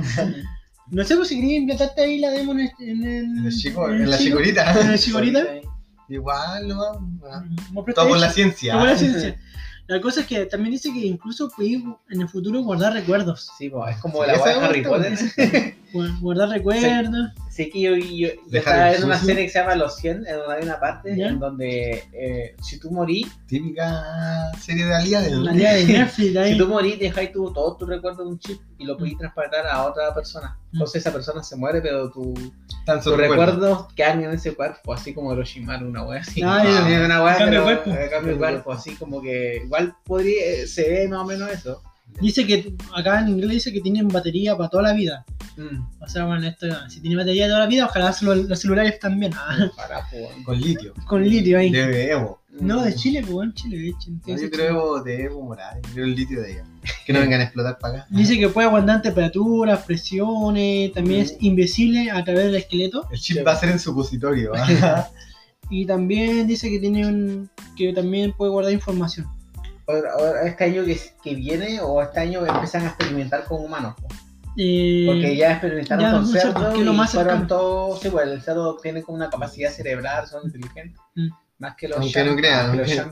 No 0.91 1.04
sé 1.06 1.16
pues, 1.16 1.30
si 1.30 1.39
quería 1.39 1.58
implantarte 1.58 2.02
ahí 2.02 2.20
la 2.20 2.32
demo 2.32 2.52
en, 2.54 2.60
el- 2.62 2.72
en, 2.80 3.04
el- 3.04 3.24
en, 3.39 3.45
el 3.45 3.56
chico, 3.58 3.88
en 3.89 4.02
en 4.02 4.10
la 4.10 4.18
chico, 4.18 4.38
chicorita. 4.38 4.82
En 4.82 4.91
el 4.91 5.00
chicorita. 5.00 5.43
Igual, 6.10 6.68
no. 6.68 6.84
ah, 7.32 7.43
Como 7.68 7.86
Todo 7.86 8.10
por 8.10 8.18
la 8.20 8.30
ciencia. 8.32 8.74
Como 8.74 8.86
la 8.86 8.97
ciencia. 8.97 9.39
La 9.88 10.02
cosa 10.02 10.22
es 10.22 10.28
que 10.28 10.45
también 10.45 10.72
dice 10.74 10.91
que 10.93 11.00
incluso 11.00 11.50
puedes 11.56 11.82
en 12.10 12.22
el 12.22 12.28
futuro 12.30 12.62
guardar 12.62 12.93
recuerdos. 12.93 13.50
Sí, 13.58 13.70
pues, 13.70 13.95
es 13.95 14.02
como 14.02 14.24
Sí, 14.24 14.28
la 14.32 14.43
de 14.43 14.52
Harry 14.54 14.82
Potter. 14.84 15.18
Gu- 15.94 16.20
Guardar 16.22 16.50
recuerdos. 16.50 17.30
Sí, 17.50 17.70
que 17.70 17.82
yo, 17.82 17.96
yo, 17.96 18.30
yo 18.50 18.60
estaba 18.60 18.94
en 18.94 19.04
una 19.04 19.18
serie 19.20 19.44
que 19.46 19.50
se 19.50 19.60
llama 19.60 19.76
Los 19.76 19.98
100, 19.98 20.26
en 20.28 20.38
donde 20.38 20.56
hay 20.56 20.64
una 20.64 20.80
parte 20.80 21.18
¿Ya? 21.18 21.28
en 21.28 21.40
donde 21.40 22.04
eh, 22.14 22.56
si 22.62 22.80
tú 22.80 22.90
morís, 22.92 23.28
Típica 23.48 24.52
serie 24.60 24.86
de 24.86 24.96
Alía 24.96 25.22
de 25.22 25.32
Netflix 25.32 26.36
ahí. 26.38 26.52
si 26.54 26.58
tú 26.58 26.68
morís, 26.68 26.98
dejáis 27.00 27.32
tu, 27.34 27.52
todo 27.52 27.76
tu 27.76 27.86
recuerdo 27.86 28.24
de 28.24 28.30
un 28.30 28.40
chip 28.40 28.62
y 28.78 28.86
lo 28.86 28.98
podéis 28.98 29.18
transportar 29.18 29.68
a 29.68 29.84
otra 29.86 30.14
persona. 30.14 30.58
Entonces 30.72 31.02
esa 31.02 31.12
persona 31.12 31.44
se 31.44 31.56
muere, 31.58 31.82
pero 31.82 32.10
tu, 32.12 32.34
Tan 32.86 33.02
tus 33.02 33.18
recuerdos. 33.18 33.56
recuerdos 33.56 33.94
quedan 33.94 34.24
en 34.24 34.32
ese 34.32 34.54
cuerpo, 34.54 34.94
así 34.94 35.14
como 35.14 35.30
Orochimaru, 35.30 35.88
una 35.90 36.04
wea 36.04 36.22
así. 36.22 36.42
Ah, 36.44 36.64
ya. 36.64 36.90
Es 37.00 37.06
una 37.06 37.24
wea, 37.24 37.38
Cambio 37.38 37.66
pero, 37.66 37.84
cuerpo. 37.84 38.10
cambio 38.12 38.38
cuerpo, 38.38 38.72
así 38.72 38.96
como 38.96 39.22
que 39.22 39.62
igual 39.66 39.96
podría, 40.06 40.46
eh, 40.46 40.68
se 40.68 40.90
ve 40.90 41.08
más 41.10 41.20
o 41.22 41.26
menos 41.26 41.52
eso. 41.52 41.82
Dice 42.22 42.45
que 42.45 42.74
acá 42.95 43.22
en 43.22 43.30
inglés 43.30 43.49
dice 43.51 43.72
que 43.74 43.82
tienen 43.82 44.07
batería 44.07 44.55
para 44.57 44.70
toda 44.70 44.84
la 44.84 44.93
vida. 44.93 45.26
Mm. 45.57 46.01
O 46.01 46.07
sea, 46.07 46.26
bueno, 46.26 46.45
esto, 46.47 46.68
si 46.89 46.99
tiene 47.01 47.16
batería 47.16 47.47
toda 47.47 47.60
la 47.60 47.68
vida, 47.68 47.86
ojalá 47.86 48.16
los, 48.22 48.38
los 48.49 48.60
celulares 48.60 48.99
también. 48.99 49.34
Ah, 49.36 49.57
Para, 49.76 50.05
pues. 50.10 50.28
Con 50.43 50.60
litio. 50.60 50.93
con 51.07 51.24
litio 51.28 51.60
ahí. 51.60 51.70
De 51.72 52.12
Evo. 52.12 52.39
No, 52.60 52.82
de 52.84 52.93
Chile, 52.93 53.24
pues 53.26 53.47
en 53.47 53.53
Chile, 53.53 53.78
de 53.78 53.88
hecho. 53.89 54.12
No, 54.28 54.38
yo 54.38 54.49
creo 54.49 55.01
de 55.03 55.24
Evo 55.24 55.43
Morales. 55.43 55.82
Yo 55.89 55.93
creo 55.93 56.05
el 56.05 56.16
litio 56.16 56.41
de 56.41 56.51
ella. 56.53 56.64
Que 57.05 57.14
no 57.14 57.20
vengan 57.22 57.39
a 57.39 57.43
explotar 57.43 57.78
para 57.78 57.93
acá. 57.99 58.07
Dice 58.10 58.38
que 58.38 58.49
puede 58.49 58.68
aguantar 58.68 59.01
temperaturas, 59.01 59.84
presiones, 59.86 60.91
también 60.91 61.22
Mm. 61.22 61.24
es 61.24 61.38
invisible 61.39 62.12
a 62.12 62.24
través 62.24 62.45
del 62.45 62.55
esqueleto. 62.55 63.07
El 63.12 63.20
chip 63.20 63.45
va 63.47 63.53
a 63.53 63.55
ser 63.55 63.70
en 63.70 63.80
supositorio. 63.80 64.51
¿ah? 64.55 65.07
Y 65.72 65.86
también 65.86 66.47
dice 66.47 66.68
que 66.70 66.80
tiene 66.80 67.05
un. 67.05 67.49
que 67.78 67.93
también 67.93 68.34
puede 68.34 68.51
guardar 68.51 68.74
información. 68.74 69.28
Ahora- 69.90 70.12
ahora, 70.14 70.42
este 70.48 70.64
año 70.66 70.86
que, 70.86 71.00
que 71.24 71.36
viene 71.36 71.80
o 71.82 72.02
este 72.02 72.20
año 72.20 72.46
empiezan 72.46 72.84
a 72.86 72.90
experimentar 72.90 73.44
con 73.46 73.64
humanos. 73.66 73.96
po. 74.00 74.08
Porque 74.08 75.36
ya 75.38 75.52
experimentaron 75.54 76.06
ya, 76.06 76.12
con 76.12 76.28
cerdos 76.28 76.78
y 76.78 76.84
más 76.84 77.12
fueron 77.12 77.48
todos, 77.48 78.00
sí, 78.02 78.10
pues 78.10 78.28
el 78.28 78.42
cerdo 78.42 78.78
tiene 78.78 79.04
como 79.04 79.16
una 79.18 79.30
capacidad 79.30 79.72
cerebral, 79.72 80.28
son 80.28 80.44
inteligentes. 80.46 81.00
Mm. 81.16 81.28
Más 81.60 81.76
que 81.76 81.88
los 81.90 81.98
Aunque 82.00 82.24
no 82.24 82.36
crean, 82.38 82.68
aunque- 82.70 82.96
no 82.96 83.10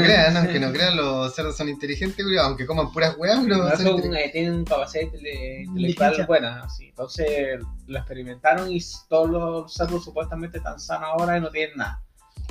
crean, 0.00 0.36
aunque 0.36 0.60
no 0.60 0.72
crean, 0.72 0.96
los 0.96 1.34
cerdos 1.34 1.56
son 1.56 1.68
inteligentes, 1.68 2.24
aunque 2.40 2.66
coman 2.66 2.90
puras 2.92 3.16
weas, 3.18 3.38
pero 3.42 3.56
No, 3.58 3.70
son 3.76 4.02
son, 4.02 4.14
eh, 4.16 4.30
tienen 4.32 4.64
capacidad 4.64 5.04
intele- 5.04 5.64
intelectual 5.64 6.10
Inteligencia. 6.12 6.26
buena, 6.26 6.60
así. 6.64 6.88
Entonces 6.88 7.60
lo 7.86 7.98
experimentaron 7.98 8.70
y 8.70 8.80
todos 9.08 9.30
los 9.30 9.72
cerdos 9.74 10.04
supuestamente 10.04 10.58
están 10.58 10.80
sanos 10.80 11.08
ahora 11.12 11.38
y 11.38 11.40
no 11.40 11.50
tienen 11.50 11.76
nada. 11.76 12.02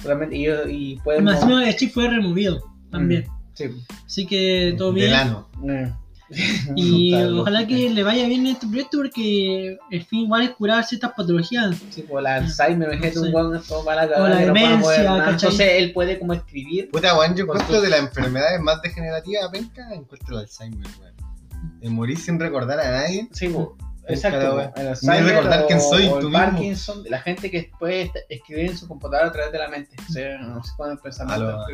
Solamente, 0.01 0.35
y, 0.37 0.47
y 0.93 0.95
pueden. 0.99 1.23
Más 1.25 1.35
encima 1.41 1.67
el 1.67 1.75
chip 1.75 1.93
fue 1.93 2.09
removido 2.09 2.63
también. 2.91 3.25
Sí. 3.53 3.65
Así 4.05 4.25
que 4.25 4.73
todo 4.77 4.93
bien. 4.93 5.13
ano. 5.13 5.47
Mm. 5.57 5.85
Y 6.75 7.15
ojalá 7.15 7.65
que 7.65 7.89
le 7.89 8.03
vaya 8.03 8.27
bien 8.27 8.41
en 8.41 8.53
este 8.53 8.67
proyecto 8.67 8.99
porque 8.99 9.77
el 9.89 10.03
fin 10.05 10.21
igual 10.25 10.43
es 10.43 10.51
curar 10.51 10.83
ciertas 10.85 11.13
patologías. 11.17 11.75
Sí, 11.89 12.03
pues 12.07 12.23
la 12.23 12.35
Alzheimer, 12.35 12.95
No 12.99 13.11
sé. 13.11 13.19
un 13.19 13.31
buen 13.31 13.61
todo 13.63 13.83
para 13.83 14.05
la 14.05 14.17
O 14.23 14.27
la 14.27 14.39
no 14.41 14.53
demencia. 14.53 15.29
Entonces 15.29 15.67
él 15.77 15.91
puede 15.91 16.19
como 16.19 16.33
escribir. 16.33 16.89
Puta, 16.91 17.17
weón, 17.17 17.35
yo 17.35 17.43
encuentro 17.45 17.73
sus- 17.73 17.81
de 17.83 17.89
las 17.89 17.99
enfermedades 18.01 18.61
más 18.61 18.79
degenerativas, 18.83 19.49
penca, 19.51 19.91
encuentro 19.93 20.35
el 20.35 20.41
Alzheimer, 20.43 20.87
weón. 21.01 21.79
De 21.81 21.89
morir 21.89 22.17
sin 22.19 22.39
recordar 22.39 22.79
a 22.79 22.91
nadie. 22.91 23.27
Sí, 23.31 23.47
pues. 23.49 23.67
Exacto. 24.09 24.71
Alzheimer 24.75 25.35
recordar 25.35 25.63
o- 25.63 25.67
quién 25.67 25.81
soy, 25.81 26.07
o 26.07 26.11
tú 26.11 26.17
el 26.17 26.23
mismo. 26.25 26.37
Parkinson, 26.39 27.03
la 27.09 27.19
gente 27.19 27.51
que 27.51 27.71
puede 27.79 28.11
escribir 28.29 28.71
en 28.71 28.77
su 28.77 28.87
computadora 28.87 29.29
a 29.29 29.31
través 29.31 29.51
de 29.51 29.57
la 29.59 29.67
mente. 29.69 29.95
O 30.07 30.11
sea, 30.11 30.37
no 30.39 30.63
se 30.63 30.71
pueden 30.77 30.97
pensar 30.97 31.27
A 31.31 31.37
nada. 31.37 31.65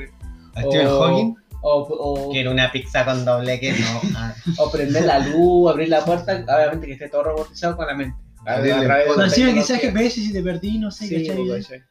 A 0.55 0.61
Stephen 0.61 0.87
Hawking. 0.87 1.35
O, 1.61 1.79
o, 1.81 2.31
Quiero 2.31 2.51
una 2.51 2.71
pizza 2.71 3.03
con 3.05 3.25
doble 3.25 3.59
que 3.59 3.71
no. 3.73 4.01
Ah, 4.15 4.33
o 4.59 4.71
prender 4.71 5.05
la 5.05 5.19
luz, 5.19 5.71
abrir 5.71 5.89
la 5.89 6.05
puerta, 6.05 6.33
obviamente 6.47 6.85
que 6.85 6.93
esté 6.93 7.09
todo 7.09 7.23
robotizado 7.23 7.75
con 7.75 7.87
la 7.87 7.95
mente. 7.95 8.15
A, 8.45 8.51
a 8.51 8.55
Abrirle 8.57 8.85
través 8.85 9.07
de 9.07 9.23
que 9.23 9.29
sea 9.63 9.77
tecnología. 9.79 9.91
GPS 9.91 10.21
si 10.21 10.33
te 10.33 10.43
perdí, 10.43 10.77
no 10.77 10.91
sé, 10.91 11.07
Sí, 11.07 11.27
¿cachai? 11.27 11.83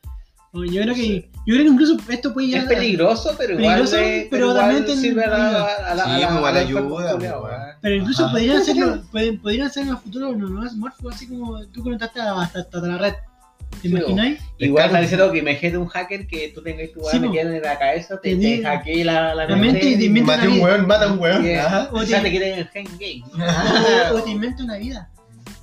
Pues, 0.55 0.71
Yo 0.71 0.83
creo 0.83 0.95
que, 0.95 1.29
yo 1.47 1.55
creo 1.55 1.59
que 1.65 1.71
incluso 1.71 1.97
esto 2.09 2.33
puede 2.33 2.47
Es 2.47 2.53
llegar 2.55 2.67
a- 2.67 2.69
peligroso, 2.79 3.35
pero 3.37 3.53
igual, 3.55 3.67
Peligroso, 3.67 3.97
de- 3.97 4.29
pero 4.31 4.51
igual 4.53 4.75
también 4.77 4.99
sirve 4.99 5.25
a 5.25 5.29
la, 5.29 5.65
a 5.65 5.95
la, 5.95 6.05
Sí, 6.05 6.11
a 6.11 6.19
la- 6.19 6.27
pues, 6.29 6.37
igual 6.39 6.45
a 6.45 6.53
la 6.53 6.61
ayuda, 6.61 6.89
pues. 6.89 7.53
Pero 7.83 7.95
incluso 7.97 8.31
podrían 8.31 8.57
hacerlo, 8.59 9.03
pueden- 9.13 9.41
podrían 9.41 9.67
hacer 9.67 9.83
en 9.83 9.89
el 9.91 9.97
futuro 9.99 10.31
unos 10.31 10.51
nuevos 10.51 10.73
smartphones, 10.73 11.17
así 11.17 11.27
como 11.29 11.67
tú 11.67 11.83
conectaste 11.83 12.21
hasta, 12.21 12.61
hasta 12.61 12.79
la 12.81 12.99
red. 12.99 13.15
¿Te 13.83 13.89
Sí, 13.89 13.89
imagináis? 13.89 14.39
Igual 14.59 14.85
Descarga- 14.85 14.87
está 14.87 15.01
diciendo 15.01 15.33
que 15.33 15.39
imagínate 15.39 15.79
un 15.79 15.89
hacker 15.89 16.27
que 16.29 16.53
tú 16.55 16.63
tengas 16.63 16.93
tu 16.93 17.01
Sí, 17.11 17.19
metida 17.19 17.43
en 17.43 17.61
la 17.61 17.77
cabeza, 17.79 18.21
te, 18.21 18.37
Te 18.37 18.63
hackee 18.63 19.05
la, 19.05 19.35
la 19.35 19.47
La 19.49 19.57
mente 19.57 19.85
y 19.91 19.99
te 19.99 20.05
inventa 20.05 20.37
Mate 20.37 20.43
una 20.47 20.51
un 20.51 20.55
vida. 20.55 20.65
weón, 20.67 20.87
mata 20.87 21.13
un 21.13 21.59
Ajá. 21.59 21.89
O 21.93 22.03
sea, 22.05 22.23
te 22.23 22.31
quieren 22.31 22.59
el 22.61 22.69
game. 22.73 23.25
O, 24.13 24.17
o 24.17 24.23
te 24.23 24.31
inventa 24.31 24.63
una 24.63 24.77
vida. 24.77 25.11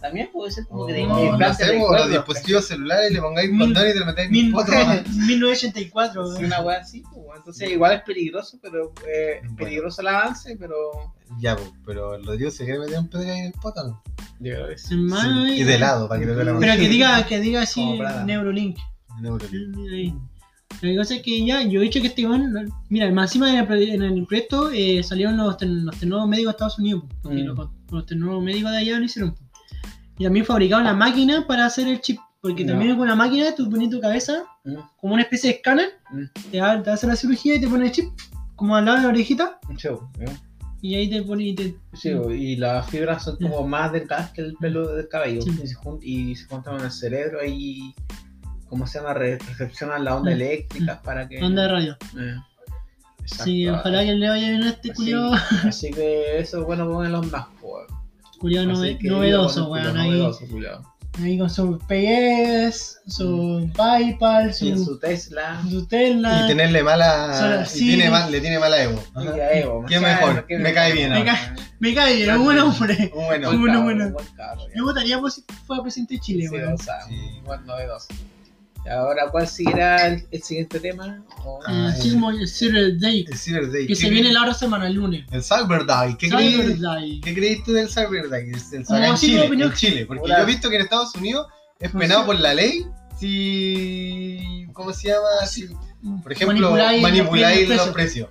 También 0.01 0.29
puede 0.33 0.51
ser 0.51 0.65
como 0.65 0.87
que 0.87 0.93
O, 0.93 0.95
te 0.95 1.03
No, 1.03 1.37
no 1.37 1.37
pues, 1.37 1.69
los 2.01 2.09
dispositivos 2.09 2.65
celulares 2.65 3.11
le 3.11 3.21
pongáis 3.21 3.51
Mil- 3.51 3.59
condón 3.59 3.87
y 3.87 3.93
te 3.93 3.99
lo 3.99 4.05
metáis 4.07 4.25
en 4.27 4.31
Mil- 4.31 4.45
el 4.47 4.51
poto. 4.51 4.71
1984. 5.27 6.35
Sí, 6.37 6.43
una 6.43 6.61
wea 6.61 6.79
así, 6.79 7.03
pues, 7.13 7.25
entonces 7.37 7.69
igual 7.69 7.93
es 7.93 8.01
peligroso, 8.01 8.57
pero 8.61 8.93
eh, 9.07 9.35
es 9.35 9.41
Bueno. 9.43 9.55
peligroso 9.57 10.01
el 10.01 10.07
avance, 10.07 10.55
pero 10.59 10.75
Ya, 11.39 11.55
pues, 11.55 11.69
pero 11.85 12.17
los 12.17 12.37
dios 12.37 12.53
se 12.55 12.63
quieren 12.65 12.81
meter 12.81 12.99
un 12.99 13.07
pedo 13.09 13.21
en 13.23 13.45
el 13.45 13.53
poto. 13.53 13.83
¿no? 13.87 14.03
yo 14.39 14.53
creo 14.55 14.67
que 14.69 14.77
sí. 14.79 14.87
Sí, 14.87 15.51
Y 15.59 15.63
de 15.63 15.77
lado, 15.77 16.07
para 16.09 16.19
que 16.19 16.25
te 16.25 16.33
más. 16.33 16.55
Pero 16.59 16.73
que 16.75 16.89
diga, 16.89 17.25
que 17.27 17.39
diga 17.39 17.61
así. 17.61 17.99
Neurolink. 18.25 18.77
Neurolink. 19.21 20.15
La 20.81 20.95
cosa 20.97 21.15
es 21.15 21.21
que 21.21 21.45
ya, 21.45 21.61
yo 21.63 21.79
he 21.79 21.83
dicho 21.83 22.01
que 22.01 22.07
este 22.07 22.25
weón, 22.25 22.71
mira, 22.89 23.11
más 23.11 23.29
encima 23.29 23.51
en 23.51 23.57
el, 23.59 23.67
proye- 23.67 23.93
en 23.93 24.01
el 24.01 24.25
proyecto 24.25 24.71
eh, 24.71 25.03
salieron 25.03 25.37
los, 25.37 25.57
ten- 25.57 25.85
los 25.85 25.99
tecnólogos 25.99 26.29
médicos 26.29 26.47
de 26.47 26.55
Estados 26.55 26.79
Unidos, 26.79 27.03
po, 27.03 27.15
porque 27.21 27.43
Mm. 27.43 27.45
los, 27.45 27.69
los 27.91 28.05
tecnólogos 28.07 28.43
médicos 28.43 28.71
de 28.71 28.77
allá 28.77 28.97
lo 28.97 29.05
hicieron. 29.05 29.35
Y 30.21 30.23
también 30.23 30.45
fabricaron 30.45 30.85
la 30.85 30.93
máquina 30.93 31.47
para 31.47 31.65
hacer 31.65 31.87
el 31.87 31.99
chip, 31.99 32.19
porque 32.41 32.63
Ya. 32.63 32.69
también 32.73 32.91
con 32.91 33.01
una 33.05 33.15
máquina 33.15 33.55
tú 33.55 33.67
pones 33.69 33.89
tu 33.89 33.99
cabeza 33.99 34.43
Mm. 34.63 34.75
como 34.99 35.15
una 35.15 35.23
especie 35.23 35.49
de 35.49 35.55
escáner, 35.55 35.89
Mm. 36.11 36.23
te, 36.51 36.59
te 36.83 36.89
hace 36.91 37.07
la 37.07 37.15
cirugía 37.15 37.55
y 37.55 37.61
te 37.61 37.67
pone 37.67 37.85
el 37.87 37.91
chip, 37.91 38.05
como 38.55 38.75
al 38.75 38.85
lado 38.85 38.97
de 38.97 39.03
la 39.03 39.09
orejita, 39.09 39.59
weón. 39.67 40.37
y 40.83 40.93
ahí 40.95 41.09
te 41.09 41.23
pone 41.23 41.43
y 41.45 41.55
te... 41.55 41.75
Sí, 41.93 42.09
y 42.09 42.55
las 42.57 42.87
fibras 42.89 43.23
son 43.23 43.37
como 43.37 43.67
más 43.67 43.91
delgadas 43.91 44.29
que 44.31 44.41
el 44.41 44.53
pelo 44.57 44.93
del 44.95 45.07
cabello 45.07 45.41
Sí. 45.41 45.49
y, 45.63 45.67
se 45.67 45.75
jun- 45.75 45.99
y 46.03 46.35
se 46.35 46.45
juntan 46.45 46.75
en 46.77 46.85
el 46.85 46.91
cerebro 46.91 47.39
y 47.43 47.95
¿cómo 48.69 48.85
se 48.85 48.99
llama? 48.99 49.15
Re- 49.15 49.39
recepcionan 49.39 50.03
la 50.03 50.15
onda 50.17 50.29
Mm. 50.29 50.33
eléctrica 50.35 51.01
para 51.03 51.27
que 51.27 51.41
onda 51.43 51.63
de 51.63 51.67
radio. 51.67 51.97
Eh, 52.19 52.35
exacto. 53.21 53.43
Sí, 53.45 53.67
ojalá 53.67 54.03
que 54.05 54.13
le 54.13 54.29
vaya 54.29 54.49
bien 54.49 54.63
a 54.63 54.69
este 54.69 54.93
culiado, 54.93 55.31
Así 55.65 55.89
que 55.91 56.37
eso 56.39 56.59
es 56.59 56.65
bueno 56.65 56.87
poner 56.87 57.11
los 57.11 57.31
más 57.31 57.45
pues. 57.59 57.85
Culiado 58.41 58.67
nove- 58.67 58.97
novedoso, 59.01 59.69
weón, 59.69 59.95
ahí, 59.97 60.09
novedoso, 60.09 60.45
ahí 61.21 61.37
con 61.37 61.49
su 61.49 61.77
PS, 61.87 62.97
su 63.07 63.69
PayPal, 63.75 64.53
Sí, 64.53 64.71
su, 64.75 64.85
su 64.85 64.99
Tesla. 64.99 65.61
su 65.69 65.85
Tesla. 65.85 66.43
Y 66.45 66.47
tenerle 66.47 66.83
mala. 66.83 67.33
Solo- 67.37 67.61
y 67.61 67.65
sí. 67.65 67.79
tiene 67.89 68.09
mal- 68.09 68.31
le 68.31 68.41
tiene 68.41 68.59
mala 68.59 68.81
Evo. 68.83 69.03
Y 69.15 69.27
Ajá. 69.27 69.35
a 69.35 69.51
Evo, 69.53 69.85
¿Qué 69.87 69.97
o 69.97 70.01
sea, 70.01 70.15
mejor? 70.15 70.45
¿qué 70.47 70.57
Me 70.57 70.73
cae 70.73 70.93
bien 70.93 71.09
Me 71.11 71.17
ahora. 71.17 71.33
cae- 71.33 71.55
Me 71.79 71.93
cae, 71.93 72.23
es 72.23 72.29
un 72.35 72.43
buen 72.43 72.59
hombre. 72.59 73.11
Un 73.15 73.25
bueno. 73.25 73.47
Buen 73.49 73.61
Bueno, 73.61 73.73
cabro, 73.79 73.83
bueno. 73.83 74.11
buen. 74.11 74.75
Yo 74.75 74.83
votaría 74.85 75.19
por 75.19 75.31
si 75.31 75.43
fuera 75.67 75.81
presidente 75.83 76.15
de 76.15 76.19
Chile, 76.21 76.47
Sí, 76.47 76.55
weón. 76.55 76.77
Sí. 76.77 76.85
un 77.39 77.43
buen 77.43 77.65
novedoso. 77.65 78.07
Y 78.83 78.89
ahora, 78.89 79.29
¿cuál 79.29 79.47
seguirá 79.47 80.07
el, 80.07 80.25
el 80.31 80.41
siguiente 80.41 80.79
tema? 80.79 81.23
O- 81.45 81.59
Ah, 81.67 81.91
El 81.95 82.01
sismo 82.01 82.31
el 82.31 82.47
Cyber 82.47 82.97
Day, 82.99 83.25
El 83.29 83.37
Cyber 83.37 83.71
Day. 83.71 83.81
que 83.83 83.87
¿Qué 83.89 83.95
se 83.95 84.09
viene 84.09 84.33
la 84.33 84.41
otra 84.41 84.53
semana, 84.55 84.87
el 84.87 84.93
lunes. 84.93 85.25
El 85.31 85.43
Cyber 85.43 85.85
Day. 85.85 86.15
¿Qué 86.17 86.27
Cyber 86.29 86.41
crees? 86.65 86.81
Day. 86.81 87.21
¿Qué 87.21 87.33
crees 87.35 87.63
tú 87.63 87.73
del 87.73 87.89
Cyber 87.89 88.29
Day? 88.29 88.49
El 88.49 88.85
Como 88.85 89.15
Chile, 89.15 89.41
opinión. 89.45 89.69
en 89.69 89.75
Chile, 89.75 90.05
porque 90.07 90.23
Hola. 90.23 90.37
yo 90.37 90.43
he 90.43 90.45
visto 90.47 90.69
que 90.69 90.77
en 90.77 90.81
Estados 90.81 91.13
Unidos 91.15 91.47
es 91.79 91.93
No 91.93 91.99
penado 91.99 92.21
sé. 92.21 92.25
por 92.25 92.39
la 92.39 92.53
ley 92.55 92.85
si. 93.19 94.67
¿Cómo 94.73 94.93
se 94.93 95.09
llama? 95.09 95.45
Si, 95.47 95.67
por 96.23 96.31
ejemplo, 96.31 96.71
Manipuláis 97.01 97.69
los 97.69 97.89
precios. 97.89 98.29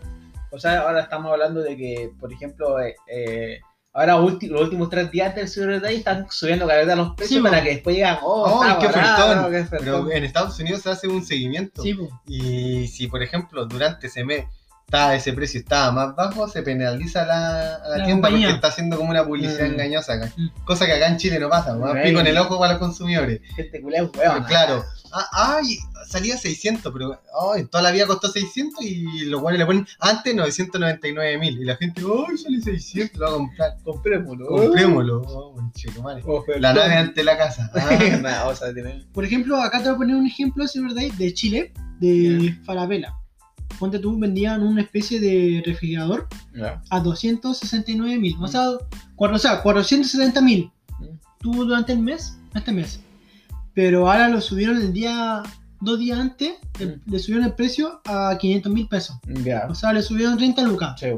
O 0.52 0.58
sea, 0.58 0.80
ahora 0.80 1.02
estamos 1.02 1.30
hablando 1.30 1.60
de 1.62 1.76
que, 1.76 2.10
por 2.18 2.32
ejemplo, 2.32 2.80
eh, 2.80 2.96
eh, 3.06 3.60
ahora 3.92 4.16
los 4.16 4.60
últimos 4.62 4.88
tres 4.88 5.10
días 5.10 5.34
del 5.34 5.48
Cyber 5.48 5.80
Day 5.80 5.96
están 5.96 6.26
subiendo 6.30 6.66
cada 6.66 6.84
vez 6.84 6.96
los 6.96 7.14
precios 7.14 7.38
Sí, 7.38 7.42
para 7.42 7.62
que 7.62 7.70
después 7.70 7.96
digan, 7.96 8.18
oh, 8.22 8.60
Oh, 8.60 8.78
qué 8.78 8.86
ofertón. 8.86 9.66
Pero 9.70 10.10
en 10.10 10.24
Estados 10.24 10.58
Unidos 10.58 10.82
se 10.82 10.90
hace 10.90 11.08
un 11.08 11.24
seguimiento. 11.24 11.82
Sí. 11.82 11.96
Y 12.26 12.86
si, 12.88 13.06
por 13.08 13.22
ejemplo, 13.22 13.66
durante 13.66 14.06
ese 14.06 14.24
mes 14.24 14.44
estaba 14.90 15.14
ese 15.14 15.32
precio 15.32 15.60
estaba 15.60 15.92
más 15.92 16.16
bajo, 16.16 16.48
se 16.48 16.62
penaliza 16.62 17.22
a 17.22 17.26
la, 17.26 17.74
a 17.76 17.88
la 17.90 17.98
La 17.98 18.04
tienda 18.04 18.28
compañía. 18.28 18.48
porque 18.48 18.56
está 18.56 18.68
haciendo 18.68 18.96
como 18.96 19.10
una 19.10 19.24
publicidad 19.24 19.68
Mm. 19.68 19.72
engañosa 19.72 20.14
acá. 20.14 20.32
Mm. 20.36 20.48
Cosa 20.64 20.86
que 20.86 20.92
acá 20.94 21.06
en 21.06 21.16
Chile 21.16 21.38
no 21.38 21.48
pasa, 21.48 21.76
más 21.76 21.94
pico 22.02 22.18
en 22.20 22.26
el 22.26 22.36
ojo 22.38 22.58
para 22.58 22.72
los 22.72 22.80
consumidores. 22.82 23.40
Gente 23.54 23.80
culea 23.80 24.02
es 24.02 24.08
Pero 24.12 24.30
hueona. 24.32 24.46
claro, 24.46 24.84
ah, 25.12 25.58
ay, 25.62 25.78
salía 26.08 26.36
600, 26.36 26.92
pero 26.92 27.20
ay, 27.54 27.66
toda 27.66 27.82
la 27.82 27.92
vida 27.92 28.06
costó 28.06 28.28
600 28.28 28.84
y 28.84 29.26
los 29.26 29.40
cuales 29.40 29.60
le 29.60 29.66
ponen 29.66 29.86
antes 30.00 30.34
999 30.34 31.38
mil. 31.38 31.60
Y 31.60 31.64
la 31.64 31.76
gente, 31.76 32.02
ay, 32.02 32.36
sale 32.36 32.60
600, 32.60 33.16
lo 33.18 33.26
va 33.26 33.30
a 33.30 33.34
comprar. 33.36 33.76
Comprémoslo. 33.84 34.46
Comprémoslo. 34.48 35.22
Oh. 35.22 35.56
Ofertón. 36.26 36.62
La 36.62 36.72
nave 36.72 36.94
ante 36.94 37.22
la 37.24 37.38
casa. 37.38 37.70
Ah, 37.74 38.18
Nah, 38.20 38.44
o 38.48 38.54
sea, 38.56 38.72
tiene- 38.74 39.06
Por 39.12 39.24
ejemplo, 39.24 39.56
acá 39.60 39.78
te 39.78 39.84
voy 39.84 39.94
a 39.94 39.98
poner 39.98 40.16
un 40.16 40.26
ejemplo 40.26 40.64
de 40.64 40.68
Cyber 40.68 40.94
Day 40.94 41.10
de 41.12 41.32
Chile, 41.32 41.72
de 42.00 42.56
Falabella. 42.64 43.14
Ponte 43.80 43.98
tú, 43.98 44.16
vendían 44.18 44.62
una 44.62 44.82
especie 44.82 45.18
de 45.18 45.62
refrigerador 45.66 46.28
Ya. 46.54 46.80
a 46.90 47.00
269 47.00 48.18
mil. 48.18 48.36
O 48.40 48.46
sea, 48.46 48.66
cuatro- 49.16 49.36
o 49.36 49.38
sea 49.40 49.60
470 49.62 50.40
mil. 50.42 50.70
Mm. 51.00 51.04
Tú 51.40 51.52
durante 51.64 51.92
el 51.94 51.98
mes, 52.00 52.36
este 52.54 52.70
mes. 52.72 53.00
Pero 53.74 54.08
ahora 54.10 54.28
lo 54.28 54.40
subieron 54.40 54.76
el 54.76 54.92
día, 54.92 55.42
dos 55.80 55.98
días 55.98 56.18
antes, 56.20 56.52
el- 56.78 56.98
Mm. 56.98 57.10
le 57.10 57.18
subieron 57.18 57.46
el 57.46 57.54
precio 57.54 58.00
a 58.04 58.36
500 58.38 58.70
mil 58.72 58.86
pesos. 58.86 59.16
Ya. 59.42 59.66
O 59.70 59.74
sea, 59.74 59.92
le 59.92 60.02
subieron 60.02 60.36
30 60.36 60.62
lucas. 60.62 61.00
Sí. 61.00 61.08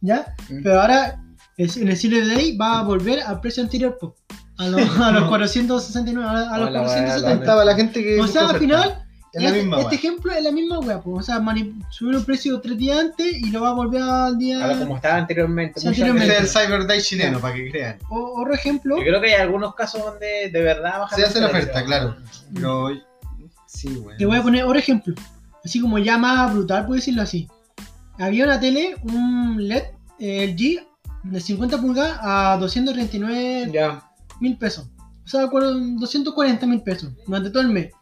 ¿Ya? 0.00 0.34
Mm. 0.48 0.62
Pero 0.62 0.80
ahora 0.80 1.20
en 1.58 1.88
el 1.88 1.96
Cyber 1.96 2.26
Day 2.26 2.56
va 2.56 2.78
a 2.78 2.82
volver 2.84 3.20
al 3.20 3.40
precio 3.40 3.62
anterior. 3.62 3.98
A 4.58 4.68
los, 4.68 4.82
a 5.00 5.10
los 5.10 5.28
469, 5.28 6.24
a, 6.28 6.54
a 6.54 6.58
los 6.58 6.68
Hola, 6.68 6.80
470. 6.82 7.32
Estaba 7.40 7.64
la 7.64 7.74
gente 7.74 8.02
que. 8.02 8.20
O 8.20 8.26
sea, 8.28 8.50
al 8.50 8.58
final, 8.58 9.01
Es 9.32 9.42
la 9.42 9.48
este, 9.48 9.60
misma, 9.62 9.76
este 9.78 9.88
wea. 9.88 9.94
ejemplo 9.98 10.32
es 10.32 10.44
la 10.44 10.52
misma 10.52 10.78
wea, 10.80 11.00
po. 11.00 11.12
O 11.14 11.22
sea, 11.22 11.40
mani- 11.40 11.74
subieron 11.90 12.20
el 12.20 12.26
precio 12.26 12.60
tres 12.60 12.76
días 12.76 12.98
antes 12.98 13.32
y 13.34 13.50
lo 13.50 13.62
va 13.62 13.70
a 13.70 13.72
volver 13.72 14.02
al 14.02 14.36
día. 14.36 14.62
Ahora, 14.62 14.78
como 14.78 14.96
estaba 14.96 15.16
anteriormente. 15.16 15.80
Sí, 15.80 15.88
anteriormente. 15.88 16.36
Es 16.36 16.40
el 16.40 16.48
Cyber 16.66 16.86
Day 16.86 17.00
chileno, 17.00 17.40
para 17.40 17.54
que 17.54 17.70
crean. 17.70 17.98
O- 18.10 18.40
otro 18.42 18.52
ejemplo, 18.52 18.98
Yo 18.98 19.04
creo 19.04 19.20
que 19.22 19.34
hay 19.34 19.40
algunos 19.40 19.74
casos 19.74 20.04
donde 20.04 20.50
de 20.52 20.60
verdad 20.62 20.98
bajan 21.00 21.18
Se 21.18 21.24
hace 21.24 21.40
la 21.40 21.46
oferta, 21.46 21.82
claro. 21.84 22.16
Pero. 22.54 22.90
Sí, 23.66 23.88
güey. 23.94 24.18
te 24.18 24.26
voy 24.26 24.36
a 24.36 24.42
poner 24.42 24.64
otro 24.64 24.78
ejemplo. 24.78 25.14
Así 25.64 25.80
como 25.80 25.98
ya 25.98 26.18
más 26.18 26.52
brutal, 26.52 26.84
puedo 26.84 26.96
decirlo 26.96 27.22
así. 27.22 27.48
Había 28.18 28.44
una 28.44 28.60
tele, 28.60 28.96
un 29.04 29.56
LED 29.66 29.82
eh, 30.18 30.48
LG 30.54 30.86
de 31.30 31.40
50 31.40 31.80
pulgadas 31.80 32.18
a 32.20 32.56
239 32.60 33.70
Ya. 33.72 34.02
mil 34.40 34.58
pesos. 34.58 34.88
O 35.24 35.28
sea, 35.28 35.46
cuar- 35.46 35.72
240 35.98 36.66
mil 36.66 36.82
pesos 36.82 37.12
durante 37.26 37.48
todo 37.50 37.62
el 37.62 37.68
mes. 37.70 37.92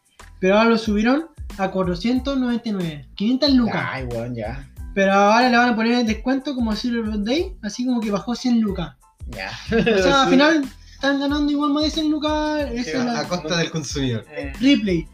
Pero 0.41 0.57
ahora 0.59 0.70
lo 0.70 0.78
subieron 0.78 1.26
a 1.59 1.70
499. 1.70 3.09
500 3.14 3.51
lucas. 3.55 3.84
Ay, 3.93 4.05
weón, 4.05 4.34
ya. 4.34 4.66
Pero 4.95 5.12
ahora 5.12 5.49
le 5.49 5.57
van 5.57 5.68
a 5.70 5.76
poner 5.76 6.01
el 6.01 6.07
descuento 6.07 6.55
como 6.55 6.74
Silver 6.74 7.22
Day. 7.22 7.57
Así 7.62 7.84
como 7.86 8.01
que 8.01 8.11
bajó 8.11 8.34
100 8.34 8.61
lucas. 8.61 8.97
Ya. 9.28 9.51
O 9.70 10.03
sea, 10.03 10.22
al 10.24 10.28
final 10.30 10.64
están 10.93 11.20
ganando 11.20 11.51
igual 11.53 11.72
más 11.72 11.84
de 11.84 11.91
100 11.91 12.11
lucas. 12.11 12.70
Esa 12.72 12.82
Sí, 12.82 12.91
es 12.99 13.05
la 13.05 13.20
A 13.20 13.28
costa 13.28 13.57
del 13.59 13.70
consumidor. 13.70 14.24
Eh, 14.30 14.53
Ripley. 14.61 15.07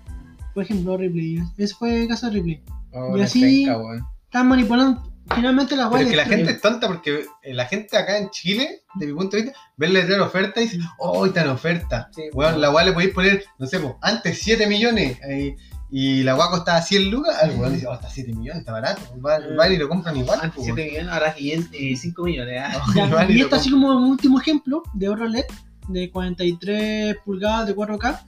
Por 0.54 0.64
ejemplo, 0.64 0.96
Ripley. 0.96 1.42
Ese 1.58 1.74
fue 1.74 2.02
el 2.02 2.08
caso 2.08 2.26
de 2.26 2.32
Ripley. 2.32 2.62
Oh, 2.92 3.16
Y 3.16 3.22
así- 3.22 3.64
penca, 3.66 3.78
weón. 3.78 4.04
Están 4.24 4.48
manipulando. 4.48 5.02
Finalmente 5.34 5.76
la 5.76 5.90
Pero 5.90 6.02
es 6.04 6.10
que 6.10 6.16
la 6.16 6.24
gente 6.24 6.52
es 6.52 6.60
tonta 6.60 6.86
porque 6.86 7.26
eh, 7.42 7.52
la 7.54 7.66
gente 7.66 7.96
acá 7.96 8.16
en 8.18 8.30
Chile, 8.30 8.82
de 8.94 9.06
mi 9.06 9.12
punto 9.12 9.36
de 9.36 9.42
vista, 9.44 9.58
ve 9.76 9.88
letrero 9.88 10.22
de 10.22 10.28
oferta 10.28 10.60
y 10.60 10.64
dice, 10.64 10.78
oh, 10.98 11.26
está 11.26 11.42
en 11.42 11.48
oferta. 11.50 12.08
Sí, 12.14 12.22
Weón, 12.32 12.60
la 12.60 12.70
weá 12.70 12.84
le 12.84 12.92
podéis 12.92 13.12
poner, 13.12 13.44
no 13.58 13.66
sé, 13.66 13.80
po, 13.80 13.98
antes 14.02 14.38
7 14.42 14.66
millones 14.68 15.18
eh, 15.28 15.56
y 15.90 16.22
la 16.22 16.36
weá 16.36 16.48
costaba 16.50 16.80
100 16.80 17.10
lucas. 17.10 17.36
El 17.42 17.58
weón 17.58 17.74
dice, 17.74 17.86
oh, 17.88 17.94
está 17.94 18.08
7 18.08 18.32
millones, 18.34 18.60
está 18.60 18.72
barato. 18.72 19.02
Va- 19.20 19.40
Van 19.56 19.72
y 19.72 19.76
lo 19.76 19.88
compran 19.88 20.16
igual. 20.16 20.38
Antes 20.40 20.56
po, 20.58 20.62
7 20.64 20.80
weón. 20.80 20.90
millones, 20.92 21.12
ahora 21.12 21.34
5 21.36 22.22
millones. 22.24 22.62
¿ah? 22.64 22.82
Ya, 22.94 23.06
Van 23.06 23.30
y 23.30 23.34
y 23.34 23.40
esto 23.40 23.56
así 23.56 23.70
como 23.70 23.88
un 23.96 24.04
último 24.04 24.40
ejemplo 24.40 24.82
de 24.94 25.08
oro 25.08 25.26
LED 25.26 25.44
de 25.88 26.10
43 26.10 27.16
pulgadas 27.24 27.66
de 27.66 27.74
4K 27.76 28.20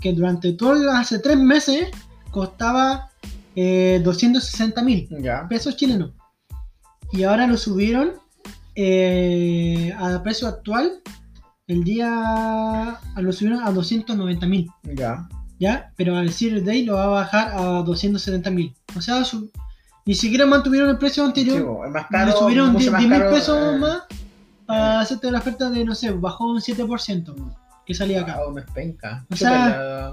que 0.00 0.12
durante 0.12 0.52
todos 0.54 0.78
los- 0.80 0.94
hace 0.94 1.18
3 1.18 1.36
meses 1.38 1.88
costaba 2.30 3.10
eh, 3.56 4.00
260 4.04 4.82
mil 4.82 5.08
pesos 5.48 5.76
chilenos 5.76 6.12
y 7.12 7.22
ahora 7.24 7.46
lo 7.46 7.56
subieron 7.56 8.12
eh, 8.74 9.94
a 9.98 10.22
precio 10.22 10.46
actual 10.48 11.00
el 11.66 11.84
día 11.84 12.98
lo 13.16 13.32
subieron 13.32 13.62
a 13.64 13.70
290 13.72 14.46
mil 14.46 14.70
Ya. 14.94 15.28
ya 15.58 15.92
pero 15.96 16.16
al 16.16 16.30
Series 16.32 16.64
Day 16.64 16.84
lo 16.84 16.94
va 16.94 17.04
a 17.04 17.08
bajar 17.08 17.52
a 17.56 17.82
270 17.82 18.50
mil 18.50 18.74
o 18.96 19.00
sea 19.02 19.24
su- 19.24 19.50
ni 20.06 20.14
siquiera 20.14 20.46
mantuvieron 20.46 20.88
el 20.90 20.96
precio 20.98 21.24
anterior 21.24 21.64
po, 21.66 21.84
es 21.84 21.90
más 21.90 22.04
le 22.10 22.16
caro. 22.16 22.32
subieron 22.38 22.72
mucho 22.72 22.90
10 22.90 22.92
más 22.92 23.02
mil 23.02 23.22
pesos 23.30 23.74
eh, 23.74 23.78
más 23.78 24.02
para 24.66 25.00
hacerte 25.00 25.30
la 25.30 25.38
oferta 25.38 25.70
de, 25.70 25.82
no 25.82 25.94
sé, 25.94 26.10
bajó 26.10 26.46
un 26.50 26.60
7% 26.60 27.34
que 27.86 27.94
salía 27.94 28.20
acá. 28.20 28.34
Ah, 28.36 28.52
no 28.52 28.58
es 28.58 28.66
penca. 28.70 29.24
O 29.32 29.34
sea, 29.34 30.12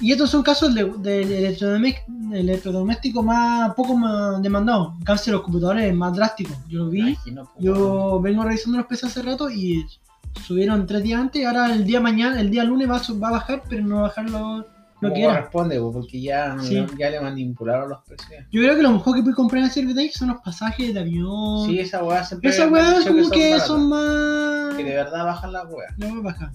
Y 0.00 0.12
estos 0.12 0.30
son 0.30 0.42
casos 0.42 0.74
de, 0.74 0.84
de 0.84 1.50
electrodomé- 1.58 2.04
electrodoméstico 2.32 3.22
más 3.22 3.74
poco 3.74 3.96
más 3.96 4.40
demandado. 4.42 4.94
En 4.98 5.04
cambio, 5.04 5.32
los 5.32 5.42
computadores 5.42 5.84
es 5.86 5.94
más 5.94 6.14
drástico. 6.14 6.52
Yo 6.68 6.80
lo 6.80 6.88
vi, 6.90 7.00
Imagino, 7.00 7.50
yo 7.58 8.20
vengo 8.20 8.44
revisando 8.44 8.78
los 8.78 8.86
precios 8.86 9.10
hace 9.10 9.22
rato 9.22 9.50
y 9.50 9.84
subieron 10.46 10.86
tres 10.86 11.02
días 11.02 11.20
antes. 11.20 11.44
Ahora 11.44 11.72
el 11.72 11.84
día 11.84 12.00
mañana, 12.00 12.40
el 12.40 12.50
día 12.50 12.62
lunes 12.64 12.88
va 12.88 12.96
a, 12.98 13.02
va 13.20 13.28
a 13.28 13.32
bajar, 13.32 13.62
pero 13.68 13.82
no 13.84 13.96
va 13.96 14.00
a 14.00 14.02
bajar 14.04 14.30
lo, 14.30 14.64
lo 15.00 15.12
que 15.12 15.22
era. 15.24 15.34
corresponde, 15.34 15.80
po, 15.80 15.92
porque 15.92 16.20
ya, 16.20 16.56
Sí. 16.60 16.84
ya 16.96 17.10
le 17.10 17.20
manipularon 17.20 17.88
los 17.88 17.98
precios. 18.04 18.44
Yo 18.52 18.60
creo 18.62 18.76
que 18.76 18.82
lo 18.82 18.92
mejor 18.92 19.16
que 19.16 19.22
puedes 19.22 19.36
comprar 19.36 19.64
en 19.74 19.94
Day 19.96 20.10
son 20.10 20.28
los 20.28 20.38
pasajes 20.42 20.94
de 20.94 21.00
avión. 21.00 21.66
Sí, 21.66 21.80
esa 21.80 22.04
weá 22.04 22.22
siempre. 22.24 22.50
Han 22.62 22.72
weas 22.72 22.98
dicho 22.98 23.10
como 23.16 23.30
que 23.30 23.50
baratas, 23.50 23.66
son 23.66 23.88
más. 23.88 24.74
Que 24.76 24.84
de 24.84 24.94
verdad 24.94 25.24
bajan 25.24 25.52
las 25.52 25.64
weas. 25.66 25.98
No 25.98 26.12
va 26.14 26.18
a 26.18 26.22
bajar. 26.22 26.50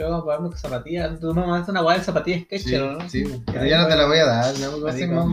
Que 0.00 0.04
vamos 0.04 0.22
a 0.22 0.24
ponernos 0.24 0.58
zapatillas. 0.58 1.20
Tú 1.20 1.34
me 1.34 1.42
mandaste 1.46 1.72
una 1.72 1.82
weá 1.84 1.98
de 1.98 2.04
zapatillas 2.04 2.38
Sí, 2.40 2.44
Skechers, 2.58 2.98
¿no? 2.98 3.06
sí, 3.10 3.22
pero 3.44 3.66
ya 3.66 3.82
no 3.82 3.86
te 3.86 3.96
la 3.96 4.06
voy 4.06 4.16
a 4.16 4.24
dar, 4.24 4.58
no 4.58 4.86
a 4.88 4.92
ser 4.92 5.10
más 5.10 5.26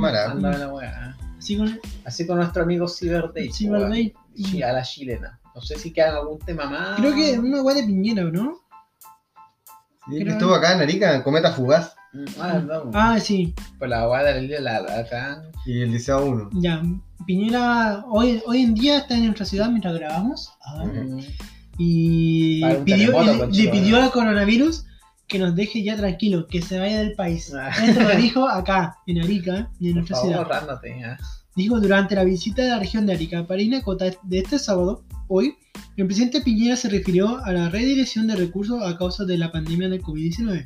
weá. 0.74 1.16
Así 1.38 1.56
con 1.58 1.80
Así 2.04 2.28
con 2.28 2.36
nuestro 2.36 2.64
amigo 2.64 2.86
Cyber 2.90 3.32
Day. 3.34 3.50
Cyber 3.50 3.88
Day. 3.88 4.14
weón. 4.14 4.46
Sí, 4.52 4.62
a 4.62 4.74
la 4.74 4.82
chilena. 4.84 5.40
No 5.56 5.62
sé 5.62 5.78
si 5.80 5.94
quedan 5.94 6.16
algún 6.16 6.40
tema 6.40 6.66
más. 6.66 7.00
Creo 7.00 7.16
que 7.16 7.40
una 7.40 7.62
weá 7.64 7.76
de 7.78 7.84
piñera, 7.84 8.24
¿no? 8.26 8.58
Sí, 10.10 10.20
Creo- 10.20 10.34
estuvo 10.34 10.54
acá 10.54 10.74
en 10.74 10.82
Arica, 10.82 11.24
Cometa 11.24 11.54
Fugaz 11.54 11.94
Mm, 12.12 12.26
Ah, 12.42 12.54
no. 12.66 12.92
Ah, 12.94 13.20
sí. 13.22 13.54
Pues 13.80 13.90
la 13.90 14.10
weá 14.10 14.24
de 14.24 14.42
la, 14.50 14.60
la, 14.60 14.82
la 14.82 15.00
acá. 15.00 15.44
y 15.66 15.82
el 15.82 15.94
Liceo 15.94 16.26
1. 16.26 16.50
Ya. 16.56 16.82
Piñera 17.26 18.04
hoy, 18.10 18.42
hoy 18.46 18.64
en 18.64 18.74
día 18.74 18.98
está 18.98 19.16
en 19.16 19.26
nuestra 19.28 19.46
ciudad 19.46 19.70
mientras 19.70 19.94
grabamos. 19.94 20.52
Ah, 20.66 20.84
Mm. 20.86 21.20
Y 21.78 22.64
pidió, 22.84 23.12
terremoto, 23.14 23.48
le 23.48 23.68
pidió 23.70 24.02
al 24.02 24.12
coronavirus 24.12 24.86
que 25.28 25.40
nos 25.40 25.56
deje 25.56 25.84
ya 25.84 25.96
tranquilo, 25.98 26.48
que 26.48 26.62
se 26.62 26.80
vaya 26.80 27.00
del 27.00 27.14
país. 27.14 27.54
Ah. 27.54 27.70
Esto 27.70 28.02
lo 28.02 28.16
dijo 28.16 28.48
acá, 28.48 28.98
en 29.06 29.22
Arica, 29.22 29.70
en 29.80 29.94
Por 29.94 29.96
nuestra 29.96 30.16
favor, 30.16 30.32
ciudad. 30.32 30.48
rándote. 30.48 31.18
Dijo 31.56 31.80
durante 31.80 32.16
la 32.16 32.24
visita 32.24 32.62
de 32.62 32.70
la 32.70 32.80
región 32.80 33.06
de 33.06 33.14
Arica 33.14 33.46
para 33.46 33.62
Inacota 33.62 34.06
de 34.24 34.40
este 34.40 34.58
sábado, 34.60 35.04
hoy, 35.28 35.56
el 35.98 36.06
presidente 36.06 36.42
Piñera 36.42 36.76
se 36.76 36.88
refirió 36.88 37.44
a 37.44 37.52
la 37.52 37.70
redirección 37.70 38.28
de 38.28 38.36
recursos 38.36 38.82
a 38.84 38.98
causa 38.98 39.26
de 39.26 39.38
la 39.38 39.52
pandemia 39.52 39.90
del 39.90 40.02
COVID-19. 40.02 40.66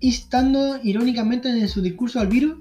Instando 0.00 0.78
irónicamente 0.82 1.48
en 1.48 1.68
su 1.68 1.82
discurso 1.82 2.20
al 2.20 2.28
virus, 2.28 2.58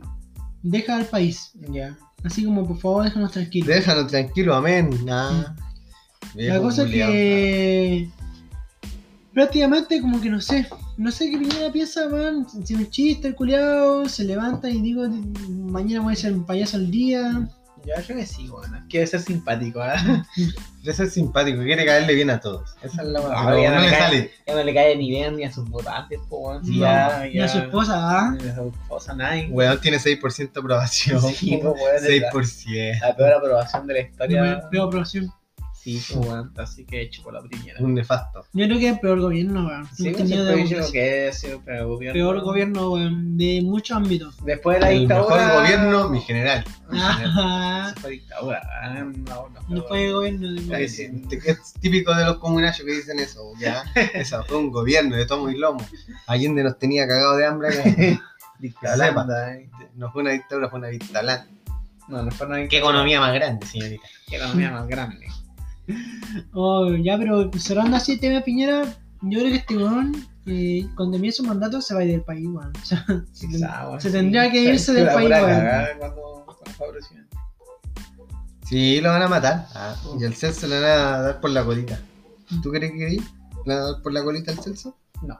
deja 0.63 0.97
al 0.97 1.05
país. 1.05 1.51
Ya. 1.71 1.97
Así 2.23 2.43
como, 2.43 2.67
por 2.67 2.79
favor, 2.79 3.03
déjanos 3.03 3.31
tranquilos. 3.31 3.67
Déjalo 3.67 4.07
tranquilo, 4.07 4.55
amén. 4.55 4.89
Nah. 5.05 5.55
La 6.35 6.59
cosa 6.59 6.83
es 6.83 6.89
que 6.91 8.09
prácticamente 9.33 10.01
como 10.01 10.19
que 10.19 10.29
no 10.29 10.41
sé, 10.41 10.67
no 10.97 11.11
sé 11.11 11.29
qué 11.31 11.37
Piñera 11.37 11.71
piensa, 11.71 12.09
man, 12.09 12.45
si 12.65 12.73
un 12.73 12.89
chiste 12.89 13.29
el 13.29 13.35
culiao, 13.35 14.07
se 14.07 14.23
levanta 14.25 14.69
y 14.69 14.81
digo 14.81 15.07
mañana 15.49 16.01
voy 16.03 16.13
a 16.13 16.15
ser 16.15 16.33
un 16.33 16.45
payaso 16.45 16.77
al 16.77 16.91
día. 16.91 17.47
Ya, 17.85 18.01
yo 18.01 18.13
que 18.13 18.25
sí, 18.25 18.47
bueno. 18.49 18.83
Quiere 18.89 19.07
ser 19.07 19.21
simpático, 19.21 19.81
¿eh? 19.81 19.95
Quiere 20.81 20.97
ser 20.97 21.09
simpático, 21.09 21.61
quiere 21.63 21.85
caerle 21.85 22.13
bien 22.13 22.29
a 22.29 22.39
todos. 22.41 22.75
Esa 22.81 23.01
es 23.01 23.07
la 23.07 23.21
Ah, 23.31 23.57
ya 23.57 23.73
no 23.73 23.81
le 23.81 23.89
cae. 23.89 23.99
sale. 23.99 24.31
Ya 24.45 24.55
no 24.55 24.63
le 24.63 24.73
cae 24.73 24.97
ni 24.97 25.09
bien 25.09 25.37
ni 25.37 25.45
a 25.45 25.51
sus 25.51 25.69
votantes, 25.69 26.19
po. 26.27 26.59
Sí, 26.61 26.79
ya, 26.79 27.25
Y 27.27 27.39
a 27.39 27.47
su 27.47 27.59
esposa, 27.59 27.93
¿ah? 27.95 28.37
Ni 28.37 28.49
a 28.49 28.55
su 28.55 28.67
esposa, 28.67 29.13
nadie. 29.15 29.47
Weón 29.49 29.79
tiene 29.79 29.97
6% 29.97 30.51
de 30.51 30.59
aprobación. 30.59 31.21
Sí, 31.21 31.57
po, 31.57 31.71
weón, 31.71 31.95
es 31.95 32.21
la, 32.21 32.31
6%. 32.31 32.99
la 32.99 33.15
peor 33.15 33.33
aprobación 33.33 33.87
de 33.87 33.93
la 33.93 33.99
historia. 34.01 34.69
Peor 34.69 34.87
aprobación. 34.87 35.31
Sí, 35.81 36.01
weón. 36.15 36.51
Así 36.57 36.85
que 36.85 37.01
hecho 37.01 37.23
por 37.23 37.33
la 37.33 37.41
primera. 37.41 37.79
Un 37.79 37.93
nefasto. 37.93 38.45
Yo 38.53 38.65
creo 38.65 38.79
que 38.79 38.89
es 38.89 38.99
peor 38.99 39.19
gobierno, 39.21 39.65
weón. 39.67 39.87
Sí, 39.95 40.09
he 40.09 40.55
dicho 40.55 40.91
que 40.91 41.29
es 41.29 41.43
el 41.45 41.59
peor 41.59 41.87
gobierno. 41.87 42.13
Peor 42.13 42.41
gobierno, 42.41 42.91
weón, 42.91 43.37
de 43.37 43.61
muchos 43.63 43.95
ámbitos. 43.95 44.35
Después 44.43 44.75
de 44.77 44.81
la 44.81 44.91
El 44.91 44.99
dictadura. 44.99 45.35
mejor 45.37 45.61
gobierno, 45.61 46.09
mi 46.09 46.21
general. 46.21 46.65
Ajá. 46.91 47.93
Se 47.93 47.99
fue 48.01 48.09
dictadura. 48.11 48.61
ah, 48.83 48.89
No, 48.93 49.49
no, 49.49 49.49
No 49.69 49.83
fue 49.83 50.11
gobierno 50.11 50.51
de 50.51 50.75
Ahí 50.75 50.83
Es, 50.83 51.73
típico 51.79 52.13
de 52.13 52.25
los 52.25 52.37
comunarios 52.39 52.77
que 52.85 52.91
dicen 52.91 53.19
eso, 53.19 53.53
ya. 53.59 53.83
Eso 54.13 54.43
fue 54.43 54.57
un 54.57 54.71
gobierno 54.71 55.15
de 55.15 55.25
tomo 55.25 55.49
y 55.49 55.57
lomo. 55.57 55.85
Allende 56.27 56.63
nos 56.63 56.77
tenía 56.77 57.07
cagado 57.07 57.37
de 57.37 57.45
hambre. 57.45 57.69
acá. 57.69 57.83
Dictadura. 58.59 59.53
eh. 59.53 59.69
No 59.95 60.11
fue 60.11 60.21
una 60.23 60.31
dictadura, 60.31 60.69
fue 60.69 60.79
una 60.79 60.89
dictalán. 60.89 61.47
No, 62.09 62.23
no 62.23 62.31
fue 62.31 62.47
una 62.47 62.67
Qué 62.67 62.79
economía 62.79 63.19
más 63.21 63.33
grande, 63.33 63.65
señorita. 63.65 64.03
Qué 64.27 64.35
economía 64.35 64.71
más 64.71 64.87
grande. 64.87 65.27
Oh, 66.53 66.95
ya, 66.95 67.17
pero 67.17 67.51
cerrando 67.57 67.97
así 67.97 68.13
el 68.13 68.19
tema 68.19 68.35
de 68.35 68.41
Piñera, 68.41 68.83
yo 69.21 69.39
creo 69.39 69.51
que 69.51 69.55
este 69.55 69.77
weón, 69.77 70.15
eh, 70.45 70.87
cuando 70.95 71.13
termine 71.13 71.31
su 71.31 71.43
mandato, 71.43 71.81
se 71.81 71.93
va 71.93 72.01
a 72.01 72.03
ir 72.03 72.11
del 72.11 72.21
país, 72.21 72.47
weón. 72.47 72.71
O 72.81 72.85
sea, 72.85 73.05
se, 73.33 73.47
weón, 73.47 74.01
se 74.01 74.09
sí. 74.09 74.13
tendría 74.13 74.51
que 74.51 74.61
irse 74.61 74.85
Se 74.85 74.93
del 74.93 75.07
país, 75.07 75.29
weón. 75.29 76.09
Sí, 78.65 79.01
lo 79.01 79.09
van 79.09 79.23
a 79.23 79.27
matar. 79.27 79.65
Ah, 79.73 79.95
y 80.19 80.25
al 80.25 80.35
Celso 80.35 80.67
le 80.67 80.79
van 80.79 80.89
a 80.89 81.21
dar 81.21 81.41
por 81.41 81.49
la 81.49 81.65
colita. 81.65 81.99
¿Tú 82.61 82.71
crees 82.71 82.91
que 82.91 83.05
ahí? 83.05 83.17
¿Le 83.65 83.73
van 83.73 83.83
a 83.83 83.91
dar 83.91 84.01
por 84.03 84.13
la 84.13 84.23
colita 84.23 84.51
al 84.51 84.59
Celso? 84.59 84.95
No. 85.23 85.39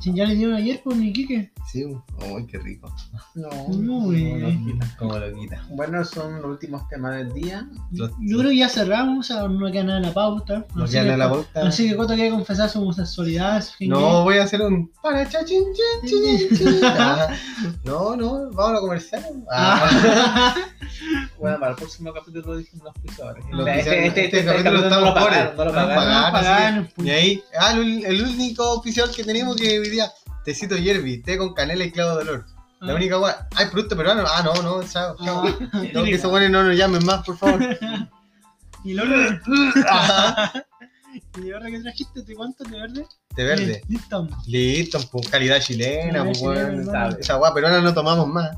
Si 0.00 0.14
ya 0.14 0.24
le 0.24 0.34
dieron 0.34 0.54
ayer 0.56 0.80
por 0.82 0.94
mi 0.96 1.12
Quique. 1.12 1.52
Sí, 1.70 1.84
uy, 1.84 2.46
qué 2.46 2.58
rico. 2.58 2.92
No, 3.34 3.48
No, 3.68 4.06
no, 4.10 4.12
no. 4.12 4.78
Como 4.98 5.18
lo 5.18 5.38
quita. 5.38 5.62
Bueno, 5.70 6.04
son 6.04 6.36
los 6.42 6.46
últimos 6.46 6.88
temas 6.88 7.16
del 7.16 7.32
día. 7.32 7.68
Los- 7.92 8.10
Yo 8.20 8.38
creo 8.38 8.50
que 8.50 8.56
ya 8.56 8.68
cerramos, 8.68 9.18
o 9.18 9.22
sea, 9.34 9.46
no 9.46 9.70
queda 9.70 9.84
nada 9.84 9.98
en 9.98 10.06
la 10.06 10.12
pauta. 10.14 10.66
Nos 10.74 10.84
Así 10.90 10.94
llenan 10.98 11.12
que- 11.12 11.16
la 11.18 11.28
pauta. 11.30 11.68
Así 11.68 11.88
que 11.88 11.96
Coto 11.96 12.14
quiere 12.14 12.30
confesar 12.30 12.68
su 12.70 12.80
homosexualidad. 12.80 13.62
su 13.62 13.84
No, 13.86 14.24
voy 14.24 14.38
a 14.38 14.44
hacer 14.44 14.62
un 14.62 14.90
para 15.02 15.28
chachín, 15.28 15.64
chin, 16.02 16.10
chin, 16.10 16.56
chin. 16.58 16.80
Ah, 16.84 17.28
No, 17.84 18.16
no, 18.16 18.50
vamos 18.52 18.78
a 18.78 18.80
conversar. 18.80 19.22
Ah, 19.50 19.90
Ah. 19.92 20.54
Bueno, 21.38 21.58
para 21.58 21.70
el 21.72 21.76
próximo 21.76 22.12
capítulo 22.12 22.56
dijimos 22.56 22.84
los 22.84 22.94
auspiciadores. 22.96 23.44
Los 23.50 23.60
Este, 23.60 23.70
auspiciadores. 23.70 24.06
este, 24.08 24.24
este, 24.24 24.38
Este 24.38 24.38
este 24.38 24.52
capítulo 24.52 24.72
no 24.72 24.80
lo 24.80 24.88
estamos 24.88 25.14
pagaron, 25.14 25.56
no 25.56 25.64
lo 25.64 25.70
pobres. 25.70 25.74
pagaron. 25.74 26.04
No 26.04 26.20
No, 26.20 26.32
pagar, 26.32 26.32
pagaron, 26.32 26.84
así 26.84 26.94
que- 26.94 27.02
Y 27.02 27.10
ahí, 27.10 27.44
ah, 27.58 27.72
el, 27.72 28.04
el 28.04 28.22
único 28.22 28.70
oficial 28.72 29.10
que 29.14 29.24
tenemos 29.24 29.56
que 29.56 29.78
hoy 29.78 29.88
día, 29.88 30.10
tecito 30.44 30.76
Yerby, 30.76 31.22
té 31.22 31.38
con 31.38 31.54
canela 31.54 31.84
y 31.84 31.90
clavo 31.92 32.16
de 32.16 32.22
olor. 32.22 32.46
La 32.80 32.92
Ah. 32.92 32.96
única 32.96 33.16
guay, 33.16 33.34
hay 33.56 33.66
producto 33.66 33.96
peruano. 33.96 34.24
Ah, 34.26 34.42
no, 34.42 34.54
no, 34.62 34.82
chao, 34.84 35.14
chao. 35.22 35.44
Ah, 35.46 35.54
No, 35.94 36.04
que 36.04 36.12
esos 36.14 36.30
buenos 36.30 36.50
no 36.50 36.64
nos 36.64 36.76
llamen 36.76 37.04
más, 37.04 37.24
por 37.24 37.36
favor. 37.36 37.60
Y. 38.84 38.96
Ajá. 39.88 40.52
¿Y 41.36 41.50
verdad 41.50 41.68
que 41.68 41.80
trajiste? 41.80 42.22
¿Te 42.22 42.34
cuánto 42.34 42.64
de 42.64 42.78
verde? 42.80 43.06
De 43.36 43.44
verde. 43.44 43.82
Listo. 43.88 44.28
Listo, 44.46 44.98
pues 45.10 45.28
calidad 45.28 45.60
chilena, 45.60 46.24
pues 46.24 46.40
bueno. 46.40 46.92
Esa 47.18 47.36
guay 47.36 47.52
peruana 47.54 47.80
no 47.80 47.94
tomamos 47.94 48.26
más, 48.26 48.50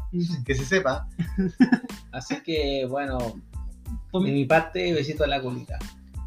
que 0.44 0.54
se 0.54 0.64
sepa. 0.64 1.06
Así 2.12 2.42
que, 2.42 2.86
bueno, 2.88 3.18
de 4.12 4.20
mi 4.20 4.44
parte, 4.46 4.92
besito 4.94 5.24
a 5.24 5.26
la 5.26 5.42
colita. 5.42 5.78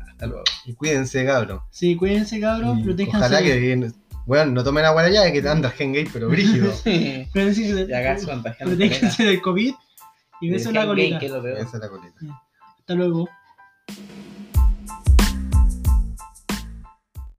Hasta 0.08 0.28
luego. 0.28 0.44
Y 0.66 0.74
cuídense, 0.74 1.26
cabrón. 1.26 1.62
Sí, 1.72 1.96
cuídense, 1.96 2.40
cabros. 2.40 2.78
Y 2.80 2.84
Protéjanse. 2.84 3.18
Ojalá 3.18 3.42
que, 3.42 3.92
bueno, 4.26 4.52
no 4.52 4.64
tomen 4.64 4.86
agua 4.86 5.02
allá, 5.04 5.32
que 5.32 5.42
te 5.42 5.50
anda 5.50 5.70
gen 5.72 5.94
gay, 5.94 6.08
pero 6.12 6.30
brígido. 6.30 6.72
Protéjanse, 7.34 7.88
Y 7.90 7.94
acá 7.94 8.18
se 8.18 8.26
contagian. 8.26 8.70
protéjanse 8.70 9.24
del 9.24 9.42
COVID. 9.42 9.74
Y 10.42 10.50
besos 10.50 10.68
en 10.68 10.74
la 10.76 10.86
colita. 10.86 11.18
Esa 11.18 11.38
es 11.38 11.74
la 11.74 11.90
coleta. 11.90 12.44
Hasta 12.80 12.94
luego. 12.94 13.28